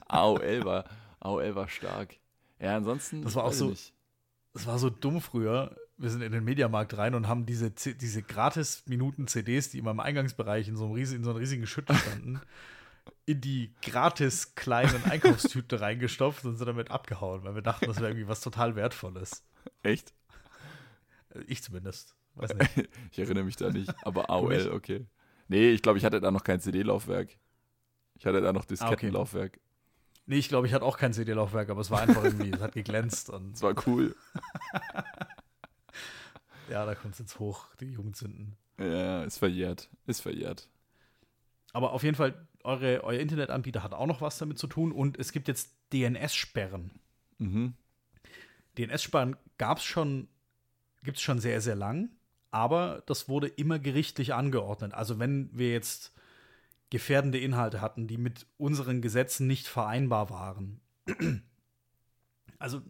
AOL 0.08 0.64
war, 0.64 0.86
AOL 1.20 1.56
war 1.56 1.68
stark. 1.68 2.16
Ja, 2.60 2.76
ansonsten. 2.78 3.22
Das 3.22 3.36
war 3.36 3.44
auch 3.46 3.54
so- 3.54 3.70
nicht. 3.70 3.94
Das 4.54 4.66
war 4.68 4.80
so 4.80 4.90
dumm 4.90 5.20
früher. 5.22 5.76
Wir 5.98 6.10
sind 6.10 6.22
in 6.22 6.32
den 6.32 6.44
Mediamarkt 6.44 6.98
rein 6.98 7.14
und 7.16 7.28
haben 7.28 7.46
diese, 7.46 7.74
C- 7.76 7.94
diese 7.94 8.22
Gratis-Minuten-CDs, 8.24 9.70
die 9.70 9.80
immer 9.80 9.92
im 9.92 10.00
Eingangsbereich 10.00 10.68
in 10.68 10.76
so, 10.76 10.86
einem 10.86 10.94
riesigen, 10.94 11.20
in 11.20 11.24
so 11.26 11.32
einer 11.32 11.40
riesigen 11.40 11.68
Schütte 11.68 11.94
standen, 11.96 12.40
in 13.26 13.42
die 13.42 13.74
gratis 13.82 14.56
kleinen 14.56 15.04
Einkaufstüte 15.06 15.82
reingestopft 15.82 16.46
und 16.46 16.58
sind 16.58 16.68
damit 16.68 16.92
abgehauen, 16.92 17.44
weil 17.44 17.56
wir 17.56 17.62
dachten, 17.62 17.86
das 17.88 17.98
wäre 17.98 18.10
irgendwie 18.10 18.28
was 18.28 18.42
total 18.42 18.76
Wertvolles. 18.76 19.44
Echt? 19.84 20.14
Ich 21.48 21.62
zumindest. 21.64 22.16
Weiß 22.36 22.54
nicht. 22.54 22.90
Ich 23.12 23.20
erinnere 23.20 23.44
mich 23.44 23.56
da 23.58 23.70
nicht. 23.70 23.94
Aber 24.06 24.30
AOL, 24.30 24.72
okay. 24.74 25.06
Nee, 25.48 25.70
ich 25.72 25.82
glaube, 25.82 25.98
ich 25.98 26.06
hatte 26.06 26.20
da 26.22 26.32
noch 26.32 26.44
kein 26.44 26.60
CD-Laufwerk. 26.60 27.38
Ich 28.18 28.26
hatte 28.26 28.42
da 28.42 28.52
noch 28.54 28.64
Ah. 28.64 28.68
Diskettenlaufwerk. 28.68 29.60
Nee, 30.28 30.38
ich 30.38 30.50
glaube, 30.50 30.66
ich 30.68 30.74
hatte 30.74 30.86
auch 30.86 30.98
kein 30.98 31.14
CD-Laufwerk, 31.14 31.70
aber 31.70 31.82
es 31.82 31.92
war 31.92 32.02
einfach 32.02 32.24
irgendwie, 32.24 32.50
es 32.50 32.60
hat 32.60 32.74
geglänzt 32.74 33.30
und 33.30 33.54
Das 33.54 33.62
war 33.62 33.76
cool. 33.86 34.16
ja, 36.70 36.86
da 36.86 36.96
kommt 36.96 37.14
es 37.14 37.20
jetzt 37.20 37.40
hoch, 37.40 37.68
die 37.80 37.92
Jugendsünden. 37.92 38.56
Ja, 38.80 39.24
ist 39.24 39.38
verjährt. 39.38 39.90
Ist 40.08 40.22
verjährt. 40.22 40.68
Aber 41.74 41.92
auf 41.92 42.04
jeden 42.04 42.16
Fall, 42.16 42.48
eure, 42.64 43.04
euer 43.04 43.20
Internetanbieter 43.20 43.84
hat 43.84 43.94
auch 43.94 44.08
noch 44.08 44.22
was 44.22 44.38
damit 44.38 44.58
zu 44.58 44.68
tun 44.68 44.92
und 44.92 45.20
es 45.20 45.32
gibt 45.32 45.48
jetzt 45.48 45.76
DNS-Sperren. 45.94 46.92
Mhm. 47.38 47.74
DNS-Sperren 48.78 49.36
gab 49.58 49.78
es 49.78 49.84
schon, 49.84 50.28
gibt 51.04 51.18
es 51.18 51.24
schon 51.24 51.40
sehr, 51.40 51.62
sehr 51.62 51.76
lang, 51.76 52.10
aber 52.50 53.04
das 53.06 53.30
wurde 53.30 53.48
immer 53.48 53.78
gerichtlich 53.78 54.34
angeordnet. 54.34 54.94
Also 54.94 55.20
wenn 55.20 55.50
wir 55.54 55.72
jetzt 55.72 56.15
gefährdende 56.90 57.40
Inhalte 57.40 57.82
hatten, 57.82 58.08
die 58.08 58.18
mit 58.18 58.46
unseren 58.58 59.02
Gesetzen 59.02 59.48
nicht 59.48 59.68
vereinbar 59.68 60.30
waren. 60.30 60.82
Also 62.58 62.82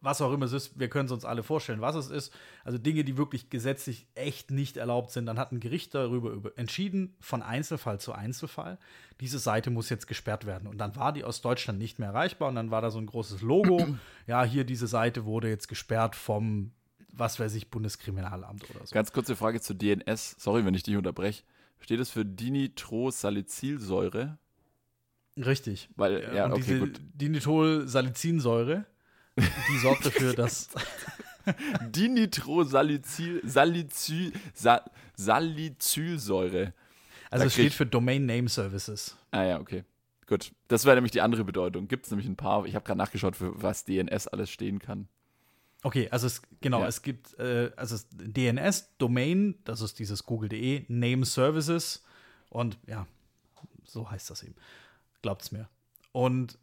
was 0.00 0.22
auch 0.22 0.32
immer 0.32 0.46
es 0.46 0.52
ist, 0.52 0.78
wir 0.78 0.88
können 0.88 1.06
es 1.06 1.12
uns 1.12 1.24
alle 1.24 1.42
vorstellen, 1.42 1.80
was 1.80 1.94
es 1.94 2.10
ist. 2.10 2.32
Also 2.64 2.78
Dinge, 2.78 3.04
die 3.04 3.16
wirklich 3.16 3.50
gesetzlich 3.50 4.06
echt 4.14 4.50
nicht 4.50 4.76
erlaubt 4.76 5.10
sind. 5.10 5.26
Dann 5.26 5.38
hat 5.38 5.52
ein 5.52 5.60
Gericht 5.60 5.94
darüber 5.94 6.30
über 6.30 6.56
entschieden, 6.56 7.14
von 7.20 7.42
Einzelfall 7.42 8.00
zu 8.00 8.12
Einzelfall. 8.12 8.78
Diese 9.20 9.38
Seite 9.38 9.70
muss 9.70 9.90
jetzt 9.90 10.06
gesperrt 10.06 10.46
werden. 10.46 10.66
Und 10.68 10.78
dann 10.78 10.96
war 10.96 11.12
die 11.12 11.24
aus 11.24 11.42
Deutschland 11.42 11.78
nicht 11.78 11.98
mehr 11.98 12.08
erreichbar. 12.08 12.48
Und 12.48 12.54
dann 12.54 12.70
war 12.70 12.80
da 12.80 12.90
so 12.90 12.98
ein 12.98 13.06
großes 13.06 13.42
Logo. 13.42 13.86
ja, 14.26 14.42
hier 14.44 14.64
diese 14.64 14.86
Seite 14.86 15.26
wurde 15.26 15.48
jetzt 15.48 15.68
gesperrt 15.68 16.16
vom, 16.16 16.72
was 17.12 17.38
weiß 17.38 17.54
ich, 17.54 17.70
Bundeskriminalamt 17.70 18.70
oder 18.70 18.86
so. 18.86 18.94
Ganz 18.94 19.12
kurze 19.12 19.36
Frage 19.36 19.60
zu 19.60 19.74
DNS. 19.74 20.36
Sorry, 20.38 20.64
wenn 20.64 20.74
ich 20.74 20.82
dich 20.82 20.96
unterbreche. 20.96 21.42
Steht 21.80 22.00
es 22.00 22.10
für 22.10 22.24
Dinitrosalicylsäure? 22.24 24.38
Richtig. 25.36 25.90
Weil, 25.96 26.32
ja, 26.34 26.46
und 26.46 26.52
okay, 26.52 26.62
diese 26.62 26.78
gut. 26.80 26.98
Dinitolsalicinsäure, 27.14 28.86
die 29.36 29.78
sorgt 29.78 30.06
dafür, 30.06 30.34
dass 30.34 30.68
Dinitrosalicyl, 31.88 33.40
Salicyl, 33.44 34.32
Sa, 34.54 34.84
Salicylsäure. 35.16 36.74
also 37.30 37.46
es 37.46 37.52
steht 37.52 37.72
für 37.72 37.86
Domain 37.86 38.26
Name 38.26 38.48
Services. 38.48 39.16
Ah 39.30 39.44
ja, 39.44 39.60
okay. 39.60 39.84
Gut. 40.26 40.50
Das 40.68 40.84
wäre 40.84 40.96
nämlich 40.96 41.12
die 41.12 41.22
andere 41.22 41.44
Bedeutung. 41.44 41.88
Gibt 41.88 42.04
es 42.04 42.12
nämlich 42.12 42.28
ein 42.28 42.36
paar. 42.36 42.66
Ich 42.66 42.74
habe 42.74 42.84
gerade 42.84 42.98
nachgeschaut, 42.98 43.36
für 43.36 43.62
was 43.62 43.84
DNS 43.84 44.28
alles 44.28 44.50
stehen 44.50 44.78
kann. 44.78 45.08
Okay, 45.82 46.08
also 46.10 46.26
es 46.26 46.42
genau, 46.60 46.80
Ja. 46.80 46.88
es 46.88 47.02
gibt 47.02 47.38
äh, 47.38 47.70
also 47.76 47.96
DNS 48.12 48.96
Domain, 48.98 49.54
das 49.64 49.80
ist 49.80 49.98
dieses 49.98 50.24
google.de 50.26 50.84
Name 50.88 51.24
Services 51.24 52.04
und 52.50 52.78
ja, 52.86 53.06
so 53.84 54.10
heißt 54.10 54.28
das 54.30 54.42
eben. 54.42 54.54
Glaubt's 55.22 55.52
mir. 55.52 55.68
Und 56.12 56.58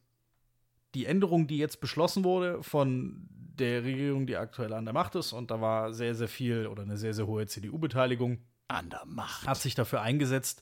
die 0.93 1.05
Änderung, 1.05 1.47
die 1.47 1.57
jetzt 1.57 1.79
beschlossen 1.81 2.23
wurde 2.23 2.61
von 2.63 3.27
der 3.29 3.83
Regierung, 3.83 4.27
die 4.27 4.37
aktuell 4.37 4.73
an 4.73 4.85
der 4.85 4.93
Macht 4.93 5.15
ist, 5.15 5.33
und 5.33 5.49
da 5.51 5.59
war 5.61 5.93
sehr, 5.93 6.13
sehr 6.15 6.27
viel 6.27 6.67
oder 6.67 6.83
eine 6.83 6.97
sehr, 6.97 7.13
sehr 7.13 7.25
hohe 7.27 7.45
CDU-Beteiligung, 7.47 8.39
An 8.67 8.89
der 8.89 9.05
Macht. 9.05 9.47
hat 9.47 9.57
sich 9.57 9.73
dafür 9.73 10.01
eingesetzt, 10.01 10.61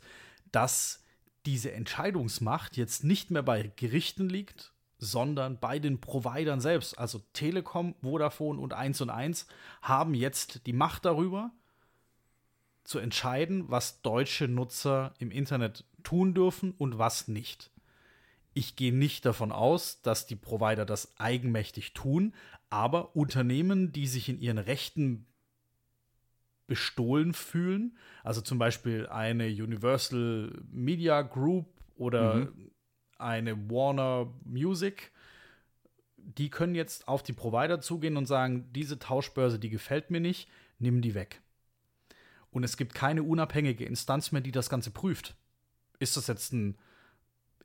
dass 0.52 1.04
diese 1.46 1.72
Entscheidungsmacht 1.74 2.78
jetzt 2.78 3.04
nicht 3.04 3.32
mehr 3.32 3.44
bei 3.44 3.72
Gerichten 3.76 4.30
liegt, 4.30 4.72
sondern 5.06 5.60
bei 5.60 5.80
den 5.80 6.02
Providern 6.02 6.60
selbst. 6.60 6.98
Also 7.00 7.22
Telekom, 7.34 7.96
Vodafone 8.02 8.60
und 8.60 8.74
1 8.74 9.02
und 9.02 9.10
1 9.10 9.48
haben 9.82 10.14
jetzt 10.14 10.66
die 10.66 10.74
Macht 10.74 11.06
darüber, 11.06 11.52
zu 12.84 13.00
entscheiden, 13.00 13.66
was 13.68 14.02
deutsche 14.02 14.48
Nutzer 14.48 15.14
im 15.18 15.32
Internet 15.32 15.86
tun 16.04 16.34
dürfen 16.34 16.72
und 16.78 16.98
was 16.98 17.28
nicht. 17.28 17.72
Ich 18.54 18.76
gehe 18.76 18.94
nicht 18.94 19.26
davon 19.26 19.52
aus, 19.52 20.02
dass 20.02 20.28
die 20.28 20.36
Provider 20.36 20.86
das 20.86 21.20
eigenmächtig 21.20 21.94
tun, 21.94 22.34
aber 22.70 23.16
Unternehmen, 23.16 23.92
die 23.92 24.08
sich 24.08 24.30
in 24.30 24.40
ihren 24.40 24.60
Rechten 24.60 25.26
bestohlen 26.68 27.34
fühlen, 27.34 27.98
also 28.24 28.42
zum 28.42 28.58
Beispiel 28.58 29.08
eine 29.08 29.48
Universal 29.48 30.64
Media 30.72 31.22
Group 31.22 31.68
oder 31.96 32.36
mhm. 32.36 32.72
Eine 33.18 33.70
Warner 33.70 34.34
Music, 34.44 35.12
die 36.18 36.50
können 36.50 36.76
jetzt 36.76 37.08
auf 37.08 37.24
die 37.24 37.34
Provider 37.34 37.82
zugehen 37.82 38.18
und 38.18 38.26
sagen, 38.26 38.72
diese 38.74 39.00
Tauschbörse, 39.00 39.60
die 39.60 39.70
gefällt 39.70 40.12
mir 40.12 40.20
nicht, 40.20 40.50
nimm 40.80 41.02
die 41.02 41.14
weg. 41.14 41.42
Und 42.52 42.64
es 42.64 42.78
gibt 42.78 42.94
keine 42.94 43.24
unabhängige 43.24 43.86
Instanz 43.86 44.32
mehr, 44.32 44.42
die 44.42 44.52
das 44.52 44.70
Ganze 44.70 44.92
prüft. 44.92 45.36
Ist 46.00 46.18
das 46.18 46.28
jetzt 46.28 46.54
ein, 46.54 46.78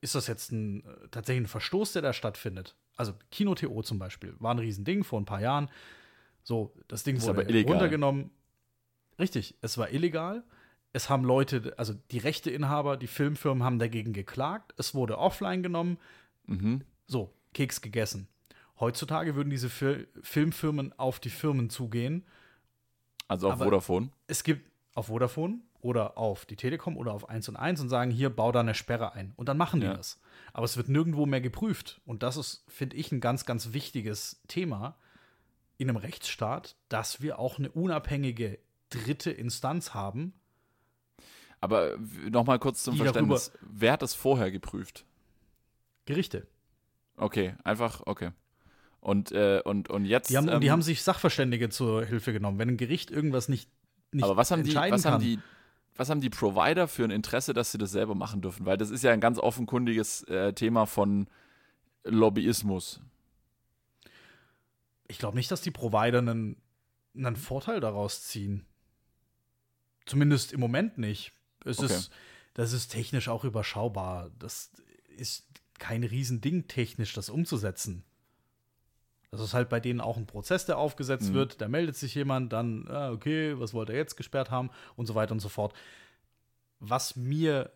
ist 0.01 0.15
das 0.15 0.27
jetzt 0.27 0.53
ein 0.53 0.85
äh, 0.85 1.09
tatsächlich 1.11 1.45
ein 1.45 1.49
Verstoß, 1.49 1.93
der 1.93 2.03
da 2.03 2.13
stattfindet? 2.13 2.77
Also 2.97 3.15
Kino.to 3.31 3.83
zum 3.83 3.99
Beispiel 3.99 4.35
war 4.41 4.53
ein 4.53 4.59
Riesending 4.59 5.05
vor 5.05 5.21
ein 5.21 5.25
paar 5.25 5.41
Jahren. 5.41 5.71
So, 6.43 6.75
das 6.89 7.03
Ding 7.03 7.17
ist 7.17 7.27
wurde 7.27 7.43
runtergenommen. 7.65 8.31
Richtig, 9.19 9.55
es 9.61 9.79
war 9.79 9.91
illegal. 9.91 10.43
Es 10.93 11.09
haben 11.09 11.25
Leute, 11.25 11.75
also 11.77 11.95
die 12.11 12.19
Rechteinhaber, 12.19 12.97
die 12.97 13.07
Filmfirmen 13.07 13.63
haben 13.63 13.79
dagegen 13.79 14.13
geklagt. 14.13 14.75
Es 14.77 14.95
wurde 14.95 15.19
offline 15.19 15.63
genommen. 15.63 15.99
Mhm. 16.47 16.83
So, 17.07 17.33
Keks 17.55 17.81
gegessen. 17.81 18.29
Heutzutage 18.79 19.35
würden 19.35 19.51
diese 19.51 19.69
Fil 19.69 20.09
Filmfirmen 20.23 20.99
auf 20.99 21.21
die 21.21 21.31
Firmen 21.31 21.71
zugehen. 21.71 22.25
Also 23.29 23.51
auf 23.51 23.59
Vodafone? 23.59 24.11
Es 24.27 24.43
gibt, 24.43 24.69
auf 24.95 25.07
Vodafone 25.07 25.61
oder 25.81 26.19
auf 26.19 26.47
die 26.47 26.57
Telekom 26.57 26.97
oder 26.97 27.13
auf 27.13 27.29
1 27.29 27.49
und 27.49 27.57
1 27.57 27.81
und 27.81 27.89
sagen, 27.89 28.11
hier, 28.11 28.31
bau 28.31 28.53
da 28.53 28.61
eine 28.61 28.75
Sperre 28.75 29.13
ein. 29.13 29.33
Und 29.37 29.49
dann 29.49 29.57
machen 29.57 29.81
die 29.81 29.87
ja. 29.87 29.95
das. 29.95 30.21
Aber 30.53 30.65
es 30.65 30.77
wird 30.77 30.89
nirgendwo 30.89 31.27
mehr 31.27 31.41
geprüft. 31.41 32.01
Und 32.05 32.23
das 32.23 32.37
ist, 32.37 32.65
finde 32.69 32.97
ich, 32.97 33.13
ein 33.13 33.21
ganz, 33.21 33.47
ganz 33.47 33.73
wichtiges 33.73 34.43
Thema 34.49 34.97
in 35.79 35.89
einem 35.89 35.97
Rechtsstaat, 35.97 36.77
dass 36.89 37.23
wir 37.23 37.39
auch 37.39 37.59
eine 37.59 37.71
unabhängige 37.71 38.59
dritte 38.91 39.31
Instanz 39.31 39.95
haben. 39.95 40.35
Aber 41.61 41.97
nochmal 42.31 42.59
kurz 42.59 42.83
zum 42.83 42.97
Verständnis. 42.97 43.53
Wer 43.61 43.93
hat 43.93 44.03
das 44.03 44.15
vorher 44.15 44.51
geprüft? 44.51 45.05
Gerichte. 46.07 46.47
Okay, 47.17 47.55
einfach, 47.65 48.03
okay. 48.07 48.31
Und, 49.01 49.33
äh, 49.33 49.61
und, 49.65 49.91
und 49.91 50.05
jetzt. 50.05 50.31
Die 50.31 50.37
haben, 50.37 50.49
ähm, 50.49 50.61
die 50.61 50.71
haben 50.71 50.83
sich 50.83 51.03
Sachverständige 51.03 51.69
zur 51.69 52.05
Hilfe 52.05 52.33
genommen. 52.33 52.59
Wenn 52.59 52.71
ein 52.71 52.77
Gericht 52.77 53.11
irgendwas 53.11 53.49
nicht 53.49 53.71
nicht 54.13 54.25
Aber 54.25 54.37
was 54.37 54.51
haben 54.51 54.65
die, 54.65 54.75
was 54.75 55.03
kann. 55.03 55.15
haben 55.15 55.23
die, 55.23 55.39
was 55.97 56.11
haben 56.11 56.21
die 56.21 56.31
Provider 56.31 56.89
für 56.89 57.05
ein 57.05 57.11
Interesse, 57.11 57.53
dass 57.53 57.73
sie 57.73 57.79
das 57.79 57.93
selber 57.93 58.15
machen 58.15 58.41
dürfen? 58.41 58.67
Weil 58.67 58.77
das 58.77 58.91
ist 58.91 59.05
ja 59.05 59.13
ein 59.13 59.21
ganz 59.21 59.39
offenkundiges 59.39 60.23
äh, 60.25 60.53
Thema 60.53 60.87
von 60.87 61.29
Lobbyismus. 62.05 63.01
Ich 65.09 65.19
glaube 65.19 65.37
nicht, 65.37 65.51
dass 65.51 65.61
die 65.61 65.71
Provider 65.71 66.19
einen, 66.19 66.57
einen 67.17 67.37
Vorteil 67.37 67.81
daraus 67.81 68.23
ziehen. 68.23 68.65
Zumindest 70.07 70.53
im 70.53 70.61
Moment 70.61 70.99
nicht. 70.99 71.33
Es 71.65 71.79
okay. 71.79 71.93
ist, 71.93 72.11
das 72.55 72.73
ist 72.73 72.89
technisch 72.89 73.29
auch 73.29 73.45
überschaubar. 73.45 74.31
Das 74.39 74.71
ist 75.17 75.47
kein 75.79 76.05
Riesending 76.05 76.69
technisch, 76.69 77.13
das 77.15 77.31
umzusetzen. 77.31 78.05
Das 79.31 79.41
ist 79.41 79.55
halt 79.55 79.69
bei 79.69 79.79
denen 79.79 80.01
auch 80.01 80.17
ein 80.17 80.27
Prozess, 80.27 80.67
der 80.67 80.79
aufgesetzt 80.79 81.31
mhm. 81.31 81.35
wird. 81.35 81.61
Da 81.61 81.69
meldet 81.69 81.97
sich 81.97 82.15
jemand, 82.15 82.53
dann, 82.53 82.89
ah, 82.89 83.13
okay, 83.13 83.59
was 83.59 83.73
wollte 83.73 83.93
er 83.93 83.99
jetzt 83.99 84.17
gesperrt 84.17 84.51
haben 84.51 84.71
und 84.97 85.07
so 85.07 85.15
weiter 85.15 85.33
und 85.33 85.41
so 85.41 85.49
fort. 85.49 85.73
Was 86.81 87.15
mir 87.15 87.71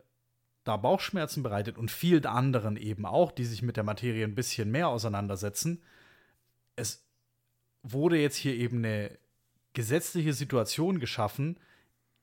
da 0.65 0.77
Bauchschmerzen 0.77 1.43
bereitet 1.43 1.79
und 1.79 1.91
vielen 1.91 2.27
anderen 2.27 2.77
eben 2.77 3.07
auch, 3.07 3.31
die 3.31 3.45
sich 3.45 3.63
mit 3.63 3.77
der 3.77 3.85
Materie 3.85 4.25
ein 4.25 4.35
bisschen 4.35 4.71
mehr 4.71 4.89
auseinandersetzen, 4.89 5.83
es 6.75 7.05
wurde 7.83 8.19
jetzt 8.19 8.37
hier 8.37 8.55
eben 8.55 8.79
eine 8.79 9.17
gesetzliche 9.75 10.33
Situation 10.33 10.99
geschaffen, 10.99 11.61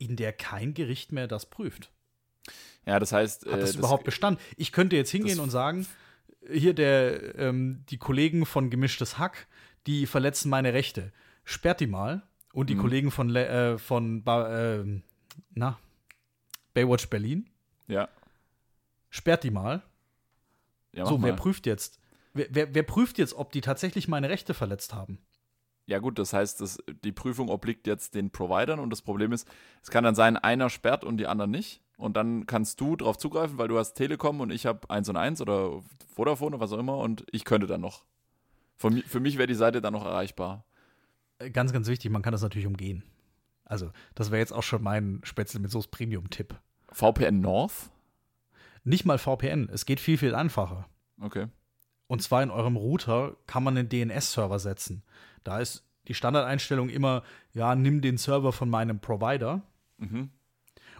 in 0.02 0.16
der 0.16 0.34
kein 0.34 0.74
Gericht 0.74 1.12
mehr 1.12 1.28
das 1.28 1.46
prüft. 1.46 1.92
Ja, 2.86 3.00
das 3.00 3.12
heißt. 3.12 3.46
Hat 3.46 3.54
das, 3.54 3.58
äh, 3.58 3.62
das 3.62 3.76
überhaupt 3.76 4.04
Bestand? 4.04 4.40
Ich 4.58 4.72
könnte 4.72 4.96
jetzt 4.96 5.12
hingehen 5.12 5.40
und 5.40 5.52
sagen, 5.52 5.86
hier 6.50 6.74
der, 6.74 7.38
ähm, 7.38 7.86
die 7.90 7.98
Kollegen 7.98 8.46
von 8.46 8.70
Gemischtes 8.70 9.18
Hack, 9.20 9.48
die 9.86 10.08
verletzen 10.08 10.50
meine 10.50 10.74
Rechte. 10.74 11.12
Sperrt 11.44 11.80
die 11.80 11.88
mal. 11.88 12.24
Und 12.54 12.70
die 12.70 12.76
mhm. 12.76 12.80
Kollegen 12.80 13.12
von, 13.12 13.34
äh, 13.36 13.78
von 13.78 14.24
ba 14.24 14.76
äh, 14.80 15.02
na, 15.54 15.80
Baywatch 16.74 17.08
Berlin. 17.08 17.50
Ja. 17.88 18.10
Sperrt 19.10 19.44
die 19.44 19.52
mal. 19.52 19.84
Ja, 20.94 21.06
so, 21.06 21.22
wer 21.22 21.32
mal. 21.32 21.38
prüft 21.38 21.66
jetzt? 21.66 22.00
Wer, 22.34 22.48
wer, 22.50 22.74
wer, 22.74 22.84
prüft 22.84 23.18
jetzt, 23.18 23.34
ob 23.34 23.52
die 23.52 23.62
tatsächlich 23.62 24.08
meine 24.08 24.30
Rechte 24.30 24.54
verletzt 24.54 24.94
haben? 24.94 25.20
Ja, 25.86 26.00
gut, 26.00 26.20
das 26.20 26.34
heißt, 26.34 26.62
das, 26.62 26.78
die 27.04 27.12
Prüfung 27.12 27.50
obliegt 27.50 27.88
jetzt 27.88 28.16
den 28.16 28.32
Providern 28.32 28.80
und 28.80 28.92
das 28.92 29.02
Problem 29.02 29.32
ist, 29.34 29.48
es 29.82 29.90
kann 29.90 30.04
dann 30.04 30.16
sein, 30.16 30.38
einer 30.38 30.70
sperrt 30.70 31.04
und 31.04 31.18
die 31.18 31.28
anderen 31.28 31.52
nicht 31.52 31.82
und 31.98 32.18
dann 32.18 32.46
kannst 32.46 32.80
du 32.82 32.96
darauf 32.96 33.18
zugreifen, 33.18 33.58
weil 33.58 33.68
du 33.68 33.78
hast 33.78 33.94
Telekom 33.94 34.40
und 34.42 34.52
ich 34.52 34.66
habe 34.66 34.90
1 34.90 35.10
und 35.10 35.18
1 35.18 35.42
oder 35.42 35.82
Vodafone 36.16 36.56
oder 36.56 36.64
was 36.64 36.72
auch 36.72 36.80
immer 36.80 36.98
und 36.98 37.26
ich 37.32 37.46
könnte 37.46 37.68
dann 37.68 37.82
noch. 37.82 38.04
Von, 38.78 39.02
für 39.04 39.20
mich 39.20 39.38
wäre 39.38 39.48
die 39.48 39.54
Seite 39.54 39.82
dann 39.82 39.94
noch 39.94 40.06
erreichbar. 40.06 40.66
Äh, 41.38 41.52
ganz, 41.52 41.74
ganz 41.74 41.88
wichtig, 41.88 42.10
man 42.12 42.22
kann 42.22 42.32
das 42.32 42.42
natürlich 42.42 42.68
umgehen. 42.68 43.04
Also, 43.66 43.92
das 44.16 44.32
wäre 44.32 44.40
jetzt 44.40 44.54
auch 44.54 44.64
schon 44.64 44.82
mein 44.82 45.22
Spätzle 45.24 45.60
mit 45.60 45.72
Soße 45.72 45.90
Premium-Tipp. 45.90 46.60
VPN 46.92 47.40
North? 47.40 47.92
Nicht 48.84 49.06
mal 49.06 49.18
VPN, 49.18 49.70
es 49.72 49.86
geht 49.86 50.00
viel, 50.00 50.18
viel 50.18 50.36
einfacher. 50.36 50.90
Okay. 51.20 51.48
Und 52.08 52.22
zwar 52.22 52.44
in 52.44 52.50
eurem 52.50 52.76
Router 52.76 53.38
kann 53.48 53.64
man 53.64 53.78
einen 53.78 53.88
DNS-Server 53.88 54.60
setzen. 54.60 55.04
Da 55.44 55.60
ist 55.60 55.86
die 56.08 56.14
Standardeinstellung 56.14 56.90
immer, 56.90 57.24
ja, 57.54 57.76
nimm 57.76 58.02
den 58.02 58.18
Server 58.18 58.52
von 58.52 58.70
meinem 58.70 59.00
Provider. 59.00 59.62
Mhm. 59.98 60.30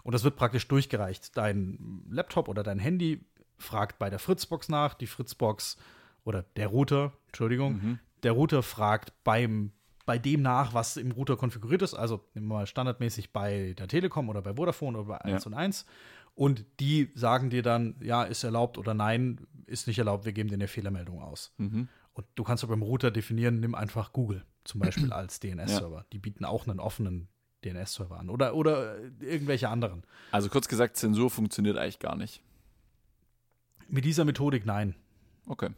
Und 0.04 0.12
das 0.12 0.24
wird 0.24 0.36
praktisch 0.36 0.66
durchgereicht. 0.68 1.36
Dein 1.36 2.04
Laptop 2.08 2.48
oder 2.48 2.62
dein 2.62 2.78
Handy 2.78 3.24
fragt 3.58 3.98
bei 3.98 4.10
der 4.10 4.18
Fritzbox 4.18 4.68
nach, 4.68 4.94
die 4.94 5.06
Fritzbox 5.06 5.76
oder 6.24 6.44
der 6.56 6.68
Router, 6.68 7.12
Entschuldigung, 7.28 7.72
mhm. 7.74 7.98
der 8.22 8.32
Router 8.32 8.62
fragt 8.62 9.12
beim 9.24 9.72
bei 10.04 10.18
dem 10.18 10.42
nach, 10.42 10.74
was 10.74 10.96
im 10.96 11.12
Router 11.12 11.36
konfiguriert 11.36 11.82
ist, 11.82 11.94
also 11.94 12.24
nehmen 12.34 12.48
wir 12.48 12.54
mal 12.54 12.66
standardmäßig 12.66 13.32
bei 13.32 13.74
der 13.78 13.86
Telekom 13.86 14.28
oder 14.28 14.42
bei 14.42 14.54
Vodafone 14.54 14.98
oder 14.98 15.06
bei 15.06 15.20
1 15.20 15.44
ja. 15.44 15.48
und 15.48 15.54
1 15.54 15.86
und 16.34 16.64
die 16.80 17.10
sagen 17.14 17.50
dir 17.50 17.62
dann, 17.62 17.94
ja, 18.00 18.24
ist 18.24 18.42
erlaubt 18.42 18.78
oder 18.78 18.94
nein, 18.94 19.46
ist 19.66 19.86
nicht 19.86 19.98
erlaubt, 19.98 20.24
wir 20.24 20.32
geben 20.32 20.48
dir 20.48 20.56
eine 20.56 20.68
Fehlermeldung 20.68 21.22
aus. 21.22 21.54
Mhm. 21.58 21.88
Und 22.14 22.26
du 22.34 22.44
kannst 22.44 22.66
beim 22.66 22.82
Router 22.82 23.10
definieren, 23.10 23.60
nimm 23.60 23.74
einfach 23.74 24.12
Google 24.12 24.44
zum 24.64 24.80
Beispiel 24.80 25.12
als 25.12 25.40
DNS-Server. 25.40 25.98
Ja. 25.98 26.06
Die 26.12 26.18
bieten 26.18 26.44
auch 26.44 26.66
einen 26.66 26.80
offenen 26.80 27.28
DNS-Server 27.64 28.18
an 28.18 28.28
oder, 28.28 28.54
oder 28.54 28.98
irgendwelche 29.20 29.68
anderen. 29.68 30.02
Also 30.30 30.48
kurz 30.48 30.68
gesagt, 30.68 30.96
Zensur 30.96 31.30
funktioniert 31.30 31.78
eigentlich 31.78 31.98
gar 31.98 32.16
nicht. 32.16 32.42
Mit 33.88 34.04
dieser 34.04 34.24
Methodik 34.24 34.66
nein. 34.66 34.94
Okay. 35.46 35.70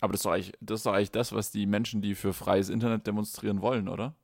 Aber 0.00 0.12
das 0.12 0.20
ist, 0.20 0.26
doch 0.26 0.32
eigentlich, 0.32 0.52
das 0.60 0.80
ist 0.80 0.86
doch 0.86 0.92
eigentlich 0.92 1.10
das, 1.10 1.32
was 1.32 1.50
die 1.50 1.66
Menschen, 1.66 2.02
die 2.02 2.14
für 2.14 2.32
freies 2.32 2.68
Internet 2.68 3.06
demonstrieren 3.06 3.62
wollen, 3.62 3.88
oder? 3.88 4.14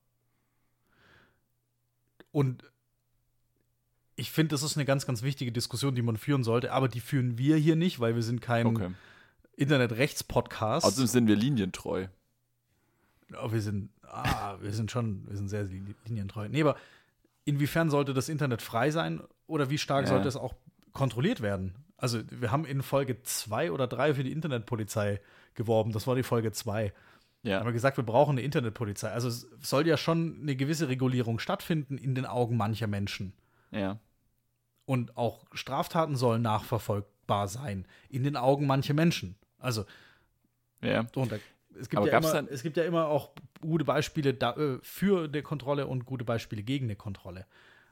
Und 2.30 2.64
ich 4.16 4.30
finde, 4.30 4.48
das 4.48 4.62
ist 4.62 4.76
eine 4.76 4.84
ganz, 4.84 5.06
ganz 5.06 5.22
wichtige 5.22 5.52
Diskussion, 5.52 5.94
die 5.94 6.02
man 6.02 6.16
führen 6.16 6.44
sollte, 6.44 6.72
aber 6.72 6.88
die 6.88 7.00
führen 7.00 7.38
wir 7.38 7.56
hier 7.56 7.76
nicht, 7.76 8.00
weil 8.00 8.14
wir 8.14 8.22
sind 8.22 8.40
kein 8.40 8.66
okay. 8.66 8.90
Internet-Rechts-Podcast. 9.56 10.86
Außerdem 10.86 11.06
sind 11.06 11.26
wir 11.26 11.36
linientreu. 11.36 12.08
Ja, 13.30 13.50
wir 13.50 13.60
sind 13.62 13.90
ah, 14.12 14.56
wir 14.60 14.72
sind 14.72 14.90
schon, 14.90 15.26
wir 15.26 15.36
sind 15.36 15.48
sehr 15.48 15.64
linientreu. 15.64 16.48
Nee, 16.48 16.62
aber 16.62 16.76
inwiefern 17.44 17.90
sollte 17.90 18.14
das 18.14 18.28
Internet 18.28 18.62
frei 18.62 18.90
sein 18.90 19.20
oder 19.46 19.70
wie 19.70 19.78
stark 19.78 20.04
ja. 20.04 20.10
sollte 20.10 20.28
es 20.28 20.36
auch 20.36 20.54
kontrolliert 20.92 21.40
werden? 21.40 21.74
Also, 21.96 22.20
wir 22.30 22.50
haben 22.50 22.64
in 22.64 22.82
Folge 22.82 23.22
2 23.22 23.72
oder 23.72 23.86
3 23.86 24.14
für 24.14 24.24
die 24.24 24.32
Internetpolizei 24.32 25.20
geworben. 25.54 25.92
Das 25.92 26.06
war 26.06 26.16
die 26.16 26.24
Folge 26.24 26.52
2. 26.52 26.92
Ja. 27.44 27.58
Haben 27.58 27.66
wir 27.66 27.72
gesagt, 27.72 27.96
wir 27.96 28.04
brauchen 28.04 28.32
eine 28.32 28.42
Internetpolizei. 28.42 29.10
Also, 29.10 29.28
es 29.28 29.46
soll 29.60 29.86
ja 29.86 29.96
schon 29.96 30.40
eine 30.42 30.56
gewisse 30.56 30.88
Regulierung 30.88 31.38
stattfinden 31.38 31.98
in 31.98 32.14
den 32.14 32.26
Augen 32.26 32.56
mancher 32.56 32.88
Menschen. 32.88 33.32
Ja. 33.70 33.98
Und 34.84 35.16
auch 35.16 35.46
Straftaten 35.52 36.16
sollen 36.16 36.42
nachverfolgbar 36.42 37.46
sein 37.46 37.86
in 38.08 38.24
den 38.24 38.36
Augen 38.36 38.66
mancher 38.66 38.94
Menschen. 38.94 39.36
Also, 39.62 39.84
ja. 40.82 41.06
Und 41.14 41.32
da 41.32 41.36
es 41.78 41.88
gibt, 41.88 42.04
ja 42.04 42.18
immer, 42.18 42.50
es 42.50 42.62
gibt 42.62 42.76
ja 42.76 42.84
immer 42.84 43.06
auch 43.06 43.30
gute 43.60 43.84
Beispiele 43.84 44.34
da, 44.34 44.52
äh, 44.56 44.78
für 44.82 45.24
eine 45.24 45.42
Kontrolle 45.42 45.86
und 45.86 46.04
gute 46.04 46.24
Beispiele 46.24 46.62
gegen 46.62 46.86
eine 46.86 46.96
Kontrolle. 46.96 47.46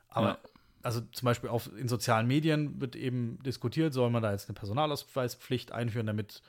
Aber 0.09 0.39
also 0.83 1.01
zum 1.01 1.27
Beispiel 1.27 1.51
auf, 1.51 1.71
in 1.77 1.89
sozialen 1.89 2.27
Medien 2.27 2.81
wird 2.81 2.97
eben 2.97 3.39
diskutiert, 3.43 3.93
soll 3.93 4.11
man 4.11 4.23
da 4.23 4.33
jetzt 4.33 4.49
eine 4.49 4.55
Personalausweispflicht 4.55 5.73
einführen, 5.73 6.07
damit 6.07 6.43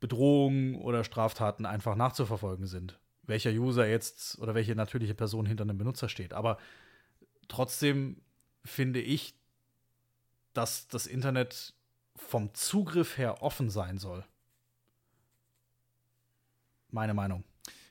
Bedrohungen 0.00 0.76
oder 0.76 1.04
Straftaten 1.04 1.66
einfach 1.66 1.96
nachzuverfolgen 1.96 2.66
sind. 2.66 2.98
Welcher 3.22 3.50
User 3.50 3.86
jetzt 3.86 4.38
oder 4.38 4.54
welche 4.54 4.76
natürliche 4.76 5.14
Person 5.14 5.46
hinter 5.46 5.62
einem 5.64 5.78
Benutzer 5.78 6.08
steht. 6.08 6.32
Aber 6.32 6.58
trotzdem 7.48 8.20
finde 8.64 9.00
ich, 9.00 9.34
dass 10.52 10.86
das 10.88 11.06
Internet 11.06 11.74
vom 12.14 12.54
Zugriff 12.54 13.18
her 13.18 13.42
offen 13.42 13.68
sein 13.68 13.98
soll. 13.98 14.24
Meine 16.96 17.12
Meinung. 17.12 17.44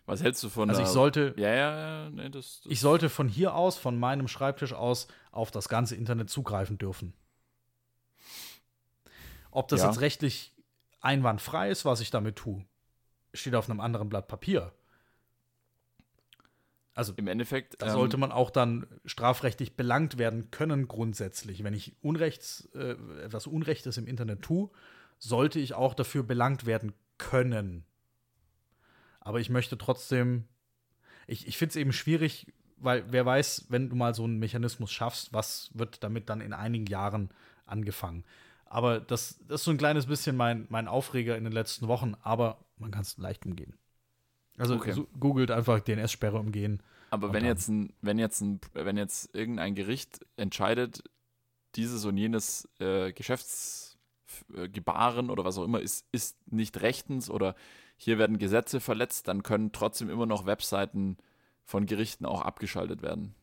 Was 0.07 0.23
hältst 0.23 0.43
du 0.43 0.49
von 0.49 0.67
Also 0.67 0.81
ich 0.81 0.87
sollte, 0.87 1.35
Ja, 1.37 1.53
ja, 1.53 1.77
ja, 1.77 2.09
nee, 2.09 2.27
das, 2.29 2.61
das 2.61 2.71
ich 2.71 2.79
sollte 2.79 3.09
von 3.09 3.27
hier 3.29 3.53
aus, 3.53 3.77
von 3.77 3.99
meinem 3.99 4.27
Schreibtisch 4.27 4.73
aus, 4.73 5.07
auf 5.31 5.51
das 5.51 5.69
ganze 5.69 5.95
Internet 5.95 6.31
zugreifen 6.31 6.79
dürfen. 6.79 7.13
Ob 9.51 9.67
das 9.67 9.81
Ja. 9.81 9.87
jetzt 9.87 10.01
rechtlich 10.01 10.55
einwandfrei 11.01 11.69
ist, 11.69 11.85
was 11.85 12.01
ich 12.01 12.09
damit 12.09 12.35
tue, 12.35 12.65
steht 13.35 13.53
auf 13.53 13.69
einem 13.69 13.79
anderen 13.79 14.09
Blatt 14.09 14.27
Papier. 14.27 14.73
Also 16.95 17.13
im 17.15 17.27
Endeffekt 17.27 17.79
da 17.79 17.87
ähm, 17.87 17.91
sollte 17.91 18.17
man 18.17 18.31
auch 18.31 18.49
dann 18.49 18.87
strafrechtlich 19.05 19.75
belangt 19.75 20.17
werden 20.17 20.49
können 20.49 20.87
grundsätzlich. 20.87 21.63
Wenn 21.63 21.75
ich 21.75 21.95
Unrechts, 22.01 22.69
äh, 22.73 22.95
etwas 23.23 23.45
Unrechtes 23.45 23.97
im 23.97 24.07
Internet 24.07 24.41
tue, 24.41 24.71
sollte 25.19 25.59
ich 25.59 25.75
auch 25.75 25.93
dafür 25.93 26.23
belangt 26.23 26.65
werden 26.65 26.93
können. 27.19 27.85
Aber 29.25 29.41
ich 29.41 29.49
möchte 29.49 29.77
trotzdem, 29.77 30.45
ich, 31.27 31.45
ich 31.47 31.57
finde 31.57 31.71
es 31.71 31.75
eben 31.75 31.91
schwierig, 31.91 32.53
weil 32.77 33.03
wer 33.11 33.25
weiß, 33.25 33.65
wenn 33.69 33.89
du 33.89 33.95
mal 33.95 34.13
so 34.13 34.23
einen 34.23 34.37
Mechanismus 34.37 34.91
schaffst, 34.91 35.33
was 35.33 35.71
wird 35.73 36.03
damit 36.03 36.29
dann 36.29 36.41
in 36.41 36.53
einigen 36.53 36.85
Jahren 36.85 37.31
angefangen. 37.65 38.23
Aber 38.65 38.99
das, 38.99 39.39
das 39.47 39.61
ist 39.61 39.65
so 39.65 39.71
ein 39.71 39.77
kleines 39.77 40.05
bisschen 40.05 40.37
mein, 40.37 40.67
mein 40.69 40.87
Aufreger 40.87 41.35
in 41.37 41.43
den 41.43 41.53
letzten 41.53 41.87
Wochen, 41.87 42.13
aber 42.21 42.63
man 42.77 42.91
kann 42.91 43.01
es 43.01 43.17
leicht 43.17 43.47
umgehen. 43.47 43.73
Also 44.57 44.75
Okay. 44.75 44.91
so, 44.91 45.07
googelt 45.19 45.49
einfach 45.49 45.79
DNS-Sperre 45.79 46.37
umgehen. 46.37 46.83
Aber 47.09 47.33
wenn 47.33 47.45
jetzt 47.45 47.67
ein, 47.67 47.93
wenn 48.01 48.19
jetzt 48.19 48.41
ein, 48.41 48.61
wenn 48.73 48.97
jetzt 48.97 49.33
irgendein 49.33 49.73
Gericht 49.73 50.23
entscheidet, 50.37 51.01
dieses 51.75 52.05
und 52.05 52.17
jenes 52.17 52.69
äh, 52.79 53.11
Geschäftsgebaren 53.11 55.31
oder 55.31 55.45
was 55.45 55.57
auch 55.57 55.63
immer 55.63 55.81
ist, 55.81 56.05
ist 56.11 56.37
nicht 56.51 56.79
rechtens 56.81 57.31
oder 57.31 57.55
hier 57.97 58.17
werden 58.17 58.37
Gesetze 58.37 58.79
verletzt, 58.79 59.27
dann 59.27 59.43
können 59.43 59.71
trotzdem 59.71 60.09
immer 60.09 60.25
noch 60.25 60.45
Webseiten 60.45 61.17
von 61.63 61.85
Gerichten 61.85 62.25
auch 62.25 62.41
abgeschaltet 62.41 63.01
werden. 63.01 63.33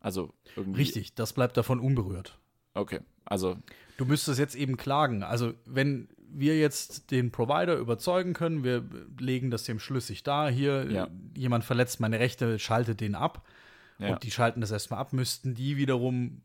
Also 0.00 0.32
irgendwie. 0.56 0.80
Richtig, 0.80 1.14
das 1.14 1.32
bleibt 1.32 1.56
davon 1.56 1.80
unberührt. 1.80 2.38
Okay. 2.74 3.00
Also 3.24 3.56
Du 3.96 4.04
müsstest 4.06 4.38
jetzt 4.38 4.54
eben 4.54 4.76
klagen. 4.76 5.24
Also, 5.24 5.54
wenn 5.64 6.08
wir 6.30 6.56
jetzt 6.58 7.10
den 7.10 7.32
Provider 7.32 7.74
überzeugen 7.76 8.32
können, 8.32 8.62
wir 8.62 8.84
legen 9.18 9.50
das 9.50 9.64
dem 9.64 9.80
schlüssig 9.80 10.22
dar, 10.22 10.50
hier 10.50 10.88
Ja. 10.90 11.08
jemand 11.36 11.64
verletzt 11.64 11.98
meine 11.98 12.20
Rechte, 12.20 12.58
schaltet 12.60 13.00
den 13.00 13.16
ab 13.16 13.44
ja, 13.98 14.12
und 14.12 14.22
die 14.22 14.30
schalten 14.30 14.60
das 14.60 14.70
erstmal 14.70 15.00
ab, 15.00 15.12
müssten 15.12 15.54
die 15.56 15.76
wiederum 15.76 16.42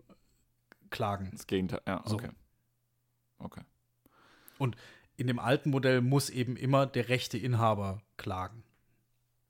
klagen. 0.89 1.29
das 1.31 1.45
Gegenteil. 1.45 1.81
Ja, 1.85 2.01
So. 2.05 2.15
okay. 2.15 2.29
Okay. 3.37 3.61
In 5.15 5.27
dem 5.27 5.39
alten 5.39 5.69
Modell 5.69 6.01
muss 6.01 6.29
eben 6.29 6.55
immer 6.55 6.85
der 6.85 7.09
rechte 7.09 7.37
Inhaber 7.37 8.01
klagen. 8.17 8.63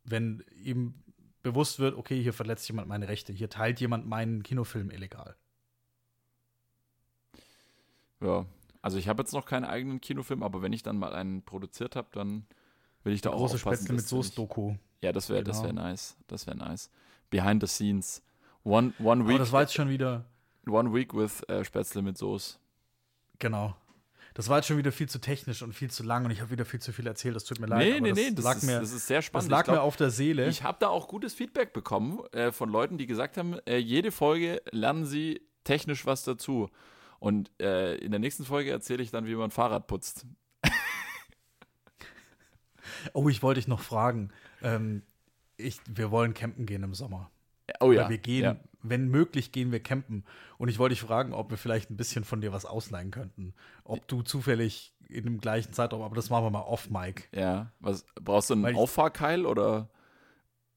Wenn 0.04 0.44
ihm 0.64 0.94
bewusst 1.42 1.80
wird, 1.80 1.96
okay, 1.96 2.22
hier 2.22 2.34
verletzt 2.34 2.68
jemand 2.68 2.88
meine 2.88 3.08
Rechte, 3.08 3.34
hier 3.34 3.50
teilt 3.50 3.80
jemand 3.80 4.08
meinen 4.08 4.44
Kinofilm 4.44 4.90
illegal. 4.92 5.36
Ja. 8.22 8.46
Also 8.82 8.98
ich 8.98 9.08
habe 9.08 9.22
jetzt 9.22 9.34
noch 9.34 9.46
keinen 9.46 9.64
eigenen 9.66 10.02
Kinofilm, 10.02 10.44
aber 10.44 10.62
wenn 10.62 10.74
ich 10.74 10.84
dann 10.84 10.98
mal 10.98 11.14
einen 11.14 11.42
produziert 11.42 11.96
habe, 11.96 12.10
dann 12.12 12.46
will 13.04 13.14
ich 13.14 13.22
da 13.22 13.30
Der 13.30 13.38
auch 13.38 13.42
große 13.42 13.56
aufpassen, 13.56 13.86
Spätzle 13.86 13.96
mit 13.96 14.08
Soße-Doku. 14.08 14.76
Ja, 15.02 15.12
das 15.12 15.30
wäre 15.30 15.44
das 15.44 15.62
wäre 15.62 15.70
Genau. 15.70 15.84
nice. 15.84 16.18
Das 16.28 16.48
wäre 16.48 16.58
nice. 16.58 16.90
Behind 17.30 17.62
the 17.62 17.68
scenes. 17.68 18.22
One, 18.64 18.94
one 19.00 19.22
Aber 19.22 19.30
week, 19.30 19.38
das 19.38 19.52
war 19.52 19.62
jetzt 19.62 19.74
schon 19.74 19.90
wieder, 19.90 20.26
one 20.68 20.94
week 20.94 21.14
with 21.14 21.44
äh, 21.50 21.64
Spätzle 21.64 22.02
mit 22.02 22.18
Soße. 22.18 22.58
Genau. 23.40 23.76
Das 24.34 24.50
war 24.50 24.58
jetzt 24.58 24.68
schon 24.68 24.78
wieder 24.78 24.92
viel 24.92 25.08
zu 25.08 25.20
technisch 25.20 25.62
und 25.62 25.74
viel 25.74 25.92
zu 25.92 26.04
lang 26.04 26.26
und 26.26 26.32
ich 26.32 26.42
habe 26.42 26.50
wieder 26.50 26.66
viel 26.66 26.82
zu 26.82 26.92
viel 26.92 27.06
erzählt. 27.06 27.36
Das 27.36 27.44
tut 27.44 27.60
mir 27.60 27.68
leid. 27.68 27.80
Nee, 27.80 28.00
nee, 28.00 28.10
das 28.10 28.18
nee, 28.18 28.32
das, 28.32 28.46
lag 28.46 28.56
ist, 28.58 28.64
mir, 28.64 28.80
das 28.80 28.92
ist 28.92 29.08
sehr 29.08 29.20
das 29.20 29.26
spannend. 29.26 29.52
lag 29.52 29.60
ich 29.60 29.66
glaub, 29.66 29.78
mir 29.78 29.82
auf 29.84 29.96
der 29.96 30.10
Seele. 30.10 30.48
ich 30.48 30.64
habe 30.64 30.78
da 30.80 30.88
auch 30.88 31.08
gutes 31.08 31.34
Feedback 31.34 31.74
bekommen 31.74 32.20
äh, 32.32 32.52
von 32.52 32.70
Leuten, 32.70 32.98
die 32.98 33.06
gesagt 33.06 33.38
haben, 33.38 33.60
äh, 33.66 33.78
jede 33.78 34.12
Folge 34.12 34.62
lernen 34.72 35.06
sie 35.06 35.42
technisch 35.64 36.06
was 36.06 36.24
dazu. 36.24 36.70
Und 37.20 37.52
äh, 37.62 37.96
in 37.96 38.12
der 38.12 38.20
nächsten 38.20 38.44
Folge 38.44 38.72
erzähle 38.72 39.04
ich 39.04 39.12
dann, 39.12 39.26
wie 39.26 39.36
man 39.36 39.52
Fahrrad 39.52 39.88
putzt. 39.88 40.26
oh, 43.14 43.30
ich 43.30 43.44
wollte 43.44 43.60
dich 43.60 43.68
noch 43.68 43.82
fragen. 43.82 44.32
Ähm, 44.62 45.04
ich, 45.58 45.80
wir 45.88 46.12
wollen 46.12 46.34
campen 46.34 46.66
gehen 46.66 46.84
im 46.84 46.94
Sommer. 46.94 47.30
Oh 47.80 47.86
Oder 47.86 48.04
ja. 48.04 48.10
wir 48.10 48.18
gehen, 48.18 48.44
Ja. 48.44 48.58
Wenn 48.84 49.08
möglich, 49.08 49.52
gehen 49.52 49.72
wir 49.72 49.82
campen. 49.82 50.26
Und 50.58 50.70
ich 50.70 50.78
wollte 50.78 50.94
dich 50.94 51.02
fragen, 51.02 51.34
ob 51.34 51.50
wir 51.50 51.58
vielleicht 51.58 51.90
ein 51.90 51.98
bisschen 51.98 52.24
von 52.24 52.42
dir 52.42 52.52
was 52.52 52.66
ausleihen 52.66 53.12
könnten. 53.12 53.54
Ob 53.84 54.08
du 54.08 54.22
zufällig 54.22 54.94
in 55.10 55.24
dem 55.26 55.40
gleichen 55.40 55.74
Zeitraum, 55.74 56.02
aber 56.02 56.16
das 56.16 56.30
machen 56.30 56.46
wir 56.46 56.52
mal 56.52 56.62
off-Mic. 56.62 57.30
ja. 57.34 57.72
Was, 57.80 58.06
brauchst 58.22 58.50
du 58.50 58.56
einen 58.56 58.64
Weil 58.64 58.76
Auffahrkeil 58.76 59.46
oder 59.46 59.90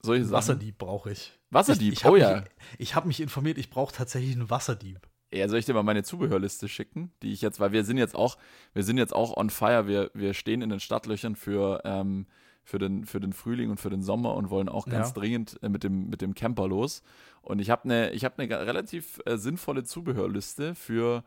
solche 0.03 0.25
Sachen? 0.25 0.35
Wasserdieb 0.35 0.79
brauche 0.79 1.11
ich. 1.13 1.33
Wasserdieb, 1.51 1.93
Ich, 1.93 2.01
ich 2.01 2.07
oh 2.07 2.17
ja. 2.17 2.41
Mich, 2.41 2.51
ich 2.79 2.95
habe 2.95 3.07
mich 3.07 3.21
informiert, 3.21 3.59
ich 3.59 3.71
brauche 3.71 3.95
tatsächlich 3.95 4.35
einen 4.35 4.51
Wasserdieb. 4.51 5.01
Ja, 5.33 5.49
soll 5.49 5.59
ich 5.59 5.67
dir 5.67 5.75
mal 5.75 5.83
meine 5.83 6.05
Zubehörliste 6.05 6.69
schicken, 6.69 7.13
die 7.23 7.33
ich 7.33 7.41
jetzt, 7.41 7.59
weil 7.59 7.73
wir 7.73 7.85
sind 7.85 7.99
jetzt 7.99 8.15
auch, 8.15 8.37
wir 8.75 8.85
sind 8.85 8.99
jetzt 8.99 9.15
auch 9.15 9.37
on 9.37 9.51
fire, 9.51 9.87
wir, 9.87 10.11
wir 10.15 10.35
stehen 10.35 10.63
in 10.63 10.71
den 10.71 10.81
Startlöchern 10.81 11.35
für, 11.35 11.83
ähm, 11.85 12.27
für, 12.67 12.79
den, 12.79 13.07
für 13.07 13.21
den 13.21 13.33
Frühling 13.33 13.71
und 13.71 13.79
für 13.81 13.89
den 13.91 14.03
Sommer 14.03 14.35
und 14.35 14.51
wollen 14.51 14.69
auch 14.69 14.87
ganz 14.89 15.09
Ja. 15.09 15.15
dringend 15.15 15.59
äh, 15.63 15.69
mit, 15.71 15.85
dem, 15.85 16.11
mit 16.11 16.21
dem 16.21 16.35
Camper 16.35 16.69
los. 16.69 17.03
Und 17.41 17.61
ich 17.61 17.71
habe 17.71 17.85
eine 17.85 18.11
ich 18.11 18.25
hab 18.25 18.37
ne 18.37 18.49
ga- 18.49 18.59
relativ 18.63 19.21
äh, 19.25 19.39
sinnvolle 19.39 19.85
Zubehörliste 19.85 20.75
für, 20.75 21.23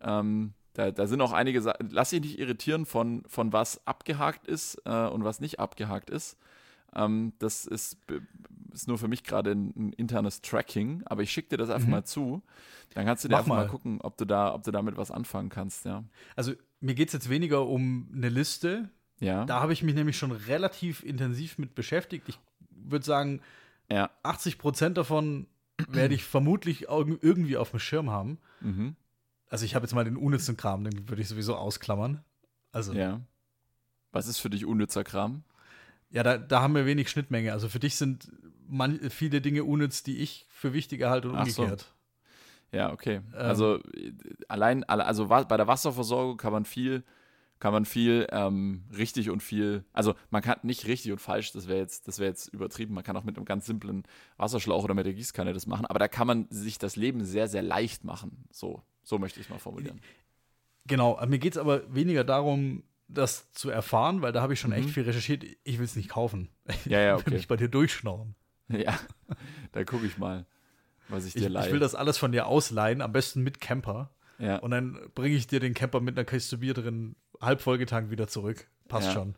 ähm, 0.00 0.54
da, 0.72 0.90
da 0.92 1.06
sind 1.06 1.20
auch 1.20 1.32
einige 1.32 1.60
Sachen, 1.60 1.90
lass 1.90 2.10
dich 2.10 2.20
nicht 2.22 2.38
irritieren 2.38 2.86
von, 2.86 3.24
von 3.26 3.52
was 3.52 3.84
abgehakt 3.86 4.46
ist 4.46 4.80
äh, 4.86 5.06
und 5.08 5.24
was 5.24 5.40
nicht 5.40 5.58
abgehakt 5.60 6.10
ist. 6.10 6.36
Ähm, 6.94 7.32
das 7.40 7.66
ist, 7.66 7.98
ist 8.72 8.86
nur 8.86 8.98
für 8.98 9.08
mich 9.08 9.24
gerade 9.24 9.50
ein, 9.50 9.72
ein 9.76 9.92
internes 9.94 10.42
Tracking, 10.42 11.02
aber 11.06 11.22
ich 11.22 11.32
schicke 11.32 11.48
dir 11.50 11.56
das 11.56 11.70
einfach 11.70 11.86
Mhm. 11.86 11.92
mal 11.92 12.04
zu. 12.04 12.42
Dann 12.94 13.04
kannst 13.04 13.24
du 13.24 13.28
dir 13.28 13.32
Mach 13.34 13.40
einfach 13.40 13.48
mal. 13.48 13.64
mal. 13.64 13.68
gucken, 13.68 14.00
ob 14.00 14.16
du 14.16 14.24
da, 14.24 14.54
ob 14.54 14.62
du 14.62 14.70
damit 14.70 14.96
was 14.96 15.10
anfangen 15.10 15.48
kannst, 15.48 15.84
ja. 15.86 16.04
Also 16.36 16.52
mir 16.80 16.94
geht 16.94 17.08
es 17.08 17.14
jetzt 17.14 17.28
weniger 17.30 17.66
um 17.66 18.08
eine 18.14 18.28
Liste. 18.28 18.90
Ja. 19.20 19.44
Da 19.44 19.60
habe 19.60 19.72
ich 19.72 19.82
mich 19.82 19.94
nämlich 19.94 20.18
schon 20.18 20.32
relativ 20.32 21.02
intensiv 21.02 21.58
mit 21.58 21.74
beschäftigt. 21.74 22.28
Ich 22.28 22.38
würde 22.70 23.04
sagen, 23.04 23.40
ja. 23.90 24.10
80 24.22 24.58
Prozent 24.58 24.96
davon 24.98 25.46
werde 25.88 26.14
ich 26.14 26.24
vermutlich 26.24 26.88
irg- 26.88 27.18
irgendwie 27.22 27.56
auf 27.56 27.70
dem 27.70 27.78
Schirm 27.80 28.10
haben. 28.10 28.38
Mhm. 28.60 28.96
Also 29.48 29.64
ich 29.64 29.74
habe 29.74 29.84
jetzt 29.84 29.94
mal 29.94 30.04
den 30.04 30.16
unnützen 30.16 30.56
Kram, 30.56 30.84
den 30.84 31.08
würde 31.08 31.22
ich 31.22 31.28
sowieso 31.28 31.54
ausklammern. 31.56 32.24
Also 32.72 32.92
ja, 32.92 33.00
Ja. 33.00 33.20
Was 34.12 34.26
ist 34.26 34.38
für 34.38 34.50
dich 34.50 34.64
unnützer 34.64 35.04
Kram? 35.04 35.42
da, 36.22 36.38
da 36.38 36.60
haben 36.60 36.74
wir 36.74 36.86
wenig 36.86 37.10
Schnittmenge. 37.10 37.52
Also 37.52 37.68
für 37.68 37.80
dich 37.80 37.96
sind 37.96 38.30
man, 38.68 39.10
viele 39.10 39.40
Dinge 39.40 39.64
unnütz, 39.64 40.02
die 40.04 40.18
ich 40.18 40.46
für 40.48 40.72
wichtig 40.72 41.02
halte 41.02 41.28
und 41.30 41.36
Ach 41.36 41.46
so. 41.46 41.62
umgekehrt. 41.62 41.92
Ja, 42.72 42.92
okay. 42.92 43.16
Ähm. 43.16 43.22
also 43.34 43.76
äh, 43.94 44.12
allein, 44.48 44.84
alle- 44.84 45.04
also 45.06 45.26
bei 45.28 45.56
der 45.56 45.66
Wasserversorgung 45.66 46.36
kann 46.36 46.52
man 46.52 46.64
viel, 46.64 47.02
kann 47.64 47.72
man 47.72 47.86
viel 47.86 48.26
ähm, 48.30 48.84
richtig 48.94 49.30
und 49.30 49.42
viel, 49.42 49.84
also 49.94 50.14
man 50.28 50.42
kann 50.42 50.58
nicht 50.64 50.86
richtig 50.86 51.12
und 51.12 51.18
falsch, 51.18 51.50
das 51.52 51.66
wäre 51.66 51.78
jetzt, 51.78 52.06
das 52.06 52.18
wäre 52.18 52.28
jetzt 52.28 52.48
übertrieben. 52.48 52.92
Man 52.92 53.02
kann 53.04 53.16
auch 53.16 53.24
mit 53.24 53.38
einem 53.38 53.46
ganz 53.46 53.64
simplen 53.64 54.02
Wasserschlauch 54.36 54.84
oder 54.84 54.92
mit 54.92 55.06
der 55.06 55.14
Gießkanne 55.14 55.54
das 55.54 55.66
machen, 55.66 55.86
aber 55.86 55.98
da 55.98 56.06
kann 56.06 56.26
man 56.26 56.46
sich 56.50 56.76
das 56.76 56.94
Leben 56.96 57.24
sehr, 57.24 57.48
sehr 57.48 57.62
leicht 57.62 58.04
machen. 58.04 58.44
So, 58.50 58.82
so 59.02 59.18
möchte 59.18 59.40
ich 59.40 59.46
es 59.46 59.50
mal 59.50 59.58
formulieren. 59.58 59.98
Genau, 60.86 61.18
mir 61.26 61.38
geht 61.38 61.54
es 61.54 61.58
aber 61.58 61.82
weniger 61.94 62.22
darum, 62.22 62.82
das 63.08 63.50
zu 63.52 63.70
erfahren, 63.70 64.20
weil 64.20 64.32
da 64.32 64.42
habe 64.42 64.52
ich 64.52 64.60
schon 64.60 64.72
echt 64.72 64.88
Mhm. 64.88 64.92
viel 64.92 65.02
recherchiert. 65.04 65.42
Ich 65.64 65.78
will 65.78 65.86
es 65.86 65.96
nicht 65.96 66.10
kaufen. 66.10 66.50
Ja, 66.84 67.00
ja, 67.00 67.14
Ich 67.16 67.20
will 67.20 67.28
okay. 67.28 67.34
mich 67.36 67.48
bei 67.48 67.56
dir 67.56 67.68
durchschnorren. 67.68 68.34
Ja, 68.68 69.00
da 69.72 69.84
gucke 69.84 70.04
ich 70.04 70.18
mal, 70.18 70.44
was 71.08 71.24
ich 71.24 71.34
Ich, 71.34 71.40
dir 71.42 71.48
leihe. 71.48 71.66
ich 71.68 71.72
will 71.72 71.80
das 71.80 71.94
alles 71.94 72.18
von 72.18 72.30
dir 72.30 72.46
ausleihen, 72.46 73.00
am 73.00 73.12
besten 73.12 73.42
mit 73.42 73.58
Camper. 73.62 74.10
ja. 74.38 74.58
Und 74.58 74.70
dann 74.72 74.98
bringe 75.14 75.34
ich 75.36 75.46
dir 75.46 75.60
den 75.60 75.72
Camper 75.72 76.00
mit 76.02 76.18
einer 76.18 76.26
Kiste 76.26 76.58
Bier 76.58 76.74
drin, 76.74 77.16
halb 77.40 77.60
vollgetankt 77.60 78.10
wieder 78.10 78.28
zurück. 78.28 78.66
Passt 78.88 79.08
Ja. 79.08 79.12
schon. 79.14 79.34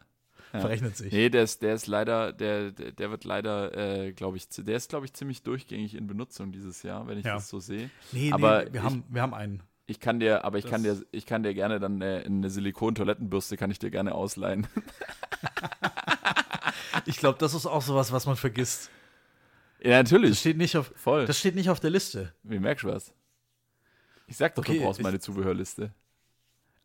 Ja. 0.52 0.60
Verrechnet 0.60 0.96
sich. 0.96 1.12
Nee, 1.12 1.28
der 1.28 1.42
ist, 1.42 1.60
der 1.62 1.74
ist 1.74 1.86
leider, 1.86 2.32
der, 2.32 2.70
der, 2.70 3.10
wird 3.10 3.24
leider, 3.24 3.76
äh, 3.76 4.12
glaube 4.12 4.36
ich, 4.36 4.48
der 4.48 4.76
ist, 4.76 4.88
glaube 4.88 5.04
ich, 5.04 5.12
ziemlich 5.12 5.42
durchgängig 5.42 5.94
in 5.94 6.06
Benutzung 6.06 6.52
dieses 6.52 6.82
Jahr, 6.82 7.06
wenn 7.08 7.18
ich 7.18 7.26
Ja. 7.26 7.34
das 7.34 7.48
so 7.48 7.58
sehe. 7.60 7.90
Nee, 8.12 8.32
aber 8.32 8.64
nee, 8.64 8.72
wir, 8.72 8.80
ich- 8.80 8.84
haben, 8.86 9.04
wir 9.08 9.22
haben 9.22 9.34
einen. 9.34 9.62
Ich 9.88 10.00
kann 10.00 10.18
dir, 10.18 10.44
aber 10.44 10.58
ich 10.58 10.66
kann 10.66 10.82
Das- 10.82 11.00
dir, 11.00 11.06
ich 11.12 11.26
kann 11.26 11.42
dir 11.42 11.52
gerne 11.54 11.78
dann 11.78 12.00
äh, 12.00 12.22
eine 12.24 12.48
Silikon-Toilettenbürste 12.50 13.56
kann 13.56 13.70
ich 13.70 13.78
dir 13.78 13.90
gerne 13.90 14.14
ausleihen. 14.14 14.66
Ich 17.04 17.18
glaube, 17.18 17.38
das 17.38 17.54
ist 17.54 17.66
auch 17.66 17.82
sowas, 17.82 18.10
was 18.10 18.26
man 18.26 18.36
vergisst. 18.36 18.90
ja, 19.80 20.02
Das 20.02 20.10
natürlich. 20.10 20.40
steht 20.40 20.56
nicht 20.56 20.76
auf, 20.76 20.92
Voll. 20.96 21.26
das 21.26 21.38
steht 21.38 21.54
nicht 21.54 21.70
auf 21.70 21.78
der 21.78 21.90
Liste. 21.90 22.32
Wie 22.42 22.58
merkst 22.58 22.84
du 22.84 22.88
was? 22.88 23.12
Ich 24.26 24.36
sag 24.36 24.54
doch, 24.56 24.64
Okay, 24.64 24.78
du 24.78 24.84
brauchst 24.84 24.98
ich- 24.98 25.04
meine 25.04 25.20
Zubehörliste. 25.20 25.92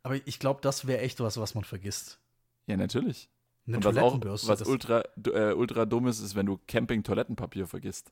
Aber 0.03 0.15
ich 0.25 0.39
glaube, 0.39 0.61
das 0.61 0.87
wäre 0.87 1.01
echt 1.01 1.19
was, 1.19 1.37
was 1.37 1.55
man 1.55 1.63
vergisst. 1.63 2.19
Ja, 2.67 2.77
natürlich. 2.77 3.29
Eine 3.67 3.77
Und 3.77 3.85
was 3.85 3.97
auch, 3.97 4.19
was 4.47 4.61
ultra, 4.63 5.03
äh, 5.27 5.53
ultra 5.53 5.85
dumm 5.85 6.07
ist, 6.07 6.19
ist, 6.19 6.35
wenn 6.35 6.47
du 6.47 6.59
Camping-Toilettenpapier 6.67 7.67
vergisst. 7.67 8.11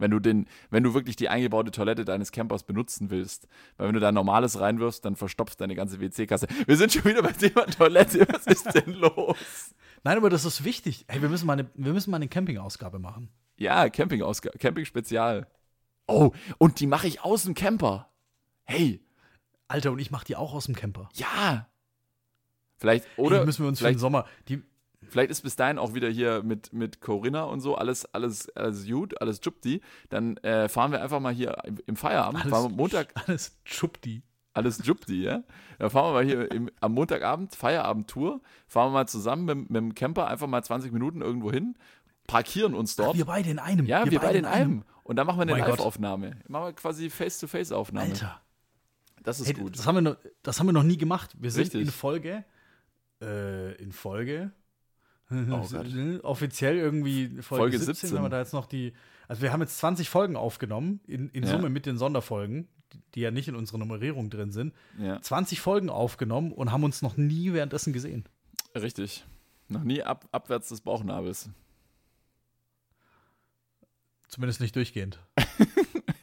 Wenn 0.00 0.12
du, 0.12 0.20
den, 0.20 0.46
wenn 0.70 0.84
du 0.84 0.94
wirklich 0.94 1.16
die 1.16 1.28
eingebaute 1.28 1.72
Toilette 1.72 2.04
deines 2.04 2.30
Campers 2.30 2.62
benutzen 2.62 3.10
willst. 3.10 3.48
Weil 3.76 3.88
wenn 3.88 3.94
du 3.94 4.00
da 4.00 4.12
normales 4.12 4.60
reinwirfst, 4.60 5.04
dann 5.04 5.16
verstopft 5.16 5.60
deine 5.60 5.74
ganze 5.74 6.00
WC-Kasse. 6.00 6.46
Wir 6.66 6.76
sind 6.76 6.92
schon 6.92 7.04
wieder 7.04 7.22
beim 7.22 7.36
Thema 7.36 7.66
Toilette. 7.66 8.26
Was 8.32 8.46
ist 8.46 8.74
denn 8.74 8.94
los? 8.94 9.74
Nein, 10.04 10.16
aber 10.16 10.30
das 10.30 10.44
ist 10.44 10.62
wichtig. 10.64 11.04
Hey, 11.08 11.20
wir 11.20 11.28
müssen 11.28 11.46
mal 11.46 11.54
eine, 11.54 11.68
wir 11.74 11.92
müssen 11.92 12.10
mal 12.10 12.16
eine 12.18 12.28
Camping-Ausgabe 12.28 13.00
machen. 13.00 13.28
Ja, 13.56 13.88
Camping-Ausgabe, 13.88 14.56
Camping-Spezial. 14.58 15.48
Oh, 16.06 16.30
und 16.58 16.78
die 16.78 16.86
mache 16.86 17.08
ich 17.08 17.22
aus 17.22 17.42
dem 17.42 17.54
Camper. 17.54 18.08
Hey, 18.64 19.00
Alter, 19.68 19.92
und 19.92 19.98
ich 19.98 20.10
mache 20.10 20.24
die 20.24 20.36
auch 20.36 20.54
aus 20.54 20.64
dem 20.66 20.74
Camper. 20.74 21.08
ja. 21.14 21.66
Vielleicht, 22.80 23.06
Hey, 23.16 23.24
oder 23.24 23.40
die 23.40 23.46
müssen 23.46 23.64
wir 23.64 23.68
uns 23.68 23.80
für 23.80 23.88
den 23.88 23.98
Sommer. 23.98 24.24
Die, 24.48 24.62
vielleicht 25.08 25.30
ist 25.32 25.40
bis 25.42 25.56
dahin 25.56 25.78
auch 25.78 25.94
wieder 25.94 26.08
hier 26.08 26.44
mit, 26.44 26.72
mit 26.72 27.00
Corinna 27.00 27.42
und 27.42 27.60
so 27.60 27.74
alles, 27.74 28.04
alles, 28.14 28.48
alles 28.50 28.86
gut, 28.86 29.20
alles 29.20 29.40
jupti. 29.42 29.80
Dann 30.10 30.36
äh, 30.38 30.68
fahren 30.68 30.92
wir 30.92 31.02
einfach 31.02 31.18
mal 31.18 31.32
hier 31.34 31.58
im, 31.64 31.80
im 31.86 31.96
Feierabend, 31.96 32.42
alles, 32.42 32.50
fahren 32.50 32.70
wir 32.70 32.76
Montag, 32.76 33.08
Alles 33.26 33.58
Chupti. 33.64 34.22
alles 34.54 34.80
jupti, 34.86 35.24
ja. 35.24 35.42
Dann 35.80 35.90
fahren 35.90 36.10
wir 36.10 36.12
mal 36.12 36.24
hier 36.24 36.50
im, 36.52 36.70
am 36.80 36.92
Montagabend, 36.94 37.56
Feierabendtour, 37.56 38.40
fahren 38.68 38.90
wir 38.90 38.94
mal 39.00 39.08
zusammen 39.08 39.44
mit, 39.44 39.70
mit 39.70 39.76
dem 39.76 39.94
Camper 39.96 40.28
einfach 40.28 40.46
mal 40.46 40.62
20 40.62 40.92
Minuten 40.92 41.20
irgendwo 41.20 41.50
hin, 41.50 41.76
parkieren 42.28 42.74
uns 42.76 42.94
dort. 42.94 43.16
Wir 43.16 43.24
beide 43.24 43.50
in 43.50 43.58
einem. 43.58 43.86
ja, 43.86 44.08
wir, 44.08 44.20
beide 44.20 44.38
in 44.38 44.44
einem. 44.44 44.84
Und 45.02 45.16
dann 45.16 45.26
machen 45.26 45.38
wir 45.38 45.42
eine 45.52 45.56
Gott. 45.64 45.78
Live-Aufnahme. 45.78 46.36
Machen 46.46 46.66
wir 46.66 46.72
quasi 46.74 47.10
Face-to-Face-Aufnahme. 47.10 48.10
Alter. 48.10 48.40
Das 49.28 49.40
ist 49.40 49.48
Hey, 49.48 49.52
gut. 49.54 49.76
das, 49.78 49.86
haben 49.86 49.96
wir 49.96 50.00
noch, 50.00 50.16
das 50.42 50.58
haben 50.58 50.68
wir 50.68 50.72
noch 50.72 50.82
nie 50.82 50.96
gemacht. 50.96 51.36
Wir 51.38 51.50
sind 51.50 51.64
Richtig. 51.64 51.82
in 51.82 51.90
Folge. 51.90 52.44
Äh, 53.20 53.74
in 53.74 53.92
Folge. 53.92 54.52
Oh. 55.30 55.34
Offiziell 56.22 56.78
irgendwie 56.78 57.26
Folge, 57.42 57.42
Folge 57.42 57.78
17, 57.78 57.94
17. 57.94 58.16
wenn 58.16 58.22
wir 58.22 58.30
da 58.30 58.38
jetzt 58.38 58.54
noch 58.54 58.64
die. 58.64 58.94
Also 59.28 59.42
wir 59.42 59.52
haben 59.52 59.60
jetzt 59.60 59.76
20 59.80 60.08
Folgen 60.08 60.34
aufgenommen, 60.36 61.00
in, 61.06 61.28
in 61.28 61.42
Ja. 61.44 61.50
Summe 61.50 61.68
mit 61.68 61.84
den 61.84 61.98
Sonderfolgen, 61.98 62.68
die- 62.94 63.02
die 63.16 63.20
ja 63.20 63.30
nicht 63.30 63.48
in 63.48 63.54
unserer 63.54 63.76
Nummerierung 63.76 64.30
drin 64.30 64.50
sind. 64.50 64.72
Ja, 64.98 65.20
20 65.20 65.60
Folgen 65.60 65.90
aufgenommen 65.90 66.52
und 66.52 66.72
haben 66.72 66.82
uns 66.84 67.02
noch 67.02 67.18
nie 67.18 67.52
währenddessen 67.52 67.92
gesehen. 67.92 68.24
richtig. 68.74 69.26
Noch 69.68 69.84
nie 69.84 70.02
ab, 70.02 70.26
abwärts 70.32 70.70
des 70.70 70.80
Bauchnabels. 70.80 71.50
Zumindest 74.28 74.62
nicht 74.62 74.74
durchgehend. 74.74 75.18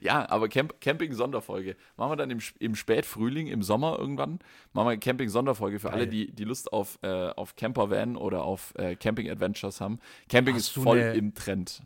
Ja, 0.00 0.28
aber 0.28 0.48
Camp 0.48 0.80
Camping-Sonderfolge. 0.80 1.76
Machen 1.96 2.12
wir 2.12 2.16
dann 2.16 2.30
im, 2.30 2.40
im 2.58 2.74
Spätfrühling, 2.74 3.46
im 3.46 3.62
Sommer 3.62 3.98
irgendwann, 3.98 4.38
machen 4.72 4.86
wir 4.86 4.90
eine 4.92 4.98
Camping-Sonderfolge 4.98 5.78
für 5.78 5.90
alle, 5.90 6.04
Geil. 6.04 6.10
die, 6.10 6.32
die 6.32 6.44
Lust 6.44 6.72
auf, 6.72 6.98
äh, 7.02 7.28
auf 7.30 7.56
Camper-Van 7.56 8.16
oder 8.16 8.42
auf 8.44 8.74
äh, 8.76 8.96
Camping-Adventures 8.96 9.80
haben. 9.80 9.98
Camping 10.28 10.54
Hast 10.54 10.76
ist 10.76 10.82
voll 10.82 11.00
eine- 11.00 11.14
im 11.14 11.34
Trend. 11.34 11.82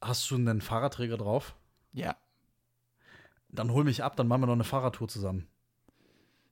Hast 0.00 0.30
du 0.30 0.36
einen 0.36 0.60
Fahrradträger 0.60 1.16
drauf? 1.18 1.54
Ja. 1.92 2.16
Dann 3.48 3.72
hol 3.72 3.84
mich 3.84 4.02
ab, 4.04 4.16
dann 4.16 4.28
machen 4.28 4.42
wir 4.42 4.46
noch 4.46 4.54
eine 4.54 4.64
Fahrradtour 4.64 5.08
zusammen. 5.08 5.46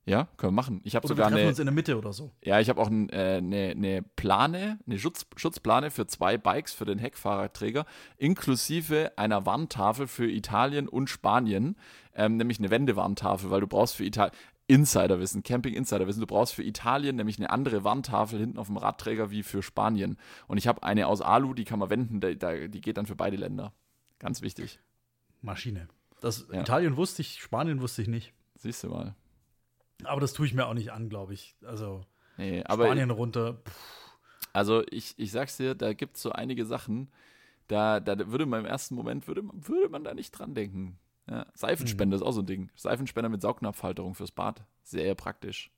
Ja, 0.09 0.28
können 0.36 0.52
wir 0.52 0.56
machen. 0.56 0.80
Ich 0.85 0.97
habe 0.97 1.05
Oder 1.05 1.10
wir 1.10 1.16
sogar 1.16 1.28
treffen 1.28 1.40
eine, 1.40 1.48
uns 1.51 1.59
in 1.59 1.66
der 1.66 1.74
Mitte 1.74 1.98
oder 1.98 2.12
so. 2.12 2.32
ja, 2.43 2.60
ich 2.60 2.68
habe 2.68 2.80
auch 2.80 2.89
ein, 2.89 3.10
äh, 3.10 3.36
eine, 3.39 3.70
eine 3.70 4.02
Plane, 4.02 4.78
eine 4.86 4.98
Schutz, 4.98 5.26
Schutzplane 5.36 5.90
für 5.90 6.06
zwei 6.06 6.39
Bikes 6.39 6.72
für 6.72 6.85
den 6.86 6.98
Heckfahrradträger, 6.98 7.85
inklusive 8.16 9.12
einer 9.16 9.47
Warntafel 9.47 10.06
für 10.06 10.30
Italien 10.30 10.89
und 10.89 11.10
Spanien, 11.10 11.76
ähm, 12.14 12.36
nämlich 12.36 12.59
eine 12.59 12.70
Wendewarntafel, 12.70 13.51
weil 13.51 13.60
du 13.60 13.66
brauchst 13.66 13.97
für 13.97 14.05
Italien, 14.05 14.35
Insiderwissen, 14.70 15.43
Camping-Insiderwissen, 15.43 16.20
du 16.20 16.26
brauchst 16.26 16.55
für 16.55 16.62
Italien 16.62 17.16
nämlich 17.16 17.39
eine 17.39 17.48
andere 17.48 17.85
Warntafel 17.85 18.39
hinten 18.39 18.59
auf 18.59 18.66
dem 18.66 18.76
Radträger 18.76 19.30
wie 19.30 19.43
für 19.43 19.62
Spanien. 19.62 20.18
Und 20.47 20.59
ich 20.59 20.68
habe 20.68 20.82
eine 20.82 21.06
aus 21.06 21.22
Alu, 21.22 21.55
die 21.55 21.64
kann 21.64 21.78
man 21.78 21.89
wenden, 21.89 22.20
die, 22.20 22.39
die 22.39 22.68
die 22.68 22.80
geht 22.82 22.98
dann 22.98 23.06
für 23.06 23.16
beide 23.16 23.36
Länder. 23.36 23.72
Ganz 24.18 24.43
wichtig. 24.43 24.78
Maschine. 25.40 25.89
Das, 26.20 26.47
Ja. 26.52 26.60
Italien 26.60 26.97
wusste 26.97 27.22
ich, 27.22 27.40
Spanien 27.40 27.80
wusste 27.80 28.02
ich 28.02 28.09
nicht. 28.09 28.35
Siehst 28.56 28.85
du 28.85 28.89
mal. 28.89 29.14
Aber 30.05 30.20
das 30.20 30.33
tue 30.33 30.47
ich 30.47 30.55
mir 30.55 30.66
auch 30.66 30.75
nicht 30.75 30.93
an, 30.93 31.09
glaube 31.09 31.35
ich. 31.35 31.57
Also 31.65 32.03
Nee, 32.37 32.62
Spanien 32.70 33.11
runter. 33.11 33.55
Pff, 33.65 34.09
Also 34.53 34.85
ich, 34.91 35.15
ich 35.19 35.33
sag's 35.33 35.57
dir, 35.57 35.75
da 35.75 35.93
gibt 35.93 36.16
es 36.16 36.23
so 36.23 36.31
einige 36.33 36.65
Sachen, 36.65 37.11
da, 37.66 37.99
da 38.01 38.16
würde 38.31 38.47
man 38.47 38.61
im 38.61 38.66
ersten 38.66 38.95
Moment, 38.95 39.27
würde, 39.27 39.43
man- 39.43 39.66
würde 39.69 39.89
man 39.89 40.05
da 40.05 40.15
nicht 40.15 40.31
dran 40.33 40.55
denken. 40.55 40.99
Ja, 41.29 41.47
Seifenspender 41.55 42.16
ist 42.16 42.23
auch 42.23 42.33
so 42.33 42.41
ein 42.43 42.47
Ding. 42.47 42.70
Seifenspender 42.77 43.29
mit 43.29 43.43
Saugnapfhalterung 43.43 44.15
fürs 44.15 44.31
Bad. 44.31 44.65
Sehr 44.83 45.15
praktisch. 45.15 45.70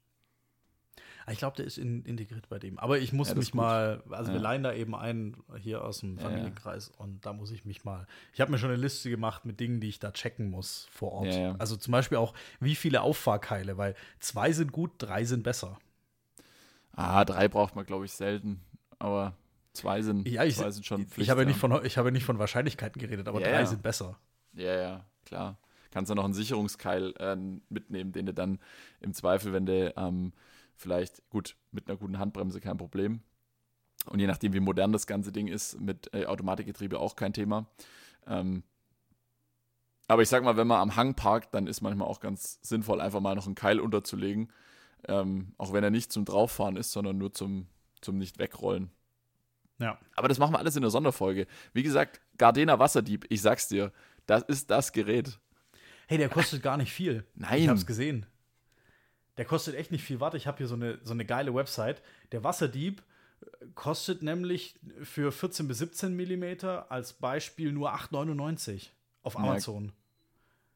Ich 1.31 1.39
glaube, 1.39 1.57
der 1.57 1.67
ist 1.67 1.79
in, 1.79 2.03
integriert 2.05 2.49
bei 2.49 2.59
dem. 2.59 2.79
Aber 2.79 2.99
ich 2.99 3.13
muss 3.13 3.29
Ja, 3.29 3.35
mich 3.35 3.55
mal, 3.55 4.03
also 4.11 4.33
wir 4.33 4.37
Ja. 4.39 4.43
leihen 4.43 4.63
da 4.63 4.73
eben 4.73 4.95
ein 4.95 5.37
hier 5.59 5.85
aus 5.85 6.01
dem 6.01 6.17
Ja, 6.17 6.23
ja. 6.23 6.29
Familienkreis 6.29 6.89
und 6.89 7.25
da 7.27 7.33
muss 7.33 7.51
ich 7.51 7.65
mich 7.65 7.85
mal. 7.85 8.07
Ich 8.33 8.41
habe 8.41 8.51
mir 8.51 8.59
schon 8.59 8.71
eine 8.71 8.81
Liste 8.81 9.11
gemacht 9.11 9.45
mit 9.45 9.61
Dingen, 9.61 9.81
die 9.81 9.89
ich 9.89 9.99
da 9.99 10.13
checken 10.13 10.51
muss 10.51 10.89
vor 10.91 11.13
Ort. 11.13 11.35
Also 11.59 11.77
zum 11.77 11.93
Beispiel 11.93 12.19
auch, 12.19 12.35
wie 12.61 12.75
viele 12.75 13.03
Auffahrkeile, 13.03 13.77
weil 13.77 13.95
zwei 14.19 14.53
sind 14.53 14.73
gut, 14.73 14.93
drei 14.99 15.25
sind 15.25 15.43
besser. 15.43 15.79
Ah, 16.93 17.25
drei 17.25 17.49
braucht 17.49 17.77
man, 17.77 17.87
glaube 17.87 18.05
ich, 18.05 18.13
selten. 18.13 18.61
Aber 18.99 19.35
zwei 19.73 20.03
sind, 20.03 20.29
Ja, 20.29 20.45
ich, 20.45 20.57
zwei 20.57 20.71
sind 20.71 20.85
schon 20.85 21.07
Pflicht. 21.07 21.27
ich 21.27 21.31
habe 21.31 21.43
ja 21.43 21.47
nicht 21.47 21.59
von, 21.59 21.85
ich 21.85 21.97
habe 21.99 22.13
nicht 22.13 22.25
von 22.25 22.39
Wahrscheinlichkeiten 22.39 23.01
geredet, 23.01 23.29
aber 23.29 23.41
drei 23.41 23.65
sind 23.65 23.83
besser. 23.83 24.19
Ja, 24.53 24.75
ja, 24.75 25.05
klar. 25.25 25.59
Kannst 25.93 26.11
du 26.11 26.15
noch 26.15 26.25
einen 26.25 26.35
Sicherungskeil 26.35 27.15
äh, 27.19 27.37
mitnehmen, 27.69 28.13
den 28.13 28.27
du 28.27 28.35
dann 28.35 28.59
im 29.01 29.13
Zweifel, 29.13 29.53
wenn 29.53 29.67
du 29.67 29.93
ähm, 29.97 30.33
vielleicht, 30.81 31.23
gut, 31.31 31.57
mit 31.73 31.89
einer 31.89 31.99
guten 31.99 32.19
Handbremse 32.19 32.61
kein 32.61 32.79
Problem. 32.79 33.21
Und 34.07 34.19
je 34.19 34.27
nachdem, 34.27 34.55
wie 34.55 34.61
modern 34.61 34.93
das 34.93 35.07
ganze 35.07 35.31
Ding 35.31 35.47
ist, 35.47 35.79
mit 35.79 36.13
äh, 36.15 36.25
Automatikgetriebe 36.25 36.99
auch 36.99 37.17
kein 37.17 37.33
Thema. 37.33 37.67
Ähm, 38.27 38.63
aber 40.09 40.23
ich 40.23 40.29
sag 40.29 40.43
mal, 40.43 40.57
wenn 40.57 40.67
man 40.67 40.81
am 40.81 40.97
Hang 40.97 41.15
parkt, 41.15 41.55
dann 41.55 41.67
ist 41.67 41.83
manchmal 41.83 42.09
auch 42.09 42.21
ganz 42.21 42.59
sinnvoll, 42.63 43.01
einfach 43.01 43.21
mal 43.21 43.37
noch 43.37 43.47
einen 43.47 43.55
Keil 43.55 43.79
unterzulegen. 43.79 44.51
Ähm, 45.07 45.53
auch 45.59 45.73
wenn 45.73 45.85
er 45.85 45.91
nicht 45.91 46.13
zum 46.13 46.25
Drauffahren 46.25 46.77
ist, 46.77 46.93
sondern 46.93 47.19
nur 47.19 47.33
zum, 47.33 47.67
zum 48.01 48.19
Nicht-Wegrollen. 48.19 48.91
Ja. 49.79 49.99
Aber 50.17 50.29
das 50.29 50.39
machen 50.39 50.53
wir 50.53 50.59
alles 50.59 50.77
in 50.77 50.83
der 50.83 50.91
Sonderfolge. 50.91 51.47
Wie 51.73 51.83
gesagt, 51.83 52.21
Gardena 52.39 52.79
Wasserdieb, 52.79 53.27
ich 53.29 53.41
sag's 53.41 53.69
dir, 53.69 53.93
das 54.27 54.43
ist 54.43 54.71
das 54.71 54.93
Gerät. 54.93 55.39
Hey, 56.07 56.19
der 56.19 56.29
kostet 56.29 56.63
gar 56.63 56.77
nicht 56.77 56.93
viel. 56.93 57.25
Nein. 57.35 57.63
Ich 57.63 57.69
habe 57.69 57.79
es 57.79 57.87
gesehen. 57.87 58.27
Der 59.41 59.47
kostet 59.47 59.75
echt 59.75 59.91
nicht 59.91 60.05
viel. 60.05 60.21
Warte, 60.21 60.37
ich 60.37 60.47
habe 60.47 60.59
hier 60.59 60.67
so 60.67 60.75
eine, 60.75 60.99
so 61.03 61.15
eine 61.15 61.25
geile 61.25 61.55
Website. 61.55 62.03
Der 62.31 62.45
Wasserdieb 62.45 63.03
äh, 63.41 63.47
kostet 63.75 64.23
nämlich 64.23 64.79
für 65.03 65.33
14 65.33 65.67
bis 65.67 65.79
17 65.79 66.15
Millimeter 66.15 66.93
als 66.93 67.15
Beispiel 67.15 67.73
nur 67.73 67.95
8,99 67.95 68.91
auf 69.23 69.33
Ja. 69.33 69.41
Amazon. 69.41 69.93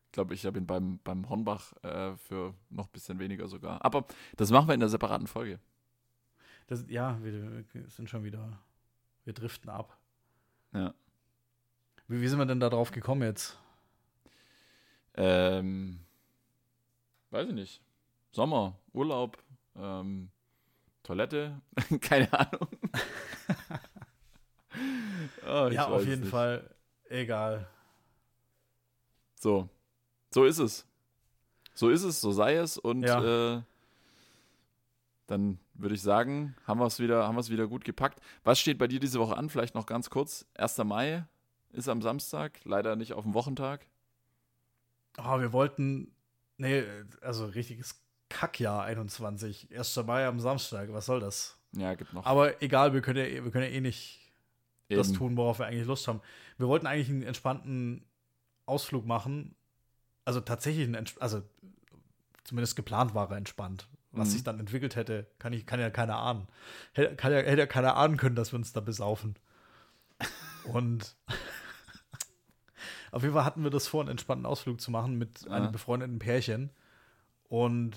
Ich 0.07 0.12
glaube, 0.12 0.32
ich 0.32 0.47
habe 0.47 0.57
ihn 0.57 0.66
beim, 0.66 0.99
beim 1.05 1.28
Hornbach 1.28 1.74
äh, 1.82 2.16
für 2.16 2.55
noch 2.70 2.86
ein 2.86 2.91
bisschen 2.91 3.19
weniger 3.19 3.49
sogar. 3.49 3.85
Aber 3.85 4.07
das 4.39 4.51
machen 4.51 4.66
wir 4.66 4.73
in 4.73 4.81
der 4.81 4.89
separaten 4.89 5.27
Folge. 5.27 5.59
Das, 6.66 6.86
ja, 6.89 7.23
wir 7.23 7.66
wir 7.70 7.86
sind 7.91 8.09
schon 8.09 8.24
wieder, 8.24 8.59
wir 9.24 9.35
driften 9.35 9.69
ab. 9.69 9.99
Ja. 10.73 10.95
Wie, 12.09 12.19
wie 12.23 12.28
sind 12.28 12.39
wir 12.39 12.47
denn 12.47 12.61
da 12.61 12.70
drauf 12.70 12.93
gekommen 12.93 13.24
jetzt? 13.24 13.59
Ähm, 15.16 16.01
weiß 17.28 17.49
ich 17.49 17.55
nicht. 17.55 17.84
Sommer, 18.35 18.77
Urlaub, 18.93 19.39
ähm, 19.77 20.28
Toilette, 21.05 21.61
keine 22.01 22.32
Ahnung. 22.32 22.69
Oh, 25.47 25.69
ja, 25.70 25.86
auf 25.86 26.05
jeden 26.05 26.23
nicht. 26.23 26.31
Fall. 26.31 26.69
Egal. 27.09 27.69
So, 29.36 29.69
so 30.31 30.44
ist 30.44 30.59
es. 30.59 30.85
So 31.74 31.90
ist 31.90 32.02
es, 32.02 32.20
so 32.20 32.32
sei 32.32 32.56
es 32.56 32.77
und 32.77 33.02
Ja. 33.05 33.56
äh, 33.59 33.62
dann 35.28 35.61
würde 35.74 35.94
ich 35.94 36.02
sagen, 36.02 36.56
haben 36.66 36.81
wir 36.81 36.86
es 36.86 36.98
wieder, 36.98 37.27
haben 37.27 37.36
wir 37.36 37.40
es 37.40 37.51
wieder 37.51 37.69
gut 37.69 37.85
gepackt. 37.85 38.20
Was 38.43 38.59
steht 38.59 38.78
bei 38.78 38.89
dir 38.89 38.98
diese 38.98 39.20
Woche 39.20 39.36
an? 39.36 39.48
Vielleicht 39.48 39.74
noch 39.77 39.86
ganz 39.86 40.11
kurz. 40.11 40.44
1. 40.55 40.78
Mai 40.78 41.24
ist 41.70 41.89
am 41.89 42.02
Samstag, 42.02 42.59
leider 42.65 42.97
nicht 42.97 43.12
auf 43.12 43.23
dem 43.23 43.35
Wochentag. 43.35 43.86
Oh, 45.19 45.39
wir 45.39 45.52
wollten, 45.52 46.12
nee, 46.56 46.82
also 47.20 47.47
richtiges 47.47 48.03
Kackjahr 48.29 48.83
21. 48.85 49.69
1. 49.77 49.97
Mai 50.07 50.27
am 50.27 50.41
Samstag, 50.41 50.93
was 50.93 51.07
soll 51.07 51.21
das? 51.21 51.59
Ja, 51.73 51.95
gibt 51.95 52.13
noch. 52.13 52.25
Aber 52.27 52.63
egal, 52.63 52.93
wir 52.95 53.01
können 53.01 53.19
ja, 53.19 53.45
wir 53.45 53.51
können 53.51 53.65
ja 53.65 53.71
eh 53.71 53.81
nicht 53.81 54.21
das 54.89 55.09
eben. 55.09 55.17
tun, 55.19 55.37
worauf 55.37 55.59
wir 55.59 55.67
eigentlich 55.67 55.87
Lust 55.87 56.07
haben. 56.09 56.21
Wir 56.59 56.69
wollten 56.69 56.87
eigentlich 56.87 57.09
einen 57.09 57.23
entspannten 57.23 58.05
Ausflug 58.67 59.07
machen. 59.07 59.55
Also 60.25 60.41
tatsächlich, 60.41 60.87
ein, 60.89 60.97
ents- 60.97 61.19
also 61.19 61.43
zumindest 62.45 62.77
geplant 62.77 63.15
war 63.15 63.31
er 63.31 63.37
entspannt. 63.37 63.89
Was 64.13 64.29
Mhm. 64.29 64.33
sich 64.33 64.45
dann 64.45 64.61
entwickelt 64.61 64.95
hätte, 64.97 65.27
kann, 65.39 65.53
ich, 65.53 65.67
kann 65.67 65.81
ja 65.81 65.91
keiner 65.91 66.17
ahnen. 66.17 66.47
Hätte, 66.93 67.17
kann 67.17 67.33
ja, 67.33 67.39
hätte 67.39 67.59
ja 67.63 67.67
keiner 67.67 67.97
ahnen 67.97 68.17
können, 68.17 68.37
dass 68.37 68.53
wir 68.53 68.59
uns 68.59 68.73
da 68.73 68.81
besaufen. 68.81 69.35
Und 70.65 71.17
Auf 73.11 73.23
jeden 73.23 73.35
Fall 73.35 73.45
hatten 73.45 73.63
wir 73.63 73.71
das 73.71 73.87
vor, 73.87 74.01
einen 74.01 74.11
entspannten 74.11 74.47
Ausflug 74.47 74.81
zu 74.81 74.91
machen 74.91 75.17
mit 75.19 75.49
einem 75.49 75.67
Ah. 75.67 75.71
befreundeten 75.71 76.19
Pärchen. 76.19 76.71
Und 77.49 77.95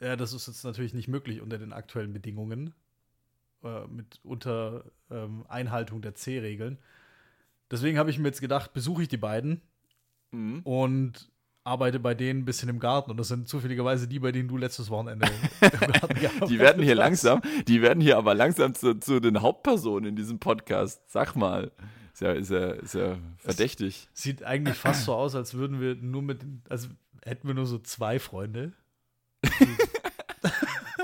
ja, 0.00 0.16
das 0.16 0.32
ist 0.32 0.46
jetzt 0.48 0.64
natürlich 0.64 0.94
nicht 0.94 1.08
möglich 1.08 1.40
unter 1.40 1.58
den 1.58 1.72
aktuellen 1.72 2.12
Bedingungen. 2.12 2.74
Äh, 3.62 3.86
mit 3.88 4.20
unter 4.22 4.84
ähm, 5.10 5.44
Einhaltung 5.48 6.00
der 6.00 6.14
C-Regeln. 6.14 6.78
Deswegen 7.70 7.98
habe 7.98 8.08
ich 8.10 8.18
mir 8.18 8.28
jetzt 8.28 8.40
gedacht, 8.40 8.72
besuche 8.72 9.02
ich 9.02 9.08
die 9.08 9.18
beiden 9.18 9.60
Mhm. 10.32 10.60
und 10.60 11.28
arbeite 11.64 11.98
bei 12.00 12.14
denen 12.14 12.40
ein 12.40 12.44
bisschen 12.44 12.68
im 12.68 12.78
Garten. 12.78 13.10
Und 13.10 13.16
das 13.18 13.28
sind 13.28 13.48
zufälligerweise 13.48 14.08
die, 14.08 14.18
bei 14.20 14.32
denen 14.32 14.48
du 14.48 14.56
letztes 14.56 14.88
Wochenende 14.90 15.26
im 15.60 15.68
Garten 15.92 16.14
gearbeitet 16.14 16.48
Die 16.48 16.58
werden 16.58 16.82
hier 16.82 16.94
langsam, 16.94 17.42
die 17.68 17.82
werden 17.82 18.00
hier 18.00 18.16
aber 18.16 18.34
langsam 18.34 18.74
zu, 18.74 18.94
zu 18.98 19.20
den 19.20 19.42
Hauptpersonen 19.42 20.10
in 20.10 20.16
diesem 20.16 20.38
Podcast. 20.38 21.02
Sag 21.10 21.36
mal. 21.36 21.70
Ist 22.12 22.20
ja, 22.22 22.32
ist 22.32 22.50
ja, 22.50 22.70
ist 22.70 22.94
ja 22.94 23.18
verdächtig. 23.38 24.08
Sieht 24.14 24.42
eigentlich 24.42 24.76
fast 24.76 25.04
so 25.04 25.14
aus, 25.14 25.34
als 25.34 25.54
würden 25.54 25.80
wir 25.80 25.96
nur 25.96 26.22
mit, 26.22 26.40
also 26.68 26.88
hätten 27.24 27.46
wir 27.46 27.54
nur 27.54 27.66
so 27.66 27.78
zwei 27.78 28.18
Freunde. 28.18 28.72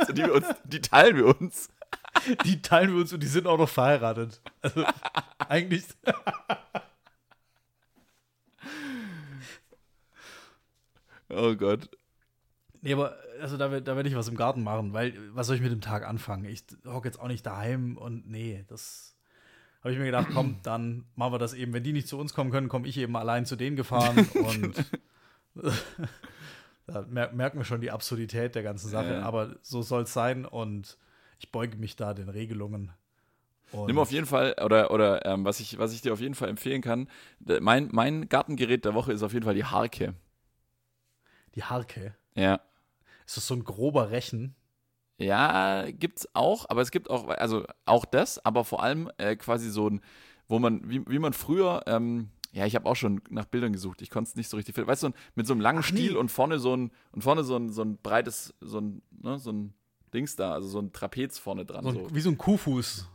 Also 0.08 0.12
die, 0.12 0.30
uns, 0.30 0.46
die 0.64 0.80
teilen 0.80 1.16
wir 1.16 1.40
uns. 1.40 1.68
Die 2.44 2.62
teilen 2.62 2.92
wir 2.92 3.00
uns 3.00 3.12
und 3.12 3.22
die 3.22 3.26
sind 3.26 3.46
auch 3.46 3.58
noch 3.58 3.68
verheiratet. 3.68 4.40
Also 4.62 4.84
eigentlich. 5.48 5.84
Oh 11.28 11.54
Gott. 11.54 11.90
Nee, 12.80 12.92
aber 12.92 13.16
also 13.40 13.56
da, 13.56 13.68
da 13.80 13.96
werde 13.96 14.08
ich 14.08 14.14
was 14.14 14.28
im 14.28 14.36
Garten 14.36 14.62
machen, 14.62 14.92
weil 14.92 15.14
was 15.34 15.46
soll 15.46 15.56
ich 15.56 15.62
mit 15.62 15.72
dem 15.72 15.80
Tag 15.80 16.06
anfangen? 16.06 16.44
Ich 16.44 16.64
hocke 16.86 17.08
jetzt 17.08 17.18
auch 17.20 17.28
nicht 17.28 17.44
daheim 17.44 17.96
und 17.96 18.28
nee, 18.28 18.64
das 18.68 19.16
habe 19.80 19.92
ich 19.92 19.98
mir 19.98 20.06
gedacht, 20.06 20.28
komm, 20.32 20.58
dann 20.62 21.04
machen 21.14 21.34
wir 21.34 21.38
das 21.38 21.54
eben. 21.54 21.72
Wenn 21.72 21.84
die 21.84 21.92
nicht 21.92 22.08
zu 22.08 22.18
uns 22.18 22.32
kommen 22.32 22.50
können, 22.50 22.68
komme 22.68 22.86
ich 22.88 22.96
eben 22.96 23.16
allein 23.16 23.46
zu 23.46 23.56
denen 23.56 23.76
gefahren 23.76 24.28
und 24.34 24.84
da 26.86 27.02
mer 27.02 27.32
merken 27.32 27.58
wir 27.58 27.64
schon 27.64 27.80
die 27.80 27.90
Absurdität 27.90 28.54
der 28.54 28.62
ganzen 28.62 28.88
Sache. 28.88 29.14
Ja. 29.14 29.22
Aber 29.22 29.56
so 29.62 29.82
soll 29.82 30.02
es 30.02 30.12
sein 30.12 30.44
und 30.44 30.98
ich 31.38 31.50
beuge 31.52 31.76
mich 31.76 31.96
da 31.96 32.14
den 32.14 32.28
Regelungen. 32.28 32.92
Und 33.72 33.86
Nimm 33.86 33.98
auf 33.98 34.12
jeden 34.12 34.26
Fall, 34.26 34.54
oder, 34.64 34.92
oder 34.92 35.26
ähm, 35.26 35.44
was, 35.44 35.58
ich, 35.58 35.78
was 35.78 35.92
ich 35.92 36.00
dir 36.00 36.12
auf 36.12 36.20
jeden 36.20 36.36
Fall 36.36 36.48
empfehlen 36.48 36.82
kann, 36.82 37.08
mein, 37.60 37.88
mein 37.90 38.28
Gartengerät 38.28 38.84
der 38.84 38.94
Woche 38.94 39.12
ist 39.12 39.24
auf 39.24 39.32
jeden 39.32 39.44
Fall 39.44 39.54
die 39.54 39.64
Harke. 39.64 40.14
die 41.56 41.64
Harke. 41.64 42.14
Ja. 42.36 42.60
Ist 43.26 43.36
das 43.36 43.46
so 43.48 43.54
ein 43.54 43.64
grober 43.64 44.10
Rechen? 44.12 44.54
Ja, 45.18 45.86
gibt's 45.90 46.28
auch, 46.34 46.66
aber 46.68 46.82
es 46.82 46.90
gibt 46.92 47.10
auch, 47.10 47.26
also 47.28 47.64
auch 47.86 48.04
das, 48.04 48.44
aber 48.44 48.64
vor 48.64 48.82
allem 48.82 49.10
äh, 49.16 49.34
quasi 49.34 49.70
so 49.70 49.88
ein, 49.88 50.00
wo 50.46 50.58
man, 50.60 50.88
wie, 50.88 51.02
wie 51.08 51.18
man 51.18 51.32
früher, 51.32 51.82
ähm, 51.86 52.30
ja, 52.56 52.64
ich 52.64 52.74
habe 52.74 52.86
auch 52.88 52.96
schon 52.96 53.20
nach 53.28 53.44
Bildern 53.44 53.74
gesucht, 53.74 54.00
ich 54.00 54.08
konnte 54.08 54.30
es 54.30 54.34
nicht 54.34 54.48
so 54.48 54.56
richtig 54.56 54.74
finden. 54.74 54.88
Weißt 54.88 55.02
du, 55.02 55.10
mit 55.34 55.46
so 55.46 55.52
einem 55.52 55.60
langen 55.60 55.80
Ach, 55.84 55.90
nee. 55.92 55.98
Stiel 55.98 56.16
und 56.16 56.30
vorne 56.30 56.58
so 56.58 56.74
ein, 56.74 56.90
und 57.12 57.22
vorne 57.22 57.44
so 57.44 57.54
ein, 57.54 57.68
so 57.70 57.82
ein 57.82 57.98
breites, 57.98 58.54
so 58.62 58.80
ein, 58.80 59.02
ne, 59.10 59.38
so 59.38 59.52
ein 59.52 59.74
Dings 60.14 60.36
da, 60.36 60.52
also 60.52 60.66
so 60.66 60.78
ein 60.78 60.90
Trapez 60.90 61.38
vorne 61.38 61.66
dran. 61.66 61.84
So 61.84 61.90
So. 61.92 62.14
wie 62.14 62.20
so 62.20 62.30
ein 62.30 62.38
Kuhfuß. 62.38 63.08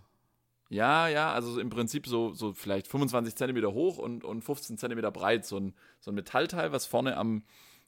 Ja, 0.70 1.08
ja, 1.08 1.34
also 1.34 1.60
im 1.60 1.72
Prinzip 1.72 2.06
so, 2.06 2.34
so 2.34 2.54
vielleicht 2.54 2.88
25 2.88 3.36
Zentimeter 3.36 3.74
hoch 3.74 3.98
und, 3.98 4.24
und 4.24 4.44
15 4.44 4.78
Zentimeter 4.78 5.10
breit, 5.12 5.44
so 5.44 5.58
ein, 5.60 5.74
so 6.00 6.12
ein 6.12 6.16
Metallteil, 6.16 6.72
was 6.72 6.86
vorne 6.86 7.18
am, 7.18 7.44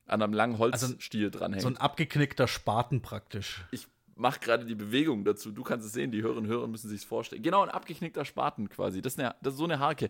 an 0.08 0.24
einem 0.24 0.34
langen 0.34 0.58
Holzstiel 0.58 1.30
dranhängt. 1.30 1.62
So 1.62 1.68
ein 1.68 1.78
abgeknickter 1.78 2.48
Spaten 2.48 3.04
praktisch. 3.04 3.64
ich 3.72 3.88
mache 4.16 4.40
gerade 4.40 4.66
die 4.66 4.76
Bewegung 4.76 5.24
dazu. 5.24 5.52
Du 5.52 5.64
kannst 5.64 5.86
es 5.86 5.94
sehen, 5.94 6.12
die 6.12 6.22
Hörerinnen 6.24 6.50
und 6.50 6.56
Hörer 6.56 6.68
müssen 6.68 6.90
sich 6.90 7.06
vorstellen. 7.06 7.42
Genau, 7.42 7.62
ein 7.64 7.70
abgeknickter 7.70 8.26
Spaten 8.26 8.70
quasi. 8.70 9.02
Das 9.02 9.14
ist, 9.14 9.20
eine, 9.20 9.36
das 9.42 9.54
ist 9.54 9.60
so 9.60 9.64
eine 9.66 9.80
Harke. 9.80 10.10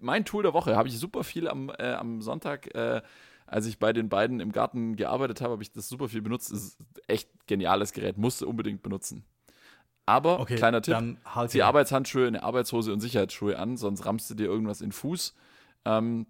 Mein 0.00 0.24
Tool 0.24 0.42
der 0.42 0.52
Woche 0.52 0.76
habe 0.76 0.88
ich 0.88 0.98
super 0.98 1.24
viel 1.24 1.48
am, 1.48 1.70
äh, 1.78 1.92
am 1.92 2.22
Sonntag, 2.22 2.74
äh, 2.74 3.02
als 3.46 3.66
ich 3.66 3.78
bei 3.78 3.92
den 3.92 4.08
beiden 4.08 4.40
im 4.40 4.52
Garten 4.52 4.96
gearbeitet 4.96 5.40
habe, 5.40 5.52
habe 5.52 5.62
ich 5.62 5.72
das 5.72 5.88
super 5.88 6.08
viel 6.08 6.22
benutzt. 6.22 6.50
Ist 6.50 6.78
echt 7.06 7.28
geniales 7.46 7.92
Gerät, 7.92 8.16
musste 8.16 8.46
unbedingt 8.46 8.82
benutzen. 8.82 9.24
Aber, 10.06 10.40
Okay, 10.40 10.56
kleiner 10.56 10.82
Tipp, 10.82 10.94
dann 10.94 11.18
halt 11.24 11.50
zieh 11.50 11.62
Arbeitshandschuhe, 11.62 12.26
eine 12.26 12.42
Arbeitshose 12.42 12.92
und 12.92 13.00
Sicherheitsschuhe 13.00 13.58
an, 13.58 13.76
sonst 13.76 14.04
rammst 14.04 14.30
du 14.30 14.34
dir 14.34 14.46
irgendwas 14.46 14.80
in 14.80 14.88
den 14.88 14.92
Fuß. 14.92 15.34
Ähm, 15.84 16.26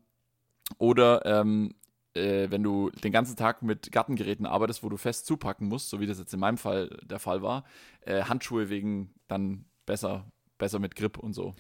oder 0.79 1.25
ähm, 1.25 1.75
äh, 2.15 2.51
wenn 2.51 2.63
du 2.63 2.91
den 2.91 3.13
ganzen 3.13 3.37
Tag 3.37 3.63
mit 3.63 3.91
Gartengeräten 3.91 4.47
arbeitest, 4.47 4.83
wo 4.83 4.89
du 4.89 4.97
fest 4.97 5.27
zupacken 5.27 5.69
musst, 5.69 5.89
so 5.91 6.01
wie 6.01 6.07
das 6.07 6.19
jetzt 6.19 6.35
in 6.35 6.41
meinem 6.41 6.59
Fall 6.59 6.99
der 7.03 7.19
Fall 7.19 7.43
war, 7.43 7.65
äh, 8.03 8.25
Handschuhe 8.25 8.69
wegen 8.69 9.15
dann 9.29 9.65
besser, 9.87 10.31
besser 10.59 10.79
mit 10.79 10.95
Grip 10.95 11.19
und 11.19 11.33
so. 11.33 11.55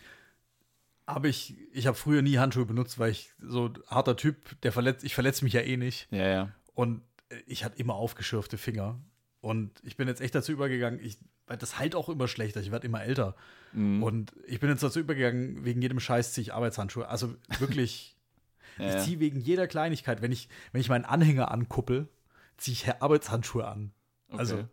Aber 1.07 1.29
ich, 1.29 1.57
ich 1.73 1.87
habe 1.87 1.97
früher 1.97 2.23
nie 2.23 2.39
Handschuhe 2.39 2.67
benutzt, 2.67 2.99
weil 2.99 3.11
ich 3.11 3.33
so 3.41 3.71
harter 3.87 4.17
Typ, 4.17 4.61
der 4.63 4.73
verletzt, 4.73 5.05
ich 5.05 5.15
verletze 5.15 5.45
mich 5.45 5.53
ja 5.53 5.61
eh 5.61 5.77
nicht. 5.77 6.09
Ja, 6.11 6.27
ja. 6.27 6.53
Und 6.75 7.03
ich 7.47 7.65
hatte 7.65 7.79
immer 7.79 7.95
aufgeschürfte 7.95 8.59
Finger. 8.59 9.01
Und 9.41 9.73
ich 9.83 9.97
bin 9.97 10.07
jetzt 10.07 10.21
echt 10.21 10.35
dazu 10.35 10.53
übergegangen, 10.53 11.01
ich, 11.03 11.19
weil 11.47 11.57
das 11.57 11.79
halt 11.79 11.97
auch 11.97 12.09
immer 12.09 12.29
schlechter, 12.29 12.61
ich 12.61 12.71
werde 12.71 12.87
immer 12.87 13.03
älter. 13.03 13.35
Mhm. 13.73 14.03
Und 14.03 14.33
ich 14.47 14.61
bin 14.61 14.71
jetzt 14.71 14.83
dazu 14.83 15.01
übergegangen, 15.01 15.65
wegen 15.65 15.83
jedem 15.83 15.99
Scheiß 15.99 16.33
ziehe 16.33 16.43
ich 16.43 16.55
Arbeitshandschuhe. 16.55 17.09
Also 17.09 17.35
wirklich, 17.59 18.17
ja, 18.79 18.97
ich 18.97 19.03
ziehe 19.03 19.19
wegen 19.19 19.41
jeder 19.41 19.67
Kleinigkeit, 19.67 20.23
wenn 20.23 20.31
ich, 20.31 20.49
wenn 20.71 20.81
ich 20.81 20.89
meinen 20.89 21.05
Anhänger 21.05 21.51
ankuppel, 21.51 22.09
ziehe 22.57 22.75
ich 22.75 23.03
Arbeitshandschuhe 23.03 23.67
an. 23.67 23.93
Also, 24.29 24.55
Okay. 24.57 24.67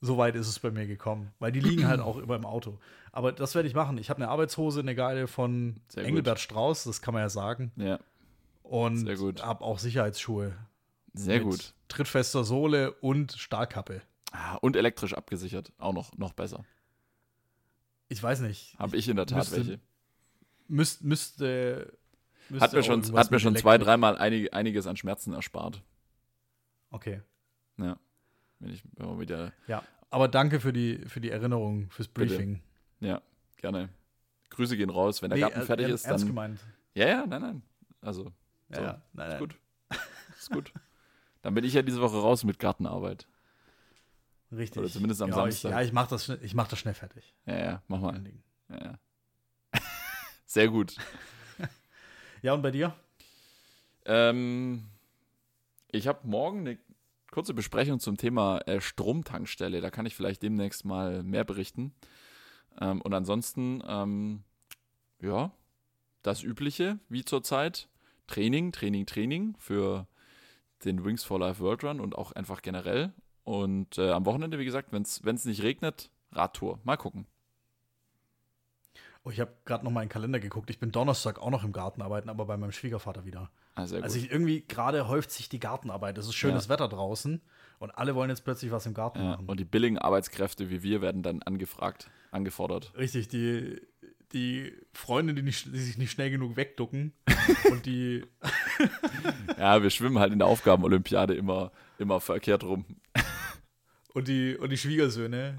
So 0.00 0.16
weit 0.18 0.34
ist 0.36 0.48
es 0.48 0.58
bei 0.60 0.70
mir 0.70 0.86
gekommen. 0.86 1.32
Weil 1.38 1.52
die 1.52 1.60
liegen 1.60 1.86
halt 1.88 2.00
auch 2.00 2.18
immer 2.18 2.36
im 2.36 2.44
Auto. 2.46 2.78
Aber 3.12 3.32
das 3.32 3.54
werde 3.54 3.68
ich 3.68 3.74
machen. 3.74 3.98
Ich 3.98 4.10
habe 4.10 4.18
eine 4.22 4.30
Arbeitshose, 4.30 4.80
eine 4.80 4.94
geile 4.94 5.26
von 5.26 5.80
Sehr 5.88 6.02
gut. 6.02 6.08
Engelbert 6.08 6.38
Strauß, 6.40 6.84
das 6.84 7.02
kann 7.02 7.14
man 7.14 7.22
ja 7.22 7.28
sagen. 7.28 7.72
ja, 7.76 7.98
Und 8.62 8.98
Sehr 9.06 9.16
gut. 9.16 9.42
habe 9.44 9.64
auch 9.64 9.78
Sicherheitsschuhe. 9.78 10.54
sehr 11.14 11.40
gut. 11.40 11.72
Trittfester 11.88 12.44
Sohle 12.44 12.92
und 13.00 13.32
Stahlkappe. 13.32 14.02
Ah, 14.30 14.56
und 14.56 14.76
elektrisch 14.76 15.14
abgesichert, 15.14 15.72
auch 15.78 15.94
noch, 15.94 16.16
noch 16.18 16.32
besser. 16.34 16.64
Ich 18.08 18.22
weiß 18.22 18.40
nicht. 18.40 18.78
Habe 18.78 18.96
ich 18.96 19.08
in 19.08 19.16
der 19.16 19.26
Tat 19.26 19.38
müsste- 19.38 19.56
welche. 19.56 19.80
Müsst, 20.70 21.02
müsste, 21.02 21.92
müsste 22.50 22.62
Hat 22.64 22.72
mir 22.74 22.82
schon, 22.82 23.16
hat 23.16 23.30
mir 23.30 23.40
schon 23.40 23.56
zwei, 23.56 23.78
dreimal 23.78 24.18
einig, 24.18 24.52
einiges 24.52 24.86
an 24.86 24.96
Schmerzen 24.98 25.32
erspart. 25.32 25.82
Okay. 26.90 27.22
Ja. 27.78 27.98
Wenn 28.60 28.70
ich 28.70 28.82
man 28.96 29.18
wieder 29.20 29.52
Ja. 29.66 29.82
Aber 30.10 30.28
danke 30.28 30.58
für 30.60 30.72
die, 30.72 30.98
für 31.06 31.20
die 31.20 31.30
Erinnerung, 31.30 31.90
fürs 31.90 32.08
Bitte. 32.08 32.34
Briefing. 32.34 32.62
Ja, 33.00 33.20
gerne. 33.58 33.90
Grüße 34.50 34.76
gehen 34.76 34.90
raus. 34.90 35.20
Wenn 35.22 35.30
der 35.30 35.36
Nee, 35.36 35.40
Garten 35.42 35.60
äh, 35.60 35.64
fertig 35.64 35.86
ern- 35.86 35.94
ist, 35.94 36.04
ernst 36.06 36.22
dann. 36.22 36.28
gemeint. 36.30 36.60
Ja, 36.94 37.06
ja, 37.06 37.26
nein, 37.26 37.40
nein. 37.42 37.62
Also, 38.00 38.32
Ja, 38.70 38.76
So, 38.76 38.82
ja. 38.82 39.02
Nein, 39.12 39.26
ist 39.26 39.32
nein. 39.32 39.38
gut. 39.40 39.56
Ist 40.38 40.50
gut. 40.50 40.72
Dann 41.42 41.54
bin 41.54 41.64
ich 41.64 41.74
ja 41.74 41.82
diese 41.82 42.00
Woche 42.00 42.16
raus 42.16 42.44
mit 42.44 42.58
Gartenarbeit. 42.58 43.26
Richtig. 44.50 44.78
Oder 44.78 44.88
zumindest 44.88 45.20
am 45.20 45.28
ja, 45.28 45.34
Samstag. 45.34 45.68
Ich, 45.70 45.74
ja, 45.76 45.82
ich 45.82 45.92
mache 45.92 46.08
das, 46.10 46.24
schnell- 46.24 46.38
ich 46.42 46.54
mach 46.54 46.68
das 46.68 46.78
schnell 46.78 46.94
fertig. 46.94 47.34
Ja, 47.44 47.56
ja, 47.58 47.82
mach 47.86 48.00
mal. 48.00 48.20
Ja, 48.70 48.76
ja. 48.82 48.98
Sehr 50.46 50.68
gut. 50.68 50.96
Ja, 52.40 52.54
und 52.54 52.62
bei 52.62 52.70
dir? 52.70 52.94
Ähm, 54.04 54.84
ich 55.90 56.06
habe 56.06 56.26
morgen 56.26 56.60
eine 56.60 56.78
kurze 57.30 57.54
Besprechung 57.54 58.00
zum 58.00 58.16
Thema 58.16 58.58
äh, 58.66 58.80
Stromtankstelle. 58.80 59.80
Da 59.80 59.90
kann 59.90 60.06
ich 60.06 60.14
vielleicht 60.14 60.42
demnächst 60.42 60.84
mal 60.84 61.22
mehr 61.22 61.44
berichten. 61.44 61.94
Ähm, 62.80 63.00
und 63.02 63.14
ansonsten, 63.14 63.82
ähm, 63.86 64.42
ja, 65.20 65.52
das 66.22 66.42
Übliche, 66.42 66.98
wie 67.08 67.24
zurzeit. 67.24 67.88
Training, 68.26 68.72
Training, 68.72 69.06
Training 69.06 69.56
für 69.58 70.06
den 70.84 71.04
Wings 71.04 71.24
for 71.24 71.38
Life 71.38 71.60
World 71.60 71.82
Run 71.84 72.00
und 72.00 72.16
auch 72.16 72.32
einfach 72.32 72.62
generell. 72.62 73.12
Und 73.44 73.96
äh, 73.96 74.10
am 74.10 74.26
Wochenende, 74.26 74.58
wie 74.58 74.64
gesagt, 74.64 74.92
wenn 74.92 75.02
es 75.02 75.44
nicht 75.44 75.62
regnet, 75.62 76.10
Radtour. 76.32 76.78
Mal 76.84 76.96
gucken. 76.96 77.26
Oh, 79.24 79.30
ich 79.30 79.40
habe 79.40 79.52
gerade 79.64 79.84
noch 79.84 79.90
mal 79.90 80.02
in 80.02 80.08
den 80.08 80.12
Kalender 80.12 80.40
geguckt. 80.40 80.70
Ich 80.70 80.78
bin 80.78 80.92
Donnerstag 80.92 81.38
auch 81.38 81.50
noch 81.50 81.64
im 81.64 81.72
Garten 81.72 82.02
arbeiten, 82.02 82.28
aber 82.28 82.44
bei 82.44 82.56
meinem 82.56 82.72
Schwiegervater 82.72 83.24
wieder. 83.24 83.50
Ah. 83.78 84.02
Also 84.02 84.18
ich, 84.18 84.30
irgendwie 84.30 84.62
gerade 84.66 85.08
häuft 85.08 85.30
sich 85.30 85.48
die 85.48 85.60
Gartenarbeit. 85.60 86.18
Es 86.18 86.26
ist 86.26 86.34
schönes 86.34 86.68
Wetter 86.68 86.88
draußen 86.88 87.40
und 87.78 87.90
alle 87.92 88.14
wollen 88.14 88.30
jetzt 88.30 88.44
plötzlich 88.44 88.72
was 88.72 88.86
im 88.86 88.94
Garten 88.94 89.20
ja, 89.20 89.24
machen. 89.30 89.46
und 89.46 89.60
die 89.60 89.64
billigen 89.64 89.98
Arbeitskräfte 89.98 90.70
wie 90.70 90.82
wir 90.82 91.00
werden 91.00 91.22
dann 91.22 91.42
angefragt, 91.42 92.10
angefordert. 92.30 92.92
Richtig, 92.96 93.28
die, 93.28 93.80
die 94.32 94.72
Freunde, 94.92 95.34
die, 95.34 95.42
nicht, 95.42 95.66
die 95.66 95.78
sich 95.78 95.96
nicht 95.98 96.10
schnell 96.10 96.30
genug 96.30 96.56
wegducken 96.56 97.12
und 97.70 97.86
die, 97.86 98.24
Ja, 99.58 99.82
wir 99.82 99.90
schwimmen 99.90 100.18
halt 100.18 100.32
in 100.32 100.38
der 100.38 100.48
Aufgabenolympiade 100.48 101.34
immer, 101.34 101.72
immer 101.98 102.20
verkehrt 102.20 102.64
rum. 102.64 102.84
und 104.14 104.28
die, 104.28 104.56
und 104.56 104.70
die 104.70 104.78
Schwiegersöhne, 104.78 105.58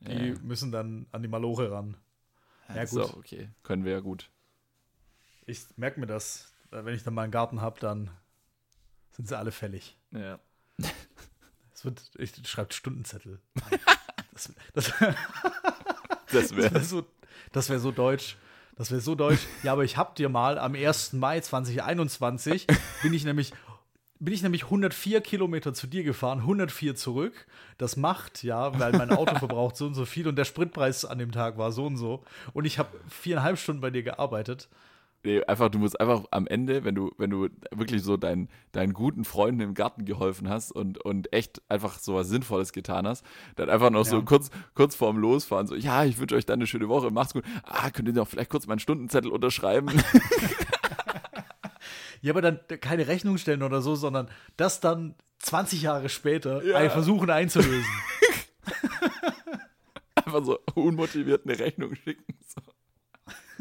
die 0.00 0.28
Ja. 0.28 0.34
müssen 0.42 0.72
dann 0.72 1.06
an 1.12 1.22
die 1.22 1.28
Maloche 1.28 1.70
ran. 1.70 1.96
Ja, 2.74 2.84
gut. 2.84 3.00
auch 3.00 3.16
okay. 3.16 3.48
Können 3.62 3.84
wir 3.84 3.92
ja 3.92 4.00
gut. 4.00 4.30
Ich 5.46 5.64
merke 5.76 5.98
mir 6.00 6.06
das. 6.06 6.52
Äh, 6.70 6.84
Wenn 6.84 6.94
ich 6.94 7.04
dann 7.04 7.14
mal 7.14 7.22
einen 7.22 7.32
Garten 7.32 7.60
habe, 7.60 7.80
dann 7.80 8.10
sind 9.12 9.28
sie 9.28 9.36
alle 9.36 9.52
fällig. 9.52 9.96
Ja. 10.10 10.38
Es 11.74 11.84
wird, 11.84 12.02
ich 12.18 12.32
schreibe 12.48 12.72
Stundenzettel. 12.72 13.40
Das, 14.32 14.52
das, 14.72 14.92
Das 16.30 16.54
wäre 16.54 16.72
wäre 16.72 16.84
so, 16.84 17.04
das 17.50 17.68
wär 17.70 17.80
so 17.80 17.90
deutsch. 17.90 18.36
Das 18.76 18.92
wäre 18.92 19.00
so 19.00 19.16
deutsch. 19.16 19.40
Ja, 19.64 19.72
aber 19.72 19.82
ich 19.82 19.96
hab 19.96 20.14
dir 20.14 20.28
mal 20.28 20.58
am 20.58 20.74
1. 20.74 21.14
Mai 21.14 21.40
2021 21.40 22.66
bin 23.02 23.12
ich 23.12 23.24
nämlich 23.24 23.52
bin 24.20 24.34
ich 24.34 24.42
nämlich 24.42 24.64
104 24.64 25.20
Kilometer 25.20 25.74
zu 25.74 25.86
dir 25.86 26.02
gefahren, 26.02 26.40
104 26.40 26.96
zurück. 26.96 27.46
Das 27.78 27.96
macht 27.96 28.42
ja, 28.42 28.78
weil 28.78 28.92
mein 28.92 29.10
Auto 29.10 29.34
verbraucht 29.38 29.76
so 29.76 29.86
und 29.86 29.94
so 29.94 30.04
viel 30.04 30.26
und 30.26 30.36
der 30.36 30.44
Spritpreis 30.44 31.04
an 31.04 31.18
dem 31.18 31.32
Tag 31.32 31.56
war 31.56 31.72
so 31.72 31.86
und 31.86 31.96
so. 31.96 32.24
Und 32.52 32.64
ich 32.64 32.78
habe 32.78 32.90
viereinhalb 33.08 33.58
Stunden 33.58 33.80
bei 33.80 33.90
dir 33.90 34.02
gearbeitet. 34.02 34.68
Nee, 35.24 35.42
einfach, 35.44 35.68
du 35.68 35.78
musst 35.78 36.00
einfach 36.00 36.24
am 36.30 36.46
Ende, 36.46 36.84
wenn 36.84 36.94
du, 36.94 37.10
wenn 37.18 37.30
du 37.30 37.48
wirklich 37.72 38.02
so 38.04 38.16
deinen, 38.16 38.48
deinen 38.70 38.92
guten 38.92 39.24
Freunden 39.24 39.60
im 39.60 39.74
Garten 39.74 40.04
geholfen 40.04 40.48
hast 40.48 40.70
und, 40.70 41.04
und 41.04 41.32
echt 41.32 41.60
einfach 41.68 41.98
so 41.98 42.14
was 42.14 42.28
Sinnvolles 42.28 42.72
getan 42.72 43.06
hast, 43.06 43.26
dann 43.56 43.68
einfach 43.68 43.90
noch 43.90 44.04
ja. 44.04 44.10
so 44.10 44.22
kurz, 44.22 44.50
kurz 44.74 44.94
vorm 44.94 45.18
Losfahren, 45.18 45.66
so, 45.66 45.74
ja, 45.74 46.04
ich 46.04 46.18
wünsche 46.18 46.36
euch 46.36 46.46
dann 46.46 46.60
eine 46.60 46.68
schöne 46.68 46.88
Woche, 46.88 47.10
macht's 47.10 47.32
gut. 47.32 47.44
Ah, 47.64 47.90
könnt 47.90 48.06
ihr 48.06 48.14
noch 48.14 48.28
vielleicht 48.28 48.50
kurz 48.50 48.68
meinen 48.68 48.78
Stundenzettel 48.78 49.32
unterschreiben? 49.32 49.90
ja, 52.20 52.32
aber 52.32 52.42
dann 52.42 52.60
keine 52.80 53.08
Rechnung 53.08 53.38
stellen 53.38 53.64
oder 53.64 53.82
so, 53.82 53.96
sondern 53.96 54.28
das 54.56 54.78
dann 54.78 55.16
20 55.40 55.82
Jahre 55.82 56.08
später 56.10 56.64
ja. 56.64 56.88
versuchen 56.90 57.28
einzulösen. 57.28 57.90
einfach 60.14 60.44
so 60.44 60.60
unmotiviert 60.74 61.42
eine 61.44 61.58
Rechnung 61.58 61.96
schicken. 61.96 62.38
So. 62.46 62.62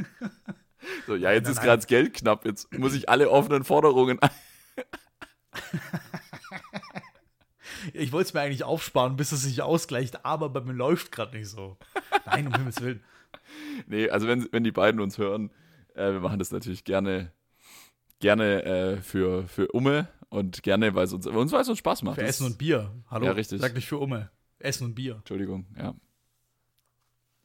So, 1.06 1.16
ja, 1.16 1.32
jetzt 1.32 1.46
nein, 1.46 1.54
ist 1.54 1.62
gerade 1.62 1.78
das 1.78 1.88
Geld 1.88 2.14
knapp, 2.14 2.46
jetzt 2.46 2.74
muss 2.78 2.94
ich 2.94 3.10
alle 3.10 3.30
offenen 3.30 3.64
Forderungen. 3.64 4.20
ich 7.94 8.12
wollte 8.12 8.28
es 8.28 8.34
mir 8.34 8.42
eigentlich 8.42 8.64
aufsparen, 8.64 9.16
bis 9.16 9.32
es 9.32 9.44
sich 9.44 9.62
ausgleicht, 9.62 10.26
aber 10.26 10.50
bei 10.50 10.62
mir 10.62 10.74
läuft 10.74 11.12
gerade 11.12 11.38
nicht 11.38 11.50
so. 11.50 11.78
Nein, 12.26 12.48
um 12.48 12.56
Himmels 12.56 12.82
Willen. 12.82 13.04
Nee, 13.88 14.10
also 14.10 14.28
wenn, 14.28 14.48
wenn 14.52 14.64
die 14.64 14.74
beiden 14.74 15.00
uns 15.00 15.18
hören, 15.18 15.52
äh, 15.96 16.12
wir 16.12 16.20
machen 16.20 16.40
das 16.40 16.52
natürlich 16.52 16.84
gerne, 16.84 17.32
gerne 18.20 18.64
äh, 18.64 18.98
für, 18.98 19.48
für 19.48 19.70
Umme 19.70 20.10
und 20.30 20.64
gerne, 20.64 20.96
weil 20.96 21.06
es 21.06 21.14
uns, 21.14 21.28
uns, 21.28 21.52
weil 21.52 21.62
es 21.62 21.70
uns 21.70 21.78
Spaß 21.78 22.04
macht. 22.04 22.16
Für 22.16 22.24
Essen 22.24 22.46
und 22.46 22.58
Bier. 22.58 22.94
Hallo? 23.10 23.26
Ja, 23.26 23.32
richtig. 23.32 23.62
Sag 23.62 23.74
nicht 23.74 23.88
für 23.88 23.98
Umme. 23.98 24.32
Essen 24.60 24.86
und 24.86 24.96
Bier. 24.96 25.16
Entschuldigung, 25.16 25.66
ja. 25.78 25.96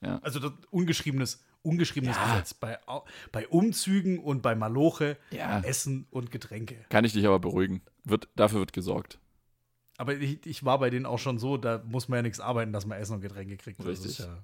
ja. 0.00 0.18
Also 0.22 0.40
das 0.40 0.52
ungeschriebenes 0.70 1.44
ungeschriebenes 1.62 2.16
ja. 2.16 2.32
Gesetz. 2.32 2.54
Bei, 2.54 2.78
bei 3.30 3.48
Umzügen 3.48 4.18
und 4.18 4.42
bei 4.42 4.54
Maloche 4.54 5.16
ja. 5.30 5.60
Essen 5.60 6.06
und 6.10 6.30
Getränke. 6.30 6.84
Kann 6.88 7.04
ich 7.04 7.12
dich 7.12 7.26
aber 7.26 7.38
beruhigen. 7.38 7.82
Wird, 8.04 8.28
dafür 8.36 8.60
wird 8.60 8.72
gesorgt. 8.72 9.18
Aber 9.98 10.14
ich, 10.14 10.44
ich 10.46 10.64
war 10.64 10.78
bei 10.78 10.90
denen 10.90 11.06
auch 11.06 11.18
schon 11.18 11.38
so, 11.38 11.56
da 11.56 11.82
muss 11.86 12.08
man 12.08 12.18
ja 12.18 12.22
nichts 12.22 12.40
arbeiten, 12.40 12.72
dass 12.72 12.86
man 12.86 12.98
Essen 12.98 13.14
und 13.14 13.20
Getränke 13.20 13.56
kriegt. 13.56 13.84
Richtig. 13.84 14.18
Ja 14.18 14.42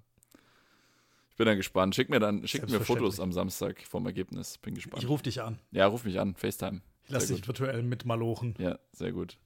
ich 1.39 1.40
bin 1.40 1.47
dann 1.47 1.57
gespannt. 1.57 1.95
Schick 1.95 2.11
mir 2.11 2.19
dann, 2.19 2.49
schick 2.49 2.69
mir 2.69 2.81
Fotos 2.81 3.20
am 3.20 3.32
Samstag 3.32 3.85
vom 3.86 4.05
Ergebnis. 4.07 4.59
Bin 4.59 4.74
gespannt. 4.74 5.05
Ich 5.05 5.09
ruf 5.09 5.23
dich 5.23 5.40
an. 5.40 5.61
Ja, 5.70 5.86
ruf 5.86 6.03
mich 6.03 6.19
an. 6.19 6.35
FaceTime. 6.35 6.81
Ich 7.05 7.11
lasse 7.12 7.32
dich 7.32 7.47
virtuell 7.47 7.85
mit 7.85 8.05
Malochen. 8.05 8.57
Ja, 8.59 8.77
sehr 8.90 9.12
gut. 9.12 9.39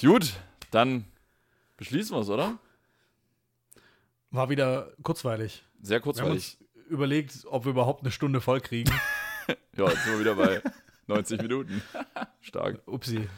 Gut, 0.00 0.32
dann 0.70 1.04
beschließen 1.76 2.16
wir 2.16 2.22
es, 2.22 2.30
oder? 2.30 2.58
War 4.34 4.50
wieder 4.50 4.92
kurzweilig. 5.04 5.64
Sehr 5.80 6.00
kurzweilig. 6.00 6.58
Wir 6.58 6.66
haben 6.66 6.82
uns 6.82 6.90
überlegt, 6.90 7.46
ob 7.48 7.66
wir 7.66 7.70
überhaupt 7.70 8.02
eine 8.02 8.10
Stunde 8.10 8.40
voll 8.40 8.60
kriegen. 8.60 8.90
ja, 9.76 9.88
jetzt 9.88 10.02
sind 10.02 10.12
wir 10.12 10.18
wieder 10.18 10.34
bei 10.34 10.60
90 11.06 11.40
Minuten. 11.40 11.80
Stark. 12.40 12.82
Upsi. 12.86 13.28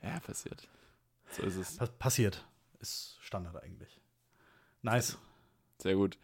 Ja, 0.00 0.20
passiert. 0.20 0.68
So 1.32 1.42
ist 1.42 1.56
es. 1.56 1.76
passiert. 1.98 2.46
Ist 2.78 3.18
Standard 3.20 3.60
eigentlich. 3.60 4.00
Nice. 4.82 5.18
Sehr 5.78 5.96
gut. 5.96 6.18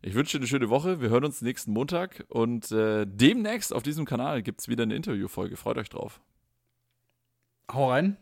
Ich 0.00 0.14
wünsche 0.14 0.38
dir 0.38 0.42
eine 0.42 0.46
schöne 0.46 0.70
Woche. 0.70 1.00
Wir 1.00 1.08
hören 1.08 1.24
uns 1.24 1.42
nächsten 1.42 1.72
Montag 1.72 2.24
und 2.28 2.70
äh, 2.70 3.04
demnächst 3.04 3.72
auf 3.72 3.82
diesem 3.82 4.04
Kanal 4.04 4.42
gibt 4.42 4.60
es 4.60 4.68
wieder 4.68 4.84
eine 4.84 4.94
Interviewfolge. 4.94 5.56
Freut 5.56 5.76
euch 5.76 5.88
drauf. 5.88 6.20
Hau 7.68 7.90
rein. 7.90 8.16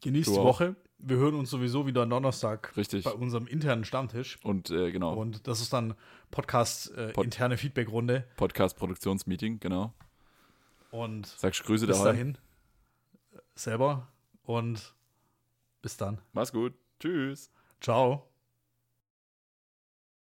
Genießt 0.00 0.30
die. 0.30 0.36
Woche 0.36 0.74
wir 1.02 1.16
hören 1.16 1.34
uns 1.34 1.50
sowieso 1.50 1.86
wieder 1.86 2.06
Donnerstag 2.06 2.76
Richtig. 2.76 3.04
bei 3.04 3.12
unserem 3.12 3.46
internen 3.46 3.84
Stammtisch. 3.84 4.38
Und 4.42 4.70
äh, 4.70 4.90
genau. 4.92 5.14
Und 5.14 5.46
das 5.46 5.60
ist 5.60 5.72
dann 5.72 5.94
Podcast 6.30 6.94
äh, 6.96 7.12
Pod 7.12 7.24
interne 7.24 7.56
Feedbackrunde. 7.56 8.24
Podcast 8.36 8.76
Produktionsmeeting, 8.76 9.60
genau. 9.60 9.92
Und 10.90 11.26
sagst 11.26 11.64
Grüße 11.64 11.86
bis 11.86 12.02
dahin 12.02 12.36
selber 13.54 14.08
und 14.42 14.94
bis 15.82 15.96
dann. 15.96 16.20
Mach's 16.32 16.52
gut. 16.52 16.74
Tschüss. 16.98 17.50
Ciao. 17.80 18.29